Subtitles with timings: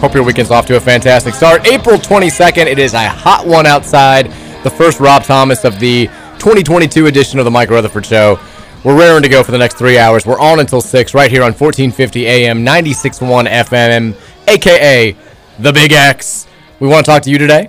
[0.00, 1.66] Hope your weekend's off to a fantastic start.
[1.66, 2.66] April 22nd.
[2.66, 4.26] It is a hot one outside.
[4.62, 6.06] The first Rob Thomas of the
[6.38, 8.38] 2022 edition of the Mike Rutherford Show.
[8.84, 10.24] We're raring to go for the next three hours.
[10.24, 14.14] We're on until 6 right here on 1450 AM, 96.1 FM,
[14.46, 15.16] aka
[15.58, 16.46] The Big X.
[16.78, 17.68] We want to talk to you today.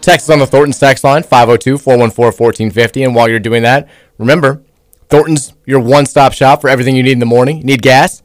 [0.00, 3.02] Text us on the Thornton's text line, 502 414 1450.
[3.02, 4.62] And while you're doing that, remember,
[5.10, 7.60] Thornton's your one stop shop for everything you need in the morning.
[7.60, 8.22] Need gas?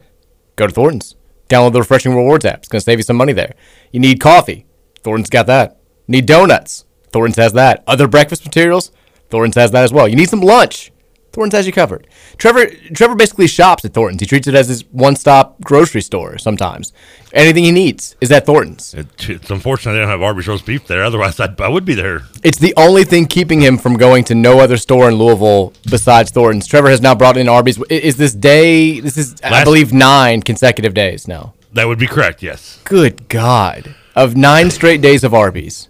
[0.55, 1.17] Go to Thornton's.
[1.49, 2.59] Download the Refreshing Rewards app.
[2.59, 3.55] It's going to save you some money there.
[3.91, 4.65] You need coffee?
[5.01, 5.79] Thornton's got that.
[6.07, 6.85] Need donuts?
[7.11, 7.83] Thornton's has that.
[7.85, 8.91] Other breakfast materials?
[9.29, 10.07] Thornton's has that as well.
[10.07, 10.91] You need some lunch?
[11.33, 12.07] Thornton's has you covered.
[12.37, 14.21] Trevor Trevor basically shops at Thornton's.
[14.21, 16.93] He treats it as his one-stop grocery store sometimes.
[17.33, 18.93] Anything he needs is at Thornton's.
[18.93, 21.03] It, it's unfortunate they don't have Arby's roast beef there.
[21.03, 22.21] Otherwise, I'd, I would be there.
[22.43, 26.29] It's the only thing keeping him from going to no other store in Louisville besides
[26.29, 26.67] Thornton's.
[26.67, 27.81] Trevor has now brought in Arby's.
[27.89, 28.99] Is this day?
[28.99, 31.55] This is, I believe, nine consecutive days now.
[31.73, 32.79] That would be correct, yes.
[32.83, 33.95] Good God!
[34.15, 35.89] Of nine straight days of Arby's.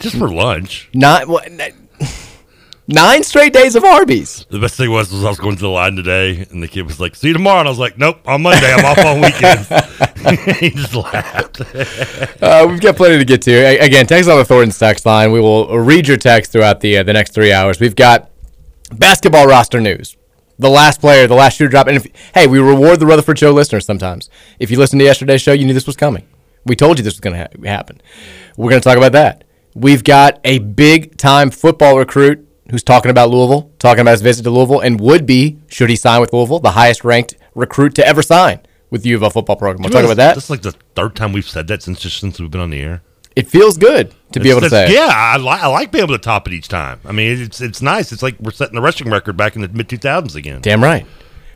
[0.00, 0.88] Just for lunch.
[0.92, 1.79] Not n-
[2.90, 4.44] nine straight days of Arby's.
[4.50, 6.82] The best thing was, was I was going to the line today, and the kid
[6.82, 8.72] was like, "See you tomorrow." And I was like, "Nope, on Monday.
[8.72, 9.68] I'm off on weekends."
[10.60, 11.60] he just laughed.
[12.40, 13.52] Uh, we've got plenty to get to.
[13.52, 15.30] Again, text on the Thornton's text line.
[15.30, 17.78] We will read your text throughout the uh, the next three hours.
[17.80, 18.30] We've got
[18.92, 20.16] basketball roster news.
[20.58, 21.86] The last player, the last shooter drop.
[21.86, 24.30] And if, hey, we reward the Rutherford Show listeners sometimes.
[24.58, 26.26] If you listened to yesterday's show, you knew this was coming.
[26.64, 28.00] We told you this was going to ha- happen.
[28.56, 29.44] We're going to talk about that.
[29.74, 34.42] We've got a big time football recruit who's talking about Louisville, talking about his visit
[34.44, 38.06] to Louisville, and would be, should he sign with Louisville, the highest ranked recruit to
[38.06, 38.60] ever sign
[38.90, 39.82] with the U of L football program.
[39.82, 40.34] We'll talk about that.
[40.34, 42.80] That's like the third time we've said that since just since we've been on the
[42.80, 43.02] air.
[43.36, 44.92] It feels good to be able to say.
[44.92, 46.98] Yeah, I, li- I like being able to top it each time.
[47.04, 48.10] I mean, it's it's nice.
[48.12, 50.60] It's like we're setting the rushing record back in the mid 2000s again.
[50.60, 51.06] Damn right.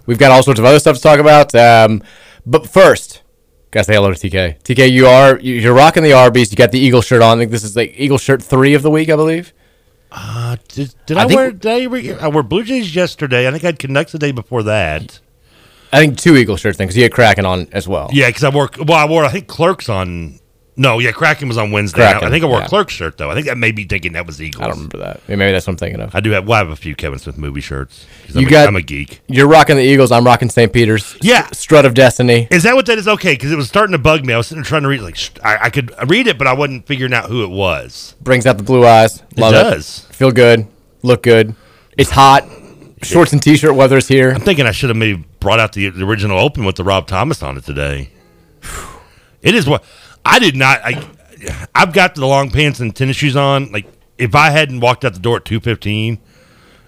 [0.07, 1.53] We've got all sorts of other stuff to talk about.
[1.55, 2.03] Um,
[2.47, 3.23] but first,
[3.73, 4.61] gotta say hello to TK.
[4.63, 6.53] TK, you are you- you're rocking the Arby's.
[6.53, 7.39] You got the Eagle shirt on.
[7.39, 9.53] I think this is like Eagle shirt three of the week, I believe.
[10.17, 11.51] Uh, did did I I, think- wear?
[11.51, 13.49] Did I, wear, I wore Blue Jays yesterday.
[13.49, 15.19] I think I had Canucks the day before that.
[15.93, 18.11] I think two Eagle shirts thing because you had Kraken on as well.
[18.13, 18.71] Yeah, because I wore.
[18.79, 19.25] Well, I wore.
[19.25, 20.39] I think Clerks on.
[20.77, 21.99] No, yeah, Kraken was on Wednesday.
[22.11, 22.65] Kraken, I think I wore yeah.
[22.65, 23.31] a Clerks shirt though.
[23.31, 24.63] I think that made me thinking that was Eagles.
[24.63, 25.21] I don't remember that.
[25.29, 26.15] Maybe that's what I'm thinking of.
[26.15, 26.49] I do have.
[26.49, 28.07] Well, I have a few Kevin Smith movie shirts.
[28.29, 29.21] You I'm, a, got- I'm a geek.
[29.29, 30.11] You're rocking the Eagles.
[30.11, 30.73] I'm rocking St.
[30.73, 31.17] Peter's.
[31.23, 31.47] Yeah.
[31.53, 32.49] Strut of Destiny.
[32.51, 33.07] Is that what that is?
[33.07, 34.35] Okay, because it was starting to bug me.
[34.35, 35.01] I was sitting there trying to read.
[35.01, 38.17] Like sh- I, I could read it, but I wasn't figuring out who it was.
[38.21, 39.23] Brings out the blue eyes.
[39.37, 39.57] Love it.
[39.57, 40.01] does.
[40.11, 40.67] Feel good.
[41.03, 41.55] Look good.
[41.97, 42.49] It's hot.
[43.03, 44.31] Shorts and t-shirt weather's here.
[44.31, 47.07] I'm thinking I should have maybe brought out the, the original open with the Rob
[47.07, 48.09] Thomas on it today.
[49.43, 49.85] It is what
[50.25, 50.81] I did not.
[50.83, 51.07] I
[51.75, 53.71] I've got the long pants and tennis shoes on.
[53.73, 53.87] Like
[54.19, 56.19] if I hadn't walked out the door at two fifteen,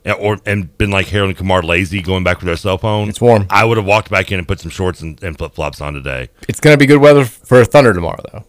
[0.05, 3.09] eh, or and been like Harold and Kumar lazy going back with their cell phone,
[3.09, 3.47] It's warm.
[3.51, 5.95] I would have walked back in and put some shorts and, and flip flops on
[5.95, 6.31] today.
[6.49, 8.45] It's going to be good weather for Thunder tomorrow, though.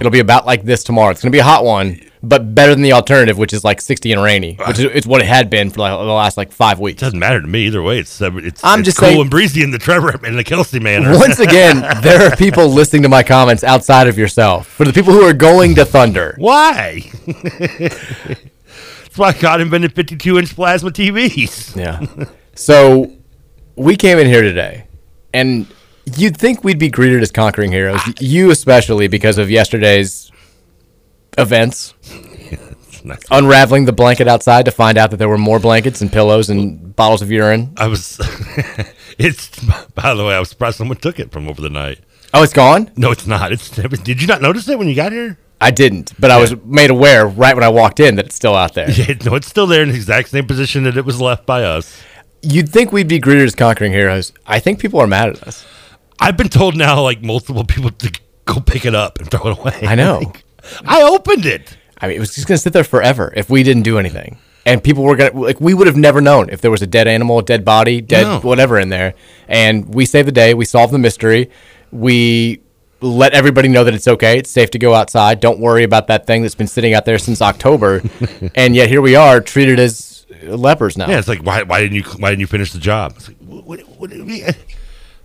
[0.00, 1.10] It'll be about like this tomorrow.
[1.10, 3.80] It's going to be a hot one, but better than the alternative, which is like
[3.80, 6.52] 60 and rainy, which is it's what it had been for like the last like
[6.52, 7.00] five weeks.
[7.00, 7.98] Doesn't matter to me either way.
[7.98, 10.44] It's uh, it's, I'm it's just cool saying- and breezy in the Trevor and the
[10.44, 11.18] Kelsey Manor.
[11.18, 14.68] Once again, there are people listening to my comments outside of yourself.
[14.68, 17.00] For the people who are going to Thunder, Why?
[17.82, 21.76] That's why God invented 52 inch plasma TVs.
[21.76, 22.26] Yeah.
[22.54, 23.12] So
[23.76, 24.86] we came in here today,
[25.34, 25.66] and
[26.16, 28.00] you'd think we'd be greeted as conquering heroes.
[28.20, 30.30] You especially because of yesterday's
[31.38, 31.94] events.
[33.04, 33.20] Nice.
[33.30, 36.94] Unraveling the blanket outside to find out that there were more blankets and pillows and
[36.94, 37.74] bottles of urine.
[37.76, 38.18] I was.
[39.18, 39.48] it's.
[39.94, 42.00] By the way, I was surprised someone took it from over the night.
[42.34, 42.90] Oh, it's gone?
[42.96, 43.52] No, it's not.
[43.52, 43.68] It's.
[43.70, 45.38] Did you not notice it when you got here?
[45.62, 48.56] I didn't, but I was made aware right when I walked in that it's still
[48.56, 48.90] out there.
[48.90, 51.62] Yeah, no, it's still there in the exact same position that it was left by
[51.62, 52.02] us.
[52.42, 54.32] You'd think we'd be greeted as conquering heroes.
[54.44, 55.64] I think people are mad at us.
[56.18, 59.58] I've been told now, like multiple people, to go pick it up and throw it
[59.58, 59.78] away.
[59.82, 60.18] I know.
[60.18, 60.44] Like,
[60.86, 61.76] I opened it.
[61.98, 64.38] I mean, it was just going to sit there forever if we didn't do anything.
[64.64, 66.86] And people were going to, like, we would have never known if there was a
[66.86, 68.40] dead animal, a dead body, dead No.
[68.40, 69.14] whatever in there.
[69.48, 70.54] And we saved the day.
[70.54, 71.50] We solved the mystery.
[71.90, 72.60] We
[73.00, 74.38] let everybody know that it's okay.
[74.38, 75.40] It's safe to go outside.
[75.40, 78.02] Don't worry about that thing that's been sitting out there since October.
[78.54, 81.08] and yet here we are, treated as lepers now.
[81.08, 81.62] Yeah, it's like why?
[81.64, 82.02] Why didn't you?
[82.04, 83.14] Why didn't you finish the job?
[83.16, 84.44] It's like, what, what, what, do you mean?
[84.46, 84.54] I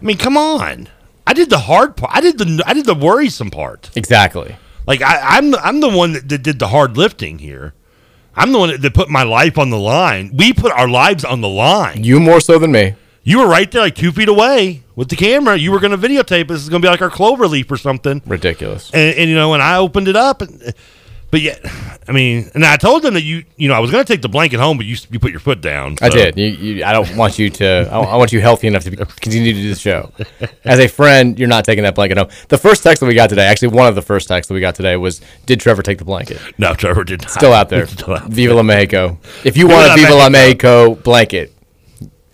[0.01, 0.89] mean, come on.
[1.25, 2.15] I did the hard part.
[2.15, 2.63] I did the.
[2.65, 3.91] I did the worrisome part.
[3.95, 4.55] Exactly.
[4.87, 5.51] Like I, I'm.
[5.51, 7.73] the- I'm the one that, that did the hard lifting here.
[8.35, 10.31] I'm the one that, that put my life on the line.
[10.35, 12.03] We put our lives on the line.
[12.03, 12.95] You more so than me.
[13.23, 15.57] You were right there, like two feet away with the camera.
[15.57, 16.47] You were going to videotape.
[16.47, 18.21] This is going to be like our clover leaf or something.
[18.25, 18.89] Ridiculous.
[18.93, 20.73] And, and you know, and I opened it up, and,
[21.29, 21.59] but yet,
[22.07, 24.21] I mean, and I told them that you, you know, I was going to take
[24.21, 25.97] the blanket home, but you, you put your foot down.
[26.01, 26.37] I did.
[26.37, 27.89] You, you, I don't want you to.
[27.91, 30.11] I, I want you healthy enough to be, continue to do the show.
[30.63, 32.29] As a friend, you're not taking that blanket home.
[32.47, 34.61] The first text that we got today, actually, one of the first texts that we
[34.61, 37.31] got today was, "Did Trevor take the blanket?" No, Trevor did not.
[37.31, 37.87] Still out there.
[37.87, 39.19] Still out Viva la Mexico.
[39.43, 40.95] If you Viva want a Viva la Mexico.
[40.95, 41.53] Blanket,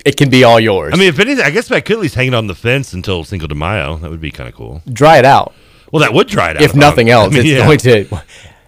[0.05, 0.93] it can be all yours.
[0.93, 2.93] I mean, if anything, I guess I could at least hang it on the fence
[2.93, 3.97] until Cinco de Mayo.
[3.97, 4.83] That would be kind of cool.
[4.91, 5.53] dry it out.
[5.91, 6.63] Well, that would dry it out.
[6.63, 7.65] If nothing I else, mean, it's yeah.
[7.65, 8.23] going to.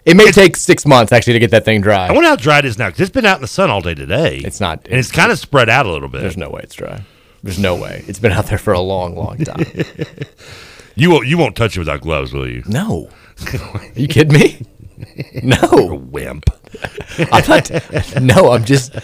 [0.06, 2.08] It may take six months actually to get that thing dry.
[2.08, 3.82] I wonder how dry it is now because it's been out in the sun all
[3.82, 4.38] day today.
[4.38, 6.22] It's not, and it's kind of spread out a little bit.
[6.22, 7.02] There's no way it's dry.
[7.42, 8.04] There's no way.
[8.08, 9.66] It's been out there for a long, long time.
[10.96, 11.28] You won't.
[11.28, 12.64] You won't touch it without gloves, will you?
[12.66, 13.10] No.
[13.74, 14.62] Are you kidding me?
[15.44, 15.96] No.
[16.10, 16.50] wimp.
[17.32, 17.70] I'm not.
[18.22, 18.96] No, I'm just.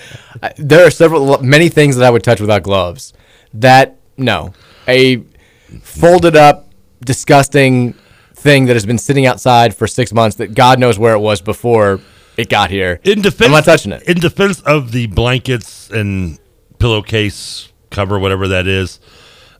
[0.41, 3.13] I, there are several, many things that I would touch without gloves.
[3.53, 4.53] That no,
[4.87, 5.21] a
[5.81, 6.69] folded up,
[7.03, 7.93] disgusting
[8.41, 10.37] thing that has been sitting outside for six months.
[10.37, 11.99] That God knows where it was before
[12.37, 12.99] it got here.
[13.03, 14.03] In defense, I'm not touching it.
[14.03, 16.39] In defense of the blankets and
[16.79, 18.99] pillowcase cover, whatever that is,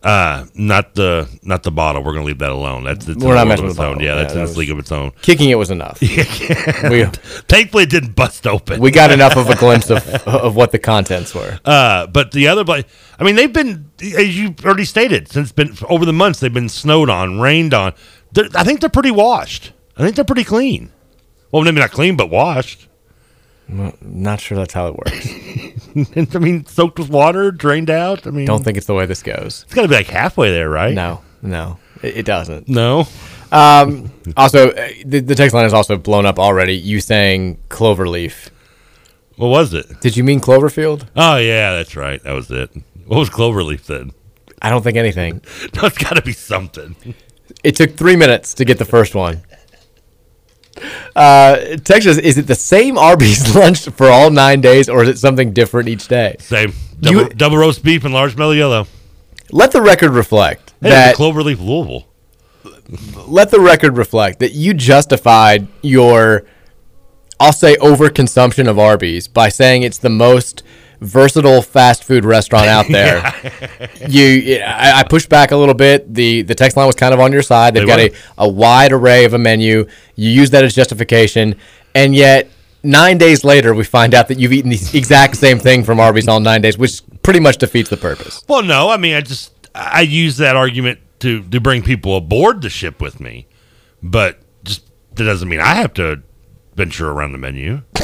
[0.04, 2.02] uh, not the not the bottle.
[2.04, 2.86] We're gonna leave that alone.
[2.86, 4.00] That's it's We're not messing with own.
[4.00, 5.12] Yeah, Yeah, that's that in its league of its own.
[5.22, 6.02] Kicking it was enough.
[6.02, 7.06] We-
[7.48, 8.82] Thankfully, it didn't bust open.
[8.82, 11.60] We got enough of a glimpse of of what the contents were.
[11.64, 16.06] Uh, but the other, I mean, they've been, as you already stated, since been over
[16.06, 17.94] the months, they've been snowed on, rained on.
[18.34, 19.74] They're, I think they're pretty washed.
[19.98, 20.92] I think they're pretty clean.
[21.52, 22.88] Well, maybe not clean, but washed.
[23.70, 26.36] Well, not sure that's how it works.
[26.36, 28.26] I mean, soaked with water, drained out.
[28.28, 29.64] I mean, Don't think it's the way this goes.
[29.66, 30.94] it's got to be like halfway there, right?
[30.94, 32.68] No, no, it, it doesn't.
[32.68, 33.06] No.
[33.52, 36.76] Um, also, uh, the, the text line is also blown up already.
[36.76, 38.50] You saying Cloverleaf.
[39.36, 40.00] What was it?
[40.02, 41.08] Did you mean Cloverfield?
[41.16, 42.22] Oh yeah, that's right.
[42.24, 42.70] That was it.
[43.06, 44.12] What was Cloverleaf then?
[44.62, 45.42] I don't think anything.
[45.76, 46.96] No, it's got to be something.
[47.64, 49.42] It took three minutes to get the first one.
[51.16, 55.18] Uh, Texas, is it the same Arby's lunch for all nine days, or is it
[55.20, 56.38] something different each day?
[56.40, 56.74] Same.
[57.00, 58.88] Double, You- double roast beef and large mellow yellow.
[59.52, 61.16] Let the record reflect Hey, that.
[61.16, 62.08] Cloverleaf Louisville.
[63.28, 66.44] let the record reflect that you justified your,
[67.40, 70.64] I'll say, overconsumption of Arby's by saying it's the most
[71.02, 73.18] versatile fast food restaurant out there.
[74.08, 76.14] You, I, I pushed back a little bit.
[76.14, 77.74] the The text line was kind of on your side.
[77.74, 79.88] They've They got a, a wide array of a menu.
[80.16, 81.56] You use that as justification,
[81.96, 82.50] and yet
[82.84, 86.28] nine days later, we find out that you've eaten the exact same thing from Arby's
[86.28, 88.44] all nine days, which pretty much defeats the purpose.
[88.48, 92.62] Well, no, I mean, I just I use that argument to to bring people aboard
[92.62, 93.48] the ship with me,
[94.02, 94.84] but just
[95.16, 96.22] that doesn't mean I have to
[96.76, 97.82] venture around the menu.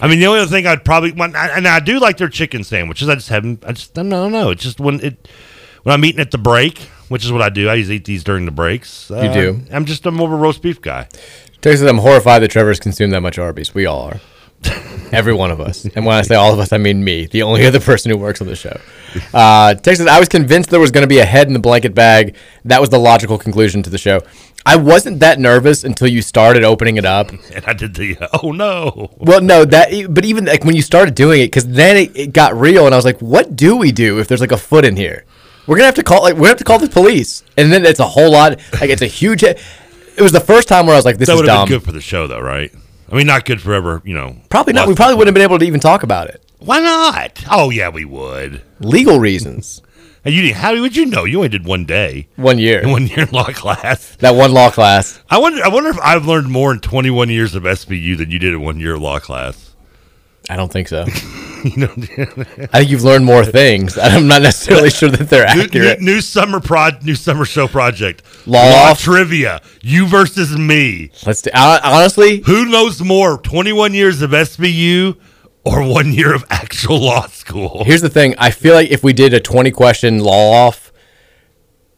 [0.00, 2.64] I mean, the only other thing I'd probably want, and I do like their chicken
[2.64, 3.08] sandwiches.
[3.08, 3.64] I just haven't.
[3.64, 4.50] I just I don't know.
[4.50, 5.28] It's just when it
[5.82, 7.68] when I'm eating at the break, which is what I do.
[7.68, 9.10] I usually eat these during the breaks.
[9.10, 9.60] Uh, You do?
[9.72, 11.08] I'm just a more of a roast beef guy.
[11.60, 13.74] Texas, I'm horrified that Trevor's consumed that much Arby's.
[13.74, 14.20] We all are.
[15.12, 15.84] Every one of us.
[15.84, 18.16] And when I say all of us, I mean me, the only other person who
[18.16, 18.80] works on the show.
[19.32, 21.94] Uh, Texas, I was convinced there was going to be a head in the blanket
[21.94, 22.36] bag.
[22.64, 24.22] That was the logical conclusion to the show.
[24.66, 27.30] I wasn't that nervous until you started opening it up.
[27.54, 29.10] And I did the oh no.
[29.18, 32.32] Well, no, that but even like when you started doing it, because then it, it
[32.32, 34.84] got real, and I was like, "What do we do if there's like a foot
[34.84, 35.24] in here?
[35.66, 38.00] We're gonna have to call like we have to call the police." And then it's
[38.00, 38.58] a whole lot.
[38.80, 39.44] Like it's a huge.
[39.44, 39.60] It
[40.18, 41.92] was the first time where I was like, "This that is dumb." been good for
[41.92, 42.72] the show, though, right?
[43.10, 44.00] I mean, not good forever.
[44.04, 44.88] You know, Probably not.
[44.88, 46.40] We probably wouldn't have been able to even talk about it.
[46.58, 47.44] Why not?
[47.50, 48.62] Oh yeah, we would.
[48.80, 49.82] Legal reasons.
[50.24, 51.24] And you didn't- how would you know?
[51.24, 52.88] You only did one day, One year.
[52.88, 54.16] one year in law class.
[54.16, 55.22] That one law class.
[55.28, 55.62] I wonder.
[55.62, 58.62] I wonder if I've learned more in 21 years of SBU than you did in
[58.62, 59.74] one year of law class.
[60.48, 61.04] I don't think so.
[61.74, 61.92] You know,
[62.72, 63.96] I think you've learned more things.
[63.96, 66.00] I'm not necessarily sure that they're new, new, accurate.
[66.00, 68.22] new summer prod, new summer show project.
[68.46, 69.00] Law off.
[69.00, 69.62] trivia.
[69.80, 71.10] You versus me.
[71.26, 73.38] Let's do, uh, honestly, Who knows more?
[73.38, 75.16] 21 years of SBU
[75.64, 77.84] or one year of actual law school?
[77.84, 78.34] here's the thing.
[78.36, 80.83] I feel like if we did a 20 question law off,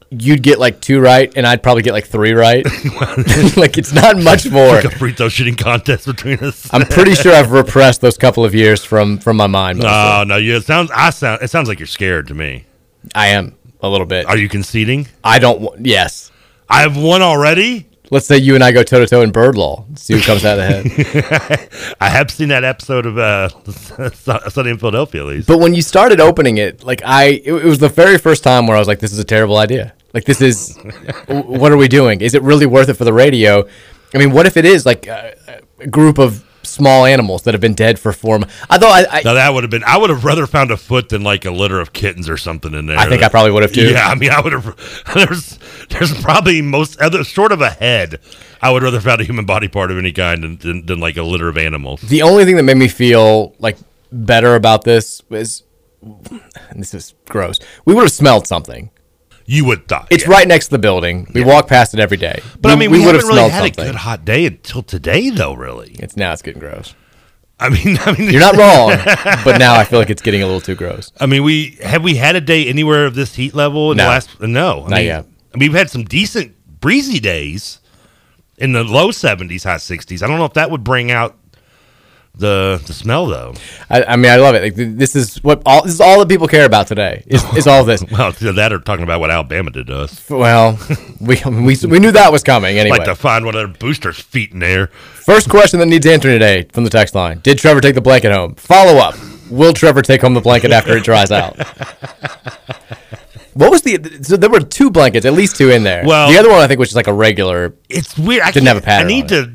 [0.09, 2.65] you'd get like two right, and I'd probably get like three right.
[3.57, 4.75] like it's not much more.
[4.75, 6.69] Like a free throw shooting contest between us.
[6.73, 9.79] I'm pretty sure I've repressed those couple of years from from my mind.
[9.79, 9.91] mostly.
[9.91, 10.37] No, no.
[10.37, 10.91] You, it sounds.
[10.93, 11.41] I sound.
[11.41, 12.65] It sounds like you're scared to me.
[13.15, 14.25] I am a little bit.
[14.25, 15.07] Are you conceding?
[15.23, 15.85] I don't.
[15.85, 16.31] Yes.
[16.69, 17.86] I have one already.
[18.09, 19.85] Let's say you and I go toe to toe in bird law.
[19.95, 20.85] See who comes out ahead.
[21.99, 23.49] I have seen that episode of uh,
[24.49, 25.47] Sunny in Philadelphia, at least.
[25.47, 28.65] But when you started opening it, like I, it, it was the very first time
[28.65, 29.93] where I was like, "This is a terrible idea.
[30.13, 30.77] Like this is,
[31.27, 32.21] what are we doing?
[32.21, 33.67] Is it really worth it for the radio?
[34.13, 37.61] I mean, what if it is like a, a group of small animals that have
[37.61, 38.53] been dead for four months?
[38.69, 39.83] I thought I, I, Now that would have been.
[39.83, 42.73] I would have rather found a foot than like a litter of kittens or something
[42.73, 42.97] in there.
[42.97, 43.89] I think I probably would have too.
[43.91, 45.03] Yeah, I mean, I would have.
[45.13, 45.57] There's,
[45.89, 48.19] there's probably most uh, other short of a head.
[48.61, 51.17] I would rather found a human body part of any kind than, than, than like
[51.17, 52.01] a litter of animals.
[52.01, 53.77] The only thing that made me feel like
[54.11, 55.63] better about this was,
[56.75, 57.59] this is gross.
[57.85, 58.89] We would have smelled something.
[59.49, 60.31] You would thought It's yeah.
[60.31, 61.25] right next to the building.
[61.33, 62.41] We walk past it every day.
[62.59, 63.83] But I mean, we, would haven't really had something.
[63.85, 65.53] a good hot day until today, though.
[65.53, 66.93] Really, It's now it's getting gross.
[67.59, 68.89] I mean, I mean, You're not wrong,
[69.43, 71.11] but now I feel like it's getting a little too gross.
[71.19, 74.03] I mean, we have we had a day anywhere of this heat level in No.
[74.03, 74.39] the last?
[74.41, 75.25] No, I Not mean, yet.
[75.55, 77.79] I mean, we've had some decent breezy days
[78.57, 80.21] in the low seventies, high sixties.
[80.21, 81.37] I don't know if that would bring out
[82.37, 83.53] the the smell though.
[83.89, 84.61] I, I mean, I love it.
[84.63, 87.23] Like, this is what all this is all that people care about today.
[87.27, 88.03] Is, is all this?
[88.11, 90.79] Well, that are talking about what Alabama did to us, Well,
[91.19, 92.97] we we we knew that was coming anyway.
[92.99, 94.87] like to find one of their boosters' feet in there.
[94.87, 98.31] First question that needs answering today from the text line: Did Trevor take the blanket
[98.31, 98.55] home?
[98.55, 99.15] Follow up:
[99.49, 101.57] Will Trevor take home the blanket after it dries out?
[103.53, 104.19] What was the?
[104.21, 106.03] So there were two blankets, at least two in there.
[106.05, 107.73] Well- the other one I think was just like a regular.
[107.89, 108.43] It's weird.
[108.43, 109.51] I Didn't have a pattern I need to.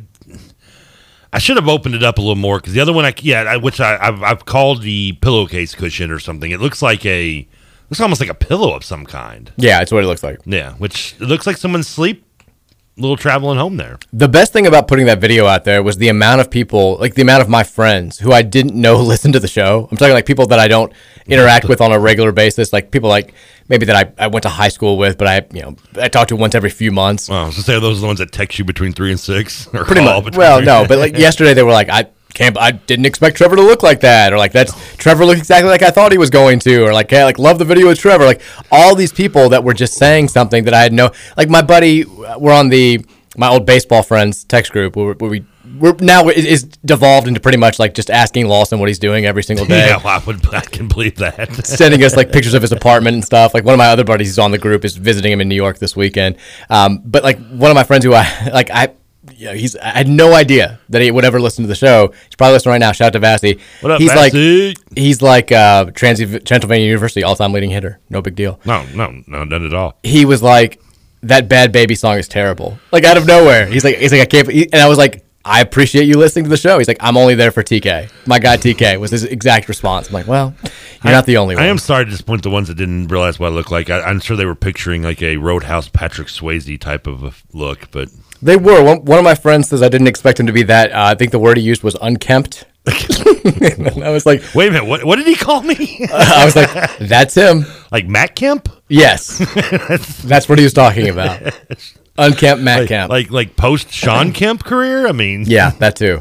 [1.32, 3.42] I should have opened it up a little more because the other one, I yeah,
[3.42, 6.50] I, which I, I've I've called the pillowcase cushion or something.
[6.50, 7.48] It looks like a,
[7.88, 9.50] looks almost like a pillow of some kind.
[9.56, 10.40] Yeah, it's what it looks like.
[10.44, 12.24] Yeah, which it looks like someone's sleep,
[13.02, 13.98] little traveling home there.
[14.12, 17.14] The best thing about putting that video out there was the amount of people, like
[17.14, 19.88] the amount of my friends who I didn't know listen to the show.
[19.90, 20.92] I'm talking like people that I don't
[21.26, 23.34] interact with on a regular basis, like people like
[23.68, 26.28] maybe that I, I went to high school with, but I you know I talk
[26.28, 27.28] to once every few months.
[27.28, 29.84] Well, I say those are the ones that text you between three and six, or
[29.84, 30.24] Pretty much.
[30.24, 32.56] between Well, no, but like yesterday they were like I can't.
[32.58, 35.82] I didn't expect Trevor to look like that, or like that's Trevor looked exactly like
[35.82, 38.24] I thought he was going to, or like hey, like love the video with Trevor.
[38.24, 41.10] Like all these people that were just saying something that I had no.
[41.36, 43.04] Like my buddy, uh, we're on the
[43.36, 45.46] my old baseball friends text group where, where we.
[45.78, 49.42] We're now is devolved into pretty much like just asking Lawson what he's doing every
[49.42, 51.54] single day yeah, well, I would I can believe that.
[51.64, 53.54] sending us like pictures of his apartment and stuff.
[53.54, 55.54] Like one of my other buddies who's on the group is visiting him in New
[55.54, 56.36] York this weekend.
[56.68, 58.92] Um, but like one of my friends who I like, I
[59.46, 62.12] know, he's I had no idea that he would ever listen to the show.
[62.24, 62.92] He's probably listening right now.
[62.92, 63.60] Shout out to Vassy.
[63.80, 64.68] What up, he's Vassy?
[64.68, 68.00] like he's like uh, Trans Transylvania University all time leading hitter.
[68.10, 68.60] No big deal.
[68.64, 69.98] no, no, no, none at all.
[70.02, 70.80] He was like
[71.22, 72.78] that bad baby song is terrible.
[72.90, 73.66] Like out of nowhere.
[73.66, 74.48] He's like he's like I can't.
[74.48, 75.24] and I was like.
[75.44, 76.78] I appreciate you listening to the show.
[76.78, 78.12] He's like, I'm only there for TK.
[78.28, 80.06] My guy TK was his exact response.
[80.06, 80.54] I'm like, well,
[81.02, 81.64] you're not the only one.
[81.64, 83.90] I am sorry to disappoint the ones that didn't realize what I look like.
[83.90, 88.08] I, I'm sure they were picturing like a Roadhouse Patrick Swayze type of look, but
[88.42, 88.82] They were.
[88.82, 90.90] One, one of my friends says I didn't expect him to be that.
[90.92, 92.64] Uh, I think the word he used was unkempt.
[92.88, 96.06] I was like, wait a minute, what, what did he call me?
[96.12, 97.64] I was like, that's him.
[97.92, 98.68] like Matt Kemp?
[98.88, 99.38] Yes,
[100.24, 101.40] that's what he was talking about.
[102.18, 103.10] Unkempt Matt Like, Kemp.
[103.10, 105.06] like like post Shawn Kemp career?
[105.06, 106.20] I mean, yeah, that too.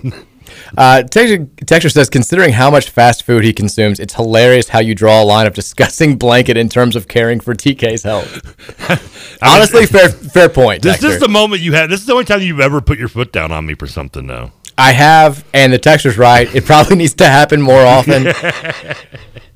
[0.78, 5.22] Uh, Texture, says, considering how much fast food he consumes, it's hilarious how you draw
[5.22, 9.38] a line of discussing blanket in terms of caring for TK's health.
[9.42, 10.82] Honestly, fair fair point.
[10.82, 11.90] This is the moment you had.
[11.90, 14.28] This is the only time you've ever put your foot down on me for something,
[14.28, 14.52] though.
[14.78, 16.54] I have, and the texture's right.
[16.56, 18.24] It probably needs to happen more often.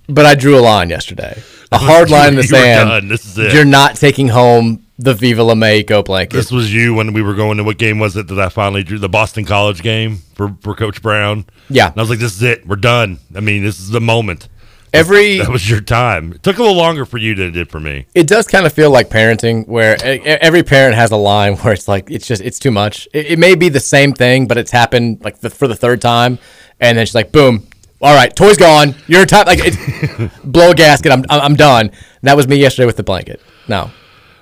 [0.08, 1.42] but I drew a line yesterday.
[1.72, 2.90] A hard line in the You sand.
[2.90, 3.08] done.
[3.08, 3.54] This is it.
[3.54, 6.36] You're not taking home the Viva La May Go blanket.
[6.36, 8.84] This was you when we were going to what game was it that I finally
[8.84, 11.46] drew the Boston College game for, for Coach Brown.
[11.70, 11.88] Yeah.
[11.88, 12.66] and I was like, "This is it.
[12.66, 14.48] We're done." I mean, this is the moment.
[14.94, 16.32] Every That was your time.
[16.32, 18.06] It took a little longer for you than it did for me.
[18.16, 21.88] it does kind of feel like parenting, where every parent has a line where it's
[21.90, 23.08] like it's just it's too much.
[23.14, 26.02] It, it may be the same thing, but it's happened like the, for the third
[26.02, 26.40] time,
[26.80, 27.68] and then she's like, "Boom,
[28.02, 28.96] all right, toy's gone.
[29.08, 29.48] You're time.
[29.48, 31.12] Like, it, blow a gasket.
[31.12, 31.88] I'm, I'm I'm done.
[31.88, 33.42] And that was me yesterday with the blanket.
[33.68, 33.92] No,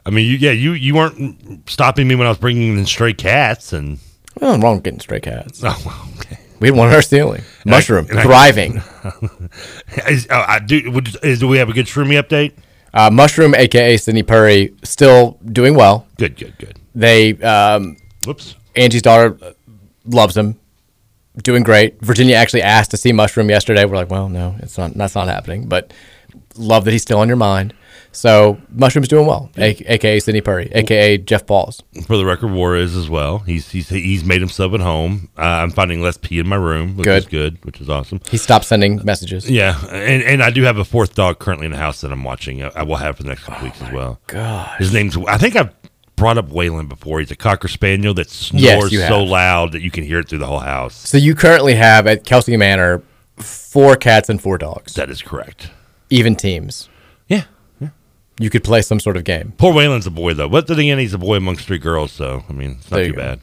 [0.06, 3.14] I mean, you, yeah, you you weren't stopping me when I was bringing in stray
[3.14, 4.00] cats and.
[4.40, 5.62] Well, wrong with getting stray cats.
[5.64, 6.40] Oh, well, okay.
[6.60, 7.42] We had one in our ceiling.
[7.66, 8.78] I- Mushroom, I- thriving.
[10.08, 10.90] is, oh, I do.
[10.92, 12.54] Would, is, do we have a good shroomy update?
[12.94, 16.08] Uh, Mushroom, aka Sydney Purry, still doing well.
[16.18, 16.80] Good, good, good.
[16.96, 18.56] They, um, Whoops.
[18.76, 19.52] Angie's daughter uh,
[20.06, 20.60] loves him,
[21.42, 22.00] doing great.
[22.02, 23.86] Virginia actually asked to see Mushroom yesterday.
[23.86, 24.94] We're like, well, no, it's not.
[24.94, 25.68] That's not happening.
[25.68, 25.94] But
[26.56, 27.74] love that he's still on your mind.
[28.16, 31.82] So Mushroom's doing well, a- aka Sydney Purry, aka Jeff Pauls.
[32.06, 33.40] For the record, War is as well.
[33.40, 35.30] He's he's he's made himself at home.
[35.38, 37.32] Uh, I'm finding less pee in my room, which is Good.
[37.60, 38.22] good, which is awesome.
[38.30, 39.50] He stopped sending messages.
[39.50, 42.24] Yeah, and and I do have a fourth dog currently in the house that I'm
[42.24, 42.64] watching.
[42.64, 44.20] I, I will have for the next couple weeks as well.
[44.28, 44.78] gosh.
[44.78, 45.18] his name's.
[45.28, 45.74] I think I've
[46.16, 47.20] brought up Waylon before.
[47.20, 49.28] He's a cocker spaniel that snores Yes, you so have.
[49.28, 50.94] loud that you can hear it through the whole house.
[50.96, 53.02] So you currently have at Kelsey Manor
[53.38, 55.72] four cats and four dogs, That is correct.
[56.12, 56.88] even teams.
[57.28, 57.46] Yeah.
[58.44, 59.54] You could play some sort of game.
[59.58, 60.50] Poor Waylon's a boy though.
[60.50, 63.14] But then again, he's a boy amongst three girls, so I mean, it's not too
[63.14, 63.18] go.
[63.18, 63.40] bad.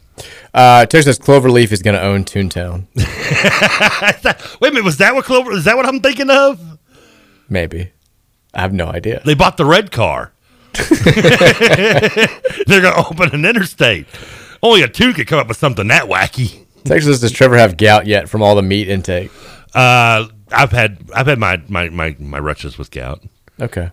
[0.53, 2.87] Uh, Terry says Cloverleaf is going to own Toontown.
[4.61, 5.53] Wait a minute, was that what Clover?
[5.53, 6.79] Is that what I'm thinking of?
[7.49, 7.93] Maybe.
[8.53, 9.23] I have no idea.
[9.25, 10.35] They bought the red car.
[10.75, 10.85] They're
[12.83, 14.07] going to open an interstate.
[14.63, 16.67] Only a two could come up with something that wacky.
[16.85, 19.31] Texas, does Trevor have gout yet from all the meat intake?
[19.75, 23.23] Uh, I've had I've had my my my my wretches with gout.
[23.61, 23.91] Okay.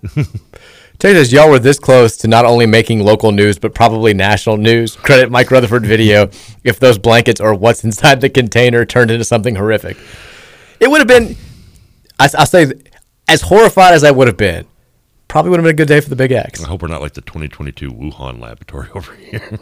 [1.00, 4.96] Texas, y'all were this close to not only making local news, but probably national news.
[4.96, 6.30] Credit Mike Rutherford video
[6.64, 9.96] if those blankets or what's inside the container turned into something horrific.
[10.80, 11.36] It would have been,
[12.20, 12.74] I, I'll say,
[13.28, 14.66] as horrified as I would have been,
[15.28, 16.64] probably would have been a good day for the Big X.
[16.64, 19.60] I hope we're not like the 2022 Wuhan laboratory over here.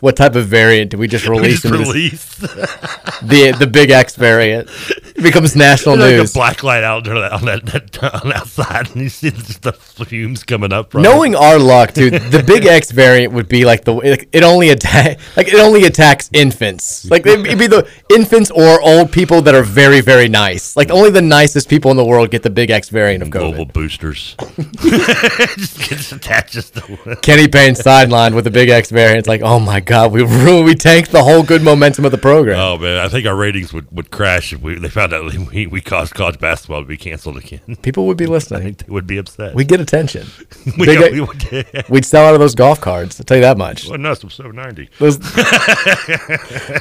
[0.00, 1.62] What type of variant do we just we release?
[1.62, 2.40] just into this- released
[3.22, 4.68] the the Big X variant
[5.16, 6.30] it becomes national like news.
[6.30, 10.42] a black light out on that, that on outside, and you see just the fumes
[10.44, 10.90] coming up.
[10.92, 11.36] From Knowing it.
[11.36, 13.94] our luck, dude, the Big X variant would be like the
[14.32, 17.10] it only attack like it only attacks infants.
[17.10, 20.76] Like it'd be the infants or old people that are very very nice.
[20.76, 23.32] Like only the nicest people in the world get the Big X variant of COVID.
[23.32, 24.36] global boosters,
[24.80, 29.18] just gets attaches to Kenny Payne sidelined with the Big X variant.
[29.18, 32.18] It's like, oh my god, we ruined, we tanked the whole good momentum of the
[32.18, 32.58] program.
[32.58, 35.66] Oh man, I think our ratings would, would crash if we they found out we,
[35.66, 37.60] we caused college basketball to be canceled again.
[37.82, 38.62] People would be I listening.
[38.62, 39.54] think they would be upset.
[39.54, 40.26] We'd get attention.
[40.78, 43.18] We- Big we X- would- we'd sell out of those golf cards.
[43.20, 43.88] I'll tell you that much.
[43.88, 44.88] well, no, it's seven ninety.
[44.98, 45.18] Those,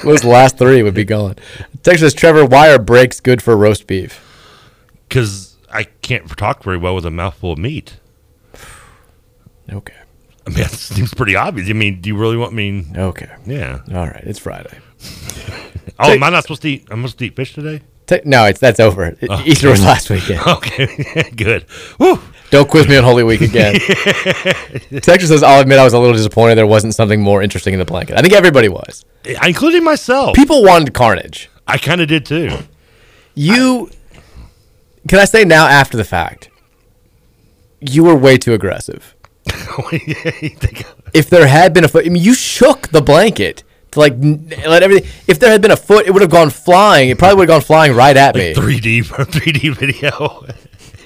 [0.04, 1.36] those last three would be gone.
[1.84, 4.26] Texas Trevor, why are breaks good for roast beef?
[5.08, 7.98] Because I can't talk very well with a mouthful of meat.
[9.72, 9.94] Okay.
[10.50, 11.70] I mean, that seems pretty obvious.
[11.70, 12.86] I mean, do you really want me?
[12.96, 13.30] Okay.
[13.46, 13.80] Yeah.
[13.94, 14.24] All right.
[14.26, 14.78] It's Friday.
[16.02, 16.88] Oh, am I not supposed to eat?
[16.90, 17.82] I'm supposed to eat fish today.
[18.08, 19.18] Ta- no, it's that's over.
[19.30, 19.44] Oh.
[19.46, 20.40] Easter was last weekend.
[20.48, 21.66] Okay, good.
[22.00, 22.22] Woo.
[22.52, 23.74] Don't quiz me on Holy Week again.
[25.02, 27.80] Texas says, I'll admit I was a little disappointed there wasn't something more interesting in
[27.80, 28.18] the blanket.
[28.18, 29.04] I think everybody was.
[29.46, 30.36] including myself.
[30.38, 31.50] People wanted carnage.
[31.68, 32.58] I kind of did too.
[33.36, 33.90] You,
[35.10, 36.50] can I say now after the fact,
[37.82, 39.16] you were way too aggressive.
[41.14, 44.48] If there had been a foot, I mean, you shook the blanket to like n-
[44.68, 45.10] let everything.
[45.28, 47.10] If there had been a foot, it would have gone flying.
[47.10, 48.54] It probably would have gone flying right at me.
[48.54, 50.46] 3D 3D video.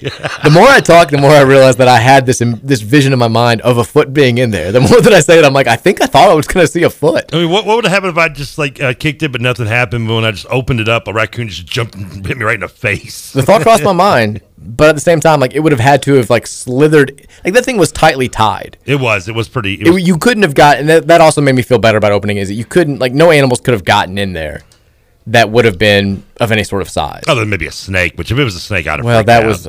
[0.04, 3.18] The more I talk, the more I realize that I had this this vision in
[3.18, 4.72] my mind of a foot being in there.
[4.72, 6.64] The more that I say it, I'm like, I think I thought I was going
[6.64, 7.32] to see a foot.
[7.32, 9.40] I mean, what, what would have happened if I just like uh, kicked it, but
[9.40, 10.06] nothing happened?
[10.06, 12.54] But when I just opened it up, a raccoon just jumped and hit me right
[12.54, 13.32] in the face.
[13.32, 16.02] The thought crossed my mind, but at the same time, like it would have had
[16.02, 17.26] to have like slithered.
[17.44, 18.76] Like that thing was tightly tied.
[18.84, 19.28] It was.
[19.28, 19.74] It was pretty.
[19.74, 20.86] It It, was, you couldn't have gotten.
[20.86, 22.36] That, that also made me feel better about opening.
[22.36, 24.62] Is that you couldn't like no animals could have gotten in there
[25.28, 27.22] that would have been of any sort of size.
[27.28, 29.04] other than maybe a snake, which if it was a snake, I'd have.
[29.04, 29.46] Well, that out.
[29.48, 29.66] was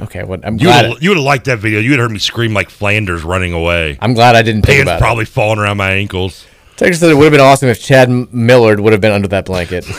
[0.00, 0.24] okay.
[0.24, 0.88] What I'm You glad.
[0.90, 1.80] would you would have liked that video.
[1.80, 3.96] You would have heard me scream like Flanders running away.
[4.00, 6.44] I'm glad I didn't think Pants probably falling around my ankles.
[6.76, 9.44] Texas said it would have been awesome if Chad Millard would have been under that
[9.44, 9.84] blanket.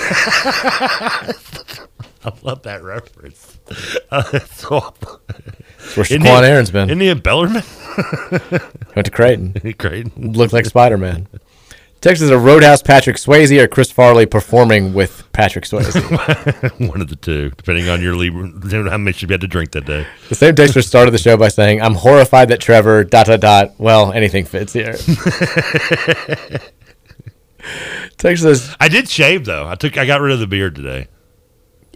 [2.24, 3.58] I love that reference.
[4.12, 5.22] Uh, it's awful.
[5.78, 6.90] That's where Shaquan Aaron's been.
[6.90, 7.64] Isn't he Bellarmine?
[8.94, 9.54] Went to Creighton.
[9.78, 10.18] Great.
[10.18, 11.30] Looked like Spider Man.
[12.02, 15.94] Texas a Roadhouse Patrick Swayze or Chris Farley performing with Patrick Swayze.
[16.90, 18.34] One of the two, depending on your lead,
[18.90, 20.08] how much you had to drink that day.
[20.30, 23.76] the same texter started the show by saying, "I'm horrified that Trevor dot dot dot.
[23.78, 24.96] Well, anything fits here."
[28.18, 29.68] Texas I did shave though.
[29.68, 29.96] I took.
[29.98, 31.08] I got rid of the beard today.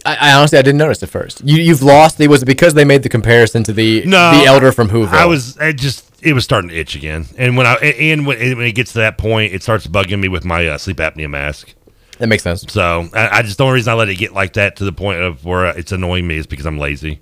[0.04, 1.42] I, "I honestly I didn't notice at first.
[1.44, 2.20] You you've lost.
[2.20, 5.08] It was because they made the comparison to the No, the elder from Whoville.
[5.08, 5.58] I was.
[5.58, 6.05] I just.
[6.22, 8.92] It was starting to itch again, and when I and when it, when it gets
[8.92, 11.74] to that point, it starts bugging me with my uh, sleep apnea mask.
[12.18, 12.64] That makes sense.
[12.72, 14.92] So I, I just the only reason I let it get like that to the
[14.92, 17.20] point of where it's annoying me is because I'm lazy.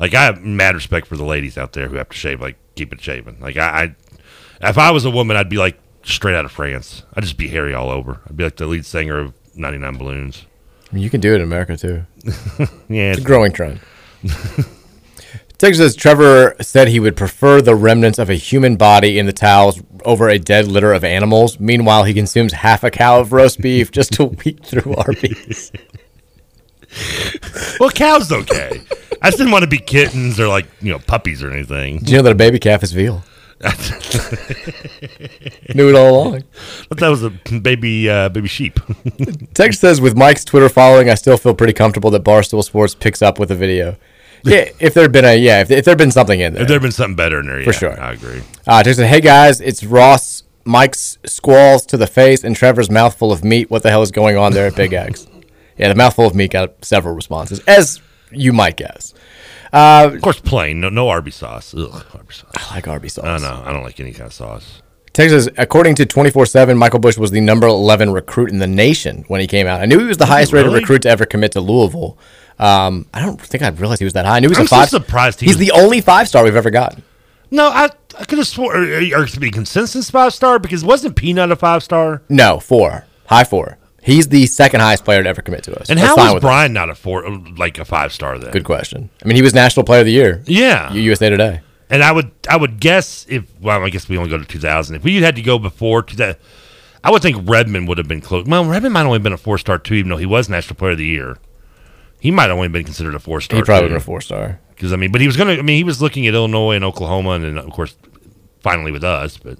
[0.00, 2.56] Like I have mad respect for the ladies out there who have to shave, like
[2.74, 3.36] keep it shaven.
[3.40, 3.94] Like I,
[4.60, 7.04] I if I was a woman, I'd be like straight out of France.
[7.14, 8.20] I'd just be hairy all over.
[8.26, 10.46] I'd be like the lead singer of 99 Balloons.
[10.92, 12.04] You can do it in America too.
[12.88, 13.80] Yeah, It's a growing trend.
[15.62, 19.32] Texas says Trevor said he would prefer the remnants of a human body in the
[19.32, 21.60] towels over a dead litter of animals.
[21.60, 25.70] Meanwhile, he consumes half a cow of roast beef just to weep through Arby's.
[27.80, 28.82] Well, cows okay.
[29.22, 32.00] I just didn't want to be kittens or like you know puppies or anything.
[32.00, 33.22] Do you know that a baby calf is veal?
[35.74, 36.44] Knew it all along.
[36.90, 38.78] But that was a baby uh, baby sheep.
[39.54, 43.22] Tex says, with Mike's Twitter following, I still feel pretty comfortable that Barstool Sports picks
[43.22, 43.96] up with the video.
[44.44, 46.82] Yeah, if there'd been a yeah, if, if there'd been something in there, if there'd
[46.82, 48.00] been something better in there, yeah, For sure.
[48.00, 48.42] I agree.
[48.66, 50.42] Uh, said, "Hey guys, it's Ross.
[50.64, 53.68] Mike's squalls to the face and Trevor's mouthful of meat.
[53.70, 55.26] What the hell is going on there at Big X?"
[55.78, 58.00] yeah, the mouthful of meat got several responses, as
[58.30, 59.14] you might guess.
[59.72, 61.74] Uh, Of course, plain, no no Arby sauce.
[61.74, 62.50] Ugh, Arby sauce.
[62.56, 63.42] I like Arby sauce.
[63.42, 63.62] Know.
[63.64, 64.82] I don't like any kind of sauce.
[65.12, 69.24] Texas, according to 24 7, Michael Bush was the number 11 recruit in the nation
[69.28, 69.80] when he came out.
[69.80, 72.16] I knew he was the highest rated recruit to ever commit to Louisville.
[72.58, 74.36] Um, I don't think I realized he was that high.
[74.36, 74.88] I knew he was I'm a so five.
[74.88, 77.02] surprised he He's was- the only five star we've ever gotten.
[77.50, 77.88] No, I
[78.18, 78.76] I could have sworn.
[79.14, 82.22] Or, or to be consensus five star because wasn't Peanut a five star?
[82.28, 83.04] No, four.
[83.26, 83.78] High four.
[84.02, 85.88] He's the second highest player to ever commit to us.
[85.88, 86.40] And how was.
[86.40, 88.50] Brian not a four like a five star then?
[88.52, 89.10] Good question.
[89.22, 90.42] I mean, he was National Player of the Year.
[90.46, 90.92] Yeah.
[90.92, 91.60] USA Today.
[91.90, 94.96] And I would I would guess if well I guess we only go to 2000.
[94.96, 96.36] If we had to go before 2000,
[97.04, 98.46] I would think Redman would have been close.
[98.46, 100.74] Well, Redman might have only been a four star too, even though he was National
[100.76, 101.36] Player of the Year.
[102.22, 103.56] He might have only been considered a four star.
[103.56, 104.60] He probably would a four star.
[104.68, 105.54] Because I mean, but he was gonna.
[105.54, 107.96] I mean, he was looking at Illinois and Oklahoma, and then of course,
[108.60, 109.38] finally with us.
[109.38, 109.58] But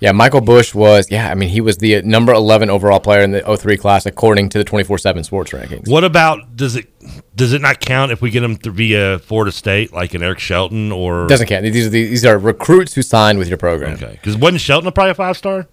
[0.00, 3.32] Yeah, Michael Bush was, yeah, I mean, he was the number 11 overall player in
[3.32, 5.86] the 03 class according to the 24 7 sports rankings.
[5.86, 6.88] what about does it
[7.36, 10.38] does it not count if we get him through via Florida State, like an Eric
[10.38, 11.62] Shelton or Doesn't count.
[11.62, 13.96] These are, the, these are recruits who signed with your program.
[13.96, 15.68] Okay, because wasn't Shelton probably a five star?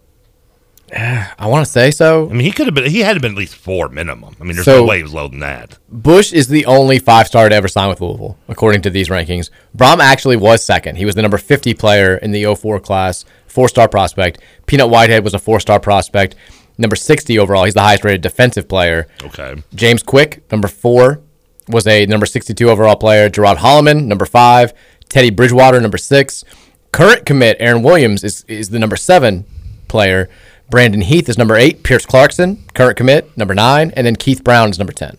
[0.94, 2.30] I want to say so.
[2.30, 2.90] I mean, he could have been.
[2.90, 4.36] He had to been at least four minimum.
[4.40, 5.78] I mean, there's So- no way he was lower than that.
[5.90, 9.50] Bush is the only five star to ever sign with Louisville, according to these rankings.
[9.78, 10.96] Brohm actually was second.
[10.98, 14.40] He was the number 50 player in the 04 class, four star prospect.
[14.66, 16.36] Peanut Whitehead was a four star prospect,
[16.78, 17.66] number 60 overall.
[17.66, 19.08] He's the highest rated defensive player.
[19.24, 19.56] Okay.
[19.76, 21.22] James Quick, number four,
[21.68, 23.30] was a number 62 overall player.
[23.30, 24.74] Gerod Holliman, number five.
[25.10, 26.44] Teddy Bridgewater, number six.
[26.92, 29.46] Current commit, Aaron Williams, is, is the number seven
[29.88, 30.30] player.
[30.70, 31.84] Brandon Heath is number eight.
[31.84, 33.92] Pierce Clarkson, current commit, number nine.
[33.96, 35.18] And then Keith Brown is number 10.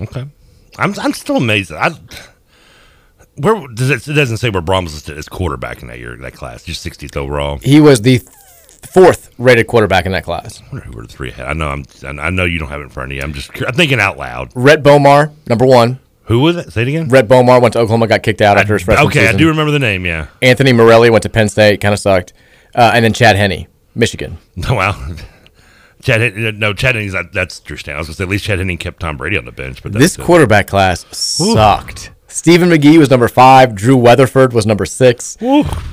[0.00, 0.24] Okay.
[0.78, 1.72] I'm I'm still amazed.
[1.72, 1.90] I
[3.36, 6.34] where does it, it doesn't say where Brohm's is as quarterback in that year that
[6.34, 6.64] class.
[6.64, 7.58] Just 60th overall.
[7.58, 8.30] He was the th-
[8.92, 10.60] fourth rated quarterback in that class.
[10.62, 11.46] I wonder who were the three ahead.
[11.46, 11.84] I know I'm
[12.18, 13.22] I know you don't have it in front of you.
[13.22, 14.50] I'm just I'm thinking out loud.
[14.54, 15.98] Rhett Bomar, number one.
[16.24, 16.72] Who was it?
[16.72, 17.08] Say it again.
[17.08, 19.34] Rhett Bomar went to Oklahoma, got kicked out after his freshman okay, season.
[19.34, 20.06] I do remember the name.
[20.06, 20.28] Yeah.
[20.40, 22.32] Anthony Morelli went to Penn State, kind of sucked.
[22.72, 24.38] Uh, and then Chad Henne, Michigan.
[24.68, 25.14] Oh, wow.
[26.02, 27.94] Chad, no, Chad Henning's that, that's interesting.
[27.94, 29.92] I was gonna say at least Chad Henning kept Tom Brady on the bench, but
[29.92, 30.22] This it.
[30.22, 32.10] quarterback class sucked.
[32.26, 33.74] Stephen McGee was number five.
[33.74, 35.36] Drew Weatherford was number six.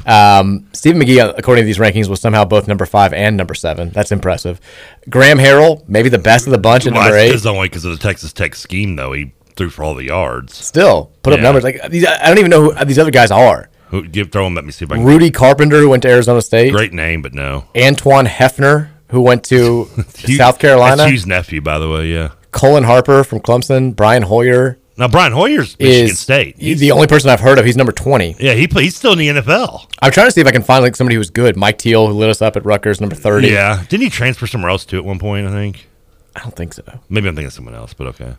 [0.05, 3.53] Um, Stephen McGee, uh, according to these rankings, was somehow both number five and number
[3.55, 3.89] seven.
[3.89, 4.61] That's impressive.
[5.09, 7.31] Graham Harrell, maybe the best of the bunch at Well, number eight.
[7.31, 9.13] that's only because of the Texas Tech scheme, though.
[9.13, 10.55] He threw for all the yards.
[10.55, 12.05] Still put up numbers like these.
[12.05, 13.69] I don't even know who these other guys are.
[13.89, 14.55] Who give throw him?
[14.55, 15.05] Let me see if I can.
[15.05, 16.71] Rudy Carpenter, who went to Arizona State.
[16.71, 17.65] Great name, but no.
[17.77, 19.85] Antoine Hefner, who went to
[20.17, 21.05] Hugh- South Carolina.
[21.07, 22.07] Hugh's nephew, by the way.
[22.07, 22.31] Yeah.
[22.51, 23.95] Colin Harper from Clemson.
[23.95, 26.55] Brian Hoyer Now Brian Hoyer's Michigan is State.
[26.57, 27.65] he's the only person I've heard of.
[27.65, 28.35] He's number twenty.
[28.39, 29.85] Yeah, he play, he's still in the NFL.
[30.01, 31.55] I'm trying to see if I can find like somebody who's good.
[31.55, 33.49] Mike Teel, who lit us up at Rutgers, number thirty.
[33.49, 35.45] Yeah, didn't he transfer somewhere else too at one point?
[35.45, 35.87] I think.
[36.35, 36.83] I don't think so.
[37.09, 38.33] Maybe I'm thinking of someone else, but okay,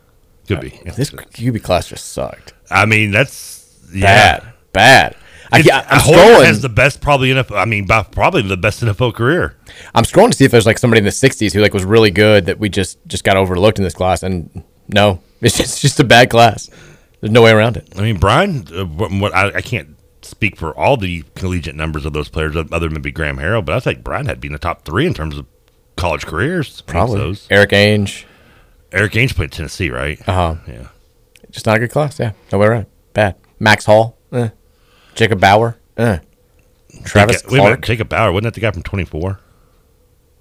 [0.49, 0.73] could be.
[0.87, 2.55] Uh, this QB class just sucked.
[2.71, 4.41] I mean, that's yeah.
[4.41, 5.17] Bad, bad.
[5.53, 5.59] I,
[5.89, 7.57] I'm Hoyer has the best, probably NFL.
[7.57, 9.57] I mean, by, probably the best NFL career.
[9.95, 12.11] I'm scrolling to see if there's like somebody in the '60s who like was really
[12.11, 15.81] good that we just just got overlooked in this class, and no, it's just, it's
[15.81, 16.71] just a bad class.
[17.21, 17.89] There's no way around it.
[17.97, 18.67] I mean, Brian.
[18.73, 22.55] Uh, what, what I, I can't speak for all the collegiate numbers of those players,
[22.57, 25.15] other than maybe Graham Harrell, but I think Brian had been the top three in
[25.15, 25.47] terms of
[25.97, 26.83] college careers.
[26.83, 27.37] Probably.
[27.51, 28.25] Erik Ainge.
[28.93, 30.21] Erik Ainge played Tennessee, right?
[30.29, 30.55] Uh huh.
[30.67, 30.89] Yeah.
[31.51, 32.19] Just not a good class.
[32.19, 32.87] Yeah, no way around.
[33.15, 33.37] Bad.
[33.59, 34.19] Max Hall.
[34.33, 34.51] Eh.
[35.19, 35.77] Jacob Bauer.
[35.97, 36.19] Eh.
[37.05, 37.85] Travis Jacob, wait minute, Clark.
[37.85, 39.41] Jacob Bauer wasn't that the guy from Twenty Four?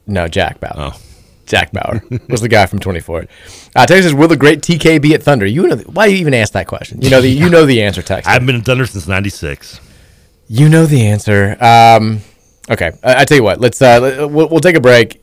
[0.05, 0.73] No, Jack Bauer.
[0.77, 1.01] Oh.
[1.47, 3.25] Jack Bauer was the guy from 24.
[3.73, 5.45] Uh, Texas, will the great TK be at Thunder?
[5.45, 7.01] You know, the, why you even ask that question?
[7.01, 8.31] You know the you know the answer, Texas.
[8.31, 9.79] I've been in Thunder since '96.
[10.49, 11.57] You know the answer.
[11.61, 12.19] Um,
[12.69, 13.59] okay, I, I tell you what.
[13.61, 15.21] Let's uh, let- we'll, we'll take a break.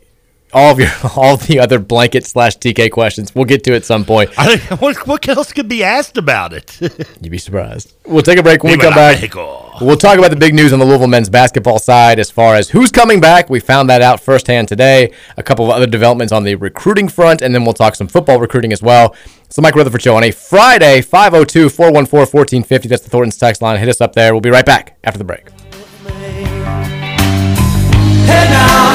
[0.54, 3.34] All of your all of the other blanket slash TK questions.
[3.34, 4.30] We'll get to at some point.
[4.38, 6.78] I think, what, what else could be asked about it?
[7.20, 7.94] You'd be surprised.
[8.06, 9.20] We'll take a break when we Viva come back.
[9.20, 9.72] Mexico.
[9.80, 12.70] We'll talk about the big news on the Louisville men's basketball side as far as
[12.70, 13.50] who's coming back.
[13.50, 15.12] We found that out firsthand today.
[15.36, 18.38] A couple of other developments on the recruiting front, and then we'll talk some football
[18.38, 19.16] recruiting as well.
[19.44, 22.88] It's the Mike Rutherford Show on a Friday, 502 414 1450.
[22.88, 23.78] That's the Thornton's text line.
[23.78, 24.32] Hit us up there.
[24.32, 25.48] We'll be right back after the break.
[28.26, 28.93] Hey now, hey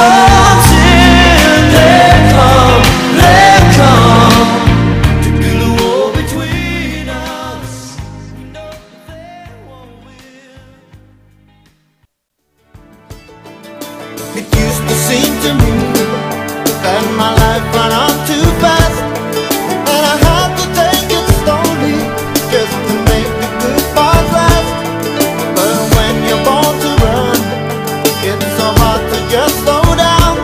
[0.00, 0.39] now,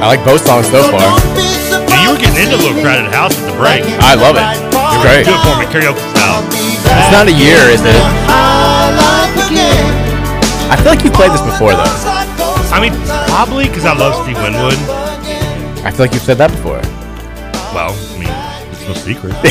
[0.07, 1.03] I like both songs so far.
[1.03, 3.83] Yeah, you were getting into a little crowded house at the break.
[3.99, 4.47] I love it.
[4.71, 5.27] It's great.
[5.27, 6.47] Do it for me, karaoke style.
[6.47, 7.99] It's not a year, is it?
[10.71, 11.91] I feel like you played this before, though.
[12.71, 12.95] I mean,
[13.27, 14.79] probably because I love Steve Winwood.
[15.83, 16.79] I feel like you've said that before.
[17.75, 18.06] Well, I mean, it's
[18.87, 19.35] no secret.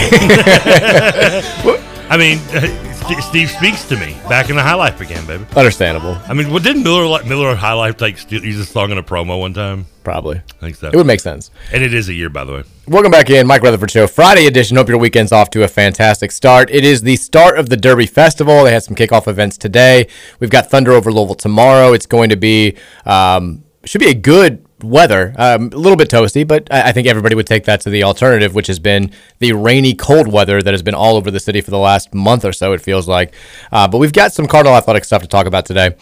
[2.08, 5.44] I mean, St- Steve speaks to me back in the High Life again, baby.
[5.56, 6.18] Understandable.
[6.28, 8.98] I mean, what didn't Miller like Miller High Life like steal- use a song in
[8.98, 9.88] a promo one time?
[10.04, 10.38] Probably.
[10.38, 10.88] I think so.
[10.88, 11.50] It would make sense.
[11.74, 12.64] And it is a year, by the way.
[12.88, 14.78] Welcome back in, Mike Rutherford Show, Friday edition.
[14.78, 16.70] Hope your weekend's off to a fantastic start.
[16.70, 18.64] It is the start of the Derby Festival.
[18.64, 20.08] They had some kickoff events today.
[20.40, 21.94] We've got Thunder over Louisville tomorrow.
[21.94, 26.48] It's going to be um, should be a good weather, um, a little bit toasty,
[26.48, 29.54] but I, I think everybody would take that to the alternative, which has been the
[29.54, 32.54] rainy, cold weather that has been all over the city for the last month or
[32.54, 32.74] so.
[32.74, 33.34] It feels like,
[33.72, 35.96] uh, but we've got some Cardinal athletic stuff to talk about today.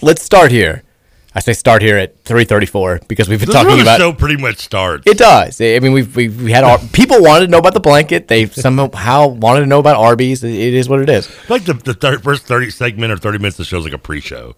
[0.00, 0.82] Let's start here.
[1.34, 4.58] I say start here at 3:34 because we've been This talking about show pretty much
[4.58, 5.06] starts.
[5.06, 5.58] it does.
[5.62, 8.28] I mean, we've, we've we had our people wanted to know about the blanket.
[8.28, 10.44] They somehow wanted to know about Arby's.
[10.44, 11.30] It is what it is.
[11.48, 13.94] like the, the thir- first 30 segment or 30 minutes of the show is like
[13.94, 14.56] a pre-show.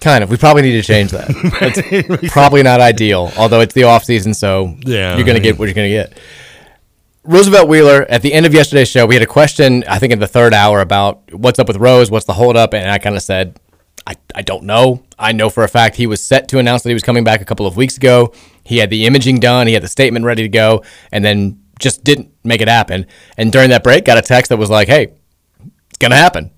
[0.00, 0.30] Kind of.
[0.30, 1.28] We probably need to change that.
[2.22, 3.32] It's probably not ideal.
[3.36, 6.18] Although it's the off season, so Yeah, you're gonna I get what you're gonna get.
[7.24, 9.82] Roosevelt Wheeler at the end of yesterday's show, we had a question.
[9.88, 12.88] I think in the third hour about what's up with Rose, what's the holdup, and
[12.88, 13.58] I kind of said,
[14.06, 15.02] I, I don't know.
[15.18, 17.40] I know for a fact he was set to announce that he was coming back
[17.40, 18.32] a couple of weeks ago.
[18.62, 22.04] He had the imaging done, he had the statement ready to go, and then just
[22.04, 23.06] didn't make it happen.
[23.36, 25.08] And during that break, got a text that was like, "Hey,
[25.88, 26.52] it's gonna happen.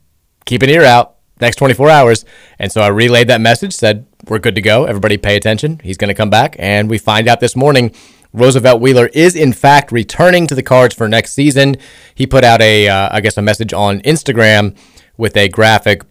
[0.44, 2.24] Keep an ear out next 24 hours."
[2.58, 4.84] And so I relayed that message, said, "We're good to go.
[4.84, 5.80] Everybody, pay attention.
[5.82, 7.92] He's gonna come back." And we find out this morning.
[8.34, 11.76] Roosevelt Wheeler is in fact returning to the Cards for next season.
[12.14, 14.76] He put out a, uh, I guess, a message on Instagram
[15.16, 16.02] with a graphic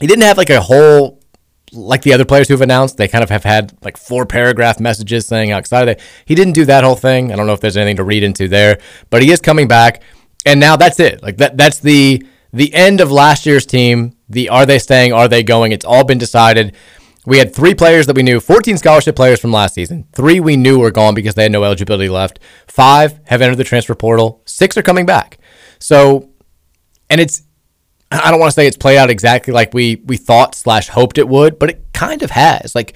[0.00, 1.20] he didn't have like a whole
[1.72, 5.26] like the other players who've announced they kind of have had like four paragraph messages
[5.26, 7.76] saying how excited they he didn't do that whole thing i don't know if there's
[7.76, 8.78] anything to read into there
[9.10, 10.02] but he is coming back
[10.46, 14.48] and now that's it like that that's the the end of last year's team the
[14.48, 15.72] are they staying are they going?
[15.72, 16.74] It's all been decided.
[17.26, 20.06] We had three players that we knew 14 scholarship players from last season.
[20.12, 22.38] Three we knew were gone because they had no eligibility left.
[22.66, 24.42] Five have entered the transfer portal.
[24.44, 25.38] Six are coming back.
[25.78, 26.30] So
[27.08, 27.42] and it's
[28.10, 31.18] I don't want to say it's played out exactly like we we thought slash hoped
[31.18, 32.74] it would, but it kind of has.
[32.74, 32.94] Like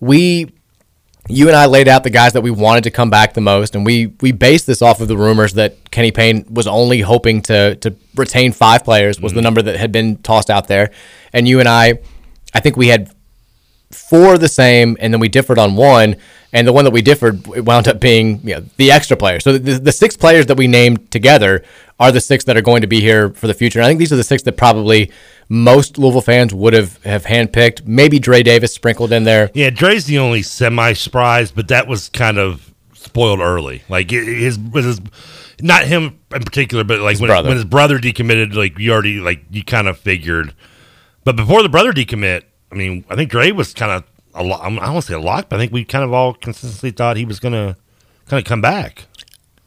[0.00, 0.52] we,
[1.28, 3.74] you and I laid out the guys that we wanted to come back the most,
[3.74, 7.42] and we we based this off of the rumors that Kenny Payne was only hoping
[7.42, 9.44] to to retain five players was the mm-hmm.
[9.44, 10.90] number that had been tossed out there,
[11.32, 11.98] and you and I,
[12.54, 13.14] I think we had
[13.90, 16.16] four the same, and then we differed on one.
[16.50, 19.38] And the one that we differed wound up being you know, the extra player.
[19.38, 21.62] So the, the six players that we named together
[22.00, 23.80] are the six that are going to be here for the future.
[23.80, 25.12] And I think these are the six that probably
[25.50, 27.86] most Louisville fans would have have handpicked.
[27.86, 29.50] Maybe Dre Davis sprinkled in there.
[29.52, 33.82] Yeah, Dre's the only semi surprise, but that was kind of spoiled early.
[33.88, 35.00] Like his, his
[35.60, 37.48] not him in particular, but like when, brother.
[37.48, 40.54] when his brother decommitted, like you already like you kind of figured.
[41.24, 44.04] But before the brother decommit, I mean, I think Gray was kind of
[44.34, 44.60] a lot.
[44.60, 46.90] I don't want to say a lock, but I think we kind of all consistently
[46.90, 47.76] thought he was gonna
[48.26, 49.06] kind of come back.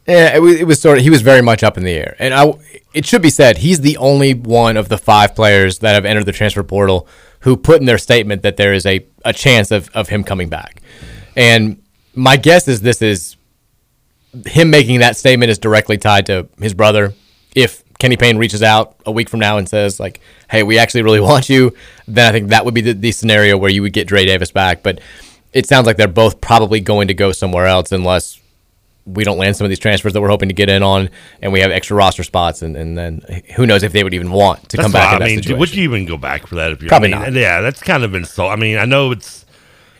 [0.08, 2.54] Yeah, it was sort of he was very much up in the air, and I.
[2.94, 6.26] It should be said he's the only one of the five players that have entered
[6.26, 7.08] the transfer portal
[7.42, 10.50] who put in their statement that there is a, a chance of, of him coming
[10.50, 10.82] back.
[11.36, 11.82] And
[12.14, 13.38] my guess is this is
[14.46, 17.14] him making that statement is directly tied to his brother.
[17.56, 21.04] If Kenny Payne reaches out a week from now and says like, "Hey, we actually
[21.04, 21.74] really want you,"
[22.08, 24.52] then I think that would be the, the scenario where you would get Dre Davis
[24.52, 24.82] back.
[24.82, 25.00] But
[25.54, 28.40] it sounds like they're both probably going to go somewhere else unless
[29.06, 31.12] we don't land some of these transfers that we're hoping to get in on,
[31.44, 33.22] and we have extra roster spots, and, and then
[33.56, 35.28] who knows if they would even want to That's come back why, in that I
[35.28, 35.60] mean, situation.
[35.60, 36.72] would you even go back for that?
[36.72, 37.40] If you're Probably I mean, not.
[37.40, 38.52] Yeah, that's kind of insult.
[38.52, 39.46] I mean, I know it's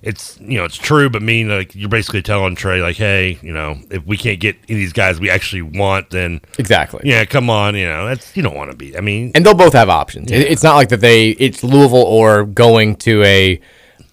[0.04, 3.54] it's you know it's true, but mean like you're basically telling Trey like, hey, you
[3.54, 7.02] know, if we can't get any of these guys we actually want, then exactly.
[7.04, 8.98] yeah, come on, you know, that's you don't want to be.
[8.98, 10.32] I mean, and they'll both have options.
[10.32, 13.62] It- It's not like that they it's Louisville or going to a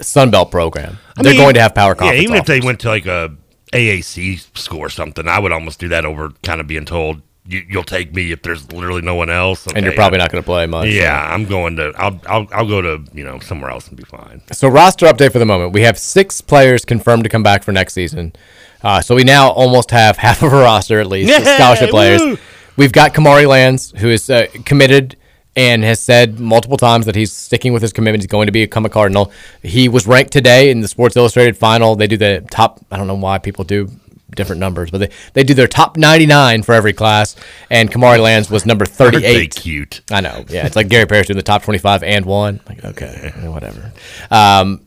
[0.00, 0.98] Sun Belt program.
[1.16, 3.34] I They're mean, going to have power Yeah, even if they went to like a
[3.72, 7.64] AAC school or something, I would almost do that over kind of being told you,
[7.68, 10.42] you'll take me if there's literally no one else, and you're Okay, probably not going
[10.42, 10.88] to play much.
[10.90, 11.92] Yeah, I'm going to.
[11.96, 14.42] I'll, I'll I'll go to you know somewhere else and be fine.
[14.52, 15.72] So roster update for the moment.
[15.72, 18.34] We have six players confirmed to come back for next season.
[18.82, 22.20] Uh, so we now almost have half of a roster at least, Yay, scholarship players.
[22.20, 22.38] woo!
[22.76, 25.16] We've got Kamari Lands, who is uh, committed
[25.56, 28.22] and has said multiple times that he's sticking with his commitment.
[28.22, 29.32] He's going to become a Cardinal.
[29.62, 31.96] He was ranked today in the Sports Illustrated final.
[31.96, 32.78] They do the top.
[32.92, 33.90] I don't know why people do
[34.34, 37.34] different numbers, but they, they do their top 99 for every class.
[37.70, 39.14] And Kamari Lands was number 38.
[39.14, 40.00] Aren't they cute?
[40.10, 40.44] I know.
[40.48, 42.60] Yeah, it's like Gary Parrish doing the top 25 and one.
[42.68, 43.92] Like, okay, whatever.
[44.30, 44.82] Um,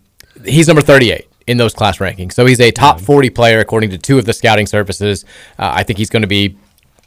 [0.45, 2.33] he's number 38 in those class rankings.
[2.33, 5.25] So he's a top 40 player according to two of the scouting services.
[5.57, 6.55] Uh, I think he's going to be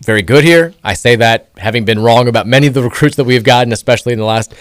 [0.02, 0.74] very good here.
[0.82, 4.12] I say that having been wrong about many of the recruits that we've gotten, especially
[4.12, 4.52] in the last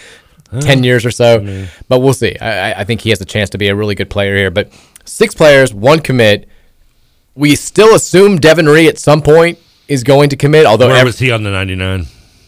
[0.60, 1.66] 10 years or so.
[1.88, 2.36] But we'll see.
[2.38, 4.50] I, I- I think he has a chance to be a really good player here.
[4.52, 4.72] But
[5.04, 6.48] six players, one commit.
[7.34, 11.06] We still assume Devin Ree at some point is going to commit, although Where ev-
[11.06, 12.06] was he on the 99?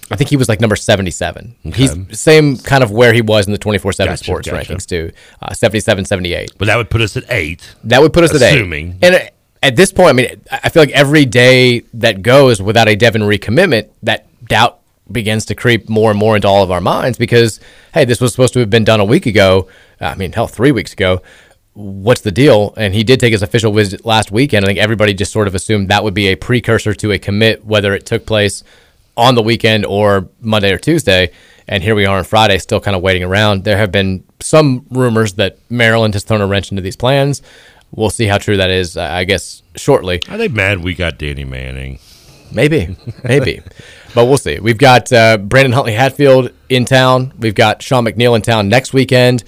[0.09, 1.57] I think he was like number 77.
[1.75, 4.73] He's same kind of where he was in the 24 7 sports gotcha.
[4.75, 5.11] rankings, too.
[5.43, 6.53] Uh, 77, 78.
[6.59, 7.75] But that would put us at eight.
[7.83, 8.99] That would put us Assuming.
[9.03, 9.05] at eight.
[9.05, 9.31] And uh,
[9.65, 13.23] at this point, I mean, I feel like every day that goes without a Devin
[13.23, 14.79] recommitment, that doubt
[15.11, 17.59] begins to creep more and more into all of our minds because,
[17.93, 19.69] hey, this was supposed to have been done a week ago.
[20.01, 21.23] I mean, hell, three weeks ago.
[21.77, 22.73] What's the deal?
[22.79, 24.65] And he did take his official visit last weekend.
[24.65, 27.67] I think everybody just sort of assumed that would be a precursor to a commit,
[27.67, 28.65] whether it took place
[29.15, 31.31] on the weekend or Monday or Tuesday.
[31.69, 33.65] And here we are on Friday, still kind of waiting around.
[33.65, 37.43] There have been some rumors that Maryland has thrown a wrench into these plans.
[37.91, 40.23] We'll see how true that is, I guess, shortly.
[40.31, 41.99] Are they mad we got Danny Manning?
[42.53, 43.61] Maybe, maybe.
[44.15, 44.61] but we'll see.
[44.61, 47.35] We've got uh, Brandon Huntley Hatfield in town.
[47.39, 49.45] We've got Sean McNeil in town next weekend.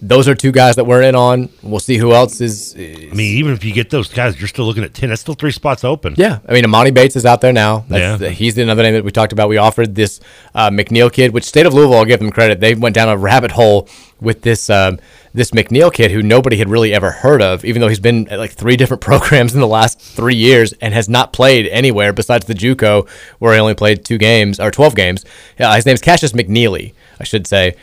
[0.00, 1.48] Those are two guys that we're in on.
[1.60, 2.72] We'll see who else is.
[2.76, 2.78] I
[3.14, 5.08] mean, even if you get those guys, you're still looking at 10.
[5.08, 6.14] That's still three spots open.
[6.16, 7.84] Yeah, I mean, Amani Bates is out there now.
[7.88, 8.28] That's, Yeah.
[8.28, 9.48] he's another name that we talked about.
[9.48, 10.20] We offered this
[10.54, 12.60] uh, McNeil kid, which State of Louisville, I'll give them credit.
[12.60, 13.88] They went down a rabbit hole
[14.20, 15.00] with this um,
[15.34, 18.38] this McNeil kid who nobody had really ever heard of, even though he's been at
[18.38, 22.46] like three different programs in the last three years and has not played anywhere besides
[22.46, 23.08] the JUCO,
[23.40, 25.24] where he only played two games or twelve games.
[25.58, 27.74] Uh, his name's Cassius McNeely, I should say.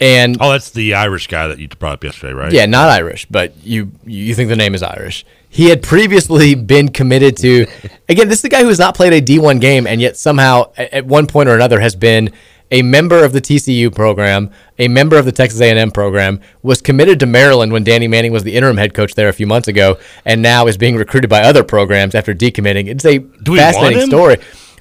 [0.00, 2.52] And Oh, that's the Irish guy that you brought up yesterday, right?
[2.52, 5.26] yeah, not Irish, but you you think the name is Irish.
[5.48, 7.66] He had previously been committed to.
[8.08, 10.72] Again, this is the guy who has not played a D1 game, and yet somehow,
[10.76, 12.30] at one point or another, has been
[12.70, 17.18] a member of the TCU program, a member of the Texas A&M program, was committed
[17.18, 19.98] to Maryland when Danny Manning was the interim head coach there a few months ago,
[20.24, 22.86] and now is being recruited by other programs after decommitting.
[22.86, 23.18] It's a
[23.56, 24.36] fascinating story.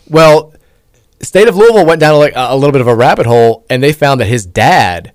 [0.08, 0.54] Well,
[1.22, 3.94] State of Louisville went down like a little bit of a rabbit hole, and they
[3.94, 5.12] found that his dad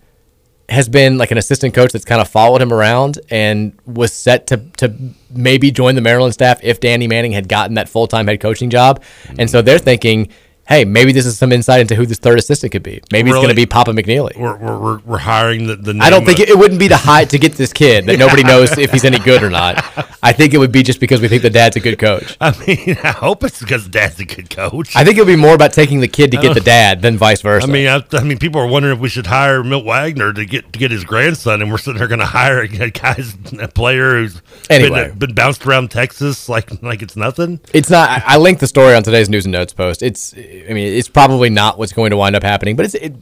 [0.68, 4.46] has been like an assistant coach that's kind of followed him around and was set
[4.46, 4.94] to to
[5.30, 8.70] maybe join the Maryland staff if Danny Manning had gotten that full time head coaching
[8.70, 9.02] job.
[9.38, 10.28] And so they're thinking,
[10.66, 13.02] hey, maybe this is some insight into who this third assistant could be.
[13.12, 14.36] Maybe it's going to be Papa McNeely.
[14.36, 16.96] We're, we're, we're, hiring the, the I don't think of- it, it wouldn't be to
[16.96, 19.84] hide to get this kid that nobody knows if he's any good or not.
[20.22, 22.36] I think it would be just because we think the dad's a good coach.
[22.40, 24.96] I mean, I hope it's because Dad's a good coach.
[24.96, 27.16] I think it would be more about taking the kid to get the dad than
[27.16, 27.66] vice versa.
[27.66, 30.44] I mean, I, I mean, people are wondering if we should hire Milt Wagner to
[30.44, 33.68] get to get his grandson, and we're sitting there going to hire a guy's a
[33.68, 35.08] player who's Anyway.
[35.10, 37.60] been, been bounced around Texas like like it's nothing.
[37.72, 38.08] It's not.
[38.08, 40.02] I I linked the story on today's news and notes post.
[40.02, 40.34] It's.
[40.68, 42.94] I mean, it's probably not what's going to wind up happening, but it's.
[42.94, 43.14] It,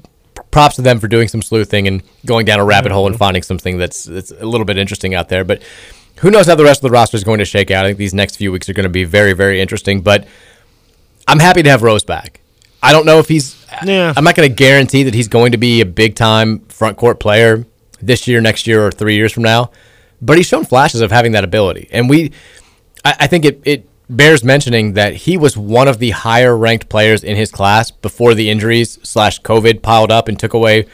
[0.51, 3.18] props to them for doing some sleuthing and going down a rabbit hole and mm-hmm.
[3.18, 5.45] finding something that's that's a little bit interesting out there.
[5.45, 5.62] But
[6.16, 7.85] who knows how the rest of the roster is going to shake out?
[7.85, 10.03] I think these next few weeks are going to be very, very interesting.
[10.03, 10.27] But
[11.27, 12.40] I'm happy to have Rose back.
[12.83, 13.64] I don't know if he's.
[13.85, 14.12] Yeah.
[14.16, 17.18] I'm not going to guarantee that he's going to be a big time front court
[17.18, 17.64] player
[18.01, 19.71] this year, next year, or three years from now.
[20.21, 22.33] But he's shown flashes of having that ability, and we.
[23.05, 26.88] I, I think it, it bears mentioning that he was one of the higher ranked
[26.88, 30.87] players in his class before the injuries slash COVID piled up and took away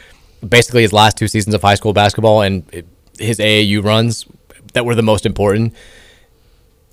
[0.47, 2.85] basically his last two seasons of high school basketball and
[3.17, 4.25] his AAU runs
[4.73, 5.73] that were the most important.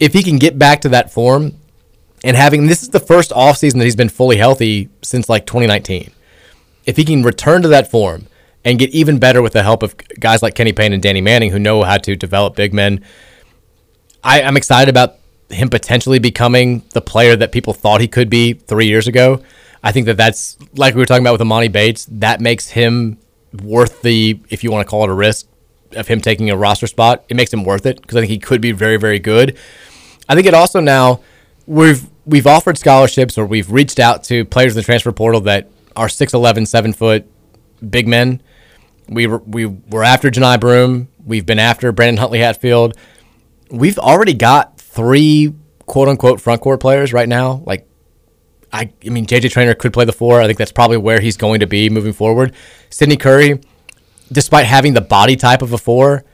[0.00, 1.54] If he can get back to that form
[2.24, 6.12] and having this is the first offseason that he's been fully healthy since like 2019.
[6.84, 8.26] If he can return to that form
[8.64, 11.50] and get even better with the help of guys like Kenny Payne and Danny Manning
[11.50, 13.04] who know how to develop big men,
[14.24, 15.18] I, I'm excited about
[15.50, 19.42] him potentially becoming the player that people thought he could be three years ago.
[19.82, 22.06] I think that that's like we were talking about with Amani Bates.
[22.10, 23.18] That makes him
[23.62, 25.46] worth the, if you want to call it a risk,
[25.92, 27.24] of him taking a roster spot.
[27.28, 29.56] It makes him worth it because I think he could be very, very good.
[30.28, 31.20] I think it also now
[31.66, 35.70] we've we've offered scholarships or we've reached out to players in the transfer portal that
[35.94, 37.26] are 6'11", 7 foot
[37.88, 38.42] big men.
[39.08, 41.08] We were, we were after Janai Broom.
[41.24, 42.96] We've been after Brandon Huntley Hatfield.
[43.70, 45.54] We've already got three
[45.86, 47.62] quote unquote front court players right now.
[47.64, 47.88] Like,
[48.72, 50.40] I, I mean, JJ Traynor could play the four.
[50.40, 52.54] I think that's probably where he's going to be moving forward.
[52.90, 53.60] Sydney Curry,
[54.32, 56.24] despite having the body type of a four,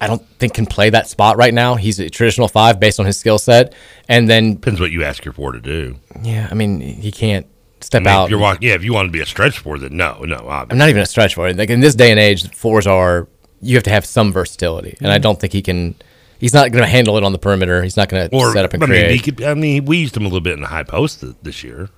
[0.00, 1.76] I don't think can play that spot right now.
[1.76, 3.74] He's a traditional five based on his skill set.
[4.08, 5.96] And then depends what you ask your four to do.
[6.22, 7.46] Yeah, I mean, he can't
[7.80, 8.24] step I mean, out.
[8.24, 10.36] If you're walking, yeah, if you want to be a stretch four, then no, no.
[10.36, 10.72] Obviously.
[10.72, 11.56] I'm not even a stretch for it.
[11.56, 13.28] Like in this day and age, fours are
[13.60, 15.22] you have to have some versatility, and I mm-hmm.
[15.22, 15.94] don't think he can.
[16.42, 17.84] He's not going to handle it on the perimeter.
[17.84, 19.06] He's not going to set up and I create.
[19.06, 21.20] mean, he could, I mean, we used him a little bit in the high post
[21.20, 21.88] th- this year.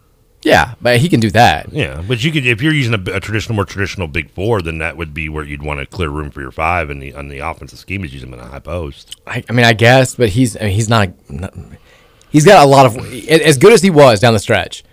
[0.42, 1.72] yeah, but he can do that.
[1.72, 4.76] Yeah, but you could if you're using a, a traditional, more traditional big four, then
[4.78, 7.28] that would be where you'd want to clear room for your five, and the on
[7.28, 9.16] the offensive scheme is use him in a high post.
[9.26, 11.54] I, I mean, I guess, but he's I mean, he's not, not.
[12.30, 12.98] He's got a lot of
[13.30, 14.84] as good as he was down the stretch.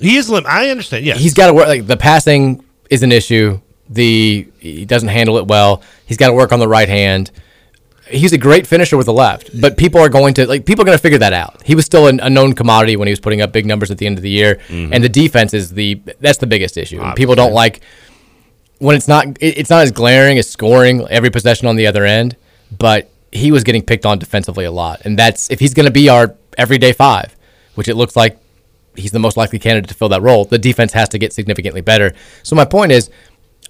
[0.00, 1.04] He is lim- I understand.
[1.06, 1.68] Yeah, he's got to work.
[1.68, 3.60] Like the passing is an issue.
[3.88, 5.82] The he doesn't handle it well.
[6.06, 7.30] He's got to work on the right hand.
[8.08, 10.86] He's a great finisher with the left, but people are going to like people are
[10.86, 11.62] going to figure that out.
[11.64, 13.98] He was still an, a known commodity when he was putting up big numbers at
[13.98, 14.92] the end of the year, Mm-hmm.
[14.92, 17.00] and the defense is the that's the biggest issue.
[17.00, 17.80] And People don't like
[18.78, 22.04] when it's not it, it's not as glaring as scoring every possession on the other
[22.04, 22.36] end,
[22.76, 25.92] but he was getting picked on defensively a lot, and that's if he's going to
[25.92, 27.34] be our everyday five,
[27.76, 28.36] which it looks like
[28.96, 30.44] he's the most likely candidate to fill that role.
[30.44, 32.12] The defense has to get significantly better.
[32.42, 33.08] So my point is,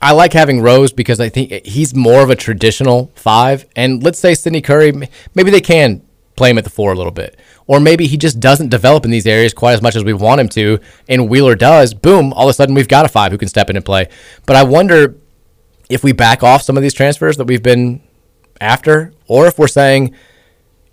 [0.02, 3.66] I like having Rose because I think he's more of a traditional five.
[3.76, 4.92] And let's say Sydney Curry,
[5.34, 6.02] maybe they can
[6.34, 7.38] play him at the four a little bit,
[7.68, 10.40] or maybe he just doesn't develop in these areas quite as much as we want
[10.40, 10.80] him to.
[11.08, 11.94] And Wheeler does.
[11.94, 12.32] Boom!
[12.32, 14.08] All of a sudden, we've got a five who can step in and play.
[14.44, 15.14] But I wonder
[15.88, 18.02] if we back off some of these transfers that we've been
[18.60, 20.14] after, or if we're saying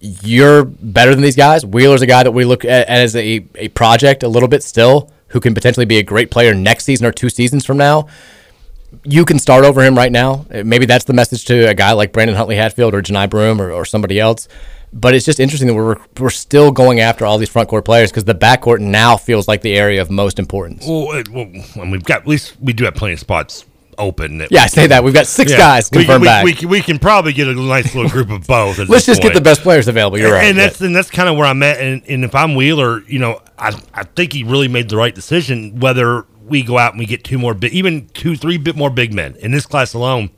[0.01, 1.65] you're better than these guys.
[1.65, 5.11] Wheeler's a guy that we look at as a, a project a little bit still,
[5.29, 8.07] who can potentially be a great player next season or two seasons from now.
[9.03, 10.45] You can start over him right now.
[10.53, 13.61] Uh, Maybe that's the message to a guy like Brandon Huntley Hatfield or Janai Broom
[13.61, 14.47] or, or somebody else.
[14.91, 18.09] But it's just interesting that we're, we're still going after all these front court players
[18.09, 20.85] because the backcourt now feels like the area of most importance.
[20.87, 23.65] Well, well, and we've got at least we do have plenty of spots
[23.99, 24.47] open.
[24.49, 25.03] Yeah, I say that.
[25.03, 26.45] We've got six guys we, confirmed we, back.
[26.45, 28.77] We, can- we can probably get a nice little group of both.
[28.89, 30.17] Let's just get the best players available.
[30.17, 30.45] You're right.
[30.45, 31.79] And that's and that's kind of where I'm at.
[31.79, 35.13] And, and if I'm Wheeler, you know, I I think he really made the right
[35.13, 35.79] decision.
[35.79, 38.89] Whether we go out and we get two more, big, even two, three bit more
[38.89, 40.31] big men in this class alone.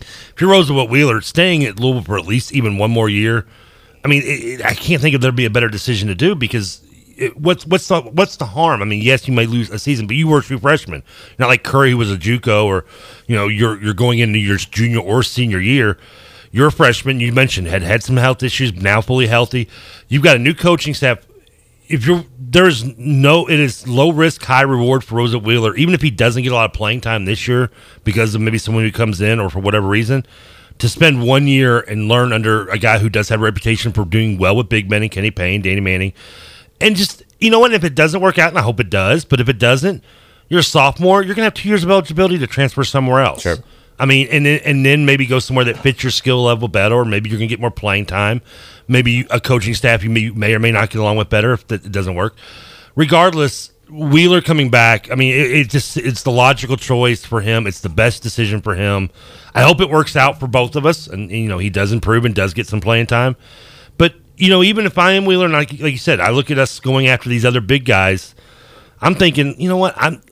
[0.00, 3.46] If you're Roosevelt Wheeler, staying at Louisville for at least even one more year,
[4.04, 6.34] I mean, it, it, I can't think of there'd be a better decision to do
[6.34, 6.81] because
[7.30, 8.82] what's what's the what's the harm?
[8.82, 11.02] I mean, yes, you may lose a season, but you were a true freshman,
[11.38, 12.84] not like Curry who was a JUCO or
[13.26, 15.98] you know you're you're going into your junior or senior year.
[16.50, 17.20] You're a freshman.
[17.20, 19.68] You mentioned had had some health issues, now fully healthy.
[20.08, 21.26] You've got a new coaching staff.
[21.88, 25.74] If you're there's no, it is low risk, high reward for Rosa Wheeler.
[25.74, 27.70] Even if he doesn't get a lot of playing time this year
[28.04, 30.26] because of maybe someone who comes in or for whatever reason,
[30.78, 34.04] to spend one year and learn under a guy who does have a reputation for
[34.04, 36.12] doing well with big men and Kenny Payne, Danny Manning,
[36.82, 37.72] and just you know what?
[37.72, 40.02] If it doesn't work out, and I hope it does, but if it doesn't,
[40.48, 41.22] you're a sophomore.
[41.22, 43.42] You're gonna have two years of eligibility to transfer somewhere else.
[43.42, 43.56] Sure.
[43.98, 46.96] I mean, and then, and then maybe go somewhere that fits your skill level better,
[46.96, 48.42] or maybe you're gonna get more playing time.
[48.88, 51.70] Maybe a coaching staff you may, may or may not get along with better if
[51.70, 52.34] it doesn't work.
[52.96, 55.10] Regardless, Wheeler coming back.
[55.10, 57.66] I mean, it, it just it's the logical choice for him.
[57.66, 59.10] It's the best decision for him.
[59.54, 62.24] I hope it works out for both of us, and you know he does improve
[62.24, 63.36] and does get some playing time.
[64.36, 66.58] You know, even if I am Wheeler, and like, like you said, I look at
[66.58, 68.34] us going after these other big guys.
[69.00, 69.94] I'm thinking, you know what?
[69.96, 70.22] I'm.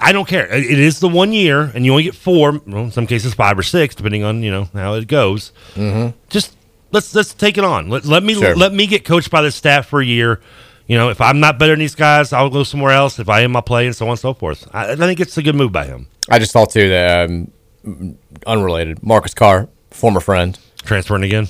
[0.00, 0.46] I don't care.
[0.52, 2.60] It is the one year, and you only get four.
[2.66, 5.52] Well, in some cases, five or six, depending on you know how it goes.
[5.74, 6.14] Mhm.
[6.28, 6.56] Just
[6.90, 7.88] let's let's take it on.
[7.88, 8.56] Let, let me Sure.
[8.56, 10.40] let me get coached by the staff for a year.
[10.88, 13.18] You know, if I'm not better than these guys, I'll go somewhere else.
[13.20, 14.66] If I am, I'll play, and so on and so forth.
[14.72, 16.08] I, I think it's a good move by him.
[16.28, 21.46] I just saw too that um, unrelated Marcus Carr, former friend, transferring again,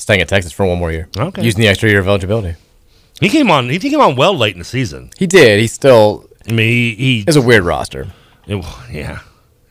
[0.00, 1.08] staying at Texas for one more year.
[1.16, 1.42] Okay.
[1.42, 2.56] using the extra year of eligibility.
[3.20, 3.68] He came on.
[3.68, 5.10] He came on well late in the season.
[5.18, 5.60] He did.
[5.60, 6.26] He still.
[6.48, 8.08] I mean, he, he it's a weird roster.
[8.46, 9.20] It- yeah,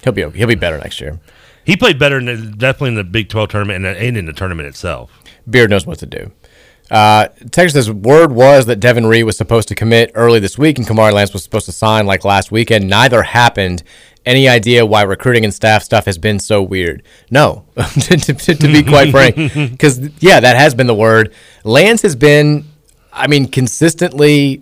[0.04, 1.20] he'll be he'll be better next year.
[1.66, 4.34] He played better in the, definitely in the Big Twelve tournament and, and in the
[4.34, 5.12] tournament itself.
[5.50, 6.32] Beard knows what to do.
[6.92, 10.88] Uh, Texas word was that Devin Ree was supposed to commit early this week and
[10.88, 12.88] Kamari Lands was supposed to sign like last weekend.
[12.88, 13.84] Neither happened.
[14.26, 17.04] Any idea why recruiting and staff stuff has been so weird?
[17.32, 19.36] No, to, to- to be quite frank,
[19.72, 21.34] because yeah, that has been the word.
[21.64, 22.66] Lands has been,
[23.14, 24.62] I mean, consistently.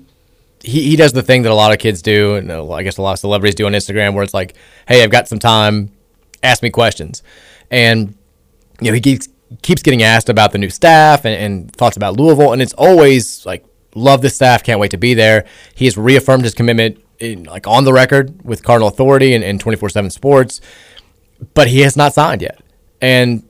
[0.64, 2.98] He, he does the thing that a lot of kids do, and uh, I guess
[2.98, 4.56] a lot of celebrities do on Instagram, where it's like,
[4.88, 5.92] "Hey, I've got some time,
[6.44, 7.24] ask me questions,"
[7.72, 8.16] and
[8.82, 9.28] you know, he keeps
[9.62, 13.46] keeps getting asked about the new staff and, and thoughts about Louisville, and it's always
[13.46, 15.46] like, love this staff, can't wait to be there.
[15.74, 19.64] He has reaffirmed his commitment, in, like on the record with Cardinal Authority and, and
[19.64, 20.62] 24/7 Sports,
[21.54, 22.60] but he has not signed yet,
[23.02, 23.44] and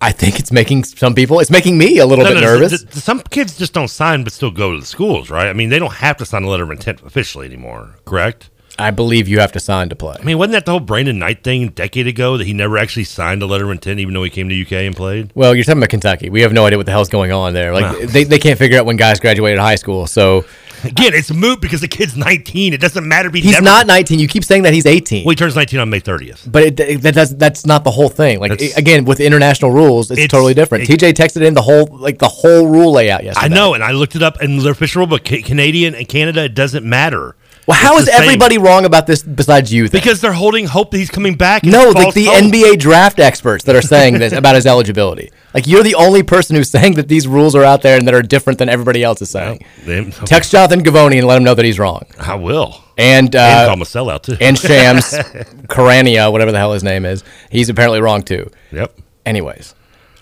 [0.00, 2.80] I think it's making some people, it's making me a little No, bit no, nervous.
[2.82, 5.46] th- th- some kids just don't sign, but still go to the schools, right?
[5.46, 8.50] I mean, they don't have to sign a letter of intent officially anymore, correct?
[8.76, 10.16] I believe you have to sign to play.
[10.20, 12.76] I mean, wasn't that the whole Brandon Knight thing a decade ago that he never
[12.76, 15.30] actually signed a letter of intent, even though he came to UK and played?
[15.36, 16.28] Well, you're talking about Kentucky.
[16.28, 17.72] We have no idea what the hell's going on there.
[17.72, 18.06] Like Wow.
[18.06, 20.08] they, they can't figure out when guys graduated high school.
[20.08, 20.44] So
[20.84, 22.72] Again, it's moot because the kid's 19.
[22.72, 23.28] It doesn't matter.
[23.28, 24.18] If he he's never- not 19.
[24.18, 25.24] You keep saying that he's 18.
[25.24, 26.50] Well, he turns 19 on May 30th.
[26.50, 28.40] But it, it- that does, that's not the whole thing.
[28.40, 30.88] Like again, with international rules, It's- totally different.
[30.88, 33.46] it- TJ texted in the whole like the whole rule layout yesterday.
[33.46, 36.08] I know, and I looked it up in the official rule, but Ca- Canadian and
[36.08, 37.34] Canada, it doesn't matter.
[37.66, 38.22] Well, how It's is same.
[38.22, 39.88] everybody wrong about this besides you?
[39.88, 39.98] Then?
[40.00, 41.64] Because they're holding hope that he's coming back.
[41.64, 42.44] no, like the hope.
[42.44, 45.30] NBA draft experts that are saying this about his eligibility.
[45.54, 48.12] Like you're the only person who's saying that these rules are out there and that
[48.14, 49.64] are different than everybody else is saying.
[49.86, 52.02] They- Text Jonathan Givony and let him know that he's wrong.
[52.18, 52.82] I will.
[52.98, 53.38] And uh,
[53.70, 54.36] And him a sellout, too.
[54.40, 55.04] and Shams
[55.68, 58.50] Charania, whatever the hell his name is, he's apparently wrong too.
[58.72, 58.94] Yep.
[59.26, 59.74] Anyways,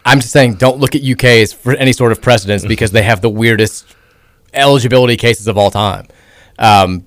[0.04, 3.20] I'm just saying, don't look at UK's for any sort of precedence because they have
[3.20, 3.84] the weirdest
[4.54, 6.06] eligibility cases of all time.
[6.58, 7.04] Um,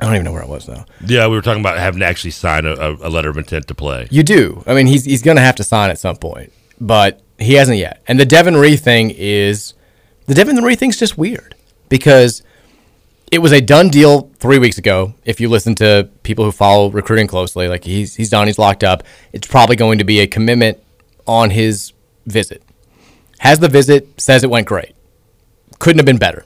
[0.00, 0.84] I don't even know where I was now.
[1.04, 3.74] Yeah, we were talking about having to actually sign a, a, letter of intent to
[3.74, 4.06] play.
[4.10, 4.62] You do.
[4.66, 7.78] I mean, he's he's going to have to sign at some point, but he hasn't
[7.78, 8.02] yet.
[8.06, 9.74] And the Devin Ree thing is
[10.26, 11.56] the Devin Ree thing's just weird
[11.88, 12.42] because
[13.32, 15.14] it was a done deal three weeks ago.
[15.24, 18.84] If you listen to people who follow recruiting closely, like he's he's done, he's locked
[18.84, 19.02] up.
[19.32, 20.78] It's probably going to be a commitment
[21.26, 21.92] on his
[22.26, 22.62] visit.
[23.40, 24.94] Has the visit, says it went great.
[25.78, 26.44] Couldn't have been better.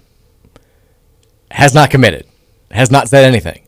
[1.51, 2.27] Has not committed.
[2.73, 3.63] Has not said anything.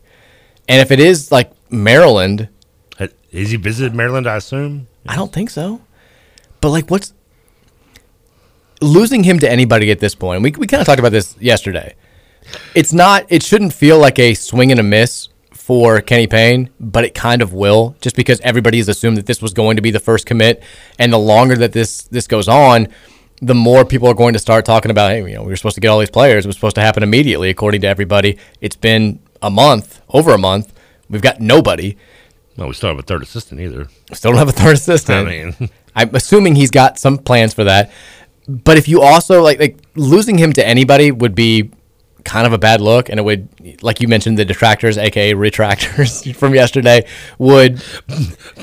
[0.67, 2.49] And if it is like Maryland,
[2.97, 3.11] Has
[3.51, 4.87] he visited Maryland, I assume?
[5.07, 5.81] I don't think so.
[6.61, 7.13] But like, what's
[8.81, 10.41] losing him to anybody at this point?
[10.41, 11.95] We we kind of talked about this yesterday.
[12.73, 13.25] It's not.
[13.29, 17.41] It shouldn't feel like a swing and a miss for Kenny Payne, but it kind
[17.41, 20.25] of will, just because everybody has assumed that this was going to be the first
[20.25, 20.61] commit,
[20.99, 22.87] and the longer that this this goes on,
[23.41, 25.75] the more people are going to start talking about, hey, you know, we were supposed
[25.75, 26.45] to get all these players.
[26.45, 28.37] It was supposed to happen immediately, according to everybody.
[28.61, 30.73] It's been a month, over a month.
[31.09, 31.97] We've got nobody.
[32.57, 33.87] No, we still have a third assistant either.
[34.13, 35.27] Still don't have a third assistant.
[35.27, 37.91] I mean, I'm assuming he's got some plans for that.
[38.47, 41.71] But if you also like like losing him to anybody would be
[42.25, 43.47] kind of a bad look, and it would,
[43.81, 47.05] like you mentioned, the detractors, aka retractors from yesterday,
[47.37, 47.81] would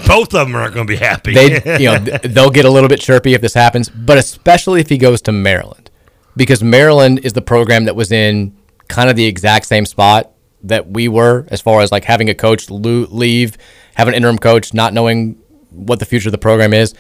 [0.07, 1.33] both of them aren't going to be happy.
[1.33, 4.89] they, you know, they'll get a little bit chirpy if this happens, but especially if
[4.89, 5.91] he goes to Maryland,
[6.37, 8.55] because Maryland is the program that was in
[8.89, 10.33] kind of the exact same spot
[10.65, 13.57] that we were as far as like having a coach leave,
[13.95, 15.39] have an interim coach, not knowing
[15.71, 16.95] what the future of the program is.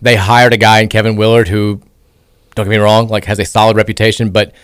[0.00, 1.80] They hired a guy in Kevin Willard who,
[2.54, 4.54] don't get me wrong, like has a solid reputation, but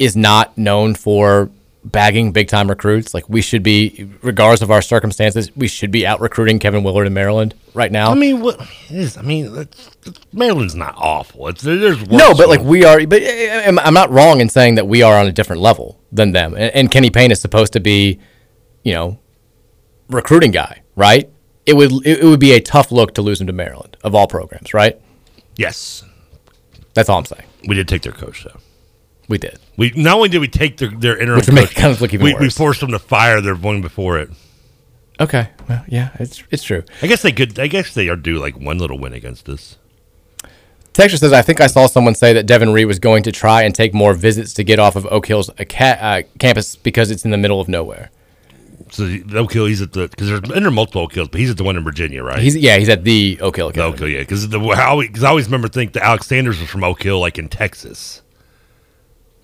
[0.00, 1.48] is not known for
[1.84, 3.14] bagging big time recruits.
[3.14, 7.06] Like we should be, regardless of our circumstances, we should be out recruiting Kevin Willard
[7.06, 8.10] in Maryland right now.
[8.10, 9.16] I mean, what is?
[9.16, 11.46] I mean, it's, it's- Maryland's not awful.
[11.48, 14.74] It's there's No, but like we are, but uh, I'm I'm not wrong in saying
[14.74, 16.54] that we are on a different level than them.
[16.54, 18.18] And, and Kenny Payne is supposed to be,
[18.82, 19.18] you know,
[20.08, 21.30] recruiting guy, right?
[21.66, 24.26] It would it would be a tough look to lose him to Maryland of all
[24.26, 24.98] programs, right?
[25.56, 26.04] yes,
[26.94, 27.44] That's all I'm saying.
[27.68, 28.58] we did take their coach though.
[29.28, 29.58] We did.
[29.80, 32.22] We not only did we take their their interim Which coach, kind of look even
[32.22, 34.28] we, we forced them to fire their one before it.
[35.18, 35.48] Okay.
[35.70, 36.82] Well, yeah, it's it's true.
[37.00, 37.58] I guess they could.
[37.58, 39.78] I guess they are due like one little win against us.
[40.92, 43.62] Texas says, I think I saw someone say that Devin Ree was going to try
[43.62, 47.24] and take more visits to get off of Oak Hill's aca- uh, campus because it's
[47.24, 48.10] in the middle of nowhere.
[48.90, 51.48] So Oak Hill, he's at the because there's there are multiple Oak Hills, but he's
[51.48, 52.40] at the one in Virginia, right?
[52.40, 54.18] He's yeah, he's at the Oak Hill The Oak Hill, yeah.
[54.18, 57.02] Because the I always, cause I always remember think that Alex Sanders was from Oak
[57.02, 58.20] Hill, like in Texas.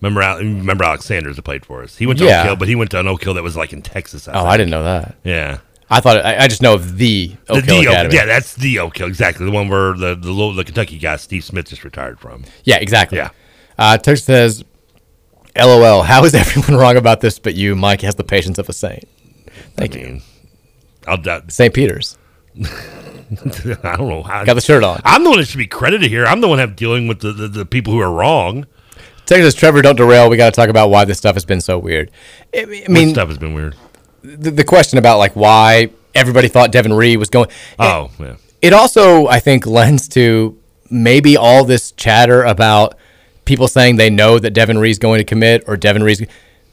[0.01, 1.97] Remember, remember Alex Sanders that played for us.
[1.97, 2.41] He went to Yeah.
[2.41, 4.27] Oak Hill, but he went to an Oak Hill that was like in Texas.
[4.27, 4.45] Oh, think.
[4.45, 5.15] I didn't know that.
[5.23, 5.59] Yeah.
[5.89, 8.13] I thought I, I just know of the Oak the, Hill Academy.
[8.15, 11.15] yeah, that's the Oak Hill, exactly the one where the the, little, the Kentucky guy
[11.15, 12.43] Steve Smith just retired from.
[12.63, 13.17] Yeah, exactly.
[13.17, 13.29] Yeah.
[13.79, 14.63] Uh, Tex says,
[15.55, 16.03] "LOL.
[16.03, 17.39] How is everyone wrong about this?
[17.39, 19.07] But you, Mike, has the patience of a saint.
[19.77, 20.21] Thank I you, mean,
[21.07, 21.51] I'll doubt.
[21.51, 21.73] St.
[21.73, 22.17] Peter's.
[22.63, 24.43] I don't know how.
[24.43, 24.99] Got the shirt on.
[25.05, 26.25] I'm the one that should be credited here.
[26.25, 28.65] I'm the one have dealing with the, the, the people who are wrong.
[29.27, 30.29] Texas Trevor, don't derail.
[30.29, 32.09] We got to talk about why this stuff has been so weird.
[32.55, 33.75] I I mean, stuff has been weird.
[34.23, 37.49] the, the question about like why everybody thought Devin Ree was going.
[37.77, 38.37] Oh, yeah.
[38.61, 40.57] It also, I think, lends to
[40.89, 42.97] maybe all this chatter about
[43.45, 46.25] people saying they know that Devin Ree's going to commit or Devin Ree's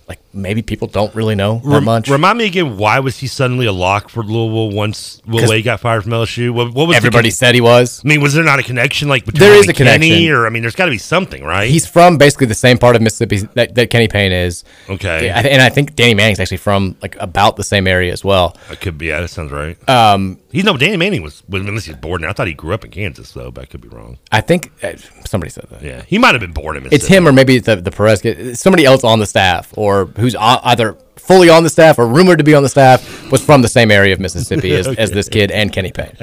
[0.09, 2.09] like maybe people don't really know that Rem- much.
[2.09, 5.81] Remind me again, why was he suddenly a lock for Louisville once Will Wade got
[5.81, 6.51] fired from LSU?
[6.53, 8.03] What, what was Everybody con- said he was.
[8.05, 10.11] I mean, was there not a connection like between There is a connection.
[10.11, 11.71] Kenny, or I mean, there's got to be something, right?
[11.71, 14.65] He's from basically the same part of Mississippi that, that Kenny Payne is.
[14.89, 15.31] Okay.
[15.31, 18.57] I- and I think Danny Manning's actually from like about the same area as well.
[18.71, 19.07] It could be.
[19.07, 19.77] Yeah, that sounds right.
[19.89, 22.25] Um, He's no Danny Manning was, unless he's born.
[22.25, 24.19] I thought he grew up in Kansas though, but I could be wrong.
[24.31, 24.93] I think uh,
[25.27, 25.83] somebody said that.
[25.83, 27.03] Yeah, he might have been born in Mississippi.
[27.05, 28.23] It's him or maybe the the Perez.
[28.61, 32.45] Somebody else on the staff or who's either fully on the staff or rumored to
[32.45, 35.51] be on the staff was from the same area of Mississippi as, as this kid
[35.51, 36.17] and Kenny Payne.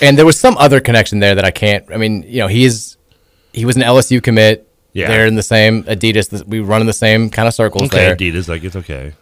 [0.00, 1.84] And there was some other connection there that I can't.
[1.92, 2.96] I mean, you know, he's
[3.52, 4.68] he was an LSU commit.
[4.92, 5.08] Yeah.
[5.08, 6.46] They're in the same Adidas.
[6.46, 8.16] We run in the same kind of circles Okay, there.
[8.16, 9.14] Adidas, like it's okay.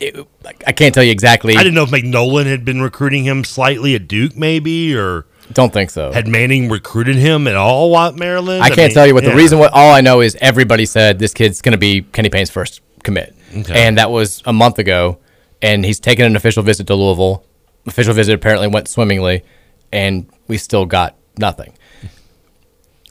[0.00, 0.26] It-
[0.66, 1.54] I can't tell you exactly.
[1.56, 5.72] I didn't know if McNolan had been recruiting him slightly at Duke, maybe, or Don't
[5.72, 6.10] think so.
[6.12, 8.62] had Manning recruited him at all while at Maryland.
[8.64, 9.30] I can't mean, tell you what yeah.
[9.30, 9.60] the reason.
[9.60, 12.80] What all I know is everybody said this kid's going to be Kenny Payne's first
[13.02, 13.74] commit, Okay.
[13.86, 15.18] and that was a month ago.
[15.60, 17.44] And he's taken an official visit to Louisville.
[17.86, 19.44] Official visit apparently went swimmingly,
[19.92, 21.72] and we still got nothing.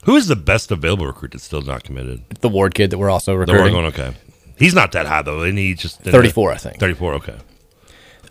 [0.04, 2.22] Who is the best available recruit that's still not committed?
[2.40, 3.72] The Ward kid that we're also recruiting.
[3.72, 3.84] The recruiting.
[4.02, 4.16] Oregon, okay.
[4.58, 6.78] He's not that high though, and he just 34, I think.
[6.78, 7.36] Thirty-four, okay.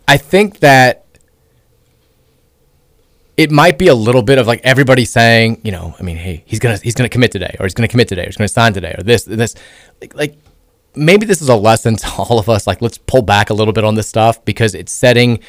[0.06, 1.04] I think that
[3.36, 6.42] it might be a little bit of like everybody saying, you know, I mean, hey,
[6.46, 8.72] he's gonna he's gonna commit today, or he's gonna commit today, or he's gonna sign
[8.72, 9.54] today, or this this,
[10.00, 10.36] like, like
[10.94, 12.66] maybe this is a lesson to all of us.
[12.66, 15.40] Like, let's pull back a little bit on this stuff because it's setting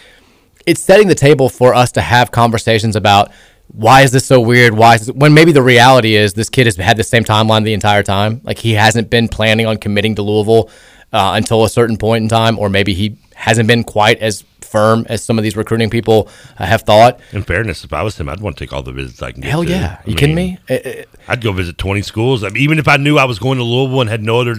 [0.65, 3.31] it's setting the table for us to have conversations about
[3.67, 4.73] why is this so weird?
[4.73, 7.63] Why is this, when maybe the reality is this kid has had the same timeline
[7.65, 8.39] the entire time.
[8.43, 10.69] Like he hasn't been planning on committing to Louisville
[11.11, 15.05] uh, until a certain point in time, or maybe he hasn't been quite as firm
[15.09, 17.19] as some of these recruiting people uh, have thought.
[17.31, 19.41] In fairness, if I was him, I'd want to take all the visits I can
[19.41, 19.51] get.
[19.51, 19.69] Hell to.
[19.69, 19.97] yeah.
[20.05, 20.75] I You kidding mean, me?
[20.75, 22.43] It- it- I'd go visit twenty schools.
[22.43, 24.55] I mean, even if I knew I was going to Louisville and had no other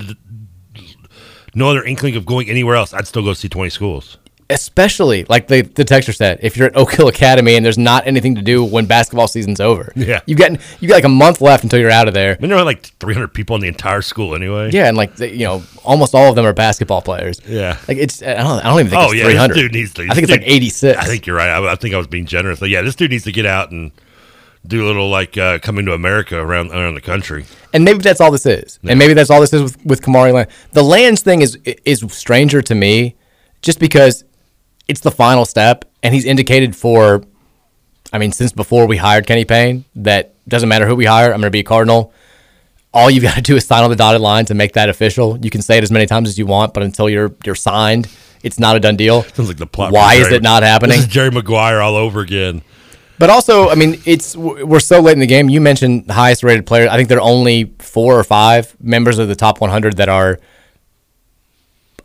[1.55, 4.19] no other inkling of going anywhere else, I'd still go see twenty schools.
[4.51, 8.07] especially like the the texture said, if you're at Oak Hill Academy and there's not
[8.07, 9.91] anything to do when basketball season's over.
[9.97, 10.21] Yeah.
[10.27, 10.51] you've got
[10.81, 12.37] you got like a month left until you're out of there.
[12.39, 14.71] I mean, there are like three hundred people in the entire school anyway.
[14.71, 17.41] Yeah, and like the, you know, almost all of them are basketball players.
[17.47, 17.79] Yeah.
[17.89, 19.55] like it's I don't I don't even think oh it's yeah, 300.
[19.55, 20.03] this dude needs to.
[20.03, 20.99] I think it's this like dude- 86.
[20.99, 21.49] I think you're right.
[21.49, 22.61] I, I think I was being generous.
[22.61, 23.93] But yeah, this dude needs to get out and
[24.67, 27.45] do a little like uh, coming to America around around the country.
[27.73, 30.33] and maybe that's all this is, and maybe that's all this is with with Kamari
[30.33, 30.49] Land.
[30.73, 33.17] The lands thing is is stranger to me,
[33.63, 34.25] just because
[34.89, 37.23] it's the final step, and he's indicated for.
[38.13, 41.27] I mean, since before we hired Kenny Payne, that doesn't matter who we hire.
[41.33, 42.13] I'm going to be a Cardinal.
[42.93, 45.37] All you've got to do is sign on the dotted line to make that official.
[45.43, 48.09] You can say it as many times as you want, but until you're you're signed,
[48.45, 49.23] it's not a done deal.
[49.25, 49.93] Sounds like the plot.
[49.93, 50.97] Why is it not happening?
[50.97, 52.63] This is Jerry Maguire all over again.
[53.19, 55.49] But also, I mean, it's we're so late in the game.
[55.49, 56.89] You mentioned the highest rated player.
[56.89, 60.39] I think there are only four or five members of the top 100 that are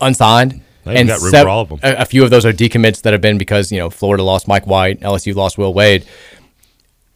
[0.00, 1.78] unsigned, I ain't got room sev- for all of 'em.
[1.82, 4.48] A, a few of those are decommits that have been because you know Florida lost
[4.48, 6.04] Mike White, LSU lost Will Wade.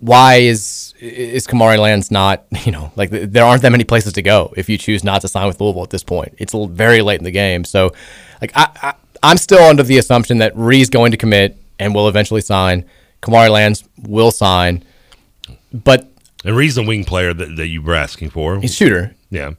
[0.00, 2.44] Why is is Kamari Lands not?
[2.64, 5.20] You know, like th- there aren't that many places to go if you choose not
[5.20, 6.34] to sign with Louisville at this point.
[6.38, 7.92] It's very late in the game, so
[8.40, 12.08] like I, I I'm still under the assumption that Ree's going to commit and will
[12.08, 12.84] eventually sign.
[13.24, 14.84] Kamari Lands will sign,
[15.72, 16.08] but
[16.44, 18.60] And reason the wing player that, that you were asking for.
[18.60, 19.14] he's shooter.
[19.30, 19.52] Yeah.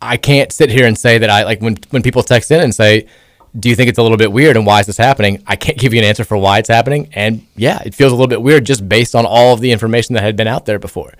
[0.00, 2.74] I can't sit here and say that I like when when people text in and
[2.74, 3.06] say,
[3.58, 5.78] "Do you think it's a little bit weird and why is this happening?" I can't
[5.78, 8.42] give you an answer for why it's happening, and yeah, it feels a little bit
[8.42, 11.12] weird just based on all of the information that had been out there before.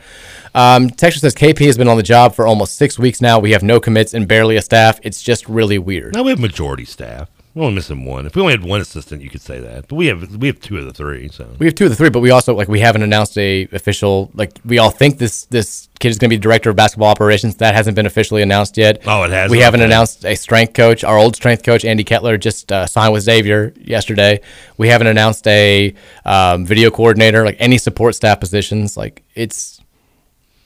[0.55, 3.39] Um, Texture says KP has been on the job for almost six weeks now.
[3.39, 4.99] We have no commits and barely a staff.
[5.03, 6.15] It's just really weird.
[6.15, 7.29] Now we have majority staff.
[7.55, 8.25] We're only missing one.
[8.25, 9.87] If we only had one assistant, you could say that.
[9.89, 11.29] But we have we have two of the three.
[11.29, 13.69] So We have two of the three, but we also like we haven't announced a
[13.73, 17.09] official like we all think this this kid is going to be director of basketball
[17.11, 17.57] operations.
[17.57, 19.03] That hasn't been officially announced yet.
[19.07, 19.51] Oh, it hasn't?
[19.51, 19.87] We haven't Okay.
[19.87, 21.05] announced a strength coach.
[21.05, 24.41] Our old strength coach Andy Kettler just uh, signed with Xavier yesterday.
[24.79, 25.95] We haven't announced a
[26.25, 28.97] um, video coordinator, like any support staff positions.
[28.97, 29.79] Like it's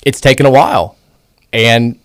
[0.05, 0.97] it's taken a while,
[1.53, 1.99] and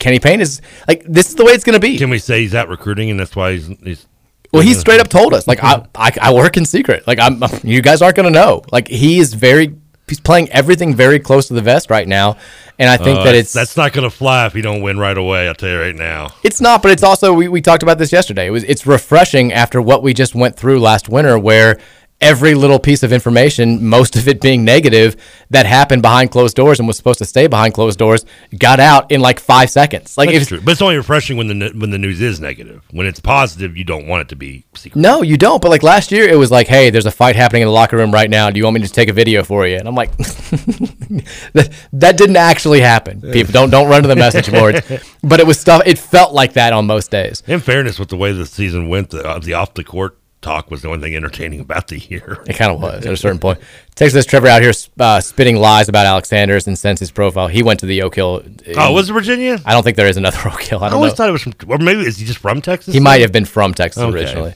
[0.00, 1.98] Kenny Payne is like this is the way it's going to be.
[1.98, 4.06] can we say he's out recruiting and that's why he's, he's
[4.52, 7.06] Well, he straight up told us, like, I, I, I work in secret.
[7.06, 8.62] Like, I'm, you guys aren't going to know.
[8.72, 9.74] Like, he is very,
[10.08, 12.36] he's playing everything very close to the vest right now.
[12.78, 14.98] And I think Uh, that it's, that's not going to fly if you don't win
[14.98, 15.48] right away.
[15.48, 16.28] I'll tell you right now.
[16.42, 18.46] it's not, but it's also, we, we talked about this yesterday.
[18.46, 21.78] It was, it's refreshing after what we just went through last winter where
[22.20, 25.16] every little piece of information, most of it being negative,
[25.50, 28.24] that happened behind closed doors and was supposed to stay behind closed doors,
[28.58, 30.18] got out in like five seconds.
[30.18, 30.60] Like, That's if, true.
[30.60, 32.82] But it's only refreshing when the when the news is negative.
[32.90, 35.00] When it's positive, you don't want it to be secret.
[35.00, 35.62] no, you don't.
[35.62, 37.96] But like last year, it was like, hey, there's a fight happening in the locker
[37.96, 38.50] room right now.
[38.50, 39.76] Do you want me to take a video for you?
[39.76, 43.20] And I'm like, that, that didn't actually happen.
[43.20, 44.80] People don't don't run to the message boards.
[45.22, 45.82] But it was stuff.
[45.84, 47.42] It felt like that on most days.
[47.46, 50.16] In fairness, with the way the season went, the, uh, the off the court
[50.48, 52.42] talk was the only thing entertaining about the year.
[52.46, 53.58] It kind of was at a certain point.
[53.94, 57.48] Texas Trevor out here uh, spitting lies about Alexander's and sends his profile.
[57.48, 58.42] He went to the Oak Hill.
[58.76, 59.58] Oh, was it Virginia?
[59.66, 60.82] I don't think there is another Oak Hill.
[60.82, 61.16] I I always know.
[61.16, 62.94] thought it was from, or maybe is he just from Texas?
[62.94, 64.16] He might have been from Texas Okay.
[64.18, 64.54] originally.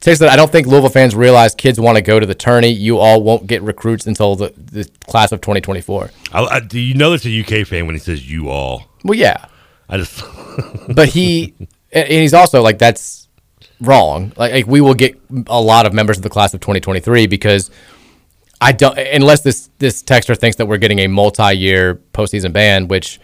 [0.00, 2.68] Texas, I don't think Louisville fans realize kids want to go to the tourney.
[2.68, 6.10] You all won't get recruits until the, the class of 2024.
[6.32, 8.84] I, I, do you know that's a UK fan when he says "you all"?
[9.02, 9.46] Well, yeah,
[9.88, 10.22] I just.
[10.94, 11.54] but he
[11.92, 13.23] and he's also like that's
[13.80, 14.32] wrong.
[14.36, 17.70] Like, like we will get a lot of members of the class of 2023 because
[18.60, 23.20] I don't unless this this texter thinks that we're getting a multi-year postseason ban, which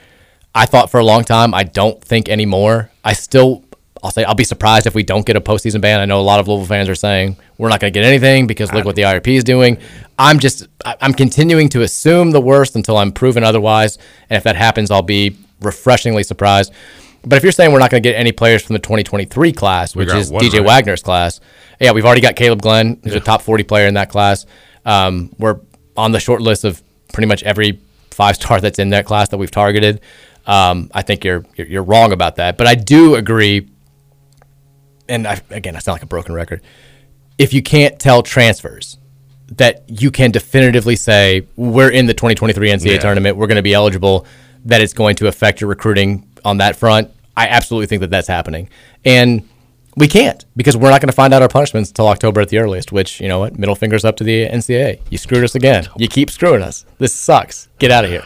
[0.55, 1.55] I thought for a long time.
[1.55, 2.90] I don't think anymore.
[3.05, 3.64] I still
[4.03, 6.01] I'll say I'll be surprised if we don't get a postseason ban.
[6.01, 8.46] I know a lot of Louisville fans are saying we're not going to get anything
[8.46, 9.78] because look what the IRP is doing.
[10.18, 13.98] I'm just I'm continuing to assume the worst until I'm proven otherwise,
[14.28, 16.72] and if that happens, I'll be refreshingly surprised.
[17.24, 19.94] But if you're saying we're not going to get any players from the 2023 class,
[19.94, 20.66] which is one, DJ right?
[20.66, 21.40] Wagner's class,
[21.80, 24.46] yeah, we've already got Caleb Glenn, who's a top 40 player in that class.
[24.84, 25.60] Um, we're
[25.96, 29.38] on the short list of pretty much every five star that's in that class that
[29.38, 30.00] we've targeted.
[30.46, 33.68] Um, I think you're, you're you're wrong about that, but I do agree.
[35.08, 36.62] And I, again, I sound like a broken record.
[37.36, 38.96] If you can't tell transfers
[39.56, 42.98] that you can definitively say we're in the 2023 NCAA Yeah.
[42.98, 44.24] tournament, we're going to be eligible,
[44.64, 47.11] that it's going to affect your recruiting on that front.
[47.36, 48.68] I absolutely think that that's happening,
[49.05, 49.49] and
[49.97, 52.59] we can't because we're not going to find out our punishments until October at the
[52.59, 52.93] earliest.
[52.93, 55.01] Which you know what, middle fingers up to the NCAA.
[55.11, 55.88] You screwed us again.
[55.97, 56.84] You keep screwing us.
[56.99, 57.68] This sucks.
[57.78, 58.24] Get out of here.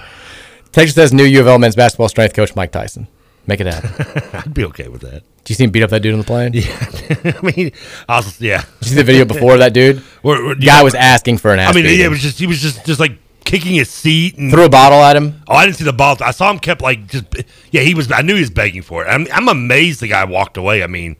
[0.72, 3.06] Texas says new U of L men's basketball strength coach Mike Tyson.
[3.46, 4.30] Make it happen.
[4.32, 5.22] I'd be okay with that.
[5.44, 6.52] Do you see him beat up that dude on the plane?
[6.54, 7.72] Yeah, I mean,
[8.08, 8.62] I was, yeah.
[8.62, 9.98] Did you see the video before that dude?
[10.22, 12.58] Where- where- Guy was asking for an I mean, yeah, it was just he was
[12.60, 15.42] just just like kicking his seat and Threw a bottle at him.
[15.48, 16.26] Oh, I didn't see the bottle.
[16.26, 17.24] I saw him kept like just
[17.70, 17.82] yeah.
[17.82, 18.10] He was.
[18.10, 19.08] I knew he was begging for it.
[19.08, 20.82] I'm, I'm amazed the guy walked away.
[20.82, 21.16] I mean,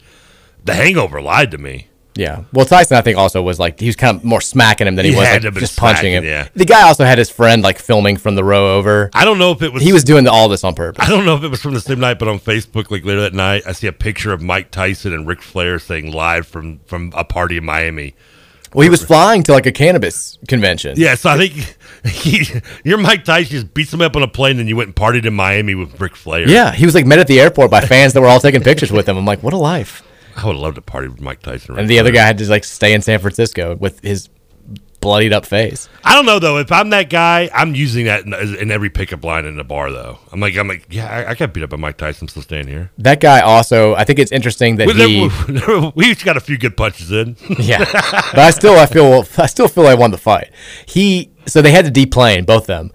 [0.64, 1.88] the hangover lied to me.
[2.16, 2.44] Yeah.
[2.52, 5.04] Well, Tyson, I think, also was like he was kind of more smacking him than
[5.04, 6.24] he, He was like, to have been just punching him.
[6.24, 6.48] yeah.
[6.54, 9.10] The guy also had his friend like filming from the row over.
[9.12, 11.04] I don't know if it was He was doing all this on purpose.
[11.04, 13.22] I don't know if it was from the same night, but on Facebook, like later
[13.22, 16.78] that night, I see a picture of Mike Tyson and Ric Flair saying live from
[16.86, 18.14] from a party in Miami.
[18.72, 20.94] Well, he was flying to like a cannabis convention.
[20.96, 22.46] Yeah, so I think he,
[22.84, 25.24] you're Mike Tyson just beat somebody up on a plane, and you went and partied
[25.24, 26.48] in Miami with Ric Flair.
[26.48, 28.92] Yeah, he was like met at the airport by fans that were all taking pictures
[28.92, 29.16] with him.
[29.16, 30.02] I'm like, what a life.
[30.36, 31.78] I would love to party with Mike Tyson.
[31.78, 34.28] And the other guy had to like stay in San Francisco with his
[35.04, 35.88] bloodied up face.
[36.02, 36.58] I don't know though.
[36.58, 39.92] If I'm that guy, I'm using that in, in every pickup line in the bar.
[39.92, 42.24] Though I'm like, I'm like, yeah, I, I got beat up by Mike Tyson.
[42.24, 42.90] I'm still staying here.
[42.98, 45.92] That guy also, I think it's interesting that We, he.
[45.94, 47.36] we each got a few good punches in.
[47.58, 50.50] yeah, but I still I feel I still feel I won the fight.
[50.86, 52.92] He so they had to deplane both of them,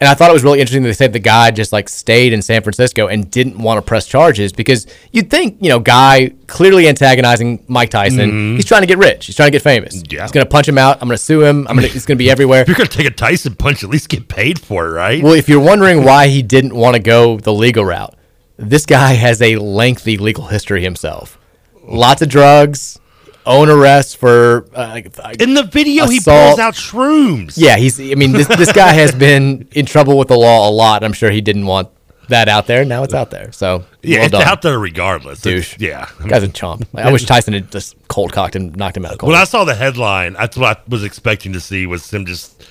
[0.00, 2.32] and I thought it was really interesting that they said the guy just like stayed
[2.32, 6.32] in San Francisco and didn't want to press charges because you'd think you know guy
[6.46, 8.30] clearly antagonizing Mike Tyson.
[8.30, 8.56] Mhm.
[8.56, 9.26] He's trying to get rich.
[9.26, 10.02] He's trying to get famous.
[10.10, 10.22] Yeah.
[10.22, 10.98] He's gonna punch him out.
[11.02, 11.66] I'm gonna sue him.
[11.68, 11.88] I'm gonna.
[11.94, 12.62] It's gonna be everywhere.
[12.62, 15.22] If you're gonna take a Tyson punch, at least get paid for it, right?
[15.22, 18.14] Well, if you're wondering why he didn't want to go the legal route,
[18.56, 21.36] this guy has a lengthy legal history himself.
[21.84, 22.99] Lots of drugs,
[23.46, 24.66] own arrest for.
[24.74, 25.00] Uh,
[25.38, 26.48] in the video, he assault.
[26.50, 27.54] pulls out shrooms.
[27.56, 28.00] Yeah, he's.
[28.00, 31.02] I mean, this this guy has been in trouble with the law a lot.
[31.04, 31.88] I'm sure he didn't want
[32.28, 32.84] that out there.
[32.84, 33.50] Now it's out there.
[33.50, 34.42] So Yeah, well it's done.
[34.42, 35.44] out there regardless.
[35.44, 35.76] It's- douche.
[35.80, 36.86] yeah, guy's a chump.
[36.94, 39.18] I wish Tyson had just cold cocked him, knocked him out.
[39.18, 39.32] Cold.
[39.32, 42.64] When I saw the headline, that's what I was expecting to see was him just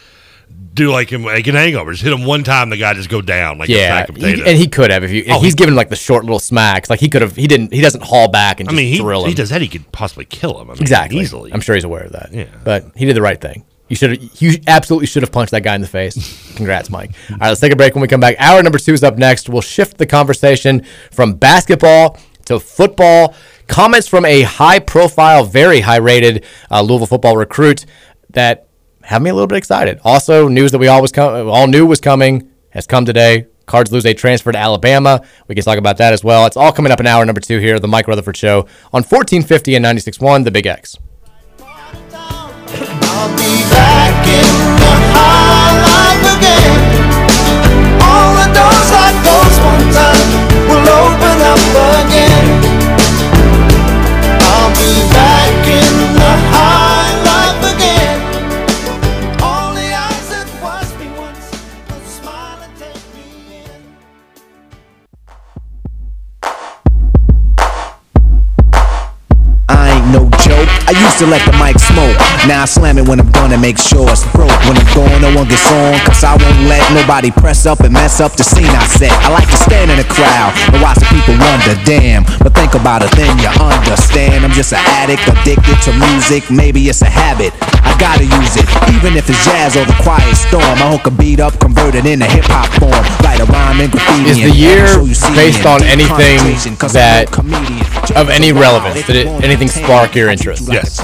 [0.73, 1.91] do like him like an hangover.
[1.91, 4.15] Just hit him one time, the guy just go down like a yeah, sack of
[4.17, 5.23] he- and he could have if you.
[5.23, 6.89] If Oh, he's he- given like the short little smacks.
[6.89, 7.35] Like he could have.
[7.35, 7.73] He didn't.
[7.73, 9.29] He doesn't haul back and I mean, he, drill him.
[9.29, 9.61] he does that.
[9.61, 10.69] He could possibly kill him.
[10.69, 11.19] I mean, exactly.
[11.19, 11.51] easily.
[11.53, 12.29] I'm sure he's aware of that.
[12.31, 12.45] Yeah.
[12.63, 13.65] But he did the right thing.
[13.89, 14.41] You should have.
[14.41, 16.53] You absolutely should have punched that guy in the face.
[16.55, 17.11] Congrats, Mike.
[17.31, 17.95] All right, let's take a break.
[17.95, 19.49] When we come back, hour number two is up next.
[19.49, 23.33] We'll shift the conversation from basketball to football.
[23.67, 27.85] Comments from a high-profile, very high-rated uh, Louisville football recruit
[28.31, 28.68] that
[29.09, 29.99] have me a little bit excited.
[30.03, 33.47] Also, news that we all was all knew was coming has come today.
[33.65, 35.25] Cards lose a transfer to Alabama.
[35.47, 36.45] We can talk about that as well.
[36.45, 39.75] It's all coming up in hour number two here, the Mike Rutherford Show on 1450
[39.75, 40.97] and 96.1, The Big X.
[72.47, 74.53] Now I slam it when I'm and make sure it's broke.
[74.69, 77.93] When I'm gone, no one gets on, cause I won't let nobody press up and
[77.93, 79.11] mess up the scene I set.
[79.25, 82.23] I like to stand in the crowd and watch the people wonder, damn.
[82.39, 84.45] But think about it, then you understand.
[84.45, 86.49] I'm just an addict, addicted to music.
[86.51, 87.53] Maybe it's a habit.
[87.83, 90.63] I gotta use it, even if it's jazz or the quiet storm.
[90.63, 93.03] I hook a beat up, convert it into hip hop form.
[93.25, 94.29] Write a rhyme and graffiti.
[94.29, 94.85] Is the year
[95.35, 97.98] based on anything concentration, 'cause I'm that.
[98.15, 99.05] Of any relevance?
[99.05, 100.67] Did it anything spark your interest?
[100.71, 100.99] Yes.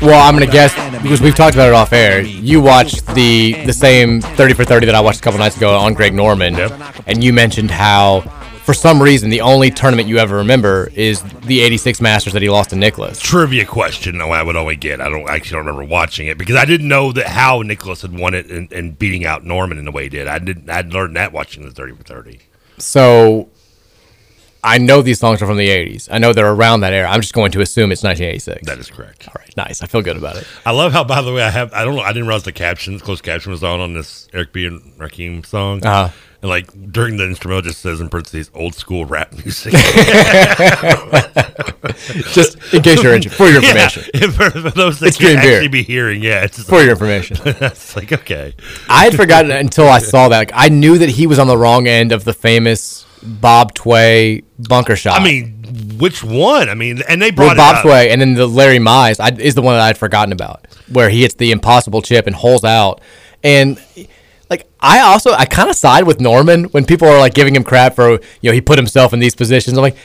[0.00, 2.20] Well, I'm gonna guess because we've talked about it off air.
[2.20, 5.76] You watched the the same 30 for 30 that I watched a couple nights ago
[5.76, 6.54] on Greg Norman,
[7.06, 8.20] and you mentioned how.
[8.68, 12.50] For some reason, the only tournament you ever remember is the '86 Masters that he
[12.50, 13.18] lost to Nicklaus.
[13.18, 15.00] Trivia question no, I would only get.
[15.00, 18.18] I don't actually don't remember watching it because I didn't know that how Nicklaus had
[18.18, 20.28] won it and, and beating out Norman in the way he did.
[20.28, 20.68] I didn't.
[20.68, 22.40] I'd learned that watching the thirty for thirty.
[22.76, 23.48] So,
[24.64, 26.08] I know these songs are from the '80s.
[26.10, 27.08] I know they're around that era.
[27.08, 28.66] I'm just going to assume it's 1986.
[28.66, 29.28] That is correct.
[29.28, 29.82] All right, nice.
[29.82, 30.46] I feel good about it.
[30.66, 31.72] I love how, by the way, I have.
[31.72, 32.02] I don't know.
[32.02, 35.46] I didn't realize the caption, closed caption, was on on this Eric B and Rakim
[35.46, 35.84] song.
[35.84, 36.10] Uh-huh.
[36.40, 39.72] And like during the instrumental, just says in parentheses, "old school rap music."
[42.32, 44.30] Just in case you're interested, for your Yeah, information.
[44.32, 45.52] for, for those that It's can Dream Beer.
[45.54, 47.36] actually be hearing, yeah, it's For your information.
[47.44, 48.54] it's like okay.
[48.88, 50.38] I had forgotten until I saw that.
[50.38, 54.42] Like, I knew that he was on the wrong end of the famous Bob Tway
[54.58, 55.20] bunker shot.
[55.20, 55.54] I mean,
[55.98, 56.68] which one?
[56.68, 57.84] I mean, and they brought with Bob up.
[57.84, 61.08] Tway, and then the Larry Mize I, is the one that I'd forgotten about, where
[61.10, 63.00] he hits the impossible chip and holes out.
[63.42, 63.80] And
[64.50, 67.64] like, I also I kind of side with Norman when people are like giving him
[67.64, 69.76] crap for you know he put himself in these positions.
[69.76, 69.96] I'm like.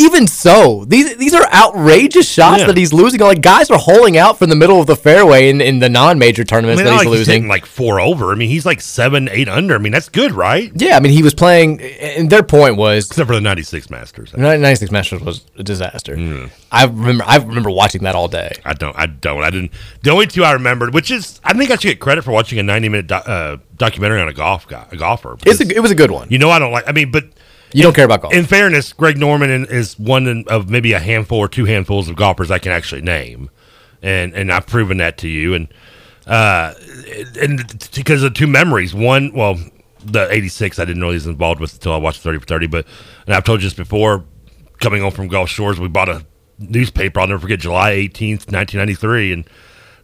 [0.00, 2.66] Even so, these these are outrageous shots Yeah.
[2.68, 3.20] that he's losing.
[3.20, 6.42] Like guys are holing out from the middle of the fairway in, in the non-major
[6.42, 7.32] I tournaments mean, that he's like losing.
[7.34, 8.32] hitting like four over.
[8.32, 9.74] I mean, he's like seven, eight under.
[9.74, 10.72] I mean, that's good, right?
[10.74, 14.34] Yeah, I mean, he was playing, and their point was Except for the '96 Masters.
[14.36, 16.16] 96 Masters was a disaster.
[16.16, 16.50] Mm.
[16.72, 18.52] I remember, I remember watching that all day.
[18.64, 18.96] I don't.
[18.98, 19.42] I don't.
[19.42, 19.72] I didn't.
[20.02, 22.58] The only two I remembered, which is, I think I should get credit for watching
[22.58, 25.36] a 90 minute do, uh, documentary on a golf guy, a golfer.
[25.44, 26.28] It's a, it was a good one.
[26.30, 26.88] you know, I don't like.
[26.88, 27.24] I mean, but
[27.72, 28.34] You don't care about golf.
[28.34, 32.50] in fairness, Greg Norman is one of maybe a handful or two handfuls of golfers
[32.50, 33.50] I can actually name,
[34.02, 35.54] and and I've proven that to you.
[35.54, 35.68] And
[36.26, 36.74] uh,
[37.40, 39.58] and because of two memories, one, well,
[40.04, 42.66] the '86 I didn't know he was involved with until I watched 30 for 30.
[42.66, 42.86] But
[43.26, 44.24] and I've told you this before,
[44.80, 46.26] coming home from Gulf Shores, we bought a
[46.58, 47.20] newspaper.
[47.20, 49.50] I'll never forget July 18th, 1993, and.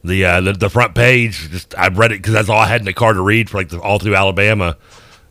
[0.04, 2.80] The, uh, the the front page, just I read it because that's all I had
[2.80, 4.76] in the car to read for like the, all through Alabama.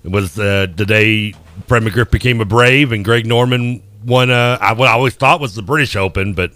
[0.03, 1.33] It was uh, the day
[1.67, 4.29] Fred McGriff became a Brave and Greg Norman won.
[4.29, 6.51] Uh, I, what I always thought was the British Open, but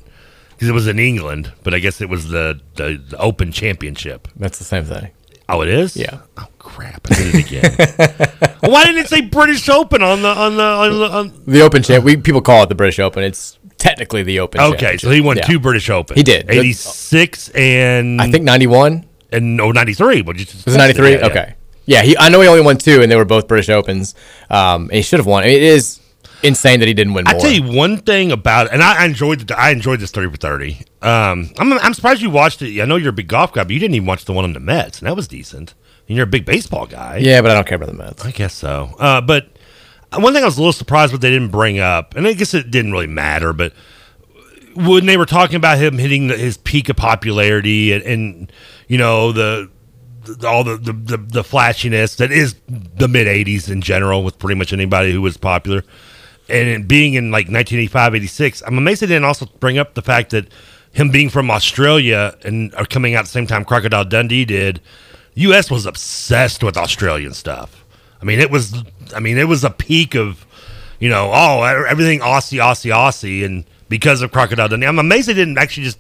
[0.51, 4.27] because it was in England, but I guess it was the, the, the Open Championship.
[4.35, 5.11] That's the same thing.
[5.47, 5.97] Oh, it is.
[5.97, 6.19] Yeah.
[6.37, 7.07] Oh crap!
[7.09, 8.59] I did it again.
[8.71, 11.09] Why didn't it say British Open on the on the on the?
[11.09, 11.43] On...
[11.47, 13.23] The Open Champ, we people call it the British Open.
[13.23, 14.61] It's technically the Open.
[14.61, 15.45] Okay, so he won Yeah.
[15.45, 16.17] two British Open.
[16.17, 16.51] He did.
[16.51, 19.05] eighty six and I think 91.
[19.31, 20.21] and no ninety three.
[20.21, 21.11] But just Was it 93?
[21.13, 21.25] Yeah, yeah.
[21.25, 21.55] Okay.
[21.89, 24.13] Yeah, he, I know he only won two, and they were both British Opens.
[24.51, 25.41] Um, and he should have won.
[25.43, 25.99] I mean, it is
[26.43, 27.35] insane that he didn't win more.
[27.35, 30.11] I tell you one thing about it, and I, I enjoyed the, I enjoyed this
[30.11, 30.85] thirty for thirty.
[31.01, 32.79] Um, I'm I'm surprised you watched it.
[32.79, 34.53] I know you're a big golf guy, but you didn't even watch the one on
[34.53, 35.73] the Mets, and that was decent.
[36.07, 37.17] And you're a big baseball guy.
[37.17, 38.23] yeah, but I don't care about the Mets.
[38.23, 38.95] I guess so.
[38.99, 39.47] Uh, but
[40.15, 42.53] one thing I was a little surprised what they didn't bring up, and I guess
[42.53, 43.73] it didn't really matter, but
[44.75, 48.51] when they were talking about him hitting the, his peak of popularity and, and
[48.87, 49.71] you know the
[50.45, 54.55] all the, the, the, the flashiness that is the mid 80s in general with pretty
[54.55, 55.83] much anybody who was popular.
[56.49, 60.31] And being in like 1985 86 i'm amazed they didn't also bring up the fact
[60.31, 60.47] that
[60.91, 64.81] him being from australia and uh, coming out the same time crocodile dundee did
[65.35, 67.85] us was obsessed with australian stuff.
[68.21, 68.83] I mean it was
[69.15, 70.45] i mean it was a peak of
[70.99, 75.35] you know oh everything aussie aussie aussie and because of crocodile dundee i'm amazed they
[75.35, 75.99] didn't actually just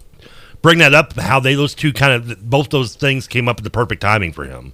[0.61, 3.63] bring that up how they those two kind of both those things came up at
[3.63, 4.73] the perfect timing for him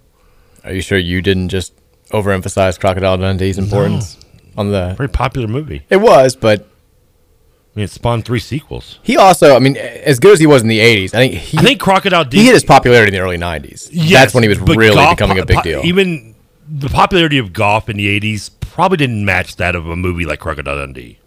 [0.63, 1.73] Are you sure you didn't just
[2.11, 4.17] overemphasize Crocodile Dundee's importance
[4.57, 4.93] on the?
[4.97, 9.59] very popular movie It was, but i mean it spawned three sequels he also, I
[9.59, 12.25] mean, as good as he was in the '80s, I think he, i think crocodile
[12.29, 13.89] he hit his popularity in the early '90s.
[13.91, 15.81] Yes, That's when he was really golf becoming a big deal.
[15.83, 16.36] Even
[16.67, 20.39] the popularity of golf in the '80s probably didn't match that of a movie like
[20.39, 21.19] Crocodile Dundee.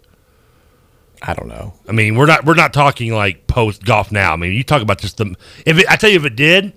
[1.21, 1.73] I don't know.
[1.87, 4.33] I mean, we're not we're not talking like post golf now.
[4.33, 6.73] I mean, you talk about just the if it, I tell you if it did,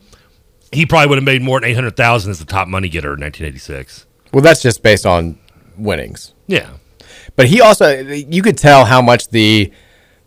[0.73, 3.15] he probably would have made more than eight hundred thousand as the top money getter
[3.15, 4.07] in 1986.
[4.33, 5.39] Well, that's just based on
[5.77, 6.33] winnings.
[6.47, 6.71] Yeah,
[7.37, 9.73] But he also, you could tell how much the,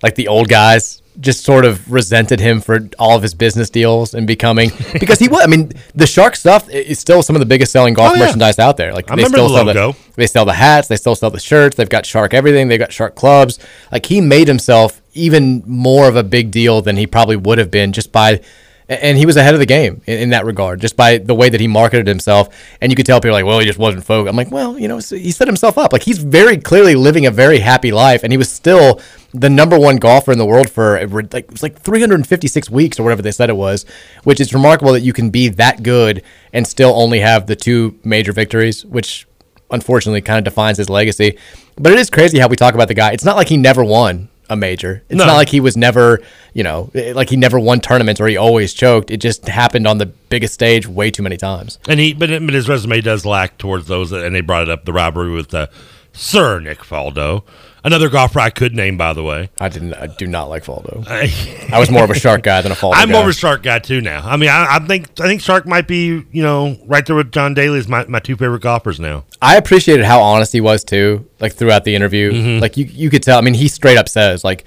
[0.04, 4.14] like the old guys just sort of resented him for all of his business deals
[4.14, 5.42] and becoming because he was.
[5.44, 8.26] I mean, the shark stuff is still some of the biggest selling golf Oh, yeah.
[8.26, 8.94] merchandise out there.
[8.94, 11.40] Like I they still the sell the they sell the hats, they still sell the
[11.40, 11.76] shirts.
[11.76, 12.68] They've got shark everything.
[12.68, 13.60] They've got shark clubs.
[13.92, 17.72] Like he made himself even more of a big deal than he probably would have
[17.72, 18.42] been just by
[18.88, 21.50] and he was ahead of the game in, in that regard, just by the way
[21.50, 22.50] that he marketed himself.
[22.82, 24.30] And you could tell people like, well, he just wasn't focused.
[24.30, 25.94] I'm like, well, you know, he set himself up.
[25.94, 29.02] Like he's very clearly living a very happy life, and he was still
[29.34, 31.00] the number one golfer in the world for
[31.34, 33.86] like it was like 356 weeks or whatever they said it was,
[34.24, 36.24] which is remarkable that you can be that good
[36.54, 39.28] and still only have the two major victories, which
[39.72, 41.38] unfortunately kind of defines his legacy.
[41.76, 43.12] But it is crazy how we talk about the guy.
[43.12, 45.04] It's not like he never won a major.
[45.10, 45.26] It's No.
[45.26, 46.22] not like he was never,
[46.54, 49.10] you know, like he never won tournaments or he always choked.
[49.12, 51.80] It just happened on the biggest stage way too many times.
[51.88, 54.86] And he, but, but his resume does lack towards those, and they brought it up
[54.86, 55.68] the robbery with uh,
[56.14, 57.44] Sir Nick Faldo,
[57.86, 59.50] another golfer I could name, by the way.
[59.60, 59.94] I didn't.
[59.94, 61.06] I do not like Faldo.
[61.72, 62.94] I was more of a shark guy than a Faldo.
[62.96, 63.14] I'm guy.
[63.14, 64.28] more of a Shark guy too now.
[64.28, 67.32] I mean, I, I think I think Shark might be, you know, right there with
[67.32, 69.24] John Daly is my, my two favorite golfers now.
[69.42, 72.32] I appreciated how honest he was too, like throughout the interview.
[72.32, 72.62] Mm-hmm.
[72.62, 73.38] Like you, you could tell.
[73.38, 74.66] I mean, he straight up says like.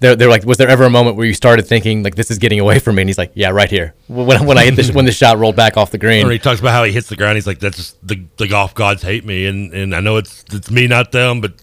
[0.00, 2.38] They're, they're like, was there ever a moment where you started thinking like this is
[2.38, 3.02] getting away from me?
[3.02, 3.94] And he's like, yeah, right here.
[4.06, 6.38] When, when I hit the when the shot rolled back off the green, Or he
[6.38, 7.34] talks about how he hits the ground.
[7.34, 10.44] He's like, "That's just the the golf gods hate me," and and I know it's
[10.52, 11.54] it's me, not them, but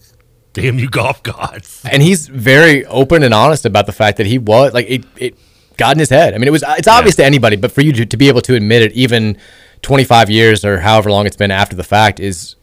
[0.62, 1.82] damn you, golf gods.
[1.90, 5.38] and he's very open and honest about the fact that he was like it, it
[5.76, 6.34] got in his head.
[6.34, 8.42] I mean, it was it's obvious to anybody, but for you to, to be able
[8.42, 9.38] to admit it, even
[9.82, 12.56] 25 years or however long it's been after the fact, is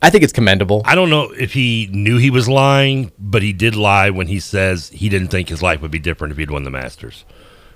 [0.00, 0.82] I think it's commendable.
[0.84, 4.40] I don't know if he knew he was lying, but he did lie when he
[4.40, 7.24] says he didn't think his life would be different if he'd won the Masters.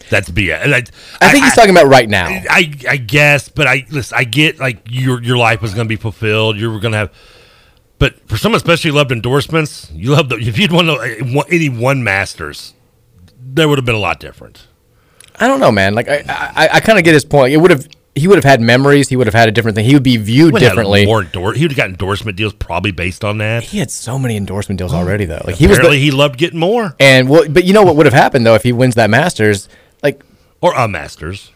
[0.09, 0.63] That's BS.
[0.63, 0.85] And I,
[1.21, 2.27] I think he's talking about right now.
[2.29, 4.17] I, I guess, but I listen.
[4.17, 6.57] I get like your your life was going to be fulfilled.
[6.57, 7.13] You were going to have,
[7.99, 11.69] but for someone especially loved endorsements, you love the if you'd won the- eh, any
[11.69, 12.75] one Masters,
[13.39, 14.67] there would have been a lot different.
[15.39, 15.95] I don't know, man.
[15.95, 17.53] Like I, I, I kind of get his point.
[17.53, 19.09] It would have he would have had memories.
[19.09, 19.85] He would have had a different thing.
[19.85, 21.05] He would be viewed had differently.
[21.05, 23.63] More endor- he would have got endorsement deals probably based on that.
[23.63, 25.43] He had so many endorsement deals oh, already, though.
[25.45, 28.07] Like he was, the, he loved getting more and well, but you know what would
[28.07, 29.69] have happened though if he wins that Masters?
[30.03, 30.25] Like
[30.61, 31.53] or a Masters.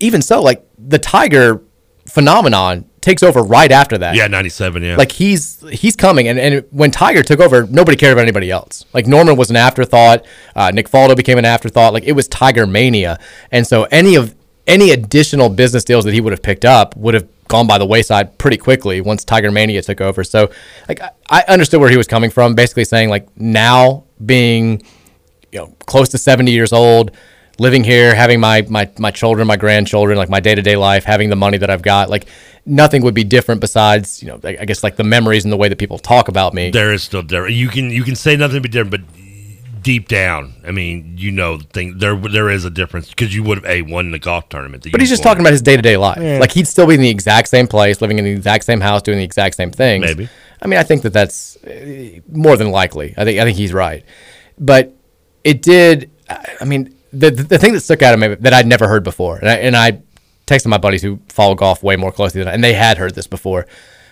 [0.00, 1.62] even so, like the Tiger
[2.06, 4.14] phenomenon takes over right after that.
[4.14, 4.82] Yeah, ninety seven.
[4.82, 8.50] Yeah, Like he's he's coming, and, and when Tiger took over, nobody cared about anybody
[8.50, 8.84] else.
[8.92, 10.24] Like Norman was an afterthought.
[10.54, 11.92] Uh, Nick Faldo became an afterthought.
[11.92, 13.18] Like it was Tiger mania,
[13.50, 14.34] and so any of
[14.66, 17.86] any additional business deals that he would have picked up would have gone by the
[17.86, 20.22] wayside pretty quickly once Tiger mania took over.
[20.22, 20.50] So
[20.88, 24.82] like I, I understood where he was coming from, basically saying like now being
[25.50, 27.10] you know close to 70 years old
[27.58, 31.36] living here having my my my children my grandchildren like my day-to-day life having the
[31.36, 32.26] money that i've got like
[32.64, 35.56] nothing would be different besides you know i I guess like the memories and the
[35.56, 37.54] way that people talk about me there is still different.
[37.54, 39.00] You can you can say nothing but different, but
[39.80, 43.58] deep down, I mean, you know, thing there there is a difference because you would
[43.58, 44.82] have a won the golf tournament.
[44.82, 45.30] that but he's just won.
[45.30, 46.38] talking about his day-to-day life Yeah.
[46.40, 49.02] like he'd still be in the exact same place living in the exact same house
[49.02, 50.28] doing the exact same things Maybe.
[50.62, 53.72] i mean i think that that's uh, more than likely i think i think he's
[53.72, 54.04] right
[54.58, 54.92] but
[55.44, 58.66] it did i I mean the the thing that stuck out of me that i'd
[58.66, 60.02] never heard before and i, and I
[60.46, 63.14] texted my buddies who follow golf way more closely than I, and they had heard
[63.14, 63.66] this before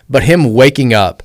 [0.09, 1.22] but him waking up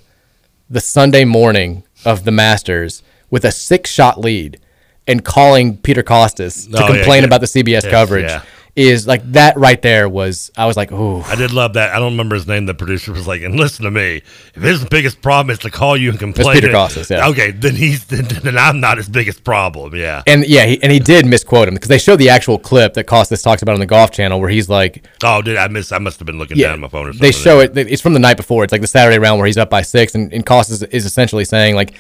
[0.70, 4.60] the Sunday morning of the Masters with a six shot lead
[5.06, 7.28] and calling Peter Kostis to Oh, yeah, complain yeah.
[7.28, 8.44] about the CBS Yes, coverage yeah.
[8.74, 11.20] Is like that right there was I was like, ooh.
[11.24, 11.94] I did love that.
[11.94, 12.66] I don't remember his name.
[12.66, 14.22] The producer was like, "And listen to me.
[14.56, 17.28] If his biggest problem is to call you and complain, Peter Kostis, yeah.
[17.28, 19.94] Okay, then he's then, then I'm not his biggest problem.
[19.94, 20.24] Yeah.
[20.26, 23.08] And yeah, he, and he did misquote him because they showed the actual clip that
[23.08, 25.92] Kostis talks about on the Golf Channel where he's like, Oh, did I miss?
[25.92, 27.28] I must have been looking yeah, down at my phone or something.
[27.28, 27.78] they show it.
[27.78, 28.64] It's from the night before.
[28.64, 31.44] It's like the Saturday round where he's up by six, and, and Kostis is essentially
[31.44, 31.94] saying like,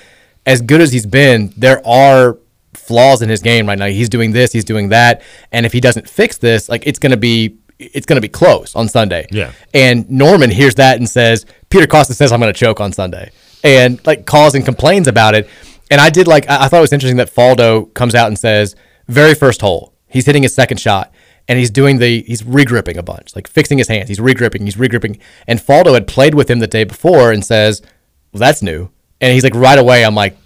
[0.45, 2.37] as good as he's been, there are
[2.73, 3.87] flaws in his game right now.
[3.87, 7.17] He's doing this, he's doing that, and if he doesn't fix this, like it's gonna
[7.17, 9.27] be it's gonna be close on Sunday.
[9.31, 9.51] Yeah.
[9.73, 13.31] And Norman hears that and says, Peter Costa says I'm gonna choke on Sunday,
[13.63, 15.49] and like calls and complains about it.
[15.89, 18.37] And I did like I I thought it was interesting that Faldo comes out and
[18.37, 18.75] says,
[19.07, 21.13] very first hole, he's hitting his second shot.
[21.47, 24.07] And he's doing the he's regripping a bunch, like fixing his hands.
[24.07, 25.19] He's regripping, he's regripping.
[25.47, 27.81] And Faldo had played with him the day before and says,
[28.31, 28.89] Well, that's new.
[29.19, 30.37] And he's like right away, I'm like,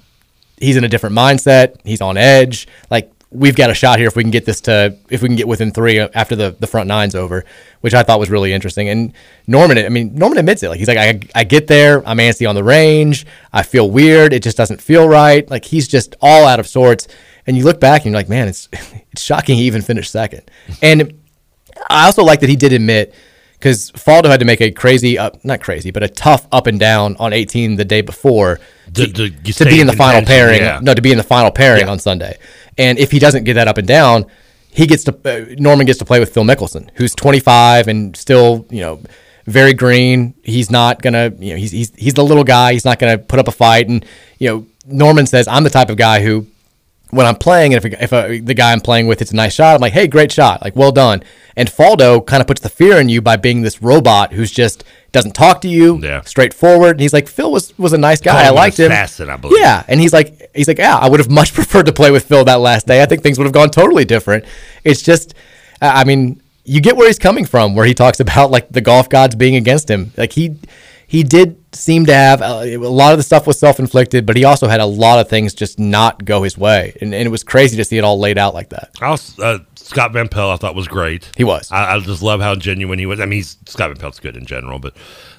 [0.60, 1.78] he's in a different mindset.
[1.84, 2.68] He's on edge.
[2.90, 5.36] Like we've got a shot here if we can get this to if we can
[5.36, 7.46] get within three uh, after the the front nine's over,
[7.82, 8.90] which I thought was really interesting.
[8.90, 9.14] And
[9.48, 10.70] Norman, I mean Norman admits it.
[10.70, 14.34] Like he's like I I get there, I'm antsy on the range, I feel weird,
[14.34, 15.50] it just doesn't feel right.
[15.50, 17.08] Like he's just all out of sorts.
[17.48, 18.70] And you look back and you're like, man, it's
[19.12, 20.50] it's shocking he even finished second.
[20.82, 21.20] And
[21.90, 23.14] I also like that he did admit
[23.66, 26.80] because Faldo had to make a crazy, up, not crazy, but a tough up and
[26.80, 28.60] down on 18 the day before
[28.94, 30.62] To- to to be in in the final pairing.
[30.62, 30.80] yeah.
[30.84, 31.92] No, to be in the final pairing Yeah.
[31.92, 32.38] on Sunday.
[32.78, 34.28] And if he doesn't get that up and down,
[34.70, 38.68] he gets to uh, Norman gets to play with Phil Mickelson, who's 25 and still,
[38.70, 39.00] you know,
[39.48, 40.36] very green.
[40.44, 42.74] He's not gonna, you know, he's he's he's the little guy.
[42.74, 43.88] He's not gonna put up a fight.
[43.88, 44.06] And
[44.38, 46.46] you know, Norman says, "I'm the type of guy who."
[47.16, 49.54] When I'm playing, and if, if uh, the guy I'm playing with hits a nice
[49.54, 51.24] shot, I'm like, hey, great shot, like well done.
[51.56, 54.84] And Faldo kind of puts the fear in you by being this robot who's just
[55.14, 56.22] doesn't talk to you, Yeah.
[56.22, 56.92] straightforward.
[56.92, 58.92] And he's like, Phil was was a nice guy, I liked him.
[58.92, 59.60] assassin, I believe.
[59.60, 62.26] Yeah, and he's like, he's like, yeah, I would have much preferred to play with
[62.26, 63.02] Phil that last day.
[63.02, 64.44] I think things would have gone totally different.
[64.84, 65.34] It's just,
[65.82, 69.08] I mean, you get where he's coming from, where he talks about like the golf
[69.08, 70.12] gods being against him.
[70.18, 70.58] Like he,
[71.16, 74.36] he did seem to have uh, a lot of the stuff was self inflicted, but
[74.36, 77.30] he also had a lot of things just not go his way, and, and it
[77.30, 78.92] was crazy to see it all laid out like that.
[79.02, 81.32] I was, uh, Scott Van Pelt, I thought was great.
[81.38, 81.72] He was.
[81.72, 83.22] I, I just love how genuine he was.
[83.22, 84.94] I mean, he's, Scott Van Pelt's good in general, but,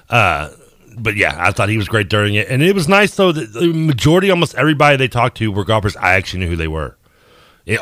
[0.09, 0.49] uh,
[0.97, 3.53] but yeah, I thought he was great during it, and it was nice though that
[3.53, 6.97] the majority, almost everybody they talked to were golfers I actually knew who they were,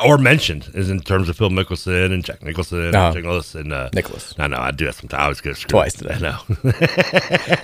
[0.03, 3.07] or mentioned, is in terms of Phil Mickelson and Jack Nicholson Uh-huh.
[3.07, 4.33] and Nicholas and uh, Nicholas.
[4.39, 5.19] I know I do that sometimes.
[5.19, 6.15] I always get screwed Twice today.
[6.15, 6.37] I know.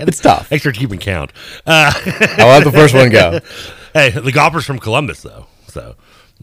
[0.07, 0.47] It's tough.
[0.49, 1.32] Thanks for keeping count.
[1.65, 1.91] Uh,
[2.38, 3.39] I'll let the first one go.
[3.93, 5.95] Hey, the golfer's from Columbus though, so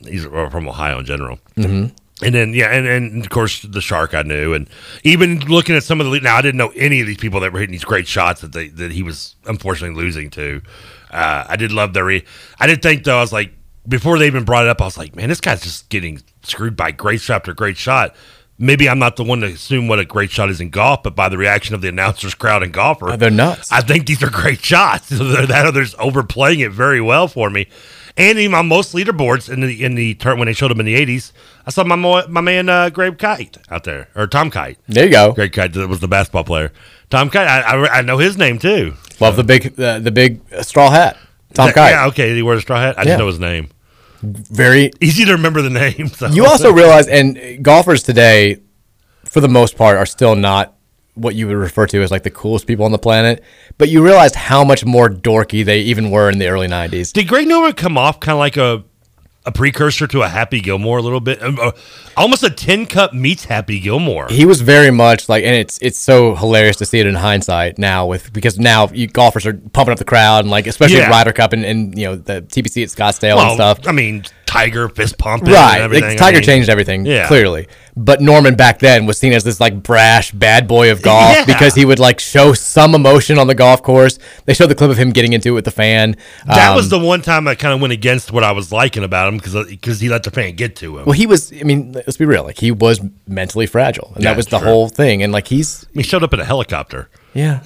[0.06, 1.38] he's from Ohio in general.
[1.56, 1.92] Mhm.
[2.22, 4.68] And then yeah, and, and of course the shark I knew, and
[5.02, 7.52] even looking at some of the now I didn't know any of these people that
[7.54, 10.60] were hitting these great shots that they that he was unfortunately losing to.
[11.10, 12.04] Uh, I did love their.
[12.04, 12.24] Re-
[12.60, 13.52] I did think though I was like
[13.88, 16.76] before they even brought it up, I was like, man, this guy's just getting screwed
[16.76, 18.14] by great shot after great shot.
[18.60, 21.14] Maybe I'm not the one to assume what a great shot is in golf, but
[21.14, 23.70] by the reaction of the announcers, crowd, and golfer, they're nuts.
[23.70, 25.08] I think these are great shots.
[25.16, 27.68] So that others overplaying it very well for me.
[28.16, 30.86] And even on most leaderboards in the in the turn when they showed them in
[30.86, 31.30] the '80s,
[31.66, 34.76] I saw my mo- my man uh, Greg Kite out there or Tom Kite.
[34.88, 35.32] There you go.
[35.34, 36.72] Greg Kite was the basketball player.
[37.10, 38.94] Tom Kite, I, I, I know his name too.
[39.20, 41.16] Love the big uh, the big straw hat.
[41.54, 41.90] Tom That- Kite.
[41.92, 42.34] Yeah, okay.
[42.34, 42.98] He wore a straw hat.
[42.98, 43.10] I Yeah.
[43.10, 43.68] just know his name.
[44.22, 46.08] Very easy to remember the name.
[46.08, 46.28] so.
[46.28, 48.58] You also realize, and golfers today,
[49.24, 50.74] for the most part, are still not
[51.14, 53.42] what you would refer to as like the coolest people on the planet.
[53.76, 57.12] But you realize how much more dorky they even were in the early '90s.
[57.12, 58.84] Did Greg Norman come off kind of like a
[59.48, 61.42] a precursor to a Happy Gilmore a little bit?
[61.42, 61.58] Um,
[62.16, 64.28] almost a tin cup meets Happy Gilmore.
[64.28, 67.78] He was very much like, and it's it's so hilarious to see it in hindsight
[67.78, 71.08] now with because now you, golfers are pumping up the crowd and like especially Yeah.
[71.08, 73.80] Ryder Cup and, and you know the TPC at Scottsdale well, and stuff.
[73.86, 76.08] I mean, Tiger fist pumping, Right, And everything.
[76.08, 77.68] like, I Tiger mean, changed everything Yeah, clearly.
[77.94, 81.44] But Norman back then was seen as this like brash bad boy of golf Yeah.
[81.44, 84.18] because he would like show some emotion on the golf course.
[84.46, 86.16] They showed the clip of him getting into it with the fan.
[86.46, 89.04] That Um, was the one time I kind of went against what I was liking
[89.04, 91.04] about him because because he let the fan get to him.
[91.04, 91.52] well, he was.
[91.52, 92.44] I mean, let's be real.
[92.44, 94.66] Like he was mentally fragile, and Yeah, that was the sure.
[94.68, 95.22] whole thing.
[95.22, 97.08] And like he's he showed up in a helicopter.
[97.38, 97.60] Yeah.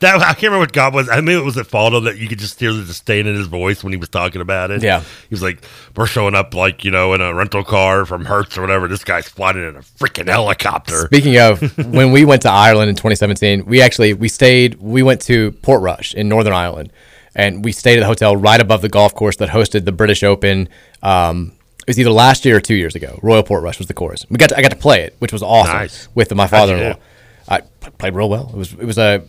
[0.00, 1.08] that I can't remember what God was.
[1.08, 3.46] I mean, it was at Faldo that you could just hear the disdain in his
[3.46, 4.82] voice when he was talking about it.
[4.82, 5.00] Yeah.
[5.00, 5.62] he was like,
[5.96, 8.88] "We're showing up like you know in a rental car from Hertz or whatever.
[8.88, 11.60] This guy's flying in a freaking helicopter." Speaking of,
[11.92, 14.74] when we went to Ireland in 2017, we actually we stayed.
[14.80, 16.92] We went to Portrush in Northern Ireland,
[17.34, 20.22] and we stayed at the hotel right above the golf course that hosted the British
[20.22, 20.68] Open.
[21.02, 23.18] Um, it was either last year or two years ago.
[23.22, 24.26] Royal Portrush was the course.
[24.28, 26.06] We got to, I got to play it, which was awesome Nice.
[26.14, 26.98] with my father-in-law.
[27.48, 27.60] I
[27.98, 28.50] played real well.
[28.52, 29.22] It was it was a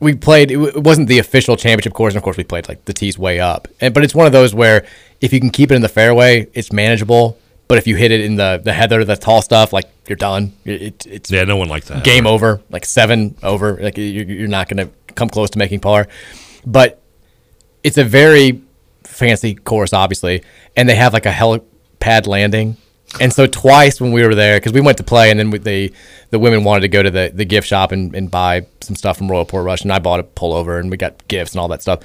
[0.00, 0.50] we played.
[0.50, 2.92] It, w- it wasn't the official championship course, and of course we played like the
[2.92, 3.68] tees way up.
[3.80, 4.84] And, but it's one of those where
[5.20, 7.38] if you can keep it in the fairway, it's manageable.
[7.68, 10.52] But if you hit it in the the heather, the tall stuff, like you're done.
[10.64, 12.04] It, it, it's yeah, no one likes that.
[12.04, 13.78] game over, like seven over.
[13.80, 16.08] Like you're, you're not going to come close to making par.
[16.66, 17.00] But
[17.82, 18.62] it's a very
[19.04, 20.42] fancy course, obviously,
[20.76, 22.76] and they have like a helipad landing.
[23.20, 25.58] And so twice when we were there, because we went to play, and then we,
[25.58, 25.92] they
[26.30, 29.18] the women wanted to go to the, the gift shop and, and buy some stuff
[29.18, 31.82] from Royal Portrush, and I bought a pullover, and we got gifts and all that
[31.82, 32.00] stuff.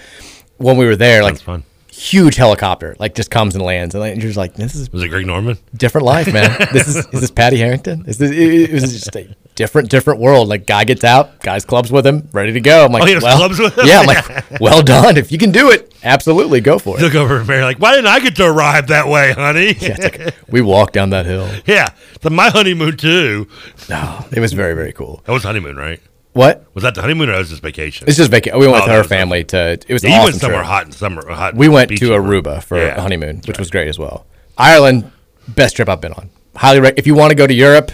[0.58, 1.64] When we were there, like fun.
[1.90, 5.04] huge helicopter, like just comes and lands, and like, you're just like, this is Was
[5.04, 5.58] it Greg Norman?
[5.76, 6.68] different life, man.
[6.74, 8.06] this is is this Patty Harrington?
[8.06, 10.48] Is this it, it was just a different different world.
[10.48, 12.86] Like guy gets out, guy's clubs with him, ready to go.
[12.86, 13.86] I'm like, Oh, he has well, clubs with him?
[13.88, 14.00] yeah.
[14.00, 15.18] I'm like, well done.
[15.18, 17.02] If you can do it, absolutely go for it.
[17.02, 20.36] Look over Mary like, "Why didn't I get to arrive that way, honey?" Yeah, like,
[20.50, 21.50] we walked down that hill.
[21.66, 23.48] yeah, it's my honeymoon too.
[23.90, 25.22] No, it was very very cool.
[25.26, 26.00] That was honeymoon, right?
[26.34, 26.66] What?
[26.76, 28.08] Was that the honeymoon or was this vacation?
[28.08, 28.60] It's just vacation.
[28.60, 29.72] We went Oh, with her family to.
[29.72, 30.68] It was Yeah, you awesome went somewhere trip.
[30.70, 31.28] hot in summer.
[31.28, 32.96] Uh, hot We went to Aruba for Yeah.
[32.96, 34.28] a honeymoon, which was great as well.
[34.56, 35.12] Ireland,
[35.48, 36.30] best trip I've been on.
[36.56, 37.92] Highly, rec- if you want to go to Europe,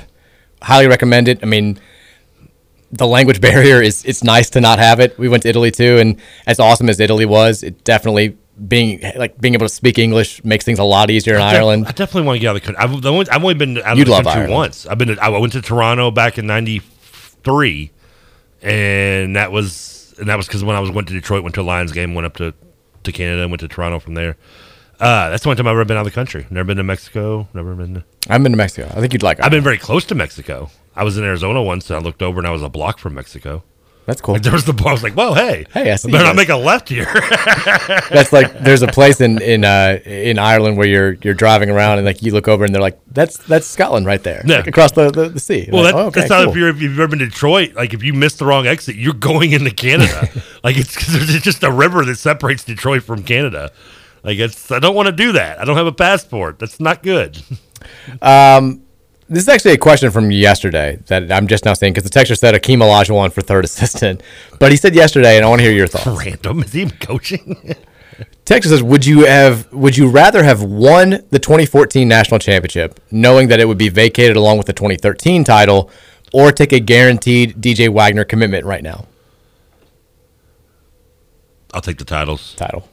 [0.64, 1.40] highly recommend it.
[1.44, 1.80] I mean,
[2.92, 5.18] the language barrier is it's nice to not have it.
[5.20, 8.38] We went to Italy too, and as awesome as Italy was, it definitely
[8.68, 11.58] being like being able to speak English makes things a lot easier in I def-
[11.60, 11.86] Ireland.
[11.88, 12.84] I definitely want to get out of the country.
[12.84, 14.54] I've, the only, I've only been out of You'd the love country Ireland.
[14.54, 14.86] once.
[14.86, 15.08] I've been.
[15.10, 17.92] To, I went to Toronto back in '93,
[18.62, 21.62] and that was and that was because when I was went to Detroit, went to
[21.62, 22.54] a Lions game, went up to
[23.04, 24.38] to Canada, and went to Toronto from there.
[25.04, 26.48] Uh, that's the only time I've ever been out of the country.
[26.50, 27.48] Never been to Mexico.
[27.54, 27.96] Never been.
[27.96, 28.88] To, I've been to Mexico.
[28.96, 29.40] I think you'd like.
[29.42, 30.70] I've been very close to Mexico.
[30.96, 33.14] I was in Arizona once, and I looked over, and I was a block from
[33.16, 33.64] Mexico.
[34.06, 34.34] That's cool.
[34.36, 34.90] Like, there was the bar.
[34.90, 37.06] I was like, "Whoa, hey, Hey, I see better not make a left here."
[38.12, 42.00] That's like there's a place in in uh, in Ireland where you're you're driving around
[42.00, 44.58] and like you look over and they're like that's that's Scotland right there, Yeah.
[44.58, 45.70] like across the the, the sea.
[45.72, 46.52] Well, Like, that, oh, okay, that's not cool.
[46.52, 47.76] if you're if you've ever been to Detroit.
[47.76, 50.30] Like if you miss the wrong exit, you're going into Canada.
[50.66, 53.72] like it's there's just a river that separates Detroit from Canada.
[54.24, 55.60] Like it's I don't want to do that.
[55.60, 56.60] I don't have a passport.
[56.60, 57.42] That's not good.
[58.22, 58.84] Um,
[59.28, 62.38] this is actually a question from yesterday that I'm just now seeing because the texter
[62.38, 64.22] said Akeem Olajuwon for third assistant,
[64.60, 66.26] but he said yesterday, and I want to hear your thoughts.
[66.26, 66.62] Random.
[66.64, 67.76] Is he even coaching?
[68.46, 69.72] Texas says, "Would you have?
[69.74, 74.38] Would you rather have won the 2014 national championship, knowing that it would be vacated
[74.38, 75.90] along with the 2013 title,
[76.32, 79.08] or take a guaranteed DJ Wagner commitment right now?"
[81.74, 82.54] I'll take the titles.
[82.56, 82.88] Title.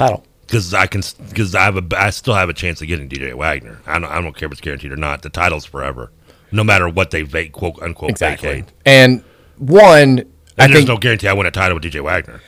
[0.00, 0.24] Title.
[0.46, 3.34] Because I can, because I have a, I still have a chance of getting DJ
[3.34, 3.80] Wagner.
[3.86, 5.22] I don't, I don't care if it's guaranteed or not.
[5.22, 6.10] The title's forever,
[6.50, 8.48] no matter what they vac, quote unquote Exactly.
[8.48, 8.72] vacate.
[8.84, 9.22] And
[9.58, 10.26] one, And
[10.58, 12.40] I there's think no guarantee I win a title with DJ Wagner.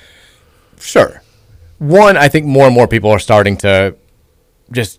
[0.80, 1.22] Sure.
[1.78, 3.94] One, I think more and more people are starting to
[4.72, 4.98] just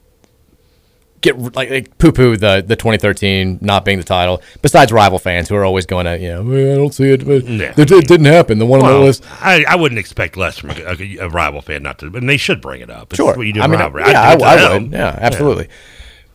[1.23, 4.41] get like, like poo poo the the 2013 not being the title.
[4.61, 7.25] Besides rival fans who are always going to you know "Well, I don't see it.
[7.25, 7.73] But Yeah.
[7.75, 8.59] it, it didn't happen.
[8.59, 9.23] The one on the list.
[9.41, 12.37] I, I wouldn't expect less from a, a, a rival fan not to, and they
[12.37, 13.11] should bring it up.
[13.11, 13.35] It's Sure.
[13.35, 13.87] what you do I mean, yeah,
[14.21, 14.83] I, I them.
[14.83, 14.91] would.
[14.91, 15.69] Yeah, absolutely.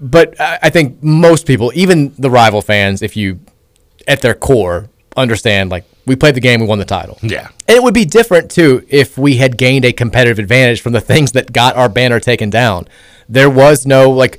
[0.01, 3.40] But I, I think most people, even the rival fans, if you
[4.06, 7.19] at their core understand like we played the game, we won the title.
[7.23, 7.48] Yeah.
[7.66, 11.01] And it would be different too if we had gained a competitive advantage from the
[11.01, 12.89] things that got our banner taken down.
[13.28, 14.39] There was no like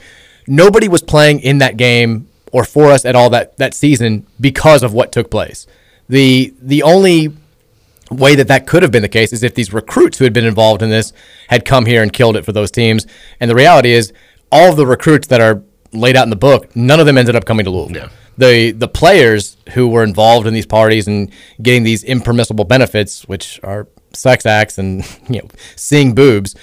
[0.49, 4.84] nobody was playing in that game or for us at all that that season because
[4.84, 5.67] of what took place.
[6.09, 7.34] The the only
[8.11, 10.45] way that that could have been the case is if these recruits who had been
[10.45, 11.13] involved in this
[11.47, 13.05] had come here and killed it for those teams.
[13.39, 14.11] And the reality is
[14.51, 15.61] all of the recruits that are
[15.91, 18.09] laid out in the book, none of them ended up coming to Louisville.
[18.38, 21.31] The the players who were involved in these parties and
[21.61, 26.55] getting these impermissible benefits, which are sex acts and you know seeing boobs,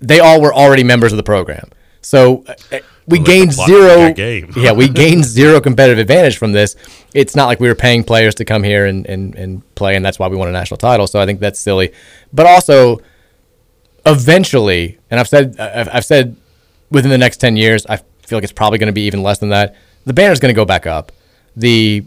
[0.00, 1.70] they all were already members of the program.
[2.06, 2.78] So uh,
[3.08, 4.12] we gained zero.
[4.12, 4.52] game.
[4.56, 6.76] yeah, we gained zero competitive advantage from this.
[7.14, 10.04] It's not like we were paying players to come here and, and, and play, and
[10.04, 11.08] that's why we won a national title.
[11.08, 11.92] So I think that's silly.
[12.32, 13.00] But also,
[14.06, 16.36] eventually, and I've said I've, I've said
[16.92, 19.40] within the next ten years, I feel like it's probably going to be even less
[19.40, 19.74] than that.
[20.04, 21.10] The banner's going to go back up.
[21.56, 22.04] The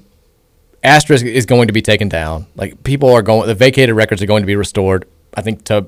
[0.82, 2.48] asterisk is going to be taken down.
[2.56, 5.10] Like people are going, the vacated records are going to be restored.
[5.34, 5.88] I think to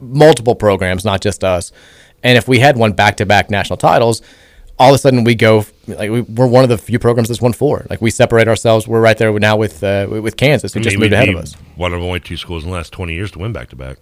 [0.00, 1.70] multiple programs, not just us.
[2.26, 4.20] And if we had won back-to-back national titles,
[4.80, 7.40] all of a sudden we go like we, we're one of the few programs that's
[7.40, 7.86] won four.
[7.88, 8.88] Like we separate ourselves.
[8.88, 11.54] We're right there now with uh, with Kansas, who I just moved ahead of us.
[11.76, 13.98] One of only two schools in the last twenty years to win back to back.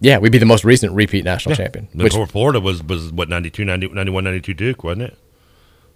[0.00, 1.88] Yeah, we'd be the most recent repeat national champion.
[1.94, 5.18] Which Before Florida was was what 92, 90, 91, 92 Duke, wasn't it?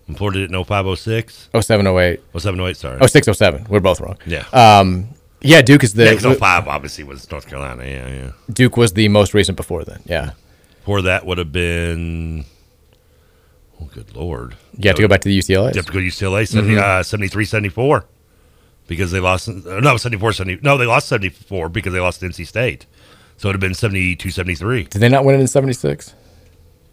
[0.08, 1.50] And Florida didn't know 506.
[1.52, 2.20] 0708.
[2.32, 2.98] 0708, sorry.
[3.00, 3.66] Oh, 0607.
[3.68, 4.16] We're both wrong.
[4.26, 4.44] Yeah.
[4.52, 5.08] Um,
[5.42, 7.84] yeah, Duke is the yeah, 'cause 05 obviously was North Carolina.
[7.84, 8.30] Yeah, yeah.
[8.52, 10.00] Duke was the most recent before then.
[10.06, 10.32] Yeah.
[10.82, 12.44] Before that would have been.
[13.80, 14.56] Oh, good lord!
[14.76, 15.72] You have to go back to the UCLA.
[15.74, 16.78] You have to go to UCLA 70, Mhm.
[16.82, 18.04] uh, 73 74
[18.88, 19.48] because they lost.
[19.48, 20.58] Uh, no, 74 70.
[20.62, 22.86] No, they lost 74 because they lost to NC State.
[23.36, 24.84] So it would have been 72 73.
[24.84, 26.14] Did they not win it in 76?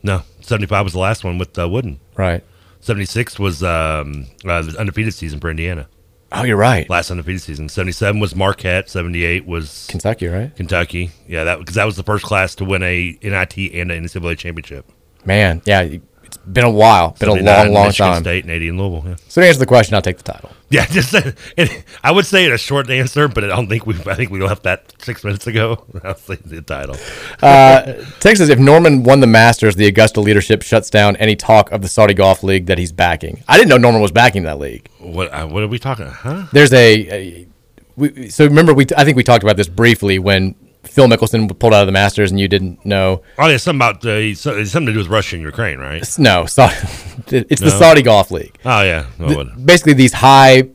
[0.04, 2.00] No, 75 was the last one with uh, Wooden.
[2.16, 2.44] Right.
[2.82, 5.88] 76 was um, uh, the undefeated season for Indiana.
[6.32, 6.90] Oh, you're right.
[6.90, 7.70] Last undefeated season.
[7.70, 8.90] 77 was Marquette.
[8.90, 10.56] 78 was Kentucky, right?
[10.56, 11.12] Kentucky.
[11.28, 14.38] Yeah, that because that was the first class to win a NIT and an NCAA
[14.38, 14.86] championship.
[15.26, 17.12] Man, yeah, it's been a while.
[17.20, 18.24] Been a long, long Michigan time.
[18.24, 19.10] State and 80 in Louisville.
[19.10, 19.16] Yeah.
[19.28, 20.52] So to answer the question, I'll take the title.
[20.72, 21.16] Yeah, just
[21.58, 23.96] it, I would say it a short answer, but I don't think we.
[24.06, 25.84] I think we left that six minutes ago.
[26.04, 26.96] I'll say the title.
[27.42, 31.82] Uh, Texas, if Norman won the Masters, the Augusta leadership shuts down any talk of
[31.82, 33.44] the Saudi Golf League that he's backing.
[33.48, 34.88] I didn't know Norman was backing that league.
[35.00, 35.34] What?
[35.34, 36.06] Uh, what are we talking?
[36.06, 36.46] Huh?
[36.52, 37.48] There's a, a
[37.96, 40.54] we, so remember we I think we talked about this briefly when
[40.84, 43.22] Phil Mickelson pulled out of the Masters and you didn't know.
[43.38, 46.04] Oh, yeah, something about uh, it's something to do with Russia and Ukraine, right?
[46.18, 47.70] No, it's the No?
[47.70, 48.58] Saudi Golf League.
[48.66, 50.70] Oh yeah, The- basically these high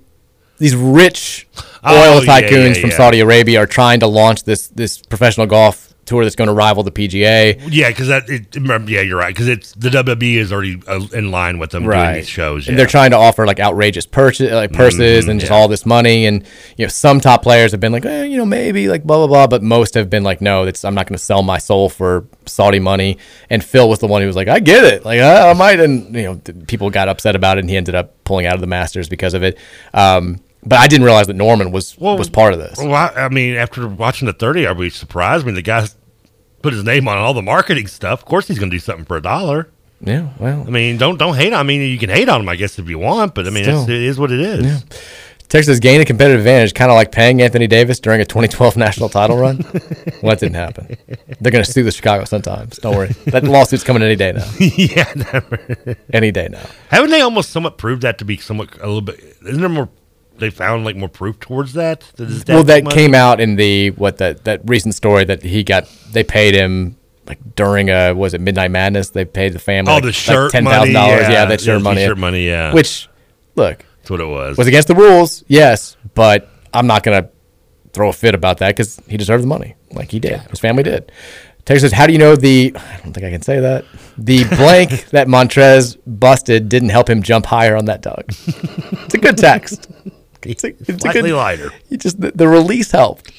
[0.58, 1.48] these rich
[1.86, 2.96] Oh, oil yeah, tycoons yeah, from yeah.
[2.96, 6.82] Saudi Arabia are trying to launch this this professional golf tour that's going to rival
[6.82, 7.60] the PGA.
[7.70, 8.28] Yeah, because that.
[8.28, 8.54] It,
[8.88, 9.34] yeah, you're right.
[9.34, 12.68] Because it's the WWE is already uh, in line with them doing these shows.
[12.68, 15.56] And they're trying to offer like outrageous purchase, like purses Mhm, and just yeah.
[15.56, 16.26] all this money.
[16.26, 16.44] And
[16.76, 19.26] you know, some top players have been like, eh, you know, maybe like blah blah
[19.26, 19.46] blah.
[19.46, 22.26] But most have been like, no, that's I'm not going to sell my soul for
[22.46, 23.18] Saudi money.
[23.50, 25.80] And Phil was the one who was like, I get it, like I, I might.
[25.80, 28.60] And you know, people got upset about it, and he ended up pulling out of
[28.60, 29.58] the Masters because of it.
[29.92, 32.78] Um, but I didn't realize that Norman was was part of this.
[32.78, 35.44] Well, I, I mean, after watching the 30, are we surprised?
[35.44, 35.86] I mean, the guy
[36.62, 38.20] put his name on all the marketing stuff.
[38.20, 39.70] Of course, he's going to do something for a dollar.
[40.00, 41.52] Yeah, well, I mean, don't don't hate.
[41.52, 43.50] on I mean, you can hate on him, I guess, if you want, but I
[43.50, 44.84] mean, it is what it is.
[45.48, 49.08] Texas gained a competitive advantage, kind of like paying Anthony Davis during a 2012 national
[49.08, 49.58] title run.
[49.62, 50.96] well, that didn't happen.
[51.40, 52.78] They're going to sue the Chicago sometimes.
[52.78, 53.12] Don't worry.
[53.26, 54.50] That lawsuit's coming any day now.
[54.58, 55.96] yeah, never.
[56.12, 56.66] Any day now.
[56.88, 59.20] Haven't they almost somewhat proved that to be somewhat a little bit?
[59.46, 59.88] Isn't there more?
[60.38, 62.00] They found like more proof towards that.
[62.16, 62.94] that Well, that money?
[62.94, 65.88] came out in the what that that recent story that he got.
[66.12, 66.96] They paid him
[67.26, 69.10] like during a was it Midnight Madness?
[69.10, 71.22] They paid the family Oh, like, the like shirt ten thousand dollars.
[71.22, 71.44] Yeah, yeah.
[71.46, 72.04] that shirt the money.
[72.04, 72.74] shirt money, yeah.
[72.74, 73.08] Which,
[73.54, 74.56] look, That's what it was.
[74.58, 75.44] was against the rules.
[75.46, 77.30] Yes, but I'm not gonna
[77.92, 80.40] throw a fit about that because he deserved the money, like he did.
[80.50, 81.12] His family did.
[81.64, 82.72] Texas says, "How do you know the?
[82.76, 83.84] I don't think I can say that.
[84.18, 88.24] The blank that Montrez busted didn't help him jump higher on that dog.
[88.28, 89.88] it's a good text.
[90.46, 91.70] It's a, it's a good, lighter.
[91.88, 93.32] He just the, the release helped.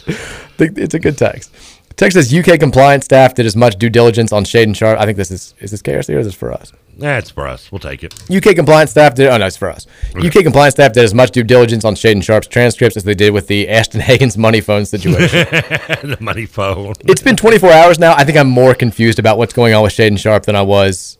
[0.57, 1.51] It's a good text.
[1.95, 4.99] Texas UK compliance staff did as much due diligence on Shaedon Sharpe.
[4.99, 6.73] I think this is is this KRC or is this for us?
[6.97, 7.71] That's for us.
[7.71, 8.13] We'll take it.
[8.29, 9.27] UK compliance staff did.
[9.27, 9.85] Oh no, it's for us.
[10.15, 13.33] UK compliance staff did as much due diligence on Shaedon Sharpe's transcripts as they did
[13.33, 15.39] with the Ashton Hagans' money phone situation.
[15.49, 16.93] the money phone.
[17.01, 18.13] it's been 24 hours now.
[18.15, 21.17] I think I'm more confused about what's going on with Shaedon Sharpe than I was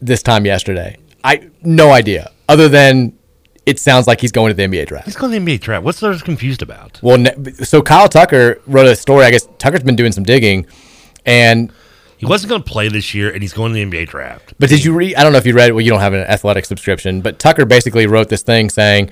[0.00, 0.98] this time yesterday.
[1.24, 2.30] I no idea.
[2.48, 3.16] Other than
[3.66, 5.06] it sounds like he's going to the NBA draft.
[5.06, 5.84] He's going to the NBA draft.
[5.84, 7.00] What's there confused about?
[7.02, 7.24] Well,
[7.62, 9.24] so Kyle Tucker wrote a story.
[9.24, 10.66] I guess Tucker's been doing some digging,
[11.24, 11.72] and
[12.18, 14.54] He wasn't going to play this year, and he's going to the NBA draft.
[14.58, 15.16] But did you read?
[15.16, 15.72] I don't know if you read.
[15.72, 19.10] Well, you don't have an athletic subscription, but Tucker basically wrote this thing saying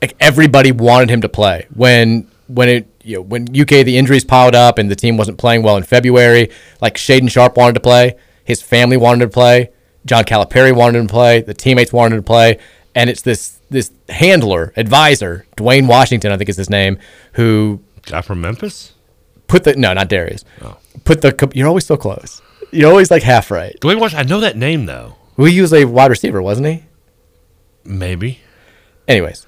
[0.00, 4.24] like everybody wanted him to play when when it you know when UK the injuries
[4.24, 6.50] piled up and the team wasn't playing well in February.
[6.80, 9.70] Like Shaedon Sharpe wanted to play, his family wanted to play,
[10.06, 12.58] John Calipari wanted him to play, the teammates wanted him to play,
[12.94, 16.98] and it's this this handler advisor Dwayne Washington I think is his name
[17.34, 18.94] who Guy from Memphis?
[19.46, 20.76] put the no not Darius oh.
[21.04, 24.26] put the you're always so close you're always like half right Dwayne Washington.
[24.26, 25.16] I know that name though.
[25.36, 26.84] well, he was a wide receiver wasn't he
[27.84, 28.40] Maybe.
[29.08, 29.46] anyways,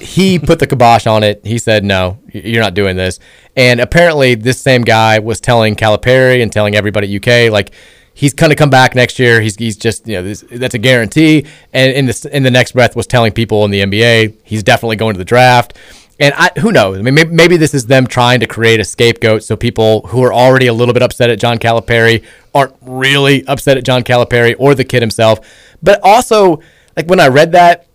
[0.00, 1.40] he put the kibosh on it.
[1.44, 3.18] He said, "No, you're not doing this."
[3.56, 7.72] And apparently, this same guy was telling Calipari and telling everybody at UK like
[8.14, 9.40] he's going to come back next year.
[9.40, 11.46] He's he's just you know this, that's a guarantee.
[11.72, 14.96] And in the in the next breath was telling people in the NBA he's definitely
[14.96, 15.76] going to the draft.
[16.18, 16.98] And I, who knows?
[16.98, 20.22] I mean, maybe, maybe this is them trying to create a scapegoat so people who
[20.22, 22.22] are already a little bit upset at John Calipari
[22.54, 25.40] aren't really upset at John Calipari or the kid himself.
[25.82, 26.60] But also,
[26.94, 27.86] like when I read that,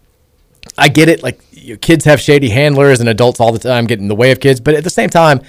[0.76, 1.22] I get it.
[1.22, 1.40] Like
[1.82, 4.60] kids have shady handlers, and adults all the time get in the way of kids.
[4.60, 5.42] But at the same time,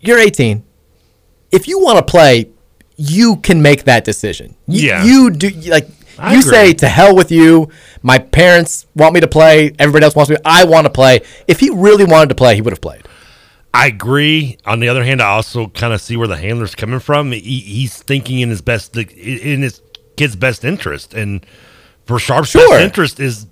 [0.00, 0.62] you're 18.
[1.50, 2.50] If you want to play,
[2.96, 4.54] you can make that decision.
[4.66, 5.04] You, Yeah.
[5.04, 5.88] You do like
[6.18, 6.50] I you agree.
[6.50, 7.68] say to hell with you.
[8.02, 9.72] My parents want me to play.
[9.78, 10.36] Everybody else wants me.
[10.44, 11.22] I want to play.
[11.48, 13.02] If he really wanted to play, he would have played.
[13.72, 14.56] I agree.
[14.64, 17.32] On the other hand, I also kind of see where the handler's coming from.
[17.32, 19.80] He, he's thinking in his best, in his
[20.16, 21.44] kid's best interest, and
[22.06, 22.68] for Sharpe's Sure.
[22.68, 23.46] best interest is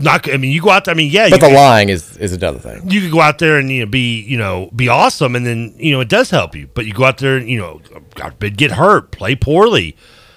[0.00, 0.28] not.
[0.32, 0.94] I mean, you go out there.
[0.94, 2.88] I mean, yeah, But the lying is is another thing.
[2.90, 5.74] you could go out there and you know be you know be awesome, and then
[5.78, 6.68] you know it does help you.
[6.74, 7.80] But you go out there and you know
[8.14, 9.96] God forbid, get hurt, play poorly.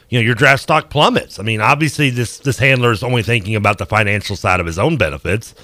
[0.09, 1.39] You know your draft stock plummets.
[1.39, 4.77] I mean, obviously this this handler is only thinking about the financial side of his
[4.77, 5.55] own benefits,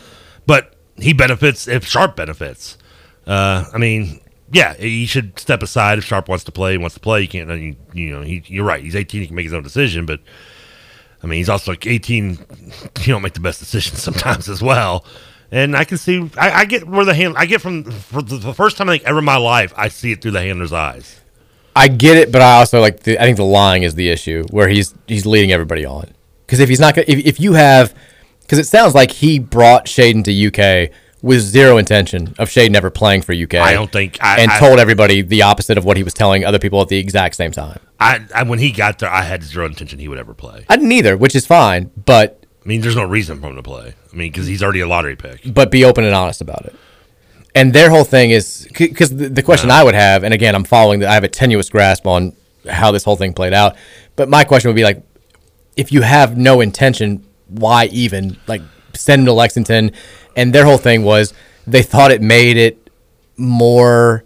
[0.47, 2.77] but he benefits if Sharpe benefits.
[3.27, 4.21] Uh, I mean,
[4.51, 6.71] yeah, he should step aside if Sharpe wants to play.
[6.71, 7.21] He wants to play.
[7.21, 7.49] You can't.
[7.51, 8.84] You, you know, he, you're right.
[8.84, 9.21] He's 18.
[9.21, 10.19] He can make his own decision, but
[11.21, 12.37] I mean, he's also like 18.
[12.99, 15.05] You don't make the best decisions sometimes as well.
[15.51, 18.53] And I can see, I, I get where the hand, I get from for the,
[18.53, 21.19] first time I think ever in my life, I see it through the handler's eyes.
[21.75, 23.01] I get it, but I also like.
[23.03, 26.11] The, I think the lying is the issue where he's he's leading everybody on.
[26.45, 27.95] Because if he's not, if if you have,
[28.41, 30.91] because it sounds like he brought Shaedon to UK
[31.21, 33.55] with zero intention of Shaedon never playing for UK.
[33.55, 36.45] I don't think- I- and I- told everybody the opposite of what he was telling
[36.45, 37.79] other people at the exact same time.
[37.99, 40.65] I, I when he got there, I had zero intention he would ever play.
[40.69, 43.63] I didn't either, which is fine, but I mean, there's no reason for him to
[43.63, 43.93] play.
[44.11, 45.41] I mean, because he's already a lottery pick.
[45.53, 46.75] but be open and honest about it.
[47.55, 50.63] And their whole thing is because the, the question I would have, and again, I'm
[50.63, 52.33] following that I have a tenuous grasp on
[52.69, 53.75] how this whole thing played out.
[54.15, 55.01] But my question would be like,
[55.75, 58.61] if you have no intention, why even like
[58.99, 59.91] send him to Lexington?
[60.35, 61.34] And their whole thing was
[61.65, 62.89] they thought it made it
[63.38, 64.23] more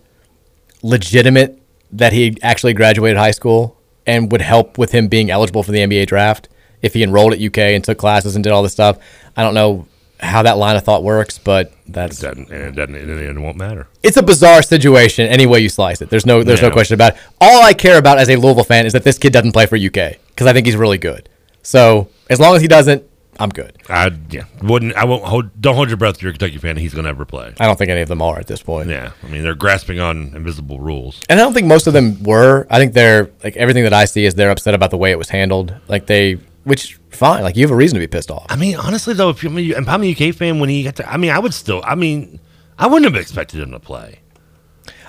[0.82, 1.60] legitimate
[1.92, 5.80] that he actually graduated high school and would help with him being eligible for the
[5.80, 6.50] NBA draft
[6.82, 8.98] if he enrolled at UK and took classes and did all this stuff.
[9.38, 9.88] I don't know
[10.20, 13.40] how that line of thought works, but that's It doesn't, and it doesn't, and it
[13.40, 13.88] won't matter.
[14.02, 16.10] it's a bizarre situation any way you slice it.
[16.10, 17.20] There's no there's no question about it.
[17.40, 19.76] All I care about as a Louisville fan is that this kid doesn't play for
[19.76, 21.30] UK because I think he's really good.
[21.62, 23.04] So as long as he doesn't,
[23.40, 23.78] I'm good.
[23.90, 26.78] I yeah wouldn't I won't hold don't hold your breath if you're a Kentucky fan
[26.78, 27.54] he's going to ever play.
[27.60, 28.90] I don't think any of them are at this point.
[28.90, 31.22] Yeah, I mean they're grasping on invisible rules.
[31.30, 32.68] And I don't think most of them were.
[32.70, 35.18] I think they're like everything that I see is they're upset about the way it
[35.18, 35.76] was handled.
[35.88, 37.44] Like they which fine.
[37.44, 38.46] Like you have a reason to be pissed off.
[38.50, 41.12] I mean, honestly though, if, you, if I'm a UK fan, when he got to,
[41.12, 41.82] I mean, I would still.
[41.86, 42.40] I mean,
[42.78, 44.20] I wouldn't have expected him to play.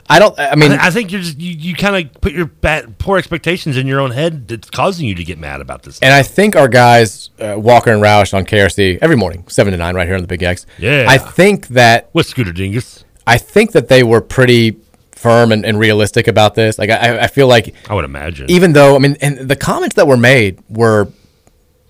[0.09, 0.39] I don't.
[0.39, 3.17] I mean, I, I think you're just you, you kind of put your bad, poor
[3.17, 5.99] expectations in your own head that's causing you to get mad about this.
[6.01, 9.79] And I think our guys, uh, Walker and Roush on KRC every morning, seven to
[9.79, 10.67] nine, right here on the Big X.
[10.79, 11.07] Yeah.
[11.09, 14.77] I think that with Scooter Dingus, I think that they were pretty
[15.13, 16.79] firm and, and realistic about this.
[16.79, 19.97] Like I, I feel like I would imagine, even though I mean, and the comments
[19.97, 21.09] that were made were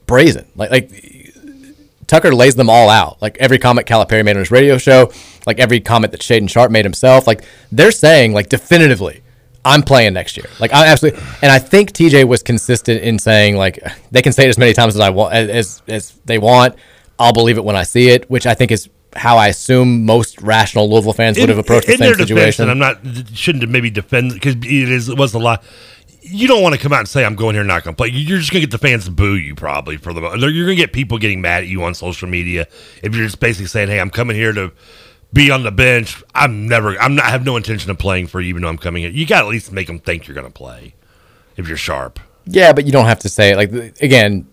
[0.06, 0.46] brazen.
[0.54, 0.90] Like like
[2.06, 3.20] Tucker lays them all out.
[3.22, 5.12] Like every comment Calipari made on his radio show,
[5.46, 7.26] like every comment that Shaedon Sharpe made himself.
[7.26, 9.22] Like they're saying like definitively,
[9.64, 10.46] I'm playing next year.
[10.60, 14.44] Like I absolutely, and I think TJ was consistent in saying like they can say
[14.44, 16.76] it as many times as I want as as they want.
[17.18, 20.42] I'll believe it when I see it, which I think is how I assume most
[20.42, 22.62] rational Louisville fans would have approached the same defense, situation.
[22.68, 22.98] and I'm not
[23.36, 25.62] shouldn't maybe defend because it is it was a lot.
[26.26, 28.08] You don't want to come out and say I'm going here, not going to play.
[28.08, 30.20] You're just going to get the fans to boo you probably for the.
[30.22, 32.66] You're going to get people getting mad at you on social media
[33.02, 34.72] if you're just basically saying, "Hey, I'm coming here to
[35.34, 36.22] be on the bench.
[36.34, 36.98] I'm never.
[36.98, 37.26] I'm not.
[37.26, 39.12] I have no intention of playing for you, even though I'm coming here.
[39.12, 40.94] You got to at least make them think you're going to play
[41.56, 42.18] if you're sharp.
[42.46, 43.56] yeah, but you don't have to say it.
[43.56, 44.46] Like again,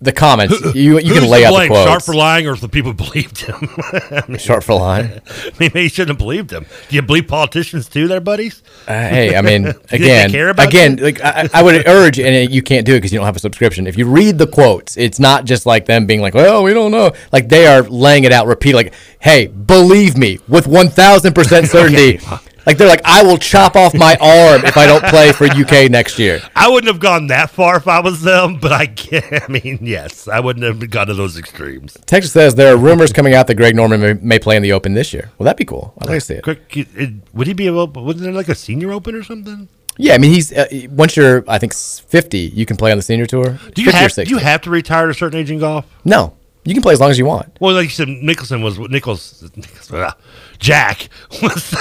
[0.00, 1.88] the comments you you can lay out the blame, quotes.
[1.88, 3.56] Sharpe for lying, or if the people believed him?
[3.78, 5.06] I mean, Sharpe for lying.
[5.06, 6.66] I mean, maybe you shouldn't have believed him.
[6.88, 8.62] Do you believe politicians too, there, buddies?
[8.86, 11.04] Uh, hey, I mean, Do you think they again, again, you?
[11.04, 13.40] like I, I would urge, and you can't do it because you don't have a
[13.40, 13.86] subscription.
[13.86, 16.90] If you read the quotes, it's not just like them being like, "Well, we don't
[16.90, 21.34] know." Like they are laying it out, repeat, like, "Hey, believe me, with one thousand
[21.34, 22.20] percent certainty."
[22.66, 25.90] Like they're like, "I will chop off my arm if I don't play for UK
[25.90, 29.22] next year." I wouldn't have gone that far if I was them, but I can
[29.48, 31.96] I mean, yes, I wouldn't have gone to those extremes.
[32.06, 34.72] Texas says there are rumors coming out that Greg Norman may, may play in the
[34.72, 35.30] Open this year.
[35.38, 35.94] Well, that'd be cool.
[35.98, 37.86] I'd like to see it, would he be able?
[37.86, 39.68] Wasn't there like a senior open or something?
[39.98, 43.02] Yeah, I mean, he's uh, once you're, I think, fifty, you can play on the
[43.02, 43.58] senior tour.
[43.74, 45.86] Do you have do you have to retire at a certain age in golf?
[46.04, 46.35] No,
[46.66, 47.56] you can play as long as you want.
[47.60, 49.48] Well, like you said, Nicholson was Nichols.
[49.54, 50.12] Nichols uh,
[50.58, 51.08] Jack
[51.42, 51.74] was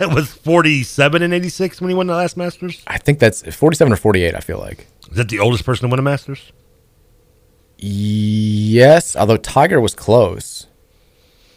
[0.00, 2.82] was forty seven in eighty six when he won the last Masters.
[2.86, 4.34] I think that's forty-seven or forty-eight.
[4.34, 4.86] I feel like.
[5.10, 6.52] Is that the oldest person to win a Masters?
[7.78, 10.66] Yes, although Tiger was close.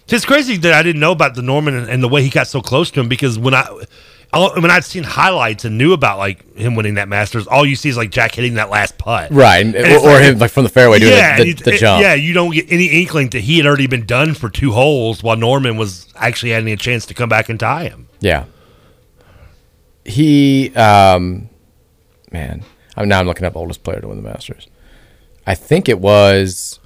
[0.07, 2.47] It's crazy that I didn't know about the Norman and, and the way he got
[2.47, 3.67] so close to him because when I
[4.31, 7.75] all, when I'd seen highlights and knew about like him winning that Masters, all you
[7.75, 10.51] see is like Jack hitting that last putt, Right, And or, or like- him like
[10.51, 12.01] from the fairway doing yeah, the, the, the jump.
[12.03, 15.23] Yeah, you don't get any inkling that he had already been done for two holes
[15.23, 18.07] while Norman was actually having a chance to come back and tie him.
[18.19, 18.45] Yeah.
[20.05, 21.49] He, um,
[22.31, 22.63] man,
[22.95, 24.67] I'm now I'm looking up oldest player to win the Masters.
[25.45, 26.79] I think it was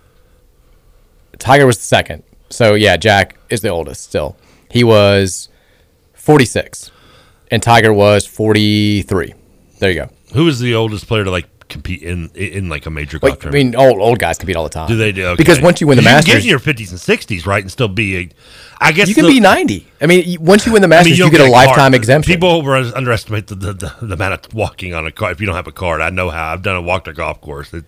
[1.40, 2.24] Tiger was the second.
[2.50, 4.38] So yeah, Jack is the oldest still.
[4.70, 5.50] He was
[6.14, 6.92] 46,
[7.54, 9.34] and Tiger was 43.
[9.80, 10.10] There you go.
[10.34, 13.48] Who is the oldest player to like compete in in like a major golf Wait,
[13.48, 14.88] I mean, old old guys compete all the time.
[14.88, 15.26] do they do?
[15.28, 15.38] Okay.
[15.38, 17.46] Because once you win the 'Cause Masters, you can get in your fifties and sixties,
[17.48, 18.30] right, and still be a.
[18.80, 19.88] I guess you can the- be 90.
[20.02, 21.68] I mean, once you win the Masters, you, don't get a card.
[21.68, 22.34] lifetime exemption.
[22.34, 25.46] People over underestimate the, the, the, the amount of walking on a car if you
[25.46, 26.02] don't have a card.
[26.02, 26.52] I know how.
[26.52, 27.74] I've done a walk to golf course.
[27.74, 27.86] It,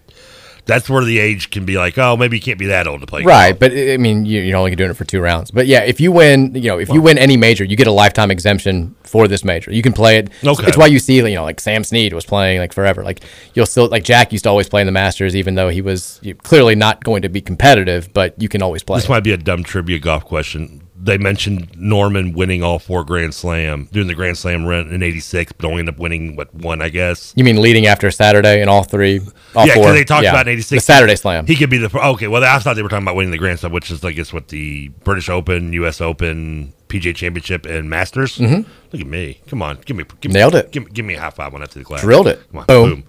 [0.65, 3.07] that's where the age can be like, oh, maybe you can't be that old to
[3.07, 3.23] play.
[3.23, 5.51] Right, but I mean, you- you're only doing it for two rounds.
[5.51, 7.91] But yeah, if you win, you know, if you win any major, you get a
[7.91, 9.71] lifetime exemption for this major.
[9.71, 10.29] You can play it.
[10.43, 10.67] Okay.
[10.67, 13.03] It's why you see, you know, like Sam Snead was playing like forever.
[13.03, 13.21] Like
[13.53, 16.19] you'll still like Jack used to always play in the Masters, even though he was
[16.43, 18.11] clearly not going to be competitive.
[18.13, 18.99] But you can always play.
[18.99, 20.81] This might be a dumb trivia golf question.
[20.97, 25.51] They mentioned Norman winning all four Grand Slam, doing the Grand Slam run in '86,
[25.51, 27.33] but only ended up winning what one, I guess.
[27.35, 29.19] You mean leading after Saturday in all three,
[29.55, 30.29] all yeah, because they talked Yeah.
[30.31, 31.47] about '86 the Saturday Slam.
[31.47, 32.29] He could be the okay.
[32.29, 34.31] Well, I thought they were talking about winning the Grand Slam, which is I guess
[34.31, 35.99] what the British Open, U.S.
[35.99, 38.37] Open, PGA Championship, and Masters.
[38.37, 38.65] Mhm.
[38.93, 39.41] Look at me!
[39.47, 40.71] Come on, give me give Nailed me, it.
[40.71, 42.01] Give, me- give me a high five that to the class.
[42.01, 42.41] Drilled it.
[42.51, 42.89] Come on, Boom.
[42.89, 43.03] boom.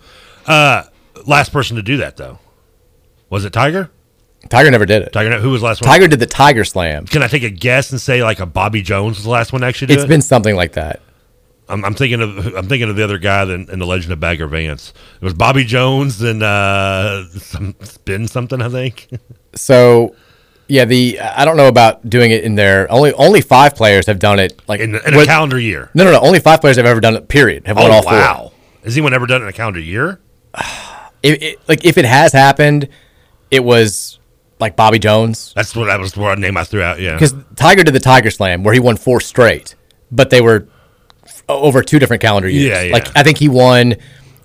[0.44, 0.82] Uh,
[1.24, 2.40] last person to do that though,
[3.30, 3.90] was it Tiger?
[4.48, 5.12] Tiger never did it.
[5.12, 5.88] Tiger, who was the last one?
[5.90, 7.06] Tiger did the Tiger Slam.
[7.06, 9.60] Can I take a guess and say like a Bobby Jones was the last one
[9.62, 10.08] to actually do It's it?
[10.08, 11.00] been something like that.
[11.68, 14.20] I'm, I'm thinking of I'm thinking of the other guy in, in the Legend of
[14.20, 14.92] Bagger Vance.
[15.20, 19.08] It was Bobby Jones and uh, some spin something I think.
[19.58, 20.14] So,
[20.68, 22.92] yeah, the I don't know about doing it in there.
[22.92, 25.90] Only only five players have done it like In, in a with- calendar year.
[25.94, 26.20] No, no, no.
[26.20, 27.26] Only five players have ever done it.
[27.28, 27.66] Period.
[27.66, 28.12] Have won oh all four.
[28.12, 28.52] wow!
[28.84, 30.20] Has anyone ever done it in a calendar year?
[31.22, 32.88] If, it, like if it has happened,
[33.50, 34.15] it was
[34.58, 37.00] like Bobby Jones That's what that was the name I threw out.
[37.00, 39.74] Yeah, because Tiger did the Tiger Slam where he won four straight,
[40.10, 40.66] but they were
[41.24, 42.70] f- over two different calendar years.
[42.70, 42.92] Yeah, yeah.
[42.92, 43.96] Like I think he won.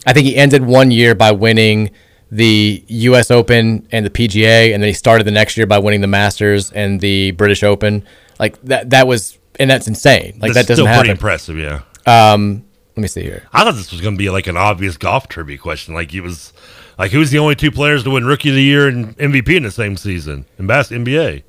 [0.06, 1.92] I think he ended one year by winning
[2.32, 3.30] the U.S.
[3.30, 6.72] Open and the PGA, and then he started the next year by winning the Masters
[6.72, 8.04] and the British Open.
[8.40, 8.90] Like that.
[8.90, 10.40] That was and that's insane.
[10.42, 11.02] Like That's that doesn't still happen.
[11.02, 11.58] pretty impressive.
[11.58, 12.64] Yeah, Um,
[12.96, 13.44] Let me see here.
[13.54, 15.94] I thought this was going to be like an obvious golf trivia question.
[15.94, 16.52] Like it was,
[16.98, 19.64] like who's the only two players to win Rookie of the Year and MVP in
[19.64, 21.44] the same season in bas- NBA?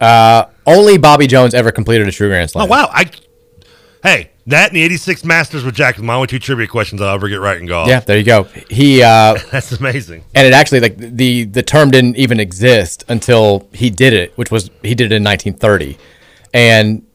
[0.00, 2.66] Uh, only Bobby Jones ever completed a true Grand Slam.
[2.66, 2.90] Oh wow!
[2.92, 3.10] I
[4.02, 7.14] hey that and the '86 Masters with Jack is my only two trivia questions I'll
[7.14, 7.88] ever get right in golf.
[7.88, 8.42] Yeah, there you go.
[8.68, 10.24] He uh, that's amazing.
[10.34, 14.50] and it actually like the the term didn't even exist until he did it, which
[14.50, 15.96] was he did it in 1930,
[16.52, 17.05] and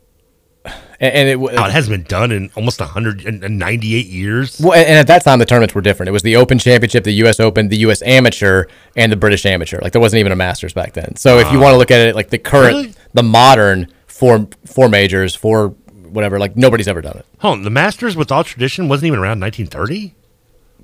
[1.01, 4.59] and it, Oh, it hasn't been done in almost 198 years.
[4.59, 6.09] Well, and and at that time the tournaments were different.
[6.09, 7.39] It was the Open Championship, the U.S.
[7.39, 8.01] Open, the U.S.
[8.03, 8.65] Amateur,
[8.95, 9.79] and the British Amateur.
[9.81, 11.15] Like there wasn't even a Masters back then.
[11.15, 11.63] So if you Ah.
[11.63, 12.93] want to look at it like the current, Really?
[13.13, 15.69] the modern four four majors, four
[16.09, 17.25] whatever, like nobody's ever done it.
[17.39, 20.13] Hold on, the Masters with all tradition wasn't even around 1930.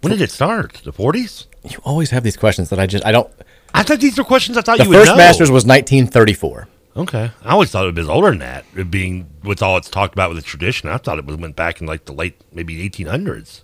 [0.02, 0.82] When did it start?
[0.84, 1.48] The 40s?
[1.70, 3.30] You always have these questions that I just I don't.
[3.74, 5.18] I thought these were questions I thought The you would first.
[5.18, 6.68] Masters was 1934.
[6.98, 8.66] Okay, I always thought it was older than that.
[8.76, 11.80] It being with all it's talked about with the tradition, I thought it went back
[11.80, 13.62] in like the late maybe 1800s.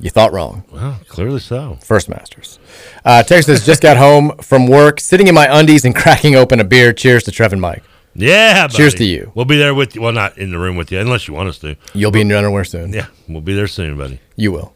[0.00, 0.64] You thought wrong.
[0.70, 1.78] Well, clearly so.
[1.82, 2.58] First Masters.
[3.04, 6.64] Uh, Texas just got home from work, sitting in my undies and cracking open a
[6.64, 6.92] beer.
[6.92, 7.82] Cheers to Trev and Mike.
[8.16, 9.32] Yeah, Cheers to you.
[9.34, 10.02] We'll be there with you.
[10.02, 11.76] Well, not in the room with you, unless you want us to.
[11.94, 12.92] You'll be in your underwear soon.
[12.92, 14.20] Yeah, we'll be there soon, buddy.
[14.36, 14.72] You will.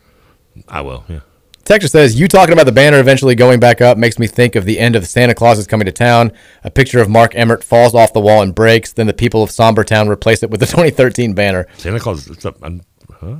[0.66, 1.04] I will.
[1.08, 1.20] Yeah.
[1.68, 4.64] Texture says, You talking about the banner eventually going back up makes me think of
[4.64, 6.32] the end of Santa Claus is Coming to Town.
[6.64, 8.94] A picture of Mark Emmert falls off the wall and breaks.
[8.94, 11.66] Then the people of Sombertown replace it with the 2013 banner.
[11.76, 12.26] Santa Claus.
[12.26, 12.56] It's up.
[12.62, 12.80] I'm,
[13.20, 13.36] huh?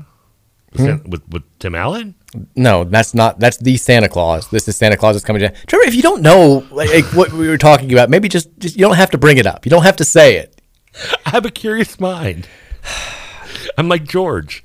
[0.77, 1.09] Hmm?
[1.09, 2.17] With with Tim Allen.
[2.55, 3.41] No, that's not.
[3.41, 4.51] That's the Santa Claus.
[4.51, 5.57] This is Santa Claus is coming to town.
[5.67, 8.77] Trevor, if you don't know like, like, what we were talking about, maybe just, just
[8.77, 9.65] you don't have to bring it up.
[9.65, 10.61] You don't have to say it.
[11.25, 12.47] I have a curious mind.
[13.79, 14.63] I'm like George.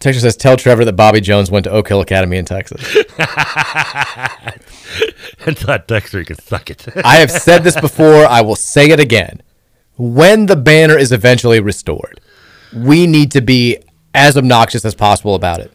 [0.00, 2.80] Texture says, Tell Trevor that Bobby Jones went to Oak Hill Academy in Texas.
[5.46, 6.86] Until that Dexter can suck it.
[7.04, 8.26] I have said this before.
[8.26, 9.42] I will say it again.
[9.96, 12.20] When the banner is eventually restored,
[12.74, 13.78] we need to be
[14.14, 15.72] as obnoxious as possible about it.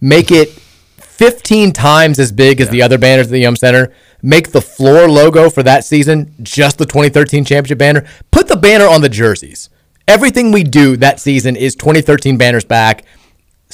[0.00, 3.92] Make it 15 times as big as the other banners at the Yum Center.
[4.22, 8.04] Make the floor logo for that season just the 2013 championship banner.
[8.30, 9.70] Put the banner on the jerseys.
[10.06, 13.04] Everything we do that season is 2013 banners back.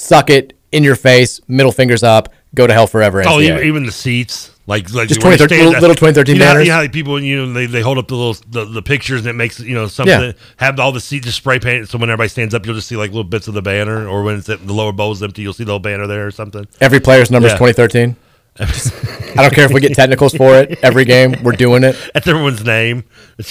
[0.00, 3.22] Suck it in your face, middle fingers up, go to hell forever.
[3.26, 6.38] Oh, even, even the seats, like like Just where 2013 stand- little- little 2013 you
[6.38, 6.66] know, banners?
[6.66, 9.20] You know how people you know they, they hold up the little the, the pictures
[9.20, 10.32] and it makes you know something Yeah.
[10.58, 12.96] have all the seats just spray painted so when everybody stands up you'll just see
[12.96, 15.42] like little bits of the banner or when it's at, the lower bowl is empty
[15.42, 16.66] you'll see the little banner there or something.
[16.80, 17.58] Every player's number is Yeah.
[17.58, 18.16] 2013.
[18.60, 20.78] I don't care if we get technicals for it.
[20.82, 21.96] Every game, we're doing it.
[22.12, 23.04] That's everyone's name.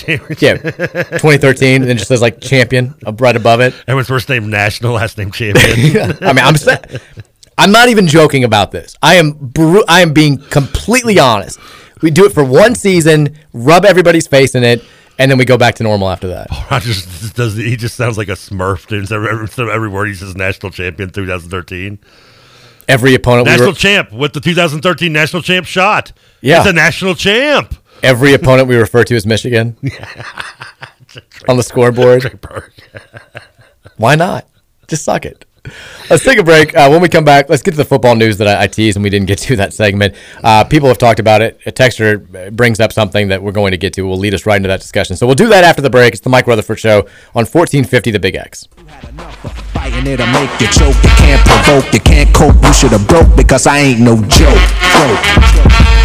[0.07, 3.73] Yeah, 2013, and then just says like champion right above it.
[3.87, 6.17] Everyone's first name national, last name champion.
[6.21, 6.55] I mean, I'm
[7.57, 8.95] I'm not even joking about this.
[9.01, 11.59] I am bru- I am being completely honest.
[12.01, 14.83] We do it for one season, rub everybody's face in it,
[15.17, 16.47] and then we go back to normal after that.
[16.71, 17.55] Rogers does.
[17.55, 18.87] He just sounds like a Smurf.
[18.87, 19.11] dude.
[19.11, 21.99] Every, every word, he says national champion 2013.
[22.89, 26.11] Every opponent, we National champ with the 2013 national champ shot.
[26.41, 26.57] Yeah.
[26.57, 27.75] it's a national champ.
[28.01, 29.77] every opponent we refer to as Michigan
[31.47, 32.39] on the scoreboard.
[33.97, 34.47] Why not?
[34.87, 35.45] Just suck it.
[36.09, 36.75] Let's take a break.
[36.75, 38.97] Uh, when we come back, let's get to the football news that I, I teased
[38.97, 40.15] and we didn't get to that segment.
[40.43, 41.59] Uh, people have talked about it.
[41.65, 44.01] A texter brings up something that we're going to get to.
[44.03, 45.15] Will lead us right into that discussion.
[45.15, 46.13] So we'll do that after the break.
[46.13, 46.99] It's the Mike Rutherford Show
[47.35, 48.67] on 1450 The Big X.
[49.73, 50.95] Fighting it'll make you choke.
[51.03, 51.93] You can't provoke.
[51.93, 52.55] You can't cope.
[52.63, 55.98] You should have broke because I ain't no joke.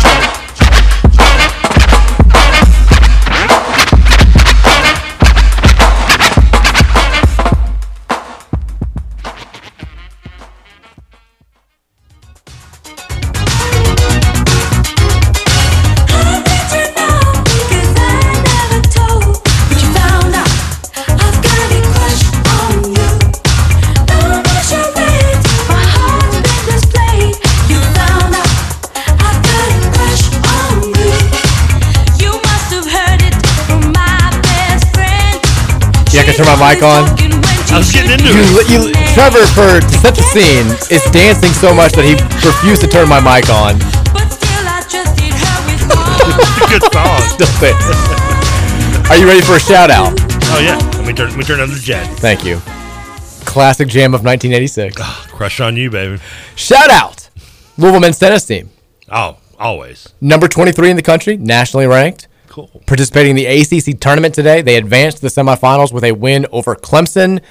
[36.35, 37.05] Can turn my mic on.
[37.71, 38.67] I was getting into You, it.
[38.71, 38.81] you,
[39.15, 43.09] Trevor, for to set the scene, is dancing so much that he refused to turn
[43.09, 43.79] my mic on.
[46.71, 47.21] Good song.
[47.31, 47.75] Still there.
[49.11, 50.13] Are you ready for a shout out?
[50.51, 50.77] Oh yeah.
[50.99, 51.29] Let me turn.
[51.31, 52.05] Let me turn on the jet.
[52.19, 52.59] Thank you.
[53.45, 54.97] Classic jam of 1986.
[54.99, 56.21] Ah, crush on you, baby.
[56.57, 57.29] Shout out
[57.77, 58.71] Louisville men's tennis team.
[59.11, 60.09] Oh, always.
[60.21, 62.27] Number 23 in the country, nationally ranked.
[62.55, 62.71] Cool.
[62.87, 64.63] Participating in the ACC tournament today.
[64.63, 67.43] They advanced to the semifinals with a win over Clemson.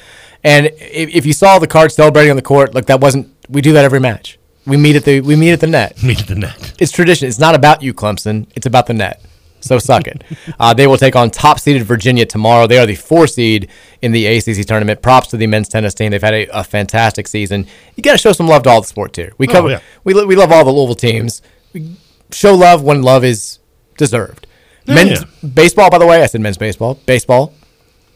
[0.46, 3.28] And if, if you saw the card celebrating on the court, look, that wasn't.
[3.50, 4.40] We do that every match.
[4.66, 6.02] We meet at the we meet at the net.
[6.04, 6.76] Meet at the net.
[6.80, 7.28] It's tradition.
[7.28, 8.48] It's not about you, Clemson.
[8.56, 9.22] It's about the net.
[9.60, 10.24] So suck it.
[10.58, 12.66] Uh, they will take on top seeded Virginia tomorrow.
[12.66, 13.68] They are the four seed
[14.02, 15.02] in the ACC tournament.
[15.02, 16.12] Props to the men's tennis team.
[16.12, 17.68] They've had a, a fantastic season.
[17.98, 19.34] You got to show some love to all the sports here.
[19.38, 19.82] We Oh, yeah.
[20.06, 21.42] We we love all the Louisville teams.
[21.74, 21.98] We
[22.32, 23.60] show love when love is
[23.98, 24.48] deserved.
[24.86, 25.50] Yeah, men's yeah.
[25.50, 27.00] baseball, by the way, I said men's baseball.
[27.06, 27.54] Baseball.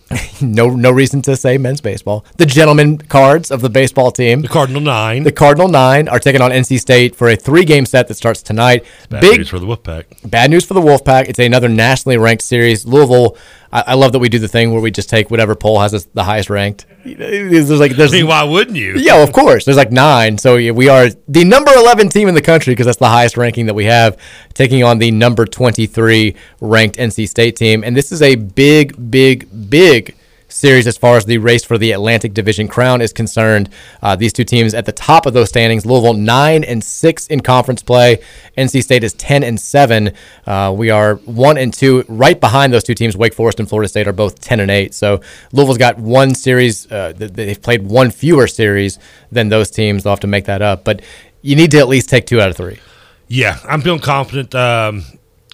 [0.42, 2.26] no no reason to say men's baseball.
[2.38, 4.42] The gentlemen cards of the baseball team.
[4.42, 5.24] The Cardinal Nine.
[5.24, 8.42] The Cardinal Nine are taking on NC State for a three game set that starts
[8.42, 8.86] tonight.
[9.10, 10.30] Bad Big news for the Wolfpack.
[10.30, 11.28] Bad news for the Wolfpack.
[11.28, 12.86] It's another nationally ranked series.
[12.86, 13.38] Louisville.
[13.72, 15.94] I, I love that we do the thing where we just take whatever poll has
[15.94, 16.86] us the highest ranked.
[17.16, 18.96] There's like there's I mean, why wouldn't you?
[18.98, 19.66] yeah, of course.
[19.66, 20.38] There's like nine.
[20.38, 23.68] So we are the number 11 team in the country because that's the highest ranking
[23.68, 24.18] that we have,
[24.54, 27.84] taking on the number 23 ranked NC State team.
[27.84, 30.17] And this is a big, big, big
[30.58, 33.70] series as far as the race for the Atlantic Division crown is concerned.
[34.02, 35.86] Uh, these two teams at the top of those standings.
[35.86, 38.20] Louisville nine and six in conference play.
[38.58, 40.14] NC State is ten and seven.
[40.46, 43.16] Uh, we are one and two right behind those two teams.
[43.16, 44.94] Wake Forest and Florida State are both ten and eight.
[44.94, 45.22] So
[45.54, 46.92] Louisville's got one series.
[46.92, 49.00] Uh, th- they've played one fewer series
[49.32, 50.04] than those teams.
[50.04, 51.02] They'll have to make that up, but
[51.42, 52.80] you need to at least take two out of three.
[53.28, 54.56] Yeah, I'm feeling confident.
[54.56, 55.04] Um,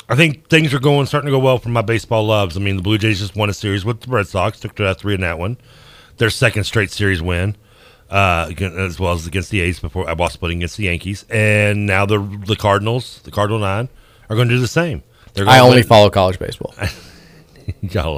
[0.10, 2.58] I think things are going starting to go well for my baseball loves.
[2.58, 4.94] I mean, the Blue Jays just won a series with the Red Sox, took to
[4.96, 5.58] three in that one.
[6.18, 7.56] Their second straight series win,
[8.10, 11.86] uh, as well as against the A's before I was splitting against the Yankees, and
[11.86, 13.90] now the the Cardinals, the Cardinal Nine,
[14.30, 15.04] are going to do the same.
[15.34, 16.76] They're I only win- follow college baseball.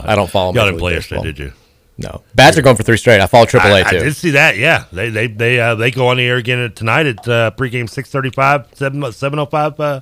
[0.06, 1.54] I don't follow Y'all Major didn't play yesterday, did you?
[1.98, 3.22] No, Bats are going for three straight.
[3.22, 3.98] I follow Triple A I, too.
[3.98, 4.58] I did see that.
[4.58, 7.90] Yeah, they they they uh, they go on the air again tonight at uh, pregame
[7.90, 10.02] six thirty five seven seven oh five uh,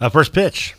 [0.00, 0.74] uh, first pitch.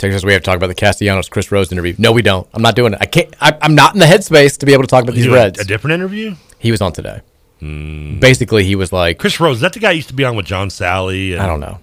[0.00, 1.94] Texas, we have to talk about the Castellanos Chris Rose interview.
[1.98, 2.48] No, we don't.
[2.54, 2.98] I'm not doing it.
[3.00, 3.34] I can't.
[3.40, 5.60] I, I'm not in the headspace to be able to talk about these Reds.
[5.60, 6.34] A different interview.
[6.58, 7.20] He was on today.
[7.60, 8.18] Hmm.
[8.18, 9.56] Basically, he was like, Chris Rose.
[9.56, 11.32] Is that the guy used to be on with John Salley?
[11.32, 11.78] And I don't know.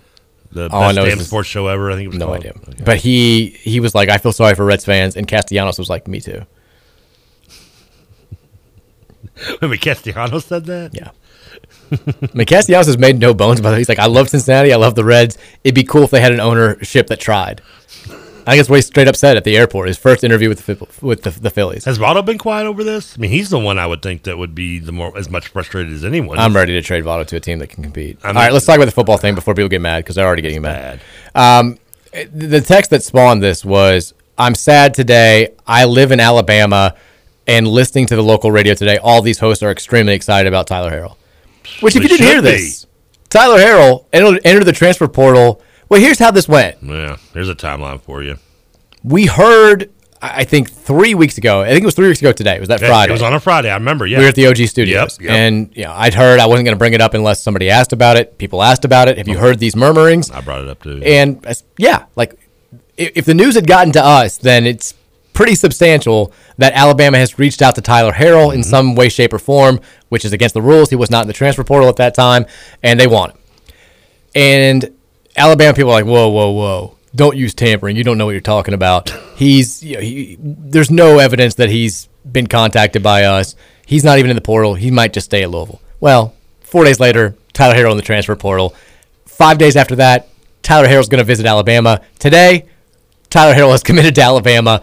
[0.52, 1.92] The All best damn sports show ever.
[1.92, 2.38] I think it was no called.
[2.40, 2.54] idea.
[2.84, 6.08] But he he was like, I feel sorry for Reds fans, and Castellanos was like,
[6.08, 6.44] me too.
[9.62, 10.92] Mean, Castellanos said that.
[10.94, 11.12] Yeah.
[12.08, 13.78] I mean, Castellanos has made no bones about it.
[13.78, 14.74] He's like, I love Cincinnati.
[14.74, 15.38] I love the Reds.
[15.64, 17.62] It'd be cool if they had an ownership that tried.
[18.46, 19.90] I guess what he straight up said at the airport.
[19.90, 21.84] His first interview with the with the, the Phillies.
[21.84, 23.18] Has Votto been quiet over this?
[23.18, 25.50] I mean, he's the one I would think that would be the more as much
[25.50, 26.40] frustrated as anyone.
[26.40, 28.20] I'm ready to trade Votto to a team that can compete.
[28.24, 30.26] I mean- right, let's talk about the football thing before people get mad because they're
[30.26, 31.02] already getting mad.
[31.36, 31.78] Um,
[32.34, 35.50] the text that spawned this was, "I'm sad today.
[35.68, 36.96] I live in Alabama,
[37.48, 40.92] and listening to the local radio today, all these hosts are extremely excited about Tyler
[40.92, 41.18] Harrell."
[41.82, 42.52] Which, if you didn't hear should be.
[42.52, 42.86] this,
[43.30, 45.62] Tyler Harrell entered, entered the transfer portal.
[45.90, 46.78] Well, here's how this went.
[46.82, 48.38] Yeah, here's a timeline for you.
[49.04, 49.90] We heard,
[50.22, 51.62] I I think, three weeks ago.
[51.62, 52.60] I think it was three weeks ago today.
[52.60, 53.12] Was that Yeah, Friday?
[53.12, 53.70] It was on a Friday.
[53.70, 54.06] I remember.
[54.06, 55.32] Yeah, We were at the OG studios, Yep, yep.
[55.32, 57.94] and you know, I'd heard I wasn't going to bring it up unless somebody asked
[57.94, 58.38] about it.
[58.38, 59.18] People asked about it.
[59.18, 60.30] Have you heard these murmurings?
[60.32, 61.02] I brought it up too.
[61.06, 61.46] And
[61.78, 62.34] yeah, like
[62.98, 64.94] if the news had gotten to us, then it's
[65.38, 68.70] pretty substantial that Alabama has reached out to Tyler Harrell in mm-hmm.
[68.70, 70.90] some way, shape, or form, which is against the rules.
[70.90, 72.48] He was not in the transfer portal at that time,
[72.82, 73.40] and they want him.
[74.34, 74.98] And
[75.36, 76.98] Alabama people are like, whoa, whoa, whoa.
[77.16, 77.96] Don't use tampering.
[77.96, 79.12] You don't know what you're talking about.
[79.36, 83.56] He's, you know, he, there's no evidence that he's been contacted by us.
[83.86, 84.74] He's not even in the portal.
[84.74, 85.82] He might just stay at Louisville.
[86.00, 88.74] Well, four days later, Tyler Harrell in the transfer portal.
[89.28, 90.30] Five days after that,
[90.64, 92.02] Tyler Harrell's going to visit Alabama.
[92.18, 92.66] Today,
[93.30, 94.82] Tyler Harrell has committed to Alabama.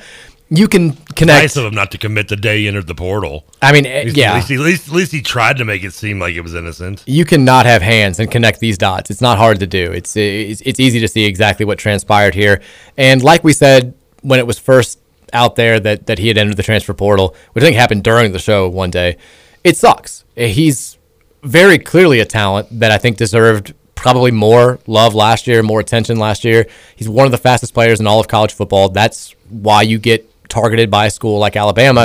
[0.50, 1.42] You can connect.
[1.42, 3.46] nice of him not to commit the day he entered the portal.
[3.62, 4.32] I mean, At least, yeah.
[4.32, 6.54] At least, at least, at least he tried to make it seem like it was
[6.54, 7.02] innocent.
[7.06, 9.10] you cannot have hands and connect these dots.
[9.10, 9.90] It's not hard to do.
[9.90, 12.60] It's, it's it's easy to see exactly what transpired here.
[12.96, 14.98] And like we said when it was first
[15.32, 18.32] out there that that he had entered the transfer portal, which I think happened during
[18.32, 19.16] the show one day,
[19.64, 20.24] it sucks.
[20.36, 20.98] Eh, he's
[21.42, 26.18] very clearly a talent that I think deserved probably more love last year, more attention
[26.18, 26.66] last year.
[26.96, 28.90] He's one of the fastest players in all of college football.
[28.90, 32.02] That's why you get targeted by a school like Alabama.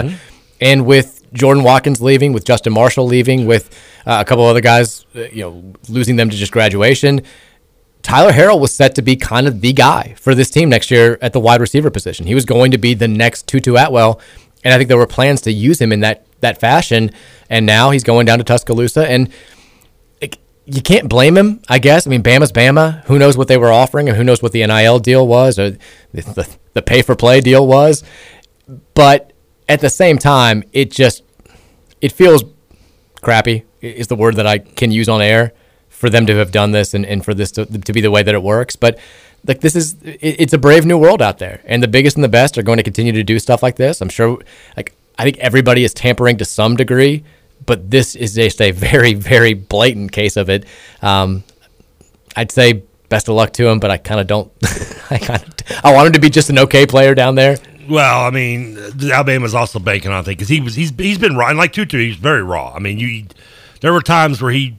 [0.60, 3.70] And with Jordan Watkins leaving, with Justin Marshall leaving, with
[4.06, 7.22] uh, a couple other guys, uh, you know, losing them to just graduation,
[8.02, 11.18] Tyler Harrell was set to be kind of the guy for this team next year
[11.22, 12.26] at the wide receiver position.
[12.26, 14.20] He was going to be the next Tutu Atwell,
[14.64, 17.12] and I think there were plans to use him in that that fashion.
[17.50, 19.30] And now he's going down to Tuscaloosa, and
[20.22, 21.62] like, you can't blame him.
[21.68, 22.08] I guess.
[22.08, 23.04] I mean, Bama's Bama.
[23.06, 25.72] Who knows what they were offering, and who knows what the NIL deal was, or
[26.14, 28.04] the, the, the pay for play deal was.
[28.94, 29.34] But
[29.68, 31.24] at the same time, it just
[32.02, 32.44] it feels
[33.22, 35.54] crappy is the word that I can use on air
[35.90, 38.24] for them to have done this and, and for this to, to be the way
[38.24, 38.76] that it works.
[38.76, 39.00] But
[39.46, 42.24] like this is it, it's a brave new world out there, and the biggest and
[42.24, 44.02] the best are going to continue to do stuff like this.
[44.02, 44.40] I'm sure.
[44.76, 47.24] Like I think everybody is tampering to some degree,
[47.66, 50.66] but this is just a very very blatant case of it.
[51.02, 51.44] Um,
[52.36, 54.52] I'd say best of luck to him, but I kind of don't.
[55.10, 57.58] I kind of I want him to be just an okay player down there.
[57.90, 58.78] Well, I mean,
[59.12, 61.98] Alabama's also banking on thing because he was he's he's been raw and like Tutu,
[61.98, 62.74] he's very raw.
[62.74, 63.26] I mean, you
[63.82, 64.78] there were times where he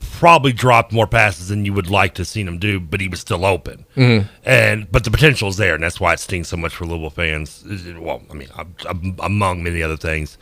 [0.00, 3.06] probably dropped more passes than you would like to have seen him do, but he
[3.06, 3.84] was still open.
[3.96, 4.28] Mhm.
[4.44, 7.10] And but the potential is there, and that's why it stings so much for Louisville
[7.10, 7.64] fans.
[7.98, 8.48] Well, I mean,
[9.20, 10.36] among many other things.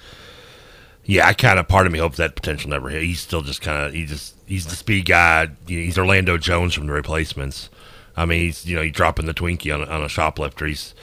[1.04, 3.02] Yeah, I kind of part of me hopes that potential never hit.
[3.02, 5.48] He's still just kind of he just he's the speed guy.
[5.66, 7.68] You know, he's Orlando Jones from the replacements.
[8.16, 10.66] I mean, he's you know he's dropping the Twinkie on a, on a shoplifter.
[10.66, 10.94] He's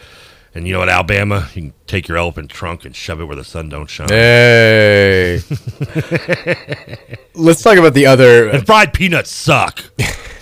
[0.56, 3.36] and you know what, Alabama, you can take your elephant trunk and shove it where
[3.36, 4.10] the sun don't shine.
[4.10, 5.42] Hey.
[7.34, 8.50] Let's talk about the other.
[8.50, 9.84] And fried peanuts suck.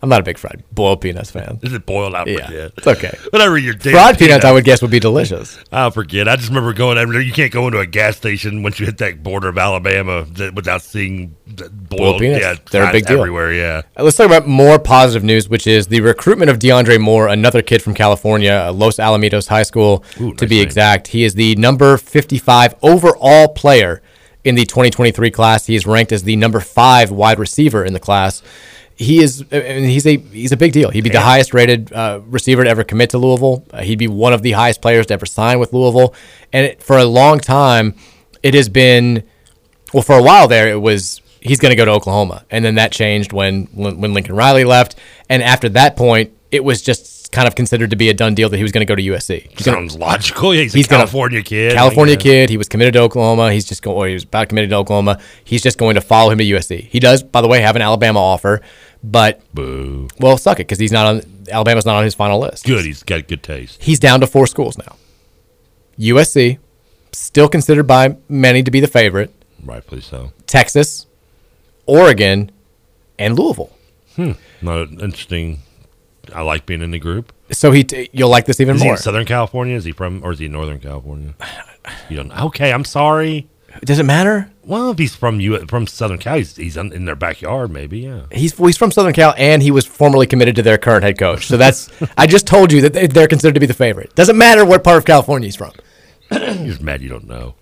[0.00, 1.58] I'm not a big fried boiled peanuts fan.
[1.62, 2.14] Is it boiled?
[2.14, 3.16] I Yeah, it's okay.
[3.30, 5.58] Whatever your damn Fried peanuts, I would guess, would be delicious.
[5.72, 6.28] I forget.
[6.28, 6.98] I just remember going.
[7.24, 10.82] You can't go into a gas station once you hit that border of Alabama without
[10.82, 12.42] seeing boiled, Boiled peanuts.
[12.44, 13.18] Yeah, They're a big deal.
[13.18, 13.52] everywhere.
[13.52, 13.82] Yeah.
[13.96, 17.62] Uh, Let's talk about more positive news, which is the recruitment of DeAndre Moore, another
[17.62, 20.64] kid from California, uh, Los Alamitos High School, Ooh, to nice be name.
[20.64, 21.08] exact.
[21.08, 24.00] He is the number 55 overall player
[24.44, 25.66] in the 2023 class.
[25.66, 28.42] He is ranked as the number five wide receiver in the class.
[29.00, 30.90] He is, I mean, he's a he's a big deal.
[30.90, 33.64] He'd be the highest rated uh, receiver to ever commit to Louisville.
[33.72, 36.14] Uh, he'd be one of the highest players to ever sign with Louisville.
[36.52, 37.94] And it, for a long time,
[38.42, 39.22] it has been
[39.94, 42.74] well, for a while there, it was he's going to go to Oklahoma, and then
[42.74, 44.96] that changed when when Lincoln Riley left,
[45.28, 48.48] and after that point, it was just kind of considered to be a done deal
[48.48, 49.42] that he was going to go to USC.
[49.54, 50.54] He's gonna- Sounds logical.
[50.54, 51.74] Yeah, he's, a gonna- California kid.
[51.74, 52.48] California Like, kid.
[52.50, 53.52] He was committed to Oklahoma.
[53.52, 53.96] He's just going.
[53.98, 55.20] Or he was about committed to Oklahoma.
[55.44, 56.88] He's just going to follow him to USC.
[56.88, 58.62] He does, by the way, have an Alabama offer,
[59.02, 60.08] but Boo.
[60.20, 62.64] well, suck it because he's not on Alabama's not on his final list.
[62.66, 62.84] Good.
[62.84, 63.82] He's got good taste.
[63.82, 64.96] He's down to four schools now.
[65.98, 66.58] USC,
[67.12, 69.32] still considered by many to be the favorite.
[69.64, 70.32] Rightfully so.
[70.46, 71.06] Texas,
[71.86, 72.50] Oregon,
[73.18, 73.72] and Louisville.
[74.16, 74.32] Hmm.
[74.62, 75.60] Not interesting.
[76.34, 77.32] I like being in the group.
[77.50, 78.96] So he, t- you'll like this even Is he more.
[78.96, 79.74] in Southern California?
[79.74, 81.34] Is he from, or is he Northern California?
[82.10, 82.28] You don't.
[82.28, 82.46] know.
[82.46, 83.48] Okay, I'm sorry.
[83.84, 84.50] Does it matter?
[84.64, 88.00] Well, if he's from you from Southern Cal, he's, he's in their backyard, maybe.
[88.00, 88.22] Yeah.
[88.32, 91.46] He's he's from Southern Cal, and he was formerly committed to their current head coach.
[91.46, 94.14] So that's I just told you that they- they're considered to be the favorite.
[94.14, 95.72] Doesn't matter what part of California he's from.
[96.30, 97.54] You're just mad you don't know.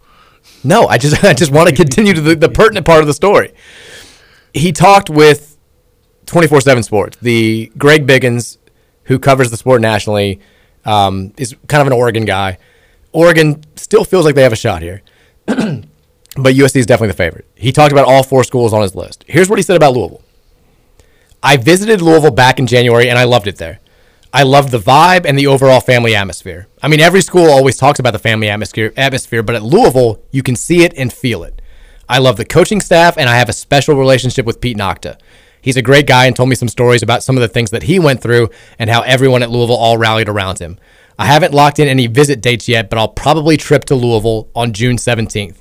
[0.65, 3.15] No, I just I just want to continue to the, the pertinent part of the
[3.15, 3.53] story.
[4.55, 5.57] He talked with
[6.27, 7.19] 24/7 Sports.
[7.21, 8.59] The Greg Biggins,
[9.05, 10.41] who covers the sport nationally,
[10.85, 12.59] um, is kind of an Oregon guy.
[13.13, 15.03] Oregon still feels like they have a shot here,
[16.37, 17.47] but USC is definitely the favorite.
[17.55, 19.25] He talked about all four schools on his list.
[19.27, 20.23] Here's what he said about Louisville.
[21.43, 23.81] I visited Louisville back in January and I loved it there.
[24.33, 26.69] I loved the vibe and the overall family atmosphere.
[26.83, 30.43] I mean, every school always talks about the family atmosphere, atmosphere, but at Louisville, you
[30.43, 31.63] can see it and feel it.
[32.09, 35.19] I love the coaching staff and I have a special relationship with Pete Nochta.
[35.63, 37.85] He's a great guy and told me some stories about some of the things that
[37.85, 40.79] he went through and how everyone at Louisville all rallied around him.
[41.19, 44.73] I haven't locked in any visit dates yet, but I'll probably trip to Louisville on
[44.73, 45.57] June 17th.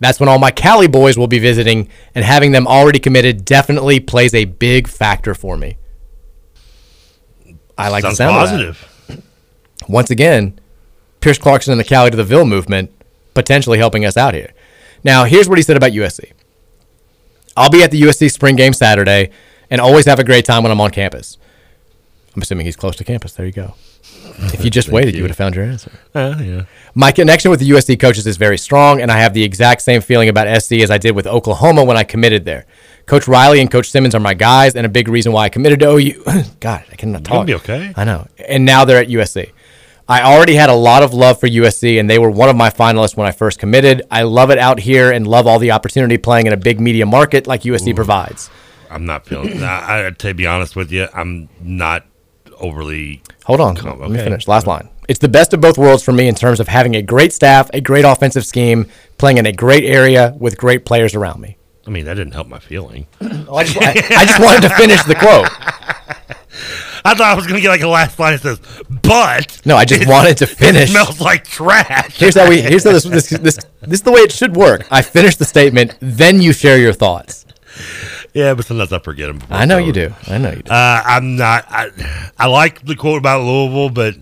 [0.00, 4.00] That's when all my Cali boys will be visiting, and having them already committed definitely
[4.00, 5.76] plays a big factor for me.
[7.78, 9.24] I like Sounds the sound positive.
[9.88, 10.58] Once again,
[11.20, 12.90] Pierce Clarkson and the Cali to the Ville movement
[13.34, 14.52] potentially helping us out here.
[15.02, 16.32] Now, here's what he said about USC.
[17.56, 19.30] I'll be at the USC spring game Saturday
[19.70, 21.38] and always have a great time when I'm on campus.
[22.34, 23.32] I'm assuming he's close to campus.
[23.34, 23.74] There you go.
[24.38, 25.18] If you just waited, you.
[25.18, 25.24] you.
[25.24, 25.92] would have found your answer.
[26.14, 26.64] Uh, yeah.
[26.94, 30.00] My connection with the USC coaches is very strong, and I have the exact same
[30.00, 32.66] feeling about SC as I did with Oklahoma when I committed there.
[33.06, 35.80] Coach Riley and Coach Simmons are my guys, and a big reason why I committed
[35.80, 36.24] to OU.
[36.60, 37.46] God, I cannot You'll talk.
[37.46, 37.92] be okay.
[37.96, 38.26] I know.
[38.48, 39.52] And now they're at USC.
[40.06, 42.68] I already had a lot of love for USC, and they were one of my
[42.70, 44.02] finalists when I first committed.
[44.10, 47.06] I love it out here and love all the opportunity playing in a big media
[47.06, 48.50] market like USC provides.
[48.90, 49.62] I'm not feeling.
[49.62, 52.06] I, I, to be honest with you, I'm not
[52.60, 53.22] overly.
[53.44, 53.74] Hold on.
[53.74, 54.24] Let me okay.
[54.24, 54.48] finish.
[54.48, 54.88] Last line.
[55.08, 57.68] It's the best of both worlds for me in terms of having a great staff,
[57.74, 58.86] a great offensive scheme,
[59.18, 61.58] playing in a great area with great players around me.
[61.86, 63.06] I mean, that didn't help my feeling.
[63.46, 65.48] Oh, I, just, I, I just wanted to finish the quote.
[67.06, 69.76] I thought I was going to get like a last line that says, "But." No,
[69.76, 70.84] I just wanted to finish.
[70.84, 72.16] It smells like trash.
[72.16, 72.62] Here's how we.
[72.62, 74.86] Here's how this this this this is the way it should work.
[74.90, 77.44] I finish the statement, then you share your thoughts.
[78.34, 79.40] Yeah, but sometimes I forget them.
[79.48, 80.12] I know you do.
[80.26, 80.70] I know you do.
[80.70, 81.66] Uh, I'm not.
[81.68, 84.16] I, I like the quote about Louisville, but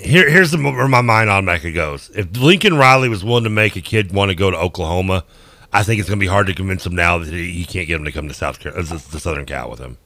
[0.00, 2.10] here, here's the, where my mind automatically goes.
[2.14, 5.24] If Lincoln Riley was willing to make a kid want to go to Oklahoma,
[5.72, 7.86] I think it's going to be hard to convince him now that he, he can't
[7.86, 9.98] get him to come to South Carolina, the Southern Cal with him.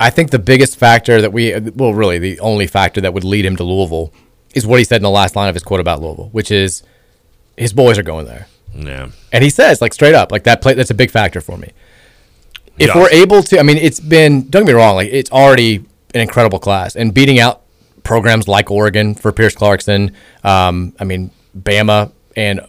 [0.00, 3.44] I think the biggest factor that we, well, really the only factor that would lead
[3.44, 4.12] him to Louisville
[4.54, 6.82] is what he said in the last line of his quote about Louisville, which is
[7.56, 8.46] his boys are going there.
[8.76, 9.10] Yeah.
[9.32, 11.72] And he says, like straight up, like that play, that's a big factor for me.
[12.78, 14.48] if we're able to, I mean, it's been.
[14.50, 14.96] Don't get me wrong.
[14.96, 15.76] Like it's already
[16.14, 17.62] an incredible class, and beating out
[18.04, 20.12] programs like Oregon for Pierce Clarkson.
[20.44, 22.60] Um, I mean, Bama and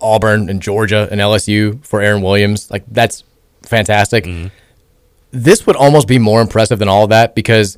[0.00, 2.70] Auburn and Georgia and LSU for Aaron Williams.
[2.70, 3.24] Like that's
[3.62, 4.26] fantastic.
[5.30, 7.76] This would almost be more impressive than all of that because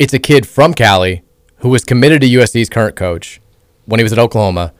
[0.00, 1.22] it's a kid from Cali
[1.58, 3.40] who was committed to USC's current coach
[3.84, 4.72] when he was at Oklahoma,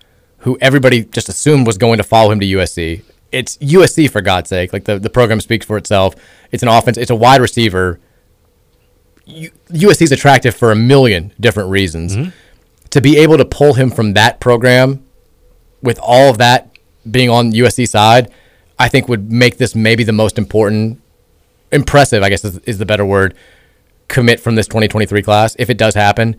[0.46, 3.02] who everybody just assumed was going to follow him to USC.
[3.32, 4.72] It's USC for God's sake.
[4.72, 6.14] Like the, the program speaks for itself.
[6.52, 6.96] It's an offense.
[6.96, 7.98] It's a wide receiver.
[9.24, 12.16] U- USC is attractive for a million different reasons.
[12.16, 12.30] Mm-hmm.
[12.90, 15.04] To be able to pull him from that program
[15.82, 16.70] with all of that
[17.10, 18.30] being on USC side,
[18.78, 21.02] I think would make this maybe the most important,
[21.72, 23.34] impressive, I guess is, is the better word,
[24.06, 25.56] commit from this 2023 class.
[25.58, 26.36] If it does happen,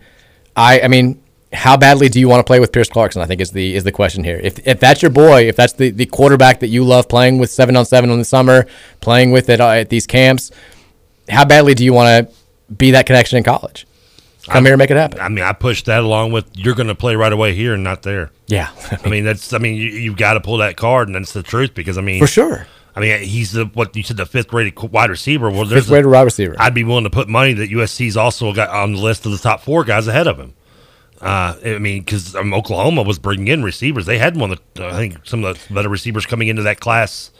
[0.56, 1.22] I, I mean,
[1.52, 3.22] how badly do you want to play with Pierce Clarkson?
[3.22, 4.38] I think is the is the question here.
[4.42, 7.50] If if that's your boy, if that's the, the quarterback that you love playing with
[7.50, 8.66] seven on seven in the summer,
[9.00, 10.50] playing with it uh, at these camps,
[11.28, 13.86] how badly do you want to be that connection in college?
[14.46, 15.20] Come here and make it happen.
[15.20, 17.84] I mean, I pushed that along with you're going to play right away here and
[17.84, 18.30] not there.
[18.46, 18.70] Yeah,
[19.04, 19.52] I mean that's.
[19.52, 21.74] I mean you, you've got to pull that card, and that's the truth.
[21.74, 22.66] Because I mean, For sure.
[22.96, 25.50] I mean, he's the what you said the fifth rated wide receiver.
[25.50, 26.56] Well, there's Fifth rated wide receiver.
[26.58, 29.38] I'd be willing to put money that USC's also got on the list of the
[29.38, 30.54] top four guys ahead of him.
[31.20, 34.06] Uh, I mean, because um, Oklahoma was bringing in receivers.
[34.06, 36.78] They had one of the, I think, some of the better receivers coming into that
[36.80, 37.30] class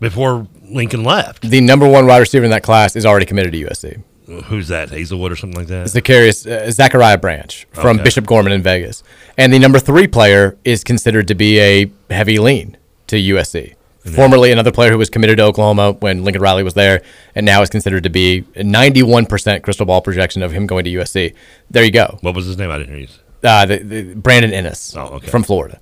[0.00, 1.42] before Lincoln left.
[1.42, 4.02] The number one wide receiver in that class is already committed to USC.
[4.44, 4.90] Who's that?
[4.90, 5.88] Hazelwood or something like that?
[5.88, 8.04] Zacharias uh, Zachariah Branch from Okay.
[8.04, 9.02] Bishop Gorman in Vegas,
[9.38, 12.76] and the number three player is considered to be a heavy lean
[13.06, 13.74] to USC.
[14.14, 17.02] Formerly another player who was committed to Oklahoma when Lincoln Riley was there,
[17.34, 20.90] and now is considered to be a 91% crystal ball projection of him going to
[20.90, 21.34] USC.
[21.70, 22.18] There you go.
[22.22, 22.70] What was his name?
[22.70, 23.08] I didn't hear you.
[23.42, 25.28] Uh, the, the Brandon Inniss Oh, okay.
[25.28, 25.80] from Florida.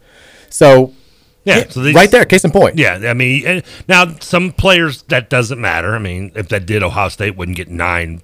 [0.51, 0.93] So
[1.45, 2.77] Yeah, so these- right there, case in point.
[2.79, 5.95] Yeah, I mean, now some players that doesn't matter.
[5.95, 8.21] I mean, if that did, Ohio State wouldn't get nine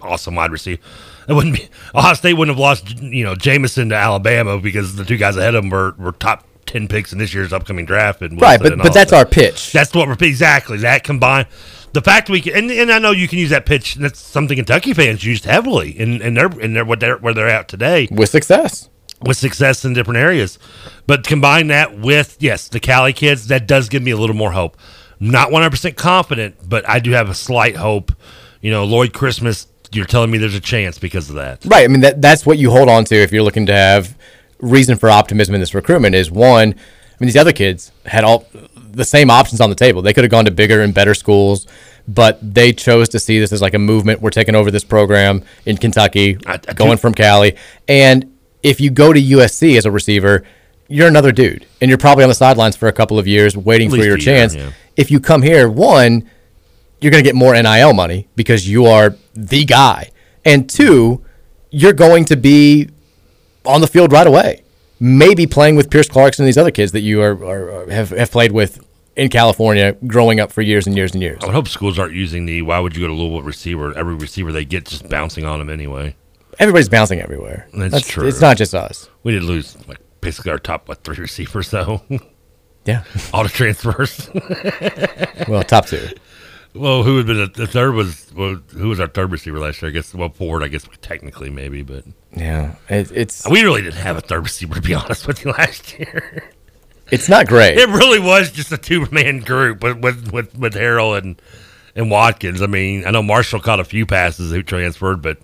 [0.00, 0.84] awesome wide receivers.
[1.28, 5.04] It wouldn't be Ohio State wouldn't have lost, you know, Jameson to Alabama because the
[5.04, 8.22] two guys ahead of them were, were top ten picks in this year's upcoming draft.
[8.22, 9.18] And Right, but but that's that.
[9.18, 9.72] our pitch.
[9.72, 11.46] That's what we're exactly that combined.
[11.92, 13.96] The fact we can, and, and I know you can use that pitch.
[13.96, 17.34] and That's something Kentucky fans used heavily in in their in their what they're where
[17.34, 18.88] they're at today with success.
[19.20, 20.58] with success in different areas.
[21.06, 24.52] But combine that with yes, the Cali kids, that does give me a little more
[24.52, 24.76] hope.
[25.20, 28.12] Not one hundred percent confident, but I do have a slight hope.
[28.62, 31.64] You know, Lloyd Christmas, you're telling me there's a chance because of that.
[31.66, 31.84] Right.
[31.84, 34.16] I mean, that that's what you hold on to if you're looking to have
[34.62, 36.14] reason for optimism in this recruitment.
[36.14, 38.46] Is one, I mean, these other kids had all
[38.90, 40.00] the same options on the table.
[40.00, 41.66] They could have gone to bigger and better schools,
[42.08, 44.22] but they chose to see this as like a movement.
[44.22, 46.38] We're taking over this program in Kentucky,
[46.74, 47.56] going from Cali.
[47.86, 50.44] And if you go to USC as a receiver,
[50.88, 53.88] you're another dude, and you're probably on the sidelines for a couple of years waiting
[53.88, 54.54] for your a year, chance.
[54.54, 54.72] yeah.
[54.96, 56.28] If you come here, one,
[57.00, 60.10] you're going to get more NIL money because you are the guy.
[60.44, 61.24] And two,
[61.70, 62.90] you're going to be
[63.64, 64.62] on the field right away.
[65.00, 68.10] Maybe playing with Pierce Clarkson and these other kids that you are, are, are- have,
[68.10, 68.84] have played with
[69.16, 71.38] in California growing up for years and years and years.
[71.42, 73.96] I would hope schools aren't using the why would you go to Louisville receiver?
[73.96, 76.14] Every receiver they get just bouncing on them anyway.
[76.58, 77.66] Everybody's bouncing everywhere.
[77.74, 78.26] That's, true.
[78.28, 79.08] It's not just us.
[79.22, 82.00] We did lose like basically our top what three receivers though.
[82.84, 83.04] Yeah.
[83.32, 84.30] All the transfers.
[85.48, 86.08] Well, top two.
[86.74, 89.82] Well, who had been a, the third was well, who was our third receiver last
[89.82, 89.90] year?
[89.90, 90.62] I guess well Ford.
[90.62, 92.04] I guess technically maybe, but
[92.34, 95.50] Yeah, it, it's we really didn't have a third receiver to be honest with you
[95.50, 96.50] last year.
[97.10, 97.76] it's not great.
[97.76, 101.40] It really was just a two man group with with with, with Harrell and
[101.94, 102.62] and Watkins.
[102.62, 105.38] I mean, I know Marshall caught a few passes who transferred, but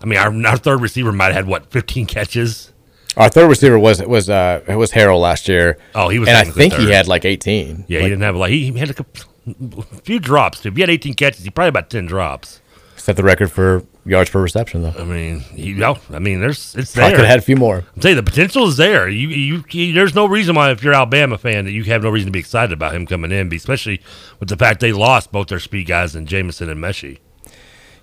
[0.00, 2.72] I mean, our, our third receiver might have had what fifteen catches.
[3.16, 5.78] Our third receiver was was uh it was Harrell last year.
[5.94, 7.86] Oh, he was and I think he had like 18.
[7.88, 9.06] Yeah, Like, he didn't have like he, he had like a,
[9.46, 10.68] a few drops too.
[10.70, 12.60] If he had eighteen catches, he probably about ten drops.
[12.96, 14.94] set the record for yards per reception though.
[14.98, 17.10] I mean, you know, I mean, there's it's there.
[17.10, 17.84] could have had a few more.
[17.94, 19.08] I'm saying the potential is there.
[19.08, 22.02] You, you, you, there's no reason why, if you're an Alabama fan, that you have
[22.02, 24.00] no reason to be excited about him coming in, especially
[24.40, 27.18] with the fact they lost both their speed guys and Jameson and Metchie.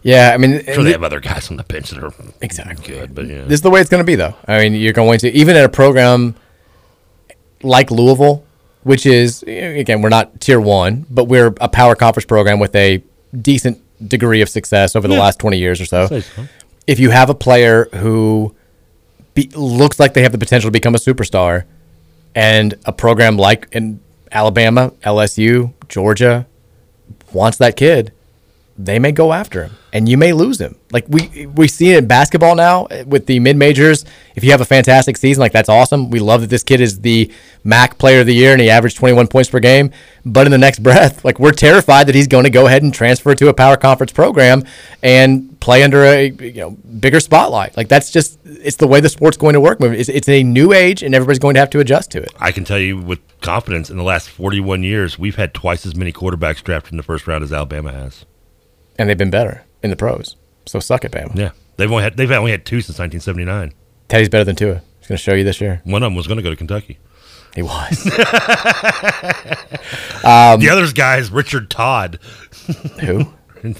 [0.01, 3.15] Yeah, I mean, Sure, they have other guys on the bench that are exactly good,
[3.15, 4.35] but yeah, This is the way it's going to be, though.
[4.45, 6.35] I mean, you're going to even at a program
[7.61, 8.43] like Louisville,
[8.83, 13.01] which is again, we're not tier one, but we're a power conference program with a
[13.41, 15.21] decent degree of success over the Yeah.
[15.21, 16.07] last 20 years or so.
[16.07, 16.21] So.
[16.87, 18.53] If you have a player who
[19.33, 21.63] be, looks like they have the potential to become a superstar,
[22.35, 23.99] and a program like in
[24.31, 26.45] Alabama, LSU, Georgia
[27.31, 28.11] wants that kid,
[28.77, 30.75] they may go after him and you may lose him.
[30.91, 34.03] Like we we see it in basketball now with the mid majors.
[34.35, 36.09] If you have a fantastic season, like that's awesome.
[36.09, 37.31] We love that this kid is the
[37.63, 39.91] MAC player of the year and he averaged 21 points per game.
[40.25, 42.91] But in the next breath, like we're terrified that he's going to go ahead and
[42.91, 44.63] transfer to a power conference program
[45.03, 47.77] and play under a you know bigger spotlight.
[47.77, 49.79] Like that's just it's the way the sport's going to work.
[49.81, 52.33] It's, it's a new age and everybody's going to have to adjust to it.
[52.39, 55.95] I can tell you with confidence in the last 41 years, we've had twice as
[55.95, 58.25] many quarterbacks drafted in the first round as Alabama has.
[58.97, 60.35] And they've been better in the pros.
[60.65, 61.35] So suck it, Bama.
[61.35, 61.51] Yeah.
[61.77, 63.73] They've only had they've only had two since 1979.
[64.07, 64.81] Teddy's better than Tua.
[64.99, 65.81] He's going to show you this year.
[65.83, 66.99] One of them was going to go to Kentucky.
[67.55, 68.05] He was.
[70.23, 72.19] um, the other guy is Richard Todd.
[73.01, 73.33] Who?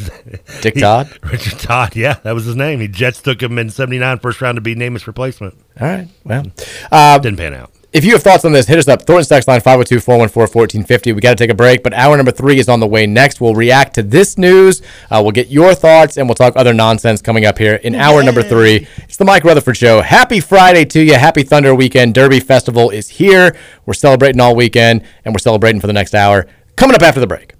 [0.61, 1.07] Dick Todd?
[1.07, 2.79] He, Richard Todd, yeah, that was his name.
[2.79, 5.55] He Jets took him in 79 first round to be named his replacement.
[5.79, 6.07] All right.
[6.23, 6.45] Well,
[6.91, 7.71] uh, didn't pan out.
[7.93, 9.03] If you have thoughts on this, hit us up.
[9.03, 11.13] Thornton's text line 502 414 1450.
[11.13, 13.39] We got to take a break, but hour number three is on the way next.
[13.39, 14.81] We'll react to this news.
[15.11, 18.23] Uh, we'll get your thoughts, and we'll talk other nonsense coming up here in hour
[18.23, 18.87] number three.
[19.03, 20.01] It's the Mike Rutherford Show.
[20.01, 21.13] Happy Friday to you.
[21.13, 22.15] Happy Thunder Weekend.
[22.15, 23.55] Derby Festival is here.
[23.85, 26.47] We're celebrating all weekend, and we're celebrating for the next hour.
[26.75, 27.53] Coming up after the break.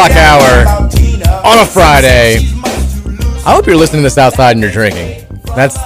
[0.00, 0.66] O'clock hour
[1.44, 2.36] on a Friday.
[3.44, 5.26] I hope you're listening to this outside and you're drinking.
[5.54, 5.76] That's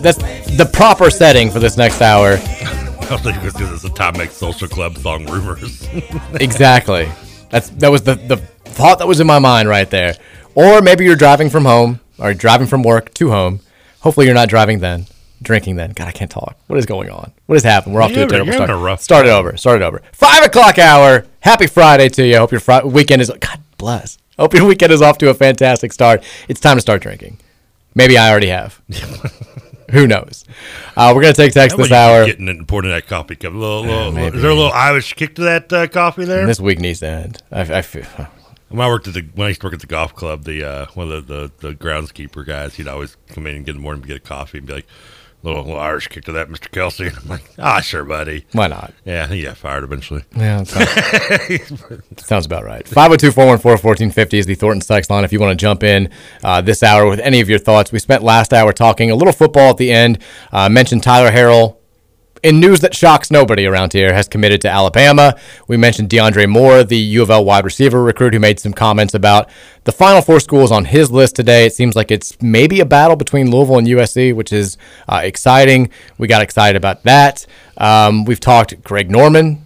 [0.00, 0.18] that's
[0.56, 2.32] the proper setting for this next hour.
[2.32, 5.86] I think it's because it's a Timex Social Club song, Rumors.
[6.40, 7.10] exactly.
[7.50, 10.14] That's that was the the thought that was in my mind right there.
[10.54, 13.60] Or maybe you're driving from home or driving from work to home.
[14.00, 15.06] Hopefully you're not driving then.
[15.42, 15.92] Drinking then.
[15.92, 16.58] God, I can't talk.
[16.66, 17.32] What is going on?
[17.46, 17.94] What has happened?
[17.94, 18.70] We're off to a terrible start.
[18.70, 19.56] A start it over.
[19.56, 20.02] Start it over.
[20.12, 21.24] Five o'clock hour.
[21.40, 22.36] Happy Friday to you.
[22.36, 23.30] I hope your fr- weekend is.
[23.40, 24.18] God bless.
[24.38, 26.22] Hope your weekend is off to a fantastic start.
[26.48, 27.38] It's time to start drinking.
[27.94, 28.80] Maybe I already have.
[29.90, 30.44] Who knows?
[30.96, 32.24] Uh, we're gonna take text this hour.
[32.26, 33.52] Getting it and pouring that coffee cup.
[33.52, 36.46] A little, little, uh, is there a little Irish kick to that uh, coffee there?
[36.46, 37.42] This week needs to end.
[37.50, 38.04] I, I feel.
[38.68, 40.62] When I worked at the when I used to work at the golf club, the
[40.62, 43.78] uh, one of the, the, the groundskeeper guys, he'd always come in and get in
[43.78, 44.86] the morning to get a coffee and be like,
[45.42, 46.70] little, little Irish kick to that, Mr.
[46.70, 47.08] Kelsey.
[47.08, 48.46] And I'm like, ah, sure, buddy.
[48.52, 48.92] Why not?
[49.04, 50.24] Yeah, he got fired eventually.
[50.36, 51.72] Yeah, sounds,
[52.24, 52.86] sounds, about right.
[52.86, 56.10] 502 414 1450 is the Thornton text line if you want to jump in
[56.44, 57.92] uh, this hour with any of your thoughts.
[57.92, 60.18] We spent last hour talking a little football at the end,
[60.52, 61.79] uh, mentioned Tyler Harrell
[62.42, 65.36] in news that shocks nobody around here, has committed to Alabama.
[65.68, 69.14] We mentioned DeAndre Moore, the U of L wide receiver recruit, who made some comments
[69.14, 69.50] about
[69.84, 71.66] the Final Four schools on his list today.
[71.66, 74.76] It seems like it's maybe a battle between Louisville and USC, which is
[75.08, 75.90] uh, exciting.
[76.18, 77.46] We got excited about that.
[77.76, 79.64] Um, we've talked Greg Norman,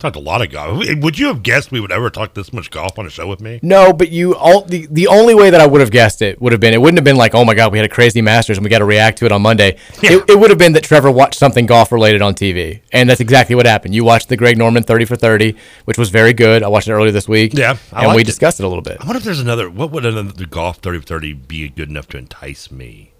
[0.00, 0.84] talked a lot of golf.
[0.96, 3.40] Would you have guessed we would ever talk this much golf on a show with
[3.40, 3.60] me?
[3.62, 6.52] No, but you all the, the only way that I would have guessed it would
[6.52, 8.58] have been it wouldn't have been like, oh my god, we had a crazy Masters
[8.58, 9.76] and we got to react to it on Monday.
[10.00, 10.12] Yeah.
[10.12, 13.20] It, it would have been that Trevor watched something golf related on TV, and that's
[13.20, 13.96] exactly what happened.
[13.96, 15.56] You watched the Greg Norman thirty for thirty,
[15.86, 16.62] which was very good.
[16.62, 17.52] I watched it earlier this week.
[17.54, 18.64] Yeah, I and we discussed it.
[18.64, 18.98] a little bit.
[19.00, 19.68] I wonder if there's another.
[19.68, 23.12] What would another golf thirty for thirty be good enough to entice me?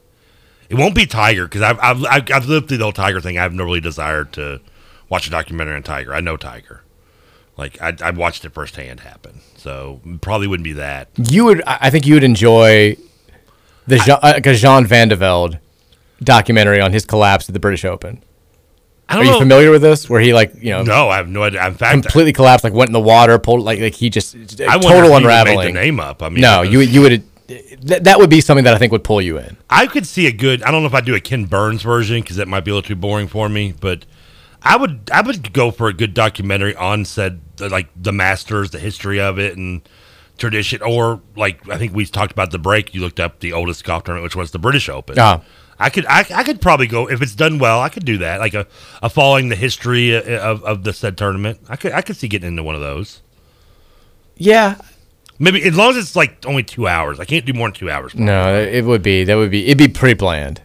[0.68, 3.38] It won't be Tiger because I've, I've I've lived through the whole Tiger thing.
[3.38, 4.60] I have no really desire to
[5.08, 6.14] watch a documentary on Tiger.
[6.14, 6.82] I know Tiger.
[7.56, 11.08] Like I, I watched it firsthand happen, so probably wouldn't be that.
[11.16, 12.96] You would, I think, you would enjoy
[13.88, 15.58] the Jean, uh, Jean Van de Velde
[16.22, 18.22] documentary on his collapse at the British Open.
[19.08, 20.08] Are you familiar with this?
[20.08, 20.82] Where he like you know?
[20.82, 21.66] No, I have no idea.
[21.66, 24.78] In fact, completely collapsed, like went in the water, pulled like like he just I
[24.78, 25.58] total unraveling.
[25.58, 26.22] Made the name up.
[26.22, 27.24] I mean, no, you you would.
[27.48, 29.56] Th- that would be something that I think would pull you in.
[29.70, 30.62] I could see a good.
[30.62, 32.74] I don't know if I do a Ken Burns version because that might be a
[32.74, 34.04] little too boring for me, but
[34.62, 38.78] I would I would go for a good documentary on said like the Masters, the
[38.78, 39.88] history of it, and
[40.36, 40.82] tradition.
[40.82, 42.94] Or like I think we talked about the break.
[42.94, 45.18] You looked up the oldest golf tournament, which was the British Open.
[45.18, 45.40] Uh,
[45.78, 47.80] I could I, I could probably go if it's done well.
[47.80, 48.66] I could do that, like a,
[49.02, 51.60] a following the history of, of the said tournament.
[51.68, 53.22] I could I could see getting into one of those.
[54.36, 54.80] Yeah,
[55.38, 57.20] maybe as long as it's like only two hours.
[57.20, 58.14] I can't do more than two hours.
[58.14, 60.62] No, it would be that would be it'd be bland.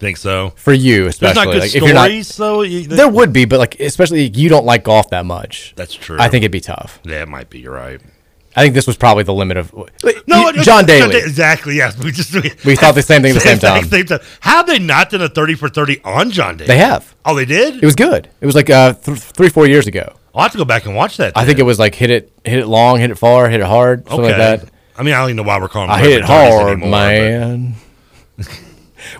[0.00, 0.54] Think so?
[0.56, 1.44] for you There's especially.
[1.44, 4.28] not good like, if you're not, stories, so you, there would be, but like especially
[4.28, 5.74] you don't like golf that much.
[5.76, 6.16] That's true.
[6.18, 7.00] I think it'd be tough.
[7.04, 7.60] Yeah, it might be.
[7.60, 8.00] You're right.
[8.56, 9.72] I think this was probably the limit of
[10.26, 11.18] No, You- John Da- Daly.
[11.18, 11.76] Exactly.
[11.76, 13.88] Yes, we just we, We thought the same thing at the same time.
[13.88, 14.20] time.
[14.40, 16.66] How have they not done a thirty for thirty on John Daly?
[16.66, 17.14] They have.
[17.24, 17.76] Oh, they did.
[17.76, 18.28] It was good.
[18.40, 20.16] It was like uh, th- three, four years ago.
[20.34, 21.36] I'll have to go back and watch that.
[21.36, 23.66] I think it was like hit it, hit it long, hit it far, hit it
[23.66, 24.38] hard, something okay.
[24.38, 24.70] like that.
[24.96, 25.90] I mean, I don't even know why we're calling.
[25.90, 27.74] I hit it hard, anymore, man.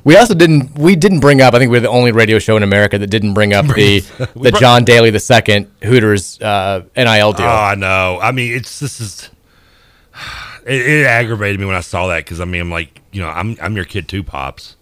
[0.05, 0.78] we also didn't.
[0.78, 1.55] We didn't bring up.
[1.55, 4.01] I think we're the only radio show in America that didn't bring up the
[4.35, 7.47] the brought- John Daly the second Hooters uh, NIL deal.
[7.47, 8.19] Oh, I know.
[8.20, 9.31] I mean, it's this is.
[10.66, 13.28] It, it aggravated me when I saw that because I mean, I'm like, you know,
[13.28, 14.77] I'm I'm your kid too, pops.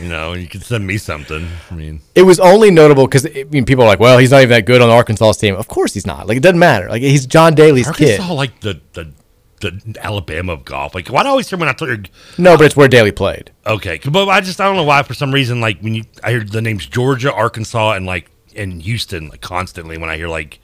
[0.00, 1.48] You know, and you can send me something.
[1.70, 4.38] I mean, It was only notable because I mean, people are like, "Well, he's not
[4.38, 6.26] even that good on Arkansas's team." Of course, he's not.
[6.26, 6.88] Like, it doesn't matter.
[6.88, 8.18] Like, he's John Daly's kid.
[8.18, 9.12] Arkansas like the the
[9.60, 10.94] the Alabama of golf.
[10.94, 12.02] Like, why do I always hear when I tell you?
[12.38, 13.50] No, but it's where Daly played.
[13.66, 16.30] Okay, but I just I don't know why for some reason like when you I
[16.30, 20.60] hear the names Georgia, Arkansas, and like and Houston like constantly when I hear like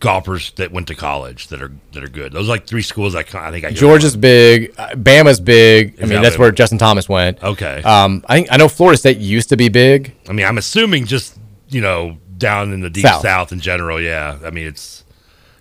[0.00, 2.32] golfers that went to college that are that are good.
[2.32, 4.72] Those are like three schools I, I think I hear Georgia's big.
[4.78, 6.00] Uh, Bama's big.
[6.02, 7.42] I mean, that's where Justin Thomas went.
[7.42, 7.82] Okay.
[7.82, 10.14] Um, I think I know Florida State used to be big.
[10.28, 11.38] I mean, I'm assuming just
[11.68, 13.22] you know down in the deep South.
[13.22, 14.00] south, in general.
[14.00, 15.04] Yeah, I mean it's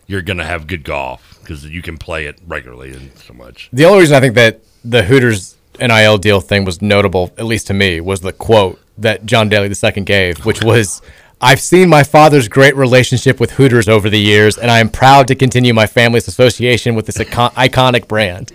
[0.05, 3.69] you're gonna have good golf because you can play it regularly and so much.
[3.71, 7.67] The only reason I think that the Hooters NIL deal thing was notable, at least
[7.67, 11.01] to me, was the quote that John Daly II gave, which was,
[11.39, 15.27] I've seen my father's great relationship with Hooters over the years, and I am proud
[15.27, 18.51] to continue my family's association with this icon- iconic brand.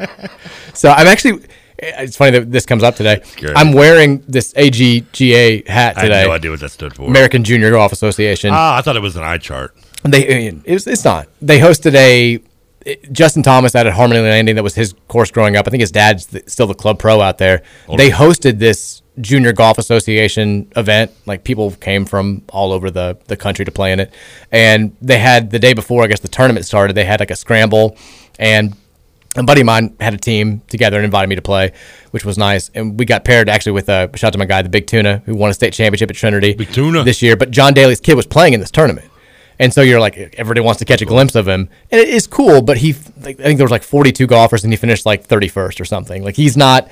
[0.74, 1.44] so I'm actually,
[1.78, 3.22] it's funny that this comes up today.
[3.54, 6.00] I'm wearing this AJGA hat today.
[6.00, 6.24] I today.
[6.26, 7.06] no idea what that stood for.
[7.06, 8.50] American Junior Golf Association.
[8.52, 9.76] Ah, I thought it was an eye chart.
[10.04, 11.28] They uh, it's, it's not.
[11.42, 12.36] They hosted a
[12.86, 14.54] uh, Justin Thomas out at Harmony Landing.
[14.54, 15.66] That was his course growing up.
[15.66, 17.62] I think his dad's th- still the club pro out there.
[17.96, 21.10] They hosted this Junior Golf Association event.
[21.26, 24.12] Like people came from all over the the country to play in it,
[24.52, 26.04] and they had the day before.
[26.04, 26.94] I guess the tournament started.
[26.94, 27.96] They had like a scramble,
[28.38, 28.76] and
[29.36, 31.72] a buddy of mine had a team together and invited me to play,
[32.12, 32.70] which was nice.
[32.74, 35.22] And we got paired actually with a shout out to my guy, the Big Tuna,
[35.26, 37.02] who won a state championship at Trinity Big Tuna.
[37.02, 37.36] this year.
[37.36, 39.10] But John Daly's kid was playing in this tournament.
[39.58, 42.26] And so you're like, everybody wants to catch a glimpse of him, and it is
[42.26, 42.62] cool.
[42.62, 45.80] But he, like, I think there was like 42 golfers, and he finished like 31st
[45.80, 46.22] or something.
[46.22, 46.88] Like he's not,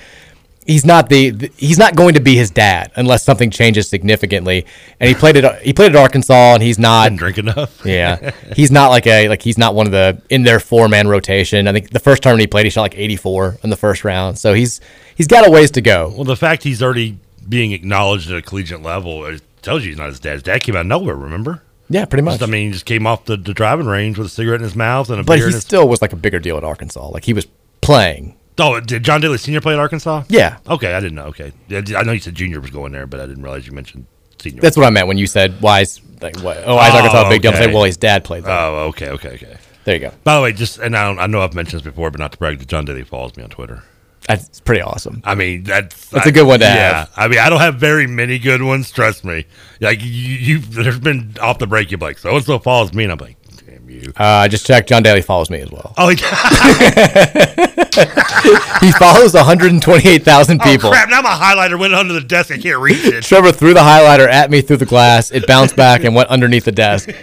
[0.66, 4.66] he's not the, the- he's not going to be his dad unless something changes significantly.
[4.98, 7.82] And he played at he played at Arkansas, and he's not Didn't drink enough.
[7.86, 11.06] yeah, he's not like a like he's not one of the in their four man
[11.06, 11.68] rotation.
[11.68, 14.40] I think the first tournament he played, he shot like 84 in the first round.
[14.40, 14.80] So he's
[15.14, 16.12] he's got a ways to go.
[16.16, 17.18] Well, the fact he's already
[17.48, 20.32] being acknowledged at a collegiate level tells you he's not his dad.
[20.32, 21.14] His dad came out of nowhere.
[21.14, 21.62] Remember?
[21.88, 22.38] Yeah, pretty much.
[22.40, 24.64] Just, I mean, he just came off the, the driving range with a cigarette in
[24.64, 25.62] his mouth and a But beer But he in his.
[25.62, 27.08] still was like a bigger deal at Arkansas.
[27.08, 27.46] Like he was
[27.80, 28.36] playing.
[28.58, 30.24] Oh, did John Daly Senior play at Arkansas?
[30.28, 30.58] Yeah.
[30.68, 31.26] Okay, I didn't know.
[31.26, 34.06] Okay, I know you said Junior was going there, but I didn't realize you mentioned
[34.40, 34.60] Senior.
[34.62, 36.96] That's what I meant when you said why is like what, oh why is Oh,
[36.98, 37.52] Arkansas a big deal?
[37.54, 38.58] I'm well his dad played there.
[38.58, 39.56] Oh, okay, okay, okay.
[39.84, 40.10] There you go.
[40.24, 42.32] By the way, just and I, don't, I know I've mentioned this before, but not
[42.32, 43.84] to brag, that John Daly follows me on Twitter.
[44.26, 45.22] That's pretty awesome.
[45.24, 46.98] I mean, that's That's a good one to yeah.
[46.98, 47.12] have.
[47.16, 48.90] I mean, I don't have very many good ones.
[48.90, 49.46] Trust me.
[49.80, 51.90] Like you, you there's been off the break.
[51.90, 54.12] You're like, so and so follows me, and I'm like, damn you.
[54.18, 54.88] Uh, I just checked.
[54.88, 55.94] John Daly follows me as well.
[55.96, 56.16] Oh, yeah.
[58.80, 60.88] he follows 128,000 people.
[60.88, 61.08] Oh crap!
[61.08, 62.50] Now my highlighter went under the desk.
[62.50, 63.22] I can't reach it.
[63.22, 65.30] Trevor threw the highlighter at me through the glass.
[65.30, 67.10] It bounced back and went underneath the desk.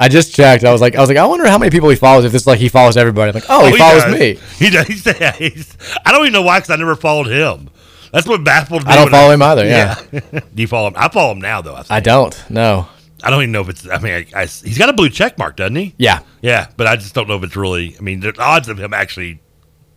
[0.00, 0.64] I just checked.
[0.64, 2.24] I was like, I was like, I wonder how many people he follows.
[2.24, 4.18] If this is like he follows everybody, I'm like, oh, oh, he, follows does.
[4.18, 4.38] me.
[4.58, 4.86] He does.
[4.88, 5.76] He's, yeah, he's,
[6.06, 7.70] I don't even know why because I never followed him.
[8.12, 8.92] That's what baffled me.
[8.92, 10.00] I don't follow him either, yeah.
[10.10, 10.94] Do you follow him?
[10.96, 11.74] I follow him now though.
[11.74, 11.90] I, think.
[11.90, 12.50] I don't.
[12.50, 12.88] No.
[13.22, 13.88] I don't even know if it's.
[13.88, 15.94] I mean, I, I, he's got a blue check mark, doesn't he?
[15.98, 16.20] Yeah.
[16.40, 17.96] Yeah, but I just don't know if it's really.
[17.98, 19.40] I mean, the odds of him actually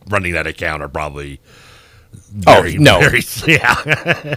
[0.07, 1.39] running that account are probably.
[2.47, 2.99] Oh, very, oh no.
[2.99, 4.35] very, yeah.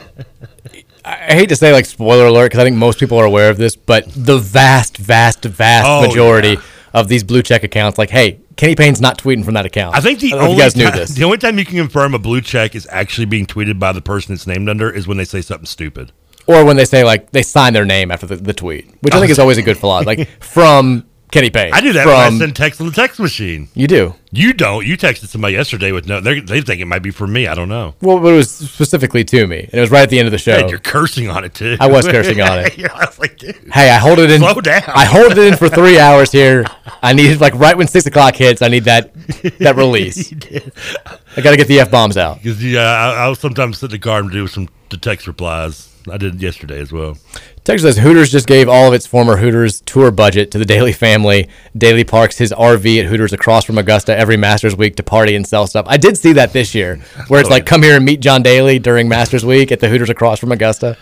[1.05, 3.59] I hate to say like spoiler alert because I think most people are aware of
[3.59, 6.63] this, but the vast, vast, vast Oh, majority yeah.
[6.95, 9.95] of these blue check accounts, like, hey, Kenny Payne's not tweeting from that account.
[9.97, 11.11] I think the if only you guys knew time, this.
[11.11, 14.01] the only time you can confirm a blue check is actually being tweeted by the
[14.01, 16.13] person it's named under is when they say something stupid.
[16.47, 19.17] Or when they say like they sign their name after the, the tweet, which I
[19.17, 19.21] oh.
[19.21, 20.07] think is always a good philosophy.
[20.25, 21.73] Like from Kenny Payne.
[21.73, 23.67] I do that from, when I send text on the text machine.
[23.75, 24.15] You do.
[24.31, 24.87] You don't.
[24.87, 26.21] You texted somebody yesterday with no.
[26.21, 27.49] They they think it might be for me.
[27.49, 27.97] I don't know.
[28.01, 30.33] Well, but it was specifically to me, and it was right at the end of
[30.33, 30.57] the show.
[30.57, 31.77] And you're cursing on it too.
[31.81, 32.79] I was cursing on it.
[32.85, 33.57] Yeah, I was like, dude.
[33.73, 34.41] Hey, I hold it in.
[34.41, 34.83] Slow down.
[34.87, 36.65] I hold it in for three hours here.
[37.03, 38.63] I need it like right when six o'clock hits.
[38.63, 39.13] I need that
[39.59, 40.33] that release.
[41.37, 42.39] I got to get the f bombs out.
[42.39, 45.94] Because yeah, I, I'll sometimes sit in the car and do some the text replies.
[46.11, 47.17] I did yesterday as well.
[47.65, 50.93] Texas says Hooters just gave all of its former Hooters tour budget to the Daly
[50.93, 51.49] family.
[51.77, 55.47] Daly parks his RV at Hooters across from Augusta every Masters Week to party and
[55.47, 55.87] sell stuff.
[55.89, 56.97] I did see that this year,
[57.29, 59.89] where it's oh, like come here and meet John Daly during Masters Week at the
[59.89, 60.99] Hooters across from Augusta.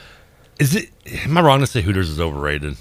[0.61, 0.91] Is it?
[1.24, 2.77] Am I wrong to say Hooters is overrated?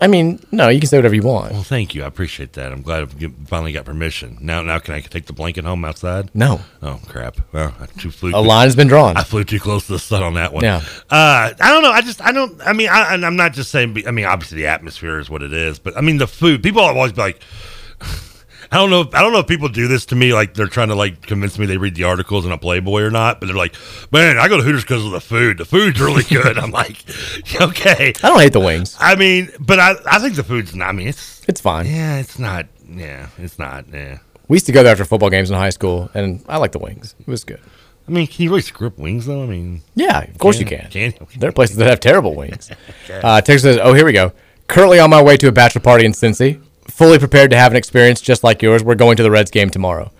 [0.00, 1.52] I mean, no, you can say whatever you want.
[1.52, 2.04] Well, thank you.
[2.04, 2.70] I appreciate that.
[2.70, 4.38] I'm glad I finally got permission.
[4.40, 6.30] Now, now can I take the blanket home outside?
[6.34, 6.60] No.
[6.82, 7.38] Oh crap!
[7.52, 8.30] Well, I too flew.
[8.34, 9.16] A line has been drawn.
[9.16, 10.62] I flew too close to the sun on that one.
[10.62, 10.82] Yeah.
[11.10, 11.90] Uh, I don't know.
[11.90, 12.60] I just I don't.
[12.64, 14.04] I mean, I, I'm not just saying.
[14.06, 16.62] I mean, obviously the atmosphere is what it is, but I mean the food.
[16.62, 17.40] People always be like.
[18.70, 19.00] I don't know.
[19.02, 21.22] If, I don't know if people do this to me, like they're trying to like
[21.22, 23.40] convince me they read the articles in a Playboy or not.
[23.40, 23.74] But they're like,
[24.12, 25.58] "Man, I go to Hooters because of the food.
[25.58, 27.04] The food's really good." I'm like,
[27.60, 28.96] "Okay." I don't hate the wings.
[29.00, 30.88] I mean, but I, I think the food's not.
[30.88, 31.86] I mean, it's It's fine.
[31.86, 32.66] yeah, it's not.
[32.88, 33.86] Yeah, it's not.
[33.92, 34.18] Yeah.
[34.48, 36.78] We used to go there after football games in high school, and I like the
[36.78, 37.14] wings.
[37.20, 37.60] It was good.
[38.06, 39.42] I mean, can you really screw up wings though?
[39.42, 41.12] I mean, Yeah, of course you Can- can.
[41.12, 41.38] can you?
[41.38, 42.70] There are places that have terrible wings.
[43.10, 44.32] Uh, Texas says, "Oh, here we go.
[44.68, 46.60] Currently on my way to a bachelor party in Cincy.
[46.98, 48.82] Fully prepared to have an experience just like yours.
[48.82, 50.10] We're going to the Reds game tomorrow.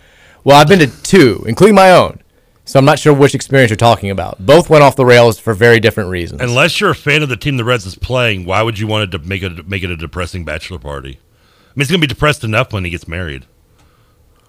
[0.45, 2.23] Well, I've been to two, including my own.
[2.67, 4.47] So I'm not sure which experience you're talking about.
[4.47, 6.41] Both went off the rails for very different reasons.
[6.41, 9.11] unless you're a fan of the team the Reds is playing, why would you want
[9.11, 11.19] to make it make it a depressing bachelor party?
[11.19, 13.45] I mean, it's gonna be depressed enough when he gets married.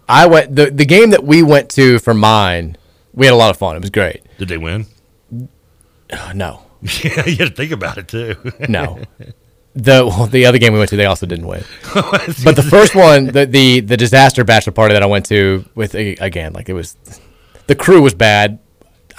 [0.07, 2.77] I went the the game that we went to for mine.
[3.11, 3.76] We had a lot of fun.
[3.76, 4.22] It was great.
[4.38, 4.85] Did they win?
[6.35, 8.35] no, yeah, you had to think about it too.
[8.68, 8.99] no.
[9.75, 11.63] The well, the other game we went to, they also didn't win.
[11.93, 15.93] but the first one, the, the the disaster bachelor party that I went to with
[15.95, 16.97] again, like it was,
[17.67, 18.59] the crew was bad.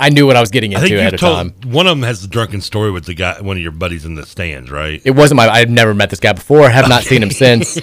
[0.01, 1.53] I knew what I was getting into ahead of time.
[1.67, 4.15] one of them has the drunken story with the guy, one of your buddies in
[4.15, 5.01] the stands, right?
[5.05, 5.49] It wasn't my.
[5.49, 6.69] I've never met this guy before.
[6.71, 7.75] Have not seen him since.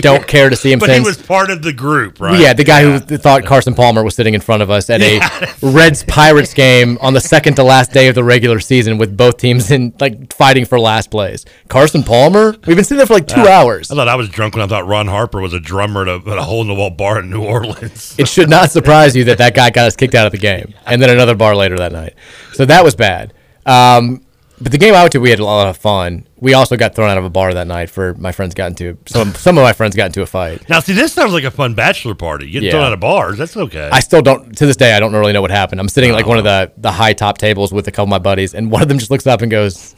[0.00, 0.98] Don't care to see him but since.
[0.98, 2.38] he was part of the group, right?
[2.38, 5.20] Yeah, the guy who thought Carson Palmer was sitting in front of us at a
[5.62, 9.36] Reds Pirates game on the second to last day of the regular season with both
[9.36, 11.44] teams in like fighting for last place.
[11.68, 12.56] Carson Palmer?
[12.66, 13.90] We've been sitting there for like two Uh, hours.
[13.90, 16.30] I thought I was drunk when I thought Ron Harper was a drummer at a,
[16.30, 18.16] at a hole in the wall bar in New Orleans.
[18.18, 20.74] It should not surprise you that that guy got us kicked out of the game
[20.86, 22.14] and then another bar later that night.
[22.54, 23.32] So that was bad.
[23.66, 24.24] Um,
[24.62, 26.26] but the game I went to, we had a lot of fun.
[26.36, 28.98] We also got thrown out of a bar that night for my friends got into
[29.06, 30.68] some some of my friends got into a fight.
[30.68, 32.44] Now, see, this sounds like a fun bachelor party.
[32.46, 32.70] You get Yeah.
[32.72, 33.38] thrown out of bars.
[33.38, 33.88] That's okay.
[33.90, 34.92] I still don't to this day.
[34.92, 35.80] I don't really know what happened.
[35.80, 38.08] I'm sitting at like one of the the high top tables with a couple of
[38.10, 39.94] my buddies, and one of them just looks up and goes,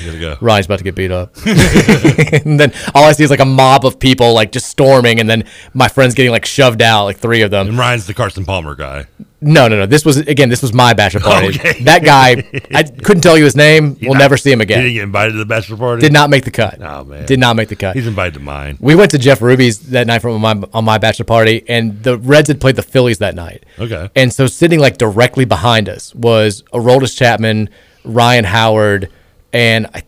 [0.00, 0.36] You gotta go.
[0.40, 3.84] "Ryan's about to get beat up." and then all I see is like a mob
[3.86, 5.44] of people like just storming, and then
[5.74, 7.68] my friends getting like shoved out, like three of them.
[7.68, 9.06] And Ryan's the Carson Palmer guy.
[9.42, 9.86] No, no, no.
[9.86, 10.48] This was again.
[10.48, 11.46] This was my bachelor party.
[11.56, 11.82] Okay.
[11.84, 12.42] That guy,
[12.74, 13.96] I couldn't tell you his name.
[14.00, 14.78] We'll not- never see him He again.
[14.82, 16.00] didn't get invited to the bachelor party.
[16.00, 16.80] Did not make the cut.
[16.80, 17.94] Oh man, Did not make the cut.
[17.96, 18.78] He's invited to mine.
[18.80, 22.16] We went to Jeff Ruby's that night from my on my bachelor party, and the
[22.18, 23.64] Reds had played the Phillies that night.
[23.78, 24.10] Okay.
[24.16, 27.68] And so sitting like directly behind us was Aroldis Chapman,
[28.04, 29.10] Ryan Howard,
[29.52, 30.02] and I,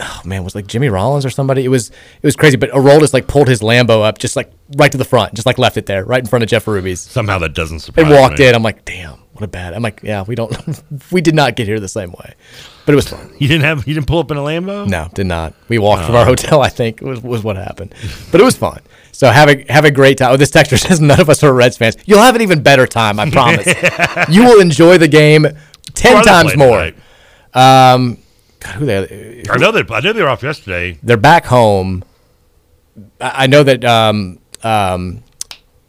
[0.00, 1.64] oh man, was like Jimmy Rollins or somebody.
[1.64, 2.56] It was it was crazy.
[2.56, 5.58] But Aroldis like pulled his Lambo up just like right to the front, just like
[5.58, 7.00] left it there, right in front of Jeff Ruby's.
[7.00, 8.46] Somehow that doesn't surprise And walked me.
[8.48, 8.54] in.
[8.54, 9.74] I'm like, damn, what a bad.
[9.74, 10.54] I'm like, yeah, we don't,
[11.12, 12.34] we did not get here the same way,
[12.86, 13.32] but it was fun.
[13.38, 13.86] You didn't have.
[13.86, 14.86] You didn't pull up in a Lambo.
[14.88, 15.54] No, did not.
[15.68, 16.18] We walked from Oh.
[16.18, 16.62] our hotel.
[16.62, 17.94] I think was was what happened,
[18.32, 18.80] but it was fun.
[19.12, 20.32] So have a have a great time.
[20.32, 21.96] Oh, this texter says none of us are Reds fans.
[22.06, 23.20] You'll have an even better time.
[23.20, 23.66] I promise.
[24.30, 25.46] you will enjoy the game
[25.94, 26.92] ten times more.
[27.52, 28.18] Um,
[28.60, 29.42] God, who they?
[29.50, 29.82] I know they.
[29.94, 30.98] I know they were off yesterday.
[31.02, 32.04] They're back home.
[33.20, 35.22] I I know that um, um,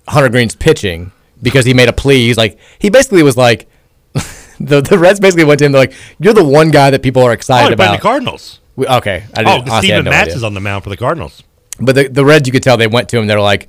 [0.07, 1.11] Hunter Greene's pitching
[1.41, 2.27] because he made a plea.
[2.27, 3.69] He's like, he basically was like,
[4.60, 5.72] the the Reds basically went to him.
[5.73, 7.95] They're like, you're the one guy that people are Oh, excited played about.
[7.98, 8.60] the Cardinals.
[8.76, 10.98] We- okay, I Oh, didn't, I had no Matz is on the mound for the
[10.98, 11.43] Cardinals.
[11.80, 13.27] But the, the Reds, you could tell they went to him.
[13.27, 13.68] They're like,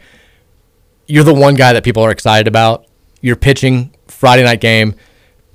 [1.06, 2.86] "You're the one guy that people are excited about.
[3.20, 4.94] You're pitching Friday night game.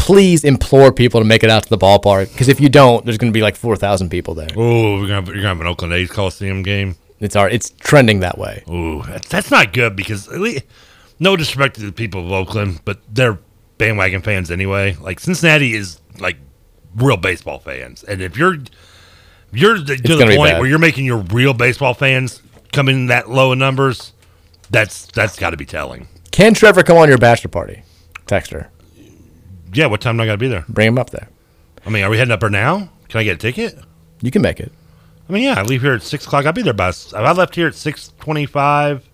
[0.08, 3.18] Please implore people to make it out to the ballpark because if you don't, there's
[3.18, 4.48] going to be like four thousand people there.
[4.56, 6.96] Oh, we're gonna have, you're gonna have an Oakland A's Coliseum game.
[7.20, 8.64] It's our, it's trending that way.
[8.70, 10.64] Ooh, that's, that's not good because at least,
[11.20, 13.38] no disrespect to the people of Oakland, but they're
[13.78, 14.96] bandwagon fans anyway.
[15.02, 16.38] Like Cincinnati is like
[16.96, 18.56] real baseball fans, and if you're
[19.52, 23.30] you're the, to the point where you're making your real baseball fans come in that
[23.30, 24.14] low in numbers,
[24.70, 26.08] that's that's got to be telling.
[26.32, 27.84] Can Trevor come on your bachelor party?
[28.26, 28.72] Text her.
[29.78, 30.66] Yeah, what time do I got to be there?
[30.68, 31.30] Bring him up there.
[31.86, 32.90] I mean, are we heading up there now?
[33.10, 33.78] Can I get a ticket?
[34.22, 34.72] You can make it.
[35.30, 36.46] I mean, yeah, I leave here at six o'clock.
[36.46, 36.90] I'll be there by.
[36.90, 39.08] If I left here at six twenty-five,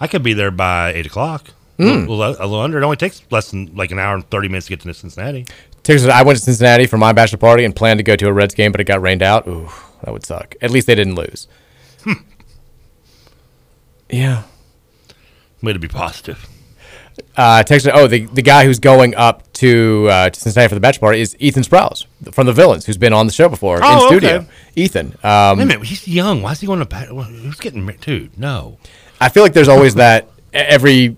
[0.00, 1.50] I could be there by eight o'clock.
[1.78, 2.08] Mm.
[2.08, 2.78] A, little, a little under.
[2.78, 5.46] It only takes less than like an hour and thirty minutes to get to Cincinnati.
[5.88, 8.54] I went to Cincinnati for my bachelor party and planned to go to a Reds
[8.54, 9.46] game, but it got rained out.
[9.46, 9.68] Ooh,
[10.02, 10.56] that would suck.
[10.60, 11.46] At least they didn't lose.
[12.02, 12.22] Hmm.
[14.08, 14.42] Yeah.
[15.62, 16.48] Way to be positive.
[17.36, 20.80] Uh, texted, oh, the, the guy who's going up to, uh, to Cincinnati for the
[20.80, 24.02] bachelor party is Ethan Sprouse from the Villains, who's been on the show before Oh,
[24.04, 24.36] in studio.
[24.36, 24.46] okay.
[24.76, 25.06] Ethan.
[25.22, 26.42] Um, Wait a minute, he's young.
[26.42, 26.84] Why is he going to?
[26.84, 28.00] bat- Who's getting married?
[28.00, 28.78] Dude, no.
[29.20, 31.16] I feel like there's always that every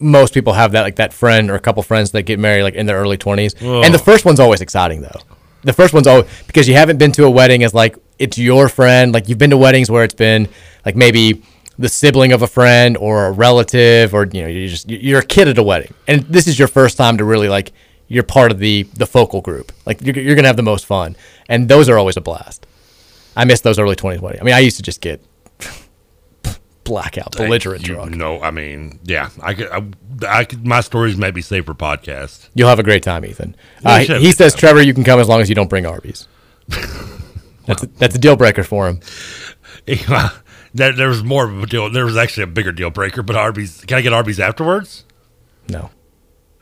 [0.00, 2.74] most people have that like that friend or a couple friends that get married like
[2.74, 3.54] in their early 20s.
[3.60, 3.84] Ugh.
[3.84, 5.20] And the first one's always exciting though.
[5.62, 8.68] The first one's always because you haven't been to a wedding as like it's your
[8.68, 9.12] friend.
[9.12, 10.48] Like you've been to weddings where it's been
[10.86, 11.42] like maybe
[11.78, 15.24] the sibling of a friend or a relative or you know you just you're a
[15.24, 15.94] kid at a wedding.
[16.06, 17.72] And this is your first time to really like
[18.08, 19.72] you're part of the the focal group.
[19.86, 21.16] Like you're, you're going to have the most fun.
[21.48, 22.66] And those are always a blast.
[23.36, 24.40] I miss those early 20s weddings.
[24.40, 25.22] I mean, I used to just get
[26.84, 28.16] blackout, belligerent You drunk.
[28.16, 29.30] know, I mean, yeah.
[29.40, 29.68] I could.
[29.70, 29.82] I,
[30.26, 30.66] I could.
[30.66, 32.48] My stories may be saved for podcast.
[32.54, 33.54] You'll have a great time, Ethan.
[33.84, 35.48] Uh, he should have he a good says, Trevor, you can come as long as
[35.48, 36.26] you don't bring Arby's.
[37.66, 39.00] that's, a, that's a deal breaker for him.
[40.74, 41.90] there, there was more of a deal.
[41.90, 43.22] There was actually a bigger deal breaker.
[43.22, 43.84] But Arby's.
[43.84, 45.04] Can I get Arby's afterwards?
[45.68, 45.90] No,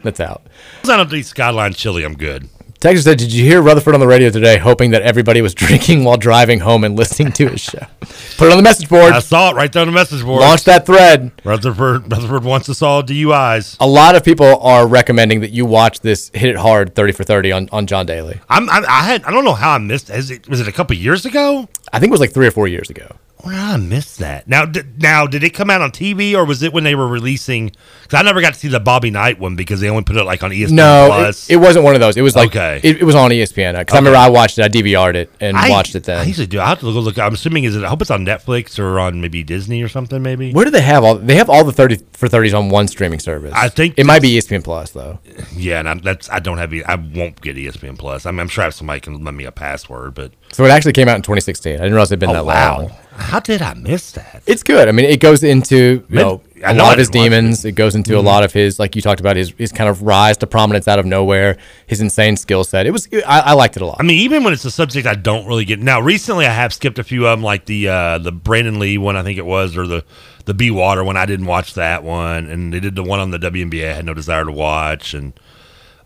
[0.03, 0.43] that's out.
[0.83, 2.49] As long as I don't eat Skyline chili, I'm good.
[2.79, 6.05] Texas said, Did you hear Rutherford on the radio today, hoping that everybody was drinking
[6.05, 7.87] while driving home and listening to his show?
[8.37, 9.13] Put it on the message board.
[9.13, 10.43] I saw it right there on the message board.
[10.43, 11.33] Launch that thread.
[11.43, 12.11] Rutherford.
[12.13, 13.77] Rutherford wants us all DUIs.
[13.81, 17.25] A lot of people are recommending that you watch this Hit It Hard 30 for
[17.25, 18.41] 30 on, on John Daly.
[18.49, 18.69] I'm.
[18.69, 19.25] I, I had.
[19.25, 20.11] I don't know how I missed.
[20.11, 20.49] Is it?
[20.49, 21.69] Was it a couple years ago?
[21.93, 23.17] I think it was like three or four years ago.
[23.45, 24.49] Did I miss that?
[24.49, 27.07] Now, did, now, did it come out on TV or was it when they were
[27.07, 27.69] releasing?
[28.03, 30.25] Because I never got to see the Bobby Knight one because they only put it
[30.25, 31.49] like on ESPN No, Plus.
[31.49, 32.17] it, it wasn't one of those.
[32.17, 32.81] It was like Okay.
[32.83, 34.63] it, it was on ESPN because I remember I watched it.
[34.65, 36.19] I DVR'd it and I- watched it then.
[36.19, 36.61] I usually do.
[36.61, 37.05] I have to look.
[37.05, 37.85] look I'm assuming is it?
[37.85, 40.23] I hope it's on Netflix or on maybe Disney or something.
[40.23, 40.53] Maybe.
[40.53, 41.15] Where do they have all?
[41.17, 43.53] They have all the thirty for thirties on one streaming service.
[43.55, 45.21] I think it might be ESPN Plus though.
[45.55, 46.73] Yeah, and I'm, that's I don't have.
[46.73, 48.27] I won't get ESPN Plus.
[48.27, 50.71] I mean, I'm sure I have somebody can lend me a password, but So it
[50.71, 51.75] actually came out in 2016.
[51.75, 52.79] I didn't realize it'd been Oh, that wow.
[52.79, 52.91] long.
[53.19, 54.43] how did I miss that?
[54.47, 54.89] It's good.
[54.89, 57.63] I mean, it goes into you know I a lot of his demons.
[57.67, 57.73] It.
[57.73, 58.17] goes into Mhm.
[58.17, 60.89] a lot of his, like you talked about, his his kind of rise to prominence
[60.89, 61.59] out of nowhere.
[61.87, 62.87] His insane skill set.
[62.87, 63.07] It was.
[63.27, 63.99] I, I liked it a lot.
[64.01, 65.79] I mean, even when it's a subject I don't really get.
[65.79, 68.97] Now, recently I have skipped a few of them, like the uh, the Brandon Lee
[68.97, 70.05] one, I think it was, or the
[70.47, 71.19] the Be Water one.
[71.19, 73.91] I didn't watch that one, and they did the one on the WNBA.
[73.91, 75.35] I had no desire to watch, and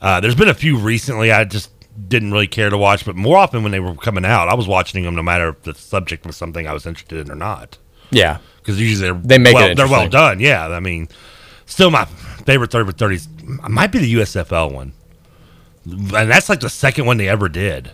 [0.03, 1.71] uh, there's been a few recently I just
[2.09, 4.67] didn't really care to watch, but more often when they were coming out, I was
[4.69, 7.79] watching them no matter if the subject was something I was interested in or not.
[8.11, 8.39] Yeah.
[8.59, 10.41] because usually they're They make it well, they're well done.
[10.41, 11.09] Yeah, I mean,
[11.67, 13.29] still my favorite thirty for thirties
[13.69, 14.93] might be the USFL one,
[15.85, 17.91] and that's like the second one they ever did.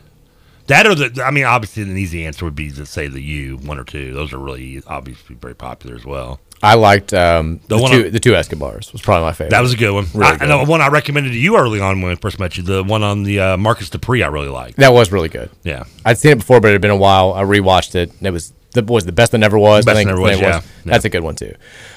[0.67, 3.57] That or the, I mean, obviously an easy answer would be to say the U
[3.59, 4.13] one or two.
[4.13, 6.41] Those are really obviously very popular as well.
[6.63, 9.51] I liked um, The the, one two the two Escobars was probably my favorite.
[9.51, 10.07] That was a good one.
[10.15, 10.51] Really I, good.
[10.51, 12.83] and the one I recommended to you early on when I first met you, the
[12.83, 14.79] one on the uh, Marcus Dupree, I really liked.
[14.79, 15.51] That was really good.
[15.65, 15.85] Yeah.
[16.05, 17.35] I'd seen it before, but it had been a while.
[17.35, 18.13] I rewatched it.
[18.19, 19.85] And it was the was the best that never was.
[19.85, 20.61] Best I think That Never the Was, yeah.
[20.85, 21.55] That's a good one too.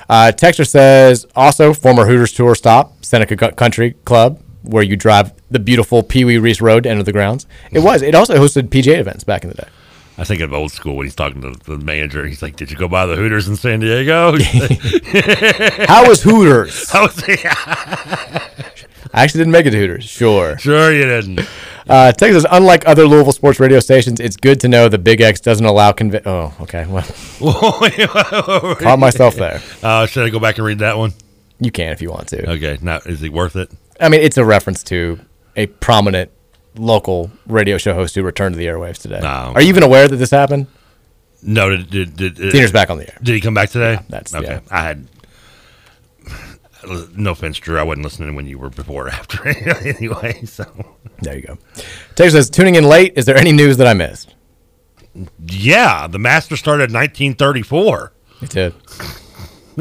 [0.09, 5.33] Uh, Texter says also former Hooters tour stop Seneca Co- Country Club where you drive
[5.49, 7.47] the beautiful Pee Wee Reese Road to enter the grounds.
[7.71, 8.01] It was.
[8.01, 9.67] It also hosted PGA events back in the day.
[10.19, 12.25] I think of old school when he's talking to the manager.
[12.27, 14.37] He's like, "Did you go by the Hooters in San Diego?"
[15.87, 16.89] How was Hooters?
[16.91, 17.23] How was
[19.11, 20.03] I actually didn't make it to Hooters.
[20.03, 20.57] Sure.
[20.59, 21.47] Sure you didn't.
[21.87, 25.39] Uh, Texas, unlike other Louisville sports radio stations, it's good to know the Big X
[25.39, 26.85] doesn't allow convi- Oh, okay.
[26.85, 27.03] Well,
[28.75, 29.61] caught myself there.
[29.81, 31.13] Uh, should I go back and read that one?
[31.59, 32.49] You can if you want to.
[32.51, 32.77] Okay.
[32.81, 33.71] Now, is it worth it?
[33.99, 35.19] I mean, it's a reference to
[35.55, 36.29] a prominent
[36.79, 39.19] local radio show host who returned to the airwaves today.
[39.19, 40.67] Are you even aware that this happened?
[41.43, 41.69] No.
[41.69, 43.17] Did, did, did, Deener's back on the air.
[43.21, 43.99] Did he come back today?
[44.09, 44.45] that's- okay.
[44.53, 44.59] yeah.
[44.71, 45.07] I had.
[47.15, 47.77] No offense, Drew.
[47.77, 49.45] I wasn't listening when you were before or after
[49.85, 50.41] anyway.
[50.45, 50.63] So
[51.21, 51.57] There you go.
[52.15, 53.13] Taylor says, tuning in late.
[53.17, 54.33] Is there any news that I missed?
[55.45, 58.73] yeah, the master started in 1934, It did.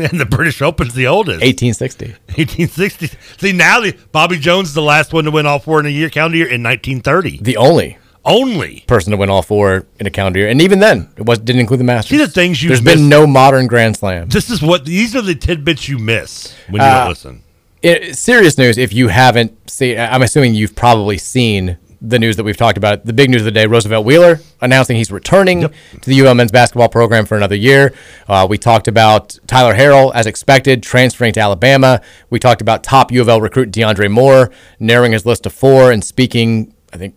[0.01, 1.41] And the British Open's the oldest.
[1.43, 2.07] 1860.
[2.37, 3.09] 1860.
[3.39, 5.91] See now, the Bobby Jones is the last one to win all four in a
[5.91, 7.39] year calendar year in 1930.
[7.43, 8.85] The only Only.
[8.87, 10.49] person to win all four in a calendar year.
[10.49, 12.11] And even then, it was didn't include the Masters.
[12.11, 12.97] See the things you There's missed?
[12.97, 14.29] There's been no modern Grand Slam.
[14.29, 17.43] This is what these are the tidbits you miss when you Uh, don't listen.
[17.85, 22.45] I- serious news, if you haven't seen, I'm assuming you've probably seen the news that
[22.45, 23.05] we've talked about.
[23.05, 26.53] The big news of the day Roosevelt Wheeler announcing he's returning to the UL men's
[26.53, 27.95] basketball program for another year.
[28.29, 32.01] Uh, we talked about Tyler Harrell, as expected, transferring to Alabama.
[32.31, 35.91] We talked about top U of L recruit DeAndre Moore, narrowing his list to four
[35.91, 37.17] and speaking, I think,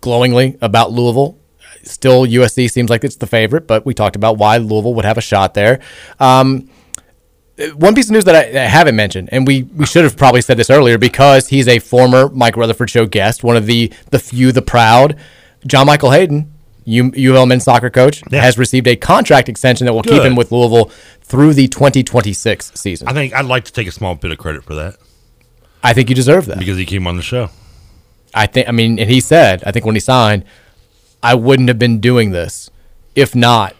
[0.00, 1.38] glowingly about Louisville.
[1.82, 5.16] Still, USC seems like it's the favorite, but we talked about why Louisville would have
[5.16, 5.80] a shot there.
[6.20, 6.68] Um,
[7.58, 10.16] Uh, one piece of news that I, I haven't mentioned, and we, we should have
[10.16, 13.92] probably said this earlier because he's a former Mike Rutherford Show guest, one of the
[14.10, 15.16] the few, the proud.
[15.66, 16.52] John Michael Hayden
[16.84, 18.42] U, U of L men's soccer coach, Yeah.
[18.42, 20.90] has received a contract extension that will keep him with Louisville
[21.22, 23.08] through the 2026 season.
[23.08, 24.96] I think I'd like to take a small bit of credit for that
[25.82, 26.58] I think you deserve that.
[26.58, 27.50] because he came on the show.
[28.34, 28.68] I think.
[28.68, 30.44] I mean, and he said, I think when he signed,
[31.22, 32.70] I wouldn't have been doing this
[33.14, 33.74] if not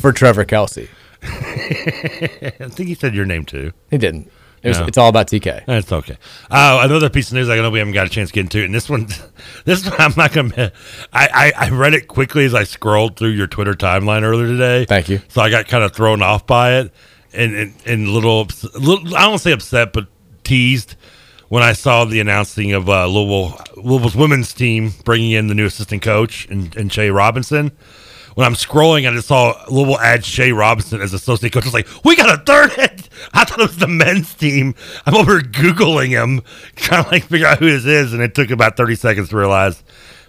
[0.00, 0.88] for Trevor Kelsey.
[2.60, 3.72] I think he said your name too.
[3.90, 4.30] He didn't.
[4.62, 4.86] It was, No.
[4.86, 5.66] It's all about TK.
[5.66, 6.16] That's okay.
[6.50, 8.64] Uh, another piece of news I know we haven't got a chance to get into,
[8.64, 9.08] and this one,
[9.64, 10.72] this one I'm not gonna.
[11.12, 14.86] I, I I read it quickly as I scrolled through your Twitter timeline earlier today.
[14.86, 15.20] Thank you.
[15.28, 16.92] So I got kind of thrown off by it,
[17.34, 20.06] and and, and little, little, I don't say upset, but
[20.44, 20.96] teased
[21.48, 25.66] when I saw the announcing of uh, Louisville Louisville's women's team bringing in the new
[25.66, 27.72] assistant coach and, and Shay Robinson.
[28.34, 31.64] When I'm scrolling, I just saw Louisville add Shay Robinson as associate coach.
[31.64, 33.08] I was like, we got a third head.
[33.32, 34.74] I thought it was the men's team.
[35.06, 36.42] I'm over Googling him,
[36.76, 39.36] trying to like figure out who this is, and it took about 30 seconds to
[39.36, 39.82] realize.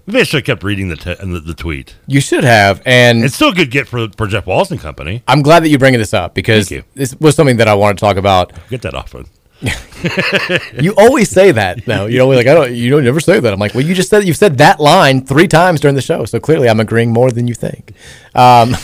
[0.07, 1.95] Maybe I should have kept reading the, t- the, the tweet.
[2.05, 5.23] You should have, and It's still a good get for, for Jeff Walton Company.
[5.27, 8.05] I'm glad that you're bringing this up because this was something that I want to
[8.05, 8.53] talk about.
[8.69, 9.27] Get that off of.
[10.79, 11.87] You always say that.
[11.87, 12.71] No, you know, like I don't.
[12.73, 13.51] You don't never say that.
[13.51, 16.25] I'm like, well, you just said you've said that line three times during the show,
[16.25, 17.93] so clearly I'm agreeing more than you think.
[18.35, 18.75] Um,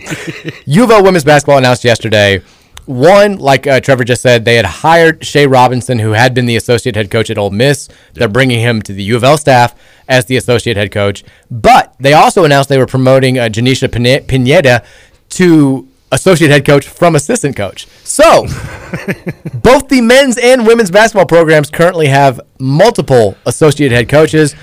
[0.66, 2.42] U of L women's basketball announced yesterday.
[2.86, 6.54] One, like uh, Trevor just said, they had hired Shay Robinson, who had been the
[6.56, 7.88] associate head coach at Ole Miss.
[8.14, 9.74] They're bringing him to the U of L staff
[10.08, 11.24] as the associate head coach.
[11.50, 14.84] But they also announced they were promoting uh, Janisha Pine- Pineda
[15.30, 17.86] to associate head coach from assistant coach.
[18.04, 18.42] So
[19.54, 24.54] both the men's and women's basketball programs currently have multiple associate head coaches.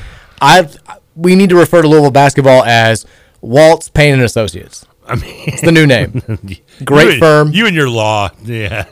[0.42, 0.68] I
[1.16, 3.06] we need to refer to Louisville basketball as
[3.42, 4.86] Walz Payne and Associates.
[5.06, 6.22] I mean, It's the new name.
[6.86, 7.52] Great you firm.
[7.52, 8.30] You and your law.
[8.42, 8.86] Yeah.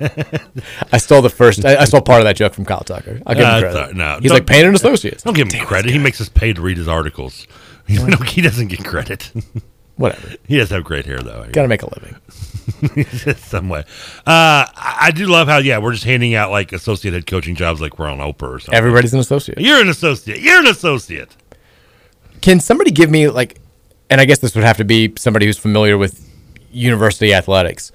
[0.91, 1.63] I stole the first.
[1.63, 3.21] I, I stole part of that joke from Kyle Tucker.
[3.25, 3.95] I'll give Uh, him th- credit.
[3.95, 5.23] no, he's like Payne and Associates.
[5.23, 5.89] Don't give him credit.
[5.91, 7.47] He makes us pay to read his articles.
[7.87, 7.97] He,
[8.27, 9.31] he doesn't get credit.
[9.97, 10.35] Whatever.
[10.47, 11.45] He does have great hair, though.
[11.51, 12.15] Got to make a living.
[13.37, 13.83] some way.
[14.25, 17.81] Uh, I do love how yeah we're just handing out like associate head coaching jobs
[17.81, 18.75] like we're on Oprah or something.
[18.75, 19.59] Everybody's an associate.
[19.59, 20.39] You're an associate.
[20.39, 21.35] You're an associate.
[22.41, 23.59] Can somebody give me like,
[24.09, 26.27] and I guess this would have to be somebody who's familiar with
[26.73, 27.91] university athletics.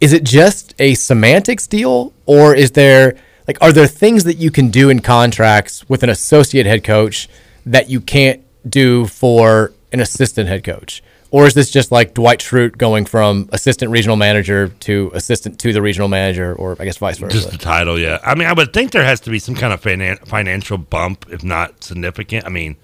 [0.00, 4.50] Is it just a semantics deal, or is there like are there things that you
[4.50, 7.28] can do in contracts with an associate head coach
[7.66, 11.02] that you can't do for an assistant head coach?
[11.32, 15.72] Or is this just like Dwight Schrute going from assistant regional manager to assistant to
[15.72, 17.32] the regional manager, or I guess vice versa?
[17.34, 18.18] Just the title, yeah.
[18.22, 21.24] I mean, I would think there has to be some kind of finan- financial bump,
[21.30, 22.44] if not significant.
[22.44, 22.76] I mean,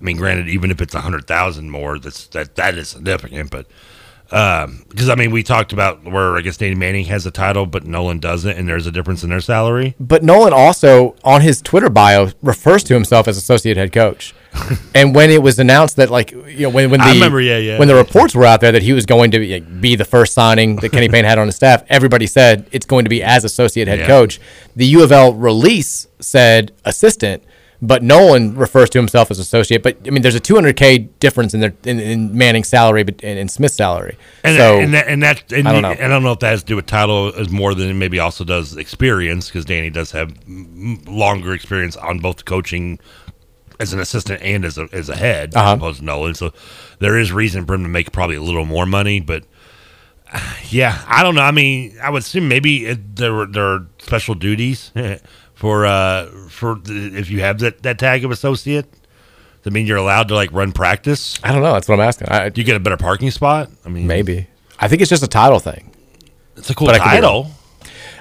[0.00, 3.52] I mean, granted, even if it's a hundred thousand more, that's that that is significant.
[3.52, 3.66] But
[4.32, 7.66] um, because I mean, we talked about where I guess Danny Manning has a title,
[7.66, 9.94] but Nolan doesn't, and there's a difference in their salary.
[10.00, 14.34] But Nolan also on his Twitter bio refers to himself as associate head coach.
[14.94, 17.78] and when it was announced that like you know when when the remember, yeah, yeah.
[17.78, 20.34] when the reports were out there that he was going to like, be the first
[20.34, 23.44] signing that Kenny Payne had on his staff, everybody said it's going to be as
[23.44, 24.06] associate head Yeah.
[24.06, 24.40] coach.
[24.76, 27.42] The U of L release said assistant,
[27.80, 29.82] but Nolan refers to himself as associate.
[29.82, 33.38] But I mean, there's a 200k difference in their in, in Manning's salary but- and
[33.38, 34.18] in Smith's salary.
[34.44, 35.90] And so and that and that and I don't know.
[35.90, 38.18] I don't know if that has to do with title as more than it maybe
[38.18, 42.98] also does experience because Danny does have longer experience on both coaching
[43.80, 45.72] as an assistant and as a as a head Uh-huh.
[45.72, 46.34] as opposed to Nolan.
[46.34, 46.52] So
[46.98, 49.44] there is reason for him to make probably a little more money, but.
[50.70, 51.42] Yeah, I don't know.
[51.42, 54.90] I mean, I would assume maybe it, there were there are special duties
[55.54, 58.90] for uh for the, if you have that, that tag of associate.
[58.90, 59.00] Does
[59.64, 61.38] that mean you're allowed to like run practice?
[61.44, 61.74] I don't know.
[61.74, 62.28] That's what I'm asking.
[62.30, 63.68] I, Do you get a better parking spot?
[63.84, 64.46] I mean, maybe
[64.80, 65.92] I think it's just a title thing.
[66.56, 67.50] it's a cool But title.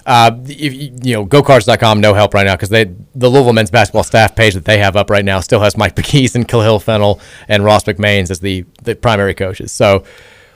[0.06, 0.73] Uh, if,
[1.06, 4.53] you know, GoCards.com, no help right now because they the Louisville men's basketball staff page
[4.53, 7.84] that they have up right now still has Mike Pegues and Khalil Fennell and Ross
[7.84, 9.72] McMains as the, the primary coaches.
[9.72, 10.03] So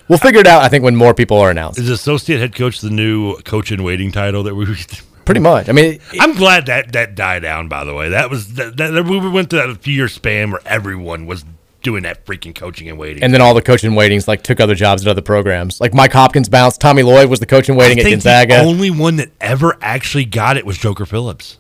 [0.08, 0.64] we'll figure it out.
[0.64, 3.84] I think when more people are announced, Is associate head coach the new coach in
[3.84, 4.66] waiting title that we?
[5.26, 5.68] pretty much.
[5.68, 7.68] I mean, I'm glad that that died down.
[7.68, 10.52] By the way, that was that, that we went through that a few year span
[10.52, 11.44] where everyone was
[11.86, 13.24] doing that freaking coaching and waiting.
[13.24, 15.80] and then all the coach in waitings like took other jobs at other programs.
[15.80, 16.82] Like Mike Hopkins bounced.
[16.82, 18.56] Tommy Lloyd was the coach in waiting I at Gonzaga.
[18.56, 21.60] the only one that ever actually got it was Joker Phillips.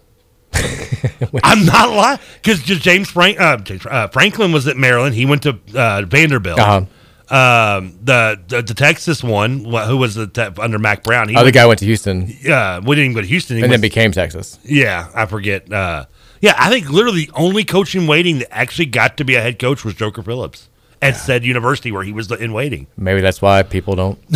[1.43, 5.15] I'm not lying because James Frank uh, James, uh, Franklin was at Maryland.
[5.15, 6.59] He went to uh, Vanderbilt.
[6.59, 6.85] Uh-huh.
[7.27, 11.27] Um, the, the the Texas one, who was the te- under Mack Brown?
[11.27, 13.57] He Other went- guy went to Houston Yeah, we didn't even go to Houston.
[13.57, 14.59] He and then became Texas.
[14.63, 15.71] Yeah, I forget.
[15.71, 16.05] Uh,
[16.41, 19.41] yeah, I think literally the only coach in waiting that actually got to be a
[19.41, 20.69] head coach was Joker Phillips
[21.01, 22.87] at said university where he was in waiting.
[22.97, 24.17] Maybe that's why people don't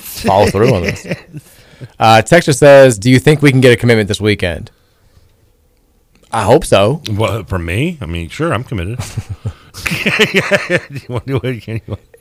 [0.00, 1.06] follow through on this.
[1.98, 4.70] Uh, Texture says, "Do you think we can get a commitment this weekend?"
[6.32, 7.02] I hope so.
[7.10, 8.98] Well, for me, I mean, sure, I'm committed.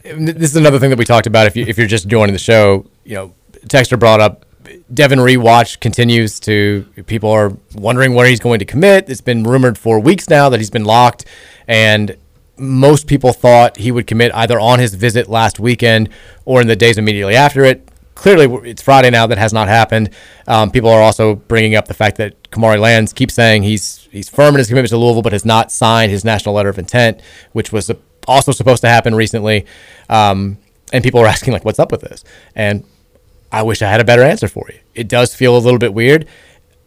[0.03, 1.48] This is another thing that we talked about.
[1.48, 3.34] If you if you're just joining the show, you know,
[3.68, 4.45] Texter brought up
[4.93, 9.09] Devin Ree watch continues to people are wondering where he's going to commit.
[9.09, 11.25] It's been rumored for weeks now that he's been locked,
[11.67, 12.17] and
[12.57, 16.09] most people thought he would commit either on his visit last weekend
[16.45, 17.87] or in the days immediately after it.
[18.15, 19.27] Clearly, it's Friday now.
[19.27, 20.09] That has not happened.
[20.45, 24.27] Um, people are also bringing up the fact that Kamari Lands keeps saying he's he's
[24.27, 27.21] firm in his commitment to Louisville, but has not signed his national letter of intent,
[27.53, 27.89] which was
[28.27, 29.65] also supposed to happen recently.
[30.09, 30.57] Um,
[30.91, 32.25] and people are asking like, "What's up with this?"
[32.55, 32.83] And
[33.51, 34.80] I wish I had a better answer for you.
[34.95, 36.27] It does feel a little bit weird.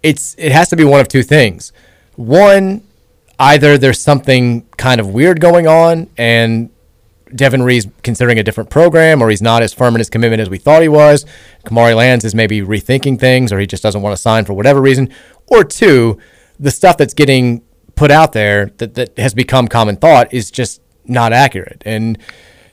[0.03, 1.73] It's it has to be one of two things.
[2.17, 2.87] One,
[3.39, 6.71] either there's something kind of weird going on and
[7.35, 10.51] Devin Ree's considering a different program or he's not as firm in his commitment as
[10.51, 11.25] we thought he was.
[11.65, 14.81] Kamari Lands is maybe rethinking things or he just doesn't want to sign for whatever
[14.81, 15.09] reason.
[15.47, 16.19] Or two,
[16.61, 17.63] the stuff that's getting
[17.95, 21.83] put out there that, that has become common thought is just not accurate.
[21.85, 22.19] And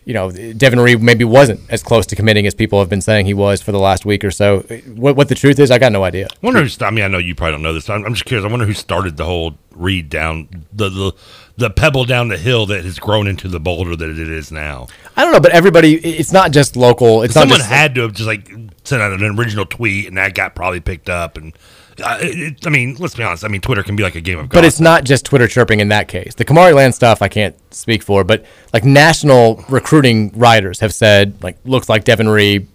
[0.10, 3.27] you know, Devin Ree maybe wasn't as close to committing as people have been saying
[3.27, 4.61] he was for the last week or so.
[4.95, 6.26] What, what the truth is, I got no idea.
[6.31, 6.81] I wonder who's.
[6.81, 7.88] I mean, I know you probably don't know this.
[7.91, 8.44] I'm, I'm just curious.
[8.44, 11.11] I wonder who started the whole Reed down the, the
[11.57, 14.88] the pebble down the hill that has grown into the boulder that it is now.
[15.15, 15.98] I don't know, but everybody.
[15.98, 17.22] It's not just local.
[17.22, 18.49] It's someone not just, had to have just like
[18.84, 21.53] sent out an original tweet, and that got probably picked up and.
[22.02, 23.44] Uh, it, I mean, let's be honest.
[23.44, 24.54] I mean, Twitter can be like a game of golf.
[24.62, 26.36] But it's not just Twitter chirping in that case.
[26.36, 31.42] The Kamari Lands stuff I can't speak for, but like national recruiting writers have said,
[31.44, 32.68] like looks like Devin Ree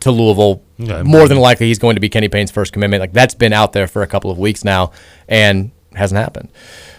[0.00, 0.62] to Louisville.
[0.78, 3.00] Yeah, more than likely, he's going to be Kenny Payne's first commitment.
[3.00, 4.92] Like that's been out there for a couple of weeks now,
[5.28, 6.48] and hasn't happened.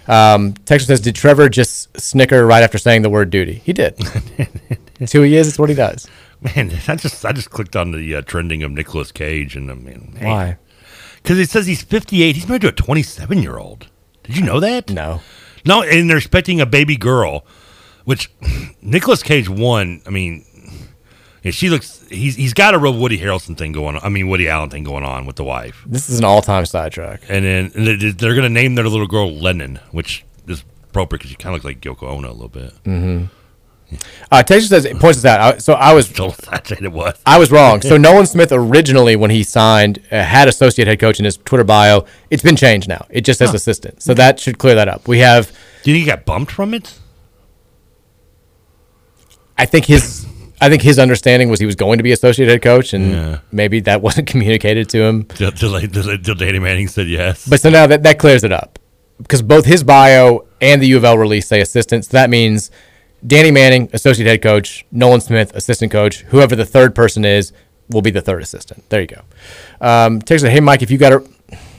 [0.07, 3.61] Um, Texas says, did Trevor just snicker right after saying the word duty?
[3.63, 3.95] He did.
[4.99, 5.47] it's who he is.
[5.47, 6.07] It's what he does.
[6.41, 9.75] Man, I just I just clicked on the uh, trending of Nicolas Cage, and I
[9.75, 10.57] mean, man, Why?
[11.23, 12.35] Because it says he's 58.
[12.35, 13.87] He's married to a 27 year old.
[14.23, 14.89] Did you know that?
[14.89, 15.21] No.
[15.65, 17.45] No, and they're expecting a baby girl,
[18.05, 18.31] which
[18.81, 20.01] Nicolas Cage won.
[20.07, 20.43] I mean,
[21.43, 22.05] yeah, she looks.
[22.09, 24.01] He's he's got a real Woody Harrelson thing going on.
[24.03, 25.83] I mean, Woody Allen thing going on with the wife.
[25.85, 27.21] This is an all-time sidetrack.
[27.29, 31.19] And then and they- they're going to name their little girl Lennon, which is appropriate
[31.19, 32.73] because she kind of looks like Yoko Ono a little bit.
[32.83, 33.25] Mm-hmm.
[34.31, 35.55] Uh, Texas says points this out.
[35.55, 37.15] I- So I was it was.
[37.25, 37.81] I was wrong.
[37.81, 41.63] So Nolan Smith originally, when he signed, uh, had associate head coach in his Twitter
[41.63, 42.05] bio.
[42.29, 43.05] It's been changed now.
[43.09, 43.55] It just says Huh.
[43.55, 44.01] assistant.
[44.01, 45.07] So that should clear that up.
[45.07, 45.51] We have.
[45.83, 46.97] Do you think he got bumped from it?
[49.57, 50.25] I think his.
[50.63, 53.39] I think his understanding was he was going to be associate head coach, and Yeah.
[53.51, 55.23] maybe that wasn't communicated to him.
[55.25, 55.49] Till
[56.35, 57.47] Danny Manning said yes.
[57.47, 58.77] But so now that that clears it up
[59.17, 62.05] because both his bio and the U of L release say assistant.
[62.05, 62.69] So that means
[63.25, 66.21] Danny Manning, associate head coach, Nolan Smith, assistant coach.
[66.21, 67.53] Whoever the third person is
[67.89, 68.89] will be the third assistant.
[68.89, 69.21] There you go.
[69.79, 71.23] Um, Texas, hey Mike, if you got a,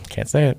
[0.08, 0.58] can't say it.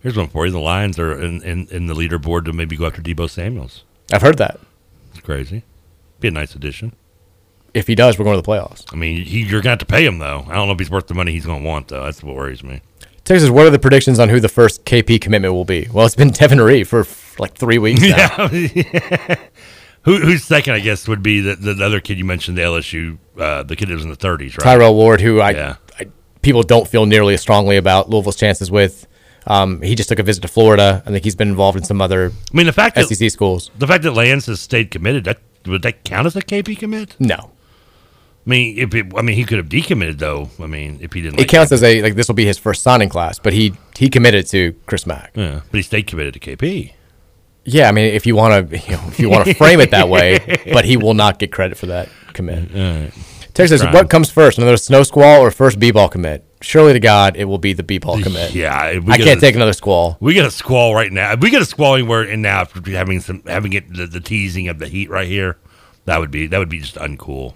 [0.00, 0.52] Here's one for you.
[0.52, 3.84] The Lions are in, in, in the leaderboard to maybe go after Deebo Samuels.
[4.12, 4.58] I've heard that.
[5.12, 5.62] It's crazy.
[6.20, 6.92] Be a nice addition.
[7.72, 8.84] If he does, we're going to the playoffs.
[8.92, 10.44] I mean, he, you're going to have to pay him, though.
[10.48, 12.04] I don't know if he's worth the money he's going to want, though.
[12.04, 12.82] That's what worries me.
[13.24, 15.88] Texas, what are the predictions on who the first KP commitment will be?
[15.92, 17.06] Well, it's been Devin Ree for
[17.38, 18.48] like three weeks now.
[18.52, 19.36] Yeah.
[20.04, 23.18] Who, who's second, I guess, would be the, the other kid you mentioned, the LSU,
[23.38, 24.64] uh, the kid that was in the 30s, right?
[24.64, 25.76] Tyrell Ward, who I, Yeah.
[25.96, 26.08] I
[26.42, 29.06] people don't feel nearly as strongly about Louisville's chances with.
[29.46, 31.04] Um, he just took a visit to Florida.
[31.06, 33.70] I think he's been involved in some other I mean, the fact that SEC schools.
[33.78, 37.14] the fact that Lands has stayed committed, that would that count as a KP commit?
[37.20, 37.52] No,
[38.44, 40.50] I mean, if it, I mean, he could have decommitted though.
[40.60, 42.58] I mean, if he didn't, it like counts as a like this will be his
[42.58, 45.30] first signing class, but he he committed to Chris Mack.
[45.34, 46.92] Yeah, but he stayed committed to KP.
[47.64, 49.92] Yeah, I mean, if you want to, you know, if you want to frame it
[49.92, 52.72] that way, but he will not get credit for that commit.
[52.74, 53.12] right.
[53.54, 56.42] Texas, what comes first, another snow squall or first b-ball commit?
[56.62, 58.54] Surely to God, it will be the b-ball commit.
[58.54, 60.16] Yeah, I can't a- take another squall.
[60.20, 61.32] We get a squall right now.
[61.32, 64.20] If we get a squall anywhere in now after having some having it the, the
[64.20, 65.58] teasing of the heat right here,
[66.06, 67.54] that would be that would be just uncool.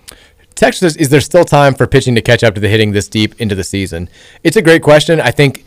[0.57, 3.41] Texas, is there still time for pitching to catch up to the hitting this deep
[3.41, 4.09] into the season?
[4.43, 5.21] It's a great question.
[5.21, 5.65] I think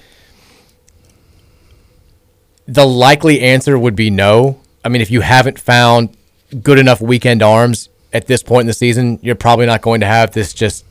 [2.68, 4.60] the likely answer would be no.
[4.84, 6.18] I mean, if you haven't found
[6.64, 10.08] good enough weekend arms at this point in the season, you're probably not going to
[10.08, 10.84] have this just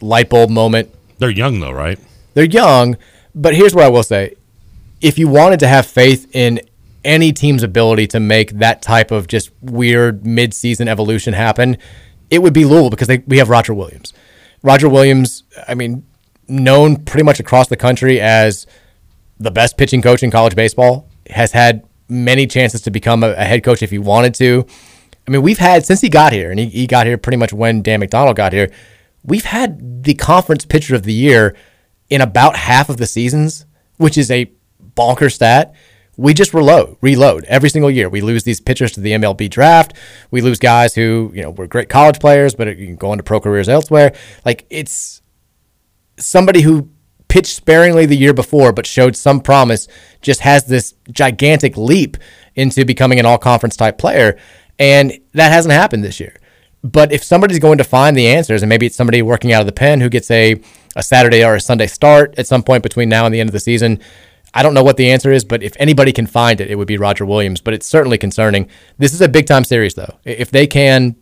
[0.00, 0.92] light bulb moment.
[1.18, 2.00] They're young though, right?
[2.34, 2.96] They're young,
[3.34, 4.34] but here's what I will say.
[5.00, 6.60] If you wanted to have faith in
[7.04, 11.78] any team's ability to make that type of just weird mid-season evolution happen,
[12.30, 14.12] it would be Louisville because they, we have Roger Williams.
[14.62, 16.06] Roger Williams, I mean,
[16.48, 18.66] known pretty much across the country as
[19.38, 23.44] the best pitching coach in college baseball, has had many chances to become a, a
[23.44, 24.66] head coach if he wanted to.
[25.26, 27.52] I mean, we've had since he got here, and he, he got here pretty much
[27.52, 28.70] when Dan McDonnell got here.
[29.24, 31.56] We've had the conference pitcher of the year
[32.08, 33.66] in about half of the seasons,
[33.96, 35.74] which is a bonker stat.
[36.16, 38.08] We just reload, reload every single year.
[38.08, 39.94] We lose these pitchers to the MLB draft.
[40.30, 43.22] We lose guys who, you know, were great college players, but you can go into
[43.22, 44.14] pro careers elsewhere.
[44.44, 45.20] Like it's
[46.18, 46.88] somebody who
[47.28, 49.88] pitched sparingly the year before, but showed some promise,
[50.22, 52.16] just has this gigantic leap
[52.54, 54.38] into becoming an all conference type player.
[54.78, 56.38] And that hasn't happened this year.
[56.82, 59.66] But if somebody's going to find the answers, and maybe it's somebody working out of
[59.66, 60.60] the pen who gets a,
[60.94, 63.52] a Saturday or a Sunday start at some point between now and the end of
[63.52, 64.00] the season,
[64.56, 66.88] I don't know what the answer is, but if anybody can find it, it would
[66.88, 67.60] be Roger Williams.
[67.60, 68.70] But it's certainly concerning.
[68.96, 70.18] This is a big time series, though.
[70.24, 71.14] If they can,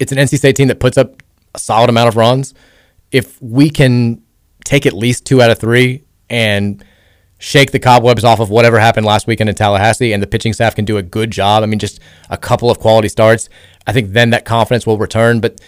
[0.00, 1.22] it's an NC State team that puts up
[1.54, 2.54] a solid amount of runs.
[3.12, 4.20] If we can
[4.64, 6.84] take at least two out of three and
[7.38, 10.74] shake the cobwebs off of whatever happened last weekend in Tallahassee, and the pitching staff
[10.74, 11.62] can do a good job.
[11.62, 12.00] I mean, just
[12.30, 13.48] a couple of quality starts.
[13.86, 15.38] I think then that confidence will return.
[15.38, 15.60] But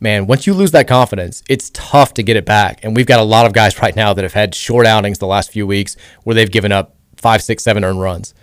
[0.00, 2.80] man, once you lose that confidence, it's tough to get it back.
[2.82, 5.26] And we've got a lot of guys right now that have had short outings the
[5.26, 8.34] last few weeks where they've given up five, six, seven earned runs.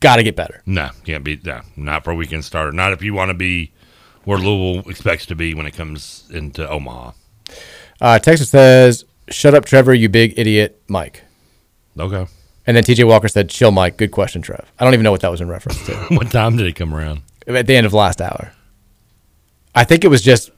[0.00, 0.62] Got to get better.
[0.66, 1.40] No, can't be.
[1.42, 2.72] No, not for a weekend starter.
[2.72, 3.72] Not if you want to be
[4.24, 7.12] where Louisville expects to be when it comes into Omaha.
[8.00, 11.22] Uh, Texas says, "Shut up, Trevor, you big idiot, Mike."
[11.98, 12.26] Okay.
[12.66, 13.96] And then TJ Walker said, "Chill, Mike.
[13.96, 15.94] Good question, Trev." I don't even know what that was in reference to.
[16.10, 17.22] what time did it come around?
[17.46, 18.52] At the end of last hour.
[19.74, 20.50] I think it was just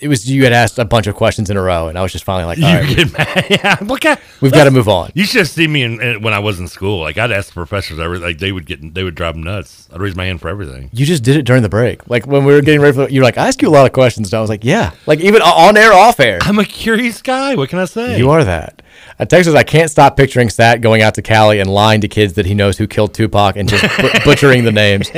[0.00, 2.10] it was you had asked a bunch of questions in a row, and I was
[2.10, 3.46] just finally like, all You right, get mad.
[3.50, 5.12] yeah, look at we've got to move on.
[5.14, 7.00] You should have seen me in, in- when I was in school.
[7.00, 9.88] Like I'd ask the professors, every, like they would get, they would drive them nuts.
[9.92, 10.90] I'd raise my hand for everything.
[10.92, 12.10] You just did it during the break.
[12.10, 13.86] Like when we were getting ready for, you were like, I ask you a lot
[13.86, 14.32] of questions.
[14.32, 14.90] And I was like, yeah.
[15.06, 16.38] Like even on air, off air.
[16.42, 17.54] I'm a curious guy.
[17.54, 18.18] What can I say?
[18.18, 18.82] You are that.
[19.18, 22.32] Uh, Texas, I can't stop picturing Sat going out to Cali and lying to kids
[22.34, 25.08] that he knows who killed Tupac and just bu- butchering the names.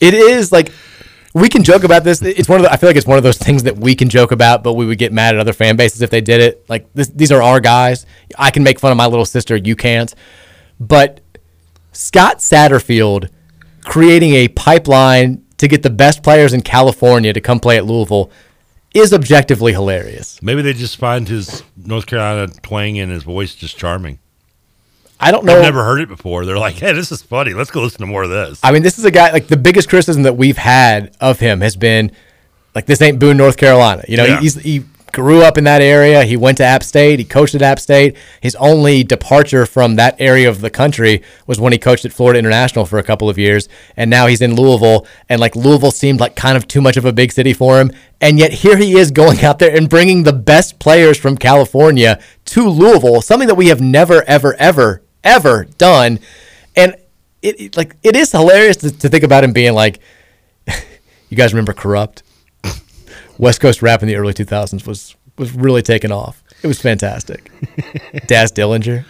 [0.00, 0.72] It is like
[1.34, 2.20] we can joke about this.
[2.22, 4.08] It's one of the, I feel like it's one of those things that we can
[4.08, 6.68] joke about, but we would get mad at other fan bases if they did it.
[6.68, 8.06] Like this, these are our guys.
[8.38, 9.56] I can make fun of my little sister.
[9.56, 10.14] You can't.
[10.78, 11.20] But
[11.92, 13.30] Scott Satterfield
[13.84, 18.30] creating a pipeline to get the best players in California to come play at Louisville
[18.94, 20.42] is objectively hilarious.
[20.42, 24.18] Maybe they just find his North Carolina twang in his voice just charming.
[25.22, 25.56] I don't know.
[25.56, 26.44] I've never heard it before.
[26.44, 27.54] They're like, hey, this is funny.
[27.54, 28.60] Let's go listen to more of this.
[28.62, 31.60] I mean, this is a guy like the biggest criticism that we've had of him
[31.60, 32.12] has been
[32.74, 34.04] like this ain't Boone, North Carolina.
[34.08, 34.40] You know, Yeah.
[34.40, 36.24] he's, he grew up in that area.
[36.24, 37.18] He went to App State.
[37.18, 38.16] He coached at App State.
[38.40, 42.38] His only departure from that area of the country was when he coached at Florida
[42.38, 45.06] International for a couple of years, and now he's in Louisville.
[45.28, 47.92] And like Louisville seemed like kind of too much of a big city for him,
[48.22, 52.18] and yet here he is going out there and bringing the best players from California
[52.46, 56.18] to Louisville, something that we have never, ever, ever, ever done.
[56.76, 56.96] And
[57.42, 60.00] it, it like it is hilarious to, to think about him being like,
[61.28, 62.22] you guys remember Kurupt?
[63.38, 66.42] West Coast rap in the early 2000s was was really taking off.
[66.62, 67.50] It was fantastic.
[68.26, 69.04] Daz Dillinger.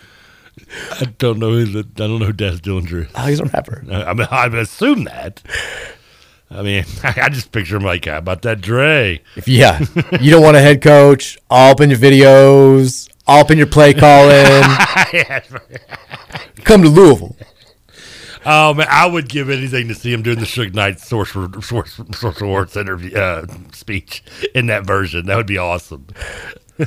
[0.93, 3.13] I don't know who the, I don't know who Daz Dillinger is.
[3.15, 3.85] Oh, he's a rapper.
[3.91, 5.43] I mean, I assume that.
[6.51, 9.23] I mean, I just picture him like, how about that Dre?
[9.37, 9.81] If yeah,
[10.21, 13.67] you don't want a head coach, all up in your videos, all up in your
[13.67, 14.63] play calling.
[16.65, 17.37] Come to Louisville.
[18.45, 21.33] Oh man, I would give anything to see him doing the Suge Knight Source
[21.65, 24.25] Source Source Awards interview uh, speech
[24.55, 25.27] in that version.
[25.27, 26.09] That would be awesome.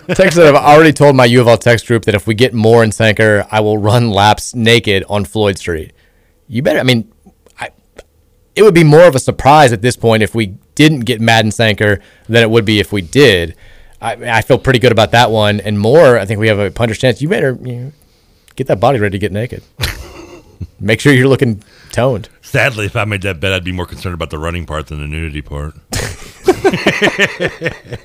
[0.10, 2.53] Text said, I've already told my U of L text group that if we get
[2.53, 5.94] Moore in Sanker, I will run laps naked on Floyd Street.
[6.48, 7.12] You better, I mean,
[7.60, 7.70] I,
[8.55, 11.52] it would be more of a surprise at this point if we didn't get Madden
[11.52, 13.55] Sanker than it would be if we did.
[14.05, 15.59] I, I feel pretty good about that one.
[15.59, 17.23] And Moore, I think we have a puncher's chance.
[17.23, 17.91] You better you know,
[18.55, 19.63] get that body ready to get naked.
[20.79, 22.29] Make sure you're looking toned.
[22.41, 24.99] Sadly, if I made that bet, I'd be more concerned about the running part than
[24.99, 25.73] the nudity part.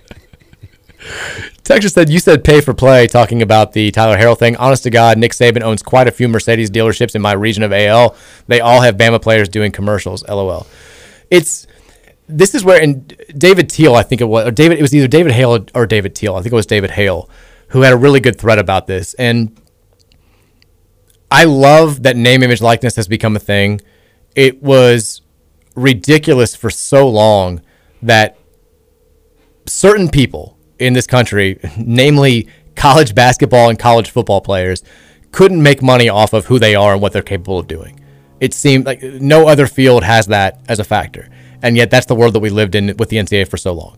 [1.64, 4.56] Texas said, You said pay for play, talking about the Tyler Harrell thing.
[4.56, 7.72] Honest to God, Nick Saban owns quite a few Mercedes dealerships in my region of
[7.72, 8.16] AL.
[8.46, 10.26] They all have Bama players doing commercials.
[10.26, 10.66] LOL.
[11.30, 11.66] It's.
[12.30, 15.08] This is where, and David Teal, I think it was, or David, it was either
[15.08, 16.36] David Hale or David Teal.
[16.36, 17.28] I think it was David Hale
[17.70, 19.14] who had a really good thread about this.
[19.14, 19.58] And
[21.30, 23.80] I love that name, image, likeness has become a thing.
[24.34, 25.22] It was
[25.74, 27.62] ridiculous for so long
[28.02, 28.36] that
[29.66, 34.82] certain people in this country, namely college basketball and college football players,
[35.30, 38.00] couldn't make money off of who they are and what they're capable of doing.
[38.40, 41.28] It seemed like no other field has that as a factor.
[41.62, 43.96] And yet that's the world that we lived in with the NCAA for so long.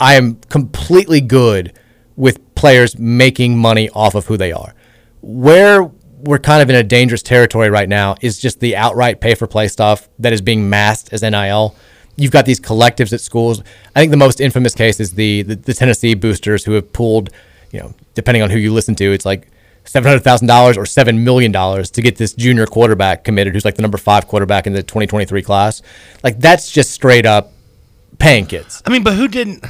[0.00, 1.72] I am completely good
[2.16, 4.74] with players making money off of who they are.
[5.20, 9.34] Where we're kind of in a dangerous territory right now is just the outright pay
[9.34, 11.74] for play stuff that is being masked as NIL.
[12.16, 13.62] You've got these collectives at schools.
[13.94, 17.30] I think the most infamous case is the, the, the Tennessee boosters who have pulled,
[17.70, 19.48] you know, depending on who you listen to, it's like
[19.86, 23.64] seven hundred thousand dollars or seven million dollars to get this junior quarterback committed, who's
[23.64, 25.80] like the number five quarterback in the 2023 class.
[26.22, 27.52] Like that's just straight up
[28.18, 28.82] paying kids.
[28.86, 29.64] I mean, but who didn't?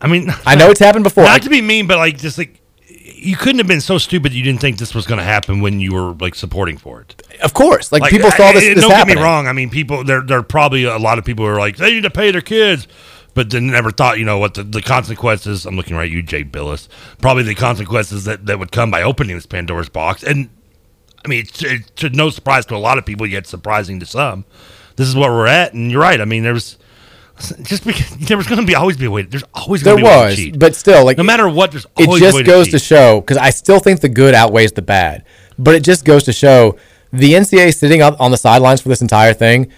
[0.00, 1.24] I mean, I know it's happened before.
[1.24, 4.42] Not to be mean, but like just like you couldn't have been so stupid you
[4.42, 7.22] didn't think this was going to happen when you were like supporting for it.
[7.42, 8.64] Of course, like, people saw this.
[8.64, 9.16] I- this don't happening.
[9.16, 9.46] get me wrong.
[9.46, 11.92] I mean, people there there are probably a lot of people who are like they
[11.92, 12.88] need to pay their kids,
[13.34, 15.66] but then never thought you know what the, the consequences.
[15.66, 16.88] I'm looking right at you, Jay Bilas.
[17.20, 20.22] Probably the consequences that that would come by opening this Pandora's box.
[20.22, 20.48] And
[21.24, 24.06] I mean, it's, it's to no surprise to a lot of people, yet surprising to
[24.06, 24.44] some.
[24.96, 26.20] This is where we're at, and you're right.
[26.20, 26.76] I mean, there was
[27.62, 29.22] just because there was going to be always be a way.
[29.22, 30.58] There's always There going to be a way to was, cheat.
[30.58, 32.72] but still, like no matter what, there's it always a way just goes cheat.
[32.72, 35.24] to show because I still think the good outweighs the bad,
[35.58, 36.76] but it just goes to show
[37.12, 39.70] the NCAA sitting up on the sidelines for this entire thing.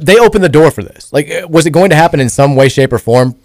[0.00, 1.12] They opened the door for this.
[1.12, 3.36] Like, uh, was it going to happen in some way, shape, or form?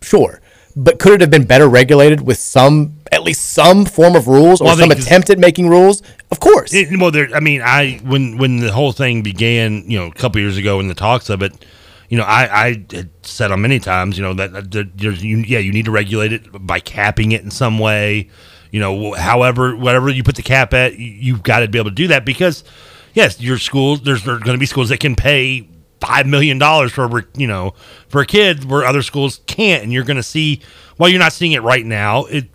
[0.00, 0.40] Sure,
[0.76, 4.60] but could it have been better regulated with some, at least some form of rules
[4.60, 6.02] or Well, some attempt at making rules?
[6.30, 6.72] Of course.
[6.72, 7.28] It, well, there.
[7.34, 10.80] I mean, I when when the whole thing began, you know, a couple years ago
[10.80, 11.64] in the talks of it,
[12.08, 15.38] you know, I I had said on many times, you know, that, that there's you,
[15.38, 18.30] yeah, you need to regulate it by capping it in some way.
[18.70, 21.90] You know, however, whatever you put the cap at, you, you've got to be able
[21.90, 22.64] to do that because,
[23.12, 25.68] yes, your schools there's there are going to be schools that can pay
[26.02, 27.74] five million dollars for a you know
[28.08, 30.60] for a kid where other schools can't, and you're going to see
[30.96, 32.46] while you're not seeing it right now, it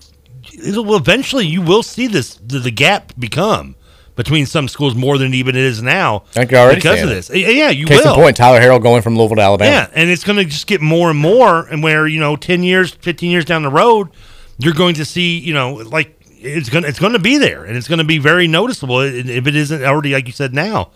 [0.53, 3.75] it will eventually you will see this the, the gap become
[4.15, 6.23] between some schools more than even it is now.
[6.29, 7.29] I think you're already because of this.
[7.33, 8.15] Yeah, Yeah, you Case will.
[8.15, 9.71] in point, Tyler Harrell going from Louisville to Alabama.
[9.71, 12.63] Yeah, and it's going to just get more and more, and where you know, ten
[12.63, 14.09] years, fifteen years down the road,
[14.57, 17.77] you're going to see, you know, like it's to it's going to be there, and
[17.77, 20.53] it's going to be very noticeable if it isn't already, like you said.
[20.53, 20.91] Now,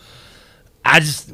[0.84, 1.32] I just,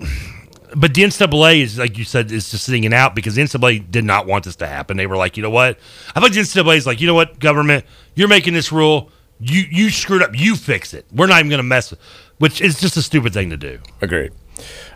[0.77, 3.89] but the NCAA is like you said, is just sitting it out because the NCAA
[3.89, 4.95] did not want this to happen.
[4.95, 5.79] They were like, you know what?
[6.15, 7.83] I think the NCAA is like, you know what, government,
[8.13, 9.09] you're making this rule.
[9.39, 10.37] You you screwed up.
[10.37, 11.05] You fix it.
[11.11, 11.99] We're not even going to mess with.
[12.37, 13.79] Which is just a stupid thing to do.
[14.01, 14.31] Agreed.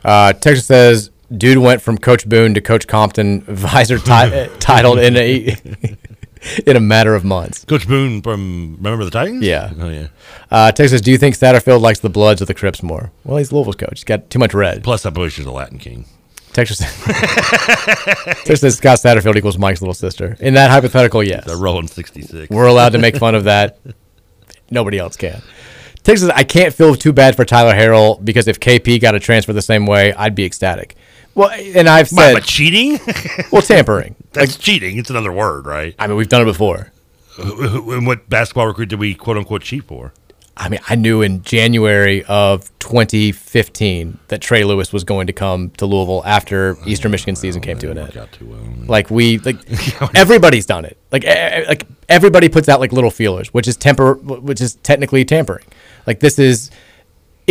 [0.04, 5.18] Uh, Texas says, dude went from Coach Boone to Coach Compton, visor ti- titled in
[5.18, 5.56] a
[6.66, 7.66] in a matter of months.
[7.66, 9.44] Coach Boone from remember the Titans?
[9.44, 9.72] Yeah.
[9.80, 10.08] Oh yeah.
[10.50, 13.12] Uh, Texas, do you think Satterfield likes the Bloods or the Crips more?
[13.24, 14.00] Well, he's Louisville's coach.
[14.00, 14.84] He's got too much red.
[14.84, 16.06] Plus, that Bush is a Latin king.
[16.54, 16.80] Texas,
[18.44, 20.36] Texas Scott Satterfield equals Mike's little sister.
[20.40, 21.46] In that hypothetical, yes.
[21.46, 22.50] They're rolling 66.
[22.50, 23.80] We're allowed to make fun of that.
[24.70, 25.42] Nobody else can.
[26.04, 29.54] Texas, I can't feel too bad for Tyler Harrell because if KP got a transfer
[29.54, 30.96] the same way, I'd be ecstatic.
[31.36, 33.00] Well, and I've said, but cheating?
[33.52, 34.16] well, tampering.
[34.34, 34.98] That's cheating.
[34.98, 35.96] It's another word, right?
[35.98, 36.92] I mean, we've done it before.
[37.38, 40.14] And what basketball recruit did we quote unquote cheat for?
[40.58, 45.70] I mean, I knew in January of 2015 that Trey Lewis was going to come
[45.72, 48.88] to Louisville after Eastern oh, Michigan season came to an end.
[48.88, 49.58] Like we, like
[50.16, 50.98] everybody's done it.
[51.12, 55.66] Like, like everybody puts out like little feelers, which is temper, which is technically tampering.
[56.06, 56.70] Like this is,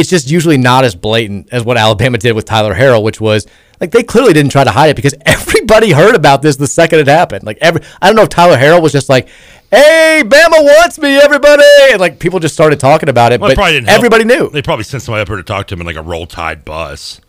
[0.01, 3.47] it's just usually not as blatant as what Alabama did with Tyler Harrell, which was
[3.81, 6.99] like they clearly didn't try to hide it because everybody heard about this the second
[7.01, 7.45] it happened.
[7.45, 9.29] Like every, I don't know if Tyler Harrell was just like,
[9.71, 11.63] "Hey, Bama wants me, everybody,"
[11.93, 13.41] and like people just started talking about it.
[13.41, 13.99] Well, it but probably didn't help.
[13.99, 16.03] everybody knew They probably sent somebody up here to talk to him in like a
[16.03, 17.21] roll tide bus,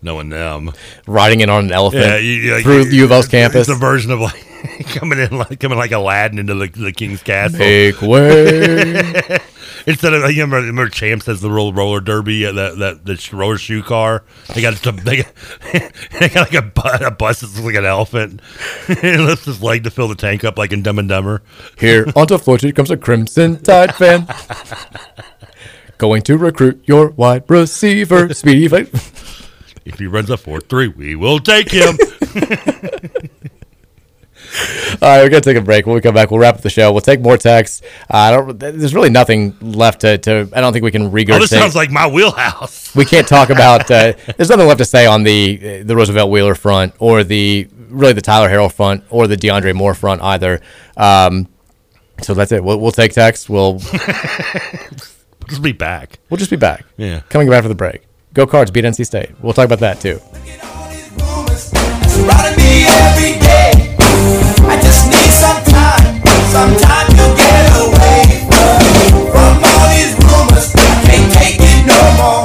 [0.00, 0.72] knowing them.
[1.06, 3.68] riding in on an elephant Yeah, you- through U of L's campus.
[3.68, 4.44] It's a version of like
[4.86, 7.58] coming in like coming like Aladdin into the, the king's castle.
[7.58, 9.38] Make way.
[9.86, 13.36] Instead of you remember, remember Champs has the roller roller derby uh, that that the
[13.36, 14.22] roller shoe car.
[14.54, 15.32] They got they got,
[16.20, 18.40] they got like a, a bus that's like an elephant.
[18.88, 21.42] it lifts his leg to fill the tank up like in Dumb and Dumber.
[21.78, 24.28] Here onto street comes a Crimson Tide fan.
[25.98, 28.68] Going to recruit your wide receiver, Speedy.
[28.68, 28.88] Fight.
[29.84, 31.96] If he runs a four three, we will take him.
[35.00, 35.86] All right, we're gonna take a break.
[35.86, 36.92] When we come back, we'll wrap up the show.
[36.92, 37.82] We'll take more texts.
[38.10, 38.58] Uh, I don't.
[38.58, 40.18] There's really nothing left to.
[40.18, 41.34] to I don't think we can regurgitate.
[41.34, 42.94] oh, this sounds like my wheelhouse.
[42.94, 43.90] we can't talk about.
[43.90, 47.68] Uh, there's nothing left to say on the uh, the Roosevelt Wheeler front or the
[47.88, 50.60] really the Tyler Harrell front or the DeAndre Moore front either.
[50.96, 51.48] Um,
[52.22, 52.62] so that's it.
[52.62, 53.48] We'll, we'll take text.
[55.42, 56.18] We'll just be back.
[56.30, 56.86] We'll just be back.
[56.96, 57.20] Yeah.
[57.28, 58.02] Coming back for the break.
[58.32, 59.30] Go Cards beat NC State.
[59.42, 60.20] We'll talk about that too.
[66.54, 66.68] All
[69.88, 70.68] these rumors.
[70.76, 72.44] I can't take it no more.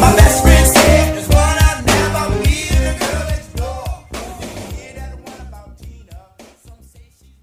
[0.00, 3.84] My best friend said there's one I never meet a girl next door.
[4.12, 6.16] You hear that one about Tina?
[6.64, 7.36] Some say she's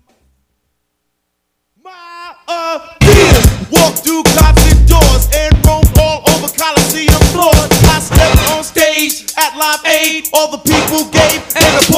[1.84, 3.46] my ideas.
[3.72, 7.70] Walk through cops doors and roam all over Coliseum floors.
[7.86, 10.30] I stepped on stage at Live Aid.
[10.34, 11.89] All the people gave and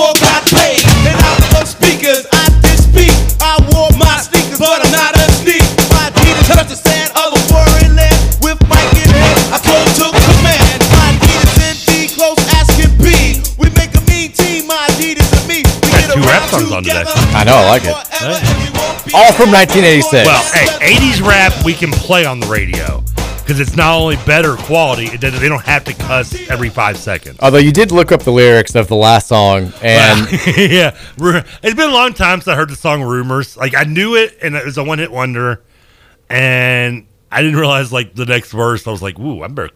[16.51, 17.03] songs on today.
[17.07, 17.95] I know, I like it.
[19.15, 20.27] All from 1986.
[20.27, 23.03] Well, hey, 80s rap we can play on the radio
[23.51, 27.37] because it's not only better quality, it, they don't have to cuss every five seconds.
[27.41, 31.89] Although you did look up the lyrics of the last song, and yeah, it's been
[31.89, 34.63] a long time since I heard the song "Rumors." Like I knew it, and it
[34.63, 35.61] was a one-hit wonder,
[36.29, 38.87] and I didn't realize like the next verse.
[38.87, 39.71] I was like, "Ooh, I better."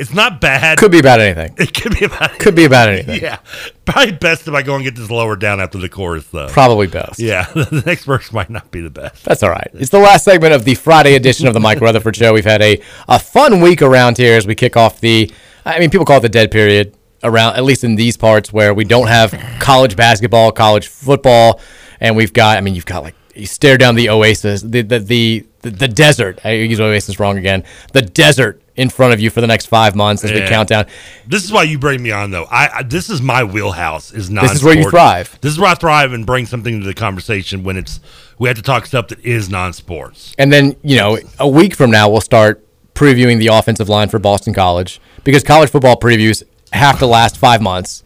[0.00, 0.78] It's not bad.
[0.78, 1.54] could be about anything.
[1.58, 2.38] It could be about.
[2.38, 3.20] Could be about anything.
[3.30, 3.38] Yeah,
[3.84, 6.48] probably best if I go and get this lower down after the chorus, though.
[6.48, 7.18] Probably best.
[7.18, 9.24] Yeah, the next verse might not be the best.
[9.24, 9.68] That's all right.
[9.74, 12.32] It's the last segment of the Friday edition of the Mike Rutherford Show.
[12.32, 15.30] We've had a, a fun week around here as we kick off the,
[15.66, 18.72] I mean, people call it the dead period around, at least in these parts where
[18.72, 21.60] we don't have college basketball, college football,
[22.00, 24.98] and we've got, I mean, you've got like, you stare down the oasis, the, the,
[24.98, 26.40] the, the, the desert.
[26.42, 27.64] I use oasis wrong again.
[27.92, 30.48] The desert in front of you for the next five months as we Yeah.
[30.48, 30.86] count down.
[31.26, 32.44] This is why you bring me on, though.
[32.50, 34.10] I, I this is my wheelhouse.
[34.10, 34.42] Is non.
[34.46, 35.38] This is where you thrive.
[35.42, 38.00] This is where I thrive and bring something to the conversation when it's
[38.38, 40.34] we have to talk stuff that is non-sports.
[40.38, 44.18] And then, you know, a week from now, we'll start previewing the offensive line for
[44.18, 46.42] Boston College because college football previews
[46.72, 48.02] have to last five months.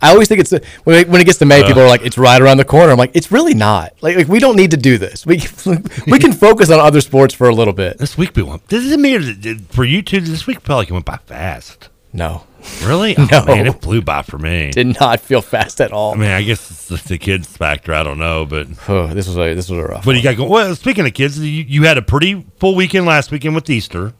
[0.00, 0.52] I always think it's
[0.84, 2.92] when it, when it gets to May, people are like, "It's right around the corner."
[2.92, 3.94] I'm like, "It's really not.
[4.00, 5.26] Like, like we don't need to do this.
[5.26, 5.36] We
[6.06, 8.68] we can focus on other sports for a little bit." This week we went.
[8.68, 10.20] This is me for you two.
[10.20, 11.88] This week probably went by fast.
[12.12, 12.44] No,
[12.82, 13.14] Really?
[13.14, 13.26] No.
[13.38, 14.70] Oh, man, it flew by for me.
[14.70, 16.14] did not feel fast at all.
[16.14, 17.94] I mean, I guess it's the, the kids factor.
[17.94, 20.06] I don't know, but Oh, this was a this was a rough.
[20.06, 20.48] what do you got going?
[20.50, 24.12] Well, speaking of kids, you, you had a pretty full weekend last weekend with Easter.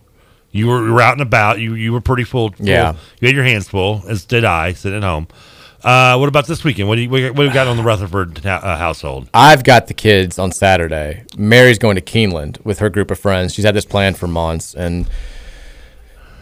[0.50, 1.58] You were, you were out and about.
[1.58, 2.52] You you were pretty full.
[2.52, 2.66] full.
[2.66, 2.94] Yeah.
[3.20, 5.28] you had your hands full, as did I, sitting at home.
[5.82, 6.89] Uh, what about this weekend?
[6.89, 9.28] What do you what do you got on the Rutherford uh, household?
[9.32, 11.24] I've got the kids on Saturday.
[11.36, 13.55] Mary's going to Keeneland with her group of friends.
[13.55, 15.08] She's had this plan for months, and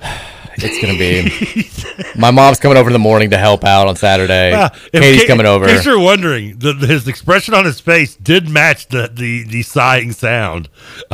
[0.57, 1.69] it's going to be.
[2.19, 4.53] my mom's coming over in the morning to help out on Saturday.
[4.93, 5.67] If Katie's coming over.
[5.67, 9.45] In case you're wondering, the, the- his expression on his face did match the, the,
[9.45, 10.71] the sighing sound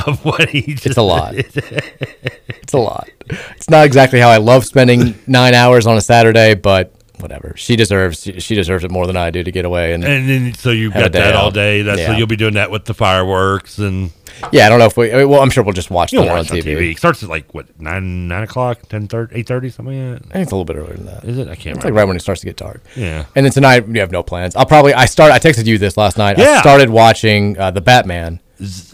[0.07, 1.35] of what he just It's a lot.
[1.35, 3.11] It's a lot.
[3.57, 7.55] It's not exactly how I love spending nine hours on a Saturday, but whatever.
[7.57, 8.23] She deserves.
[8.39, 9.93] She, deserves it more than I do to get away.
[9.95, 11.83] And, And then so you've got that day all day.
[11.83, 14.11] That's so you'll be doing that with the fireworks and
[14.51, 15.11] yeah, I don't know if we.
[15.25, 16.65] Well, I'm sure we'll just watch you'll them watch on TV.
[16.77, 16.93] TV.
[16.93, 20.29] It starts at like what nine nine o'clock, 10 8 30, something like that.
[20.31, 21.25] I think it's a little bit earlier than that.
[21.25, 21.49] Is it?
[21.49, 22.83] I can't It's like right when it starts to get dark.
[22.97, 23.27] Yeah.
[23.37, 24.57] And then tonight we have no plans.
[24.57, 24.95] I'll probably.
[24.95, 25.33] I start.
[25.33, 26.39] I texted you this last night.
[26.39, 26.61] I Yeah.
[26.61, 28.41] started watching uh, the Batman.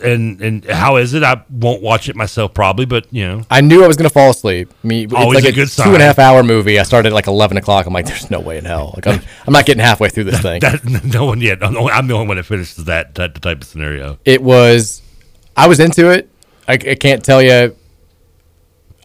[0.03, 1.23] And and how is it?
[1.23, 3.43] I won't watch it myself probably, but you know.
[3.51, 4.73] I knew I was going to fall asleep.
[4.83, 6.01] I mean, it's Always like a good two and a sign.
[6.01, 6.79] half hour movie.
[6.79, 7.87] I started at like eleven o'clock.
[7.87, 8.93] I'm like, there's no way in hell.
[8.97, 10.61] Like I'm, I'm not getting halfway through this thing.
[10.61, 11.63] That, no one yet.
[11.63, 14.19] I'm the only- one that finishes that, that type of scenario.
[14.25, 15.03] it was
[15.57, 16.31] I was into it.
[16.67, 17.77] I, I can't tell you.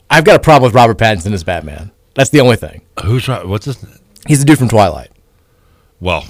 [0.09, 1.91] I've got a problem with Robert Pattinson as Batman.
[2.13, 2.81] That's the only thing.
[3.03, 3.47] Who's right?
[3.47, 3.83] What's this?
[4.27, 5.09] He's the dude from Twilight.
[5.99, 6.25] Well,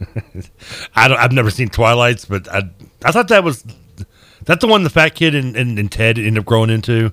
[0.94, 1.18] I don't.
[1.18, 2.62] I've never seen Twilights, but I
[3.04, 3.64] I thought that was
[4.44, 7.12] that's the one the fat kid and, and, and Ted ended up growing into.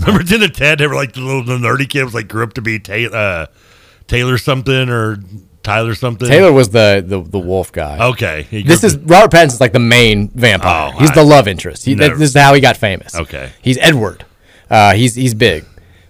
[0.00, 0.80] Remember Ted and Ted?
[0.80, 3.46] Were like the little the nerdy kid was like grew up to be Taylor, uh,
[4.06, 5.16] Taylor something or
[5.62, 6.28] Tyler something.
[6.28, 7.98] Taylor was the the, the wolf guy.
[8.10, 10.92] Okay, This is Robert Pattinson's like the main vampire.
[10.94, 11.84] Oh, he's I- the love interest.
[11.84, 13.14] He, Never- this is how he got famous.
[13.14, 13.50] Okay.
[13.62, 14.24] He's Edward.
[14.68, 15.64] Uh, he's he's big,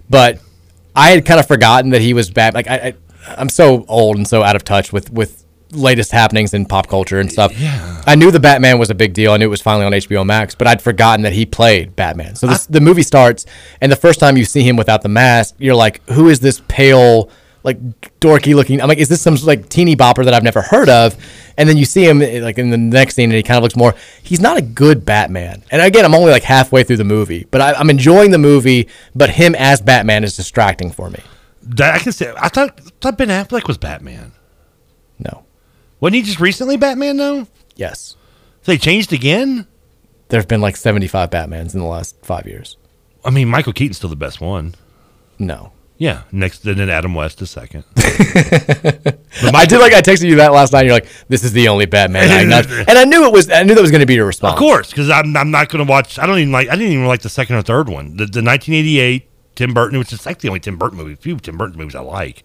[0.09, 0.39] but
[0.95, 2.53] I had kind of forgotten that he was bad.
[2.55, 2.93] Like I, I
[3.37, 7.19] I'm so old and so out of touch with with latest happenings in pop culture
[7.19, 7.57] and stuff.
[7.57, 8.01] Yeah.
[8.05, 9.31] I knew the Batman was a big deal.
[9.31, 12.35] I knew it was finally on HBO Max, but I'd forgotten that he played Batman.
[12.35, 13.45] So this, the movie starts,
[13.81, 16.61] and the first time you see him without the mask, you're like, who is this
[16.67, 17.29] pale?
[17.63, 17.79] Like
[18.21, 18.81] dorky looking.
[18.81, 21.17] I'm like, is this some like teeny bopper that I've never heard of?
[21.57, 23.63] And then you see him eh, like in the next scene, and he kind of
[23.63, 23.93] looks more.
[24.23, 25.63] He's not a good Batman.
[25.69, 28.87] And again, I'm only like halfway through the movie, but I, I'm enjoying the movie.
[29.15, 31.19] But him as Batman is distracting for me.
[31.81, 32.33] I can say.
[32.37, 34.31] I thought thought Ben Affleck was Batman.
[35.19, 35.46] No.
[35.99, 37.47] Wasn't he just recently Batman though?
[37.75, 38.15] Yes.
[38.61, 39.67] So they changed again.
[40.29, 42.77] There have been like 75 Batmans in the last five years.
[43.23, 44.75] I mean, Michael Keaton's still the best one.
[45.39, 45.71] No.
[45.99, 47.83] Yeah, next and then Adam West is second.
[47.97, 50.85] I did like I texted you that last night.
[50.85, 52.61] You're like, "This is the only Batman," I know.
[52.87, 53.49] and I knew it was.
[53.49, 54.53] I knew that was going to be your response.
[54.53, 56.19] Of course, because I'm, I'm not going to watch.
[56.19, 56.69] I don't even like.
[56.69, 58.11] I didn't even like the second or third one.
[58.11, 61.15] The, the 1988 Tim Burton, which is like the only Tim Burton movie.
[61.15, 62.43] Few Tim Burton movies I like.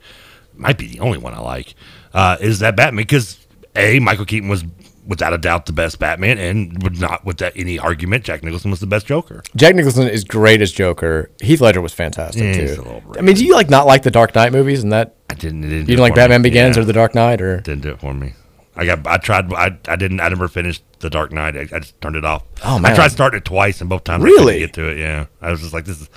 [0.55, 1.74] Might be the only one I like.
[2.14, 3.02] Uh, is that Batman?
[3.02, 3.41] Because
[3.76, 4.65] a Michael Keaton was
[5.07, 8.81] without a doubt the best Batman, and would not without any argument, Jack Nicholson was
[8.81, 9.42] the best Joker.
[9.57, 11.31] Jack Nicholson is great as Joker.
[11.41, 13.02] Heath Ledger was fantastic Yeah, too.
[13.18, 15.17] I mean, do you like not like the Dark Knight movies and that?
[15.31, 15.62] I didn't.
[15.62, 16.23] Didn't You do like for me.
[16.23, 16.83] Batman Begins Yeah.
[16.83, 17.60] or The Dark Knight or?
[17.60, 18.34] Didn't do it for me.
[18.75, 19.07] I got.
[19.07, 19.52] I tried.
[19.52, 19.76] I.
[19.86, 20.20] I didn't.
[20.20, 21.57] I never finished The Dark Knight.
[21.57, 22.42] I, I just turned it off.
[22.65, 22.92] Oh, man.
[22.92, 24.60] I tried starting it twice, and both times I Really?
[24.60, 24.99] couldn't get to it.
[24.99, 26.09] Yeah, I was just like, this is.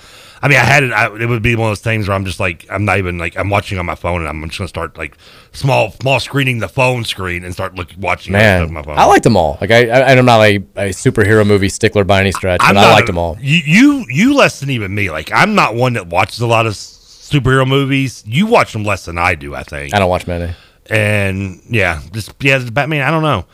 [0.46, 0.92] I mean, I had it.
[0.92, 3.18] I, it would be one of those things where I'm just like, I'm not even
[3.18, 5.16] like, I'm watching on my phone, and I'm just gonna start like
[5.50, 8.96] small, small screening the phone screen and start look watching Man, on my phone.
[8.96, 9.58] I liked them all.
[9.60, 12.78] Like I, I I'm not a, a superhero movie stickler by any stretch, but I'm
[12.78, 13.36] I not liked a- them all.
[13.40, 15.10] You, you, you less than even me.
[15.10, 18.22] Like, I'm not one that watches a lot of superhero movies.
[18.24, 19.52] You watch them less than I do.
[19.52, 19.94] I think.
[19.94, 20.54] I don't watch many.
[20.88, 23.02] And yeah, just yeah, Batman.
[23.02, 23.46] I don't know.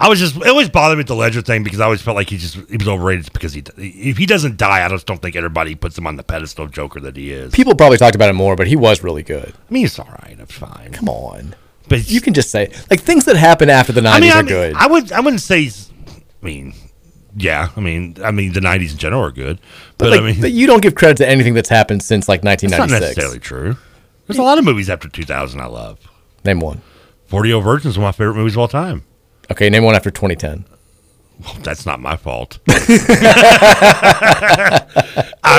[0.00, 2.14] I was just it always bothered me with the Ledger thing because I always felt
[2.14, 5.20] like he just he was overrated because he if he doesn't die, I just don't
[5.20, 7.52] think everybody puts him on the pedestal of Joker that he is.
[7.52, 9.52] People probably talked about it more, but he was really good.
[9.56, 10.36] I mean, it's all right.
[10.38, 10.92] I'm fine.
[10.92, 11.56] Come on,
[11.88, 14.34] but you can just say like things that happen after the '90s I mean, are
[14.34, 14.74] I, mean, good.
[14.76, 15.68] I would I wouldn't say.
[15.68, 16.74] I mean,
[17.36, 17.70] yeah.
[17.76, 19.58] I mean, I mean the '90s in general are good,
[19.98, 22.28] but, but, like, I mean, but you don't give credit to anything that's happened since
[22.28, 22.78] like 1996.
[22.78, 23.76] that's not necessarily true.
[24.28, 25.98] There's a lot of movies after 2000 I love.
[26.44, 26.82] Name one.
[27.26, 29.02] 40 Year Old Virgin is one of my favorite movies of all time.
[29.50, 30.64] Okay, name one after 2010.
[31.40, 32.58] Well, that's not my fault.
[32.68, 32.74] I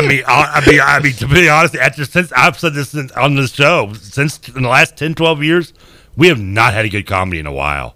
[0.01, 3.09] mean, I, I mean, I mean, to be honest, after since I've said this in,
[3.15, 5.73] on this show, since in the last 10, 12 years,
[6.15, 7.95] we have not had a good comedy in a while.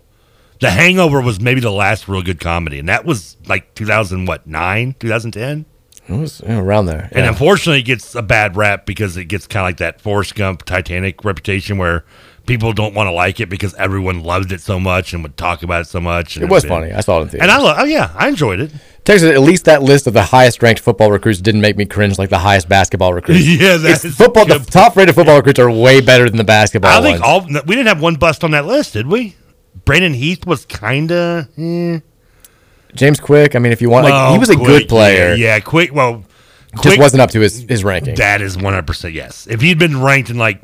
[0.60, 4.48] The Hangover was maybe the last real good comedy, and that was like 2000, what,
[4.48, 5.66] nine, 2010?
[6.08, 7.10] It was around there.
[7.12, 10.36] And unfortunately, it gets a bad rap because it gets kind of like that Forrest
[10.36, 12.04] Gump, Titanic reputation where
[12.46, 15.64] people don't want to like it because everyone loved it so much and would talk
[15.64, 16.36] about it so much.
[16.36, 16.92] and It was funny.
[16.92, 17.42] I saw it in theaters.
[17.44, 18.72] And I love, oh yeah, I enjoyed it.
[19.06, 22.18] Texas, at least that list of the highest ranked football recruits didn't make me cringe
[22.18, 23.46] like the highest basketball recruits.
[23.48, 24.46] Yeah, that's football.
[24.46, 27.52] The top rated football recruits are way better than the basketball I think ones.
[27.54, 29.36] all we didn't have one bust on that list, did we?
[29.86, 31.48] Brandon Heath was kind of.
[31.58, 32.00] Eh.
[32.96, 33.56] James Quick.
[33.56, 35.30] I mean, if you want, like, Well, he was a Quick, good player.
[35.30, 35.94] Yeah, yeah, quick.
[35.94, 36.24] Well,
[36.76, 38.16] just Quick- wasn't up to his his ranking.
[38.16, 39.48] That is one hundred percent yes.
[39.50, 40.62] If he'd been ranked in like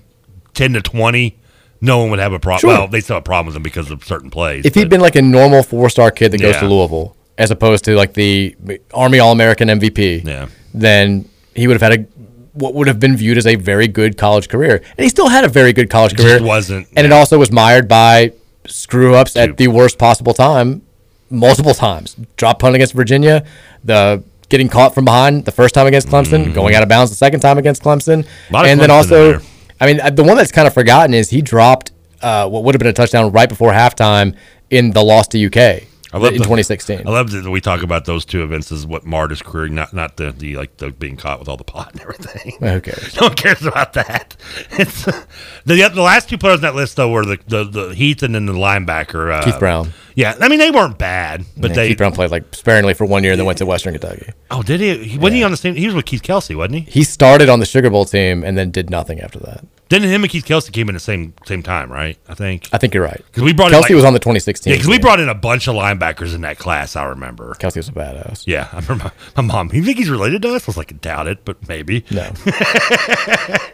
[0.54, 1.39] ten to twenty,
[1.82, 2.60] no one would have a problem.
[2.60, 2.70] Sure.
[2.80, 4.66] Well, they still have a problem with him because of certain plays.
[4.66, 7.86] If he'd been like a normal four star kid that goes to Louisville, as opposed
[7.86, 8.56] to like the
[8.94, 10.48] Army All American MVP, Yeah.
[10.74, 12.06] then he would have had a
[12.54, 15.46] what would have been viewed as a very good college career, and he still had
[15.46, 16.42] a very good college career.
[16.44, 18.34] wasn't, and it also was mired by
[18.68, 20.82] screw ups at the worst possible time,
[21.30, 22.18] multiple times.
[22.36, 23.46] Drop punt against Virginia,
[23.84, 27.16] the getting caught from behind the first time against Clemson, going out of bounds the
[27.16, 28.56] second time against Clemson, Mm-hmm.
[28.56, 29.40] And then Clemson in also.
[29.80, 31.92] I mean, the one that's kind of forgotten is he dropped
[32.22, 34.36] uh, what would have been a touchdown right before halftime
[34.70, 37.04] in the loss to UK I love in the- 2016.
[37.08, 39.94] I love that we talk about those two events as what marred his career, not
[39.94, 42.54] not the, the like the being caught with all the pot and everything.
[42.60, 43.16] Who cares?
[43.20, 44.36] No one cares about that.
[44.72, 45.26] It's the
[45.66, 48.46] the last two players on that list though were the the, the Heath and then
[48.46, 49.94] the linebacker uh, Keith Brown.
[50.16, 51.88] Yeah, I mean they weren't bad, but Yeah, they.
[51.90, 54.32] Keith Brown played like sparingly for one year, and then went to Western Kentucky.
[54.52, 54.98] Oh, did he?
[55.04, 55.76] he wasn't he on the same?
[55.76, 56.82] He was with Keith Kelsey, wasn't he?
[56.92, 59.64] He started on the Sugar Bowl team and then did nothing after that.
[59.90, 62.16] Didn't him and Keith Kelsey came in the same same time, right?
[62.30, 62.70] I think.
[62.72, 63.22] I think you're right.
[63.26, 64.70] Because we brought Kelsey in, like- was on the 2016.
[64.72, 66.96] Yeah, because we brought in a bunch of linebackers in that class.
[66.96, 67.56] I remember.
[67.56, 68.44] Kelsey was a badass.
[68.46, 69.72] Yeah, I remember my, my mom.
[69.74, 70.68] You think he's related to us?
[70.68, 72.06] I was like, I doubt it, but maybe.
[72.12, 72.30] No.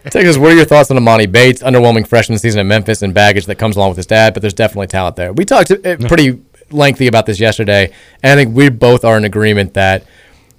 [0.09, 1.61] Texas, what are your thoughts on Emoni Bates?
[1.61, 4.53] Underwhelming freshman season at Memphis and baggage that comes along with his dad, but there's
[4.53, 5.33] definitely talent there.
[5.33, 7.91] We talked uh, pretty lengthy about this yesterday,
[8.23, 10.05] and I think we both are in agreement that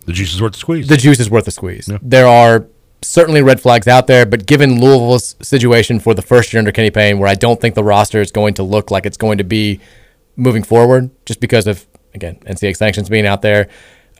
[0.04, 0.86] the juice is worth the squeeze.
[0.86, 1.88] The juice is worth the squeeze.
[2.02, 2.66] There are
[3.06, 6.90] certainly red flags out there, but given Louisville's situation for the first year under Kenny
[6.90, 9.44] Payne, where I don't think the roster is going to look like it's going to
[9.44, 9.80] be
[10.36, 13.68] moving forward, just because of again NCAA sanctions being out there.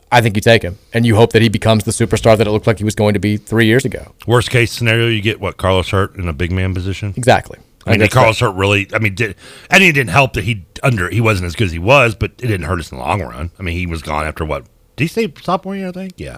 [0.09, 2.51] I think you take him, and you hope that he becomes the superstar that it
[2.51, 4.13] looked like he was going to be three years ago.
[4.25, 7.13] Worst case scenario, you get what Carlos Hurt in a big man position.
[7.17, 7.59] Exactly.
[7.85, 8.87] I mean, think that's Carlos Hurt really.
[8.93, 9.35] I mean, did
[9.69, 12.31] and it didn't help that he under he wasn't as good as he was, but
[12.31, 13.51] it didn't hurt us in the long run.
[13.59, 14.65] I mean, he was gone after what?
[14.95, 15.89] Did he say sophomore year?
[15.89, 16.13] I think.
[16.17, 16.37] Yeah,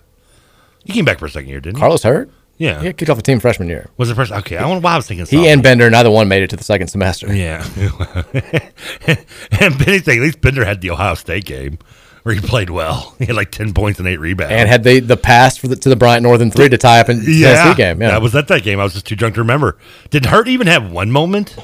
[0.83, 1.79] he came back for a second year, didn't he?
[1.79, 2.29] Carlos Hurt.
[2.59, 2.79] Yeah.
[2.79, 3.89] he got kicked off the team freshman year.
[3.97, 4.31] Was the first?
[4.31, 5.25] Okay, I don't know why I was thinking.
[5.25, 7.33] He and Bender, neither one made it to the second semester.
[7.39, 7.65] Yeah.
[9.61, 11.79] and Benny saying at least Bender had the Ohio State game
[12.23, 13.15] where he played well.
[13.19, 14.51] He had like ten points and eight rebounds.
[14.51, 17.07] and had they the pass for the, to the Bryant Northern three to tie up
[17.07, 18.01] in the yeah, Tennessee game.
[18.01, 18.79] Yeah, that was at that game.
[18.79, 19.77] I was just too drunk to remember.
[20.09, 21.55] Did Hurt even have one moment?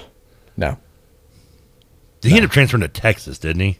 [0.56, 0.77] No.
[2.22, 3.38] Did he end up transferring to Texas?
[3.38, 3.80] Didn't he?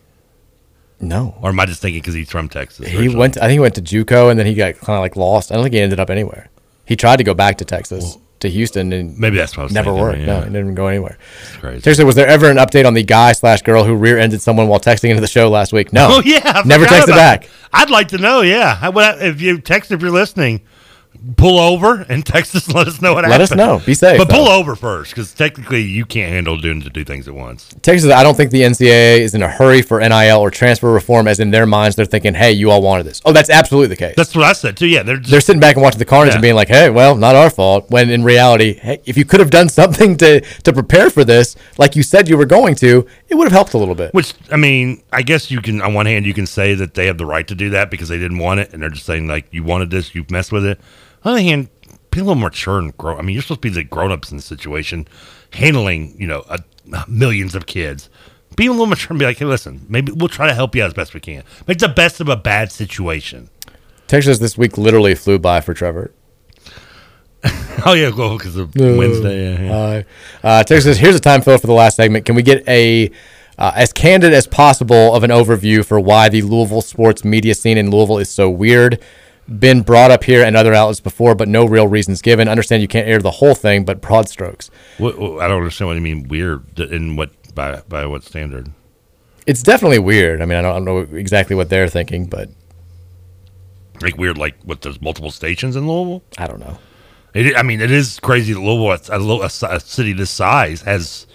[1.00, 1.36] No.
[1.42, 2.88] Or am I just thinking because he's from Texas?
[2.88, 3.38] He went.
[3.38, 5.52] I think he went to JUCO, and then he got kind of like lost.
[5.52, 6.50] I don't think he ended up anywhere.
[6.86, 9.74] He tried to go back to Texas to Houston, and maybe that's what I was
[9.74, 10.20] never worked.
[10.20, 10.26] yeah.
[10.26, 11.18] No, he didn't go anywhere.
[11.60, 11.82] crazy.
[11.82, 14.80] Seriously, was there ever an update on the guy slash girl who rear-ended someone while
[14.80, 15.94] texting into the show last week?
[15.94, 16.08] No.
[16.12, 17.44] Oh yeah, I never texted back.
[17.44, 17.50] that.
[17.74, 18.42] I'd like to know.
[18.42, 20.62] Yeah, I, if you text if you're listening,
[21.38, 22.66] pull over and text us.
[22.68, 23.52] and Let us know what happens.
[23.52, 23.62] Let happened.
[23.62, 23.86] us know.
[23.86, 27.28] Be safe, but pull over first because technically you can't handle doing to do things
[27.28, 27.74] at once.
[27.82, 31.28] Texas, I don't think the NCAA is in a hurry for NIL or transfer reform,
[31.28, 33.96] as in their minds they're thinking, "Hey, you all wanted this." Oh, that's absolutely the
[33.96, 34.16] case.
[34.16, 34.88] That's what I said too.
[34.88, 36.36] Yeah, they're just, they're sitting back and watching the carnage Yeah.
[36.38, 39.40] and being like, "Hey, well, not our fault." When in reality, hey, if you could
[39.40, 43.06] have done something to to prepare for this, like you said you were going to,
[43.30, 44.14] it would have helped a little bit.
[44.14, 45.82] Which I mean, I guess you can.
[45.82, 48.10] On one hand, you can say that they have the right to do that because
[48.10, 50.66] they didn't want it, and they're just saying like, "You wanted this, you messed with
[50.66, 50.80] it."
[51.26, 51.70] On the other hand,
[52.12, 53.18] be a little more mature and grow.
[53.18, 55.08] I mean, you're supposed to be the grown ups in the situation,
[55.54, 56.46] handling you know
[57.08, 58.10] millions of kids.
[58.56, 60.84] Be a little mature and be like, "Hey, listen, maybe we'll try to help you
[60.84, 61.44] out as best we can.
[61.68, 63.50] Make the best of a bad situation."
[64.08, 66.12] Texas this week literally flew by for Trevor.
[67.86, 68.96] oh yeah, well because of No.
[68.98, 69.54] Wednesday.
[69.54, 69.76] Yeah, yeah.
[69.76, 70.04] Uh,
[70.48, 72.26] uh, Texas, here's a time fill for the last segment.
[72.26, 73.12] Can we get a
[73.58, 77.78] uh, as candid as possible of an overview for why the Louisville sports media scene
[77.78, 79.02] in Louisville is so weird?
[79.48, 82.48] Been brought up here and other outlets before, but no real reasons given.
[82.48, 84.72] Understand you can't air the whole thing, but broad strokes.
[84.98, 88.72] What- I don't understand what you mean weird in what by by what standard?
[89.46, 90.42] It's definitely weird.
[90.42, 92.50] I mean, I don't, I don't know exactly what they're thinking, but
[94.02, 94.82] Like weird, like what?
[94.82, 96.24] There's multiple stations in Louisville.
[96.40, 96.80] I don't know.
[97.36, 101.28] It, I mean, it is crazy that Louisville, a, a, a city this size, has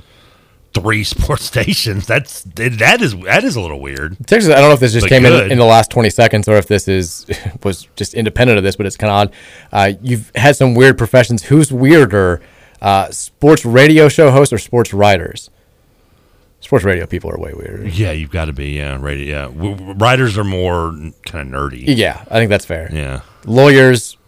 [0.75, 2.07] three sports stations.
[2.07, 4.17] That's that is that is a little weird.
[4.27, 6.49] Texas, I don't know if this just But came in, in the last 20 seconds
[6.49, 7.27] or if this is
[7.65, 9.35] was just independent of this, but it's kind of odd.
[9.73, 11.45] Uh, you've had some weird professions.
[11.45, 12.41] Who's weirder,
[12.81, 15.51] uh, sports radio show hosts or sports writers?
[16.63, 17.89] Sports radio people are way weirder.
[17.89, 18.73] Yeah, you've got to be.
[18.73, 19.25] Yeah, radio.
[19.25, 20.91] Yeah, w- w- writers are more
[21.25, 21.85] kind of nerdy.
[21.87, 22.91] Yeah, I think that's fair.
[22.93, 23.23] Yeah.
[23.47, 24.19] Lawyers,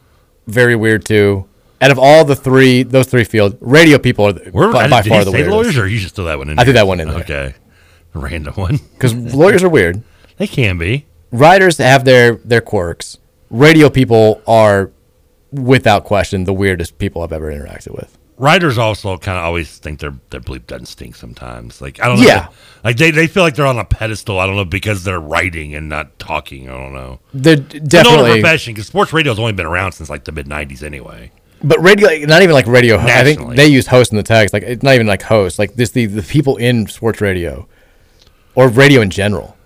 [0.47, 1.47] very weird too.
[1.83, 5.09] Out of all the three, those three fields, radio people are We're, by, by did
[5.11, 5.55] far you the say weirdest.
[5.57, 6.59] lawyers, or you just throw that one in?
[6.59, 7.19] I threw that one in there.
[7.19, 7.55] Okay,
[8.15, 8.79] random one.
[8.95, 10.03] Because lawyers are weird.
[10.37, 11.07] They can be.
[11.33, 13.19] Writers have their their quirks.
[13.51, 14.93] Radio people are,
[15.51, 18.17] without question, the weirdest people I've ever interacted with.
[18.39, 21.81] Writers also kind of always think their their bleep doesn't stink sometimes.
[21.81, 22.27] Like I don't know.
[22.27, 22.49] Yeah.
[22.83, 24.39] Like they, they feel like they're on a pedestal.
[24.41, 26.69] I don't know because they're writing and not talking.
[26.69, 27.21] I don't know.
[27.35, 30.33] They're It's an older definitely, profession because sports radio's only been around since like the
[30.33, 31.31] mid '90s anyway.
[31.65, 32.99] But radio, like, not even like radio.
[32.99, 33.57] ho- I think Nationally.
[33.57, 34.53] they use host in the text.
[34.53, 35.59] Like it's not even like host.
[35.59, 37.67] Like this, the the people in sports radio,
[38.55, 39.57] or radio in general,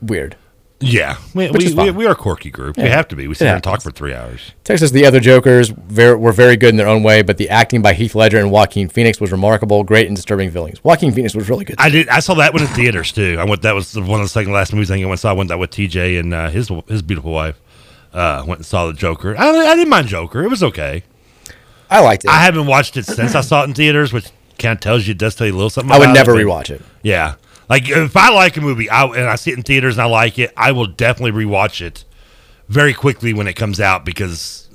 [0.00, 0.36] weird.
[0.80, 1.86] Yeah, we, Which we, is fine.
[1.86, 2.76] we, we are a quirky group.
[2.76, 3.26] We have to be.
[3.26, 3.82] We sit It here and talk happens.
[3.82, 4.52] for three hours.
[4.62, 7.82] Texas, the other Jokers very, were very good in their own way, but the acting
[7.82, 10.84] by Heath Ledger and Joaquin Phoenix was remarkable, great and disturbing villains.
[10.84, 11.74] Joaquin Phoenix was really good.
[11.80, 12.08] I did.
[12.08, 13.38] I saw that one in theaters too.
[13.40, 13.62] I went.
[13.62, 15.30] That was the- one of the second last movies I think I went and saw.
[15.30, 17.60] I went that with TJ and uh, his his beautiful wife.
[18.12, 19.36] Uh, went and saw the Joker.
[19.36, 20.42] I, I didn't mind Joker.
[20.42, 21.02] It was okay.
[21.90, 22.30] I liked it.
[22.30, 24.26] I haven't watched it since I saw it in theaters, which
[24.58, 25.92] kind of tells you it does tell you a little something.
[25.92, 26.82] I would never but- rewatch it.
[27.02, 27.34] Yeah,
[27.68, 30.06] like if I like a movie, I and I see it in theaters and I
[30.06, 32.04] like it, I will definitely rewatch it
[32.68, 34.67] very quickly when it comes out because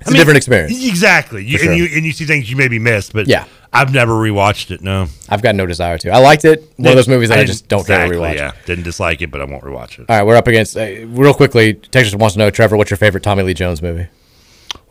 [0.00, 0.72] It's a different experience.
[0.86, 1.70] Exactly, you, sure.
[1.72, 3.44] and you and you see things you maybe missed, but Yeah.
[3.72, 4.80] I've never rewatched it.
[4.80, 6.10] No, I've got no desire to.
[6.10, 6.72] I liked it.
[6.76, 8.36] One of those movies that I, didn't- just don't care to exactly, rewatch.
[8.36, 10.06] Yeah, didn't dislike it, but I won't rewatch it.
[10.08, 11.74] All right, we're up against uh, real quickly.
[11.74, 14.06] Texas wants to know, Trevor, what's your favorite Tommy Lee Jones movie?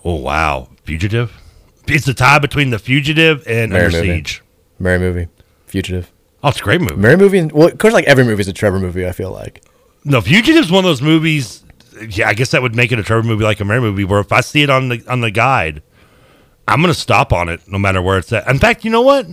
[0.05, 1.31] Oh wow, Fugitive.
[1.87, 4.09] It's the tie between the Fugitive and Mary Under movie.
[4.17, 4.43] Siege.
[4.77, 5.27] Mary movie,
[5.65, 6.11] Fugitive.
[6.43, 6.95] Oh, it's a great movie.
[6.97, 7.45] Mary movie.
[7.45, 9.07] Well, of course, like every movie is a Trevor movie.
[9.07, 9.63] I feel like.
[10.05, 11.63] No, Fugitive's one of those movies.
[12.09, 14.03] Yeah, I guess that would make it a Trevor movie like a Mary movie.
[14.03, 15.81] Where if I see it on the on the guide,
[16.67, 18.47] I'm gonna stop on it no matter where it's at.
[18.47, 19.27] In fact, you know what?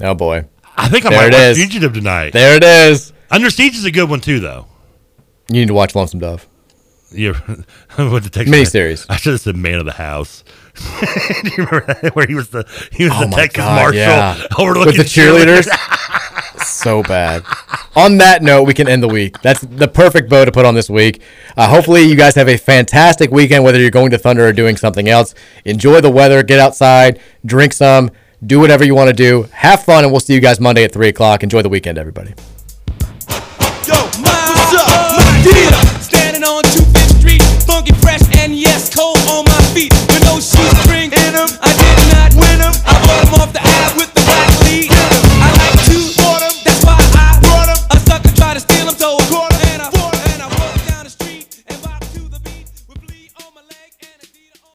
[0.00, 1.58] Oh boy, I think I There might watch is.
[1.58, 2.32] Fugitive tonight.
[2.32, 3.12] there it is.
[3.30, 4.66] Under Siege is a good one too, though.
[5.48, 6.46] You need to watch Lonesome Dove.
[7.10, 7.32] Yeah,
[7.98, 9.04] with the text Miniseries.
[9.10, 10.44] I should have said Man of the House.
[11.00, 12.16] Do you remember that?
[12.16, 14.42] where he was the he was Oh the Texas God, marshal yeah.
[14.58, 15.66] overlooking With the cheerleaders.
[16.66, 17.42] So bad.
[17.94, 19.40] On that note, we can end the week.
[19.42, 21.22] That's the perfect bow to put on this week.
[21.56, 24.76] Uh, hopefully, you guys have a fantastic weekend, whether you're going to Thunder or doing
[24.76, 25.34] something else.
[25.64, 28.10] Enjoy the weather, get outside, drink some,
[28.44, 29.48] do whatever you want to do.
[29.52, 31.42] Have fun, and we'll see you guys Monday at 3 o'clock.
[31.42, 32.34] Enjoy the weekend, everybody.
[33.26, 34.18] What's up?
[34.20, 35.70] My dear.
[36.00, 39.92] Standing on 25th Street, funky fresh and yes, cold on my feet.
[40.08, 42.72] With no shoestrings in 'em, I did not win 'em.
[42.86, 44.12] I bought 'em off the app with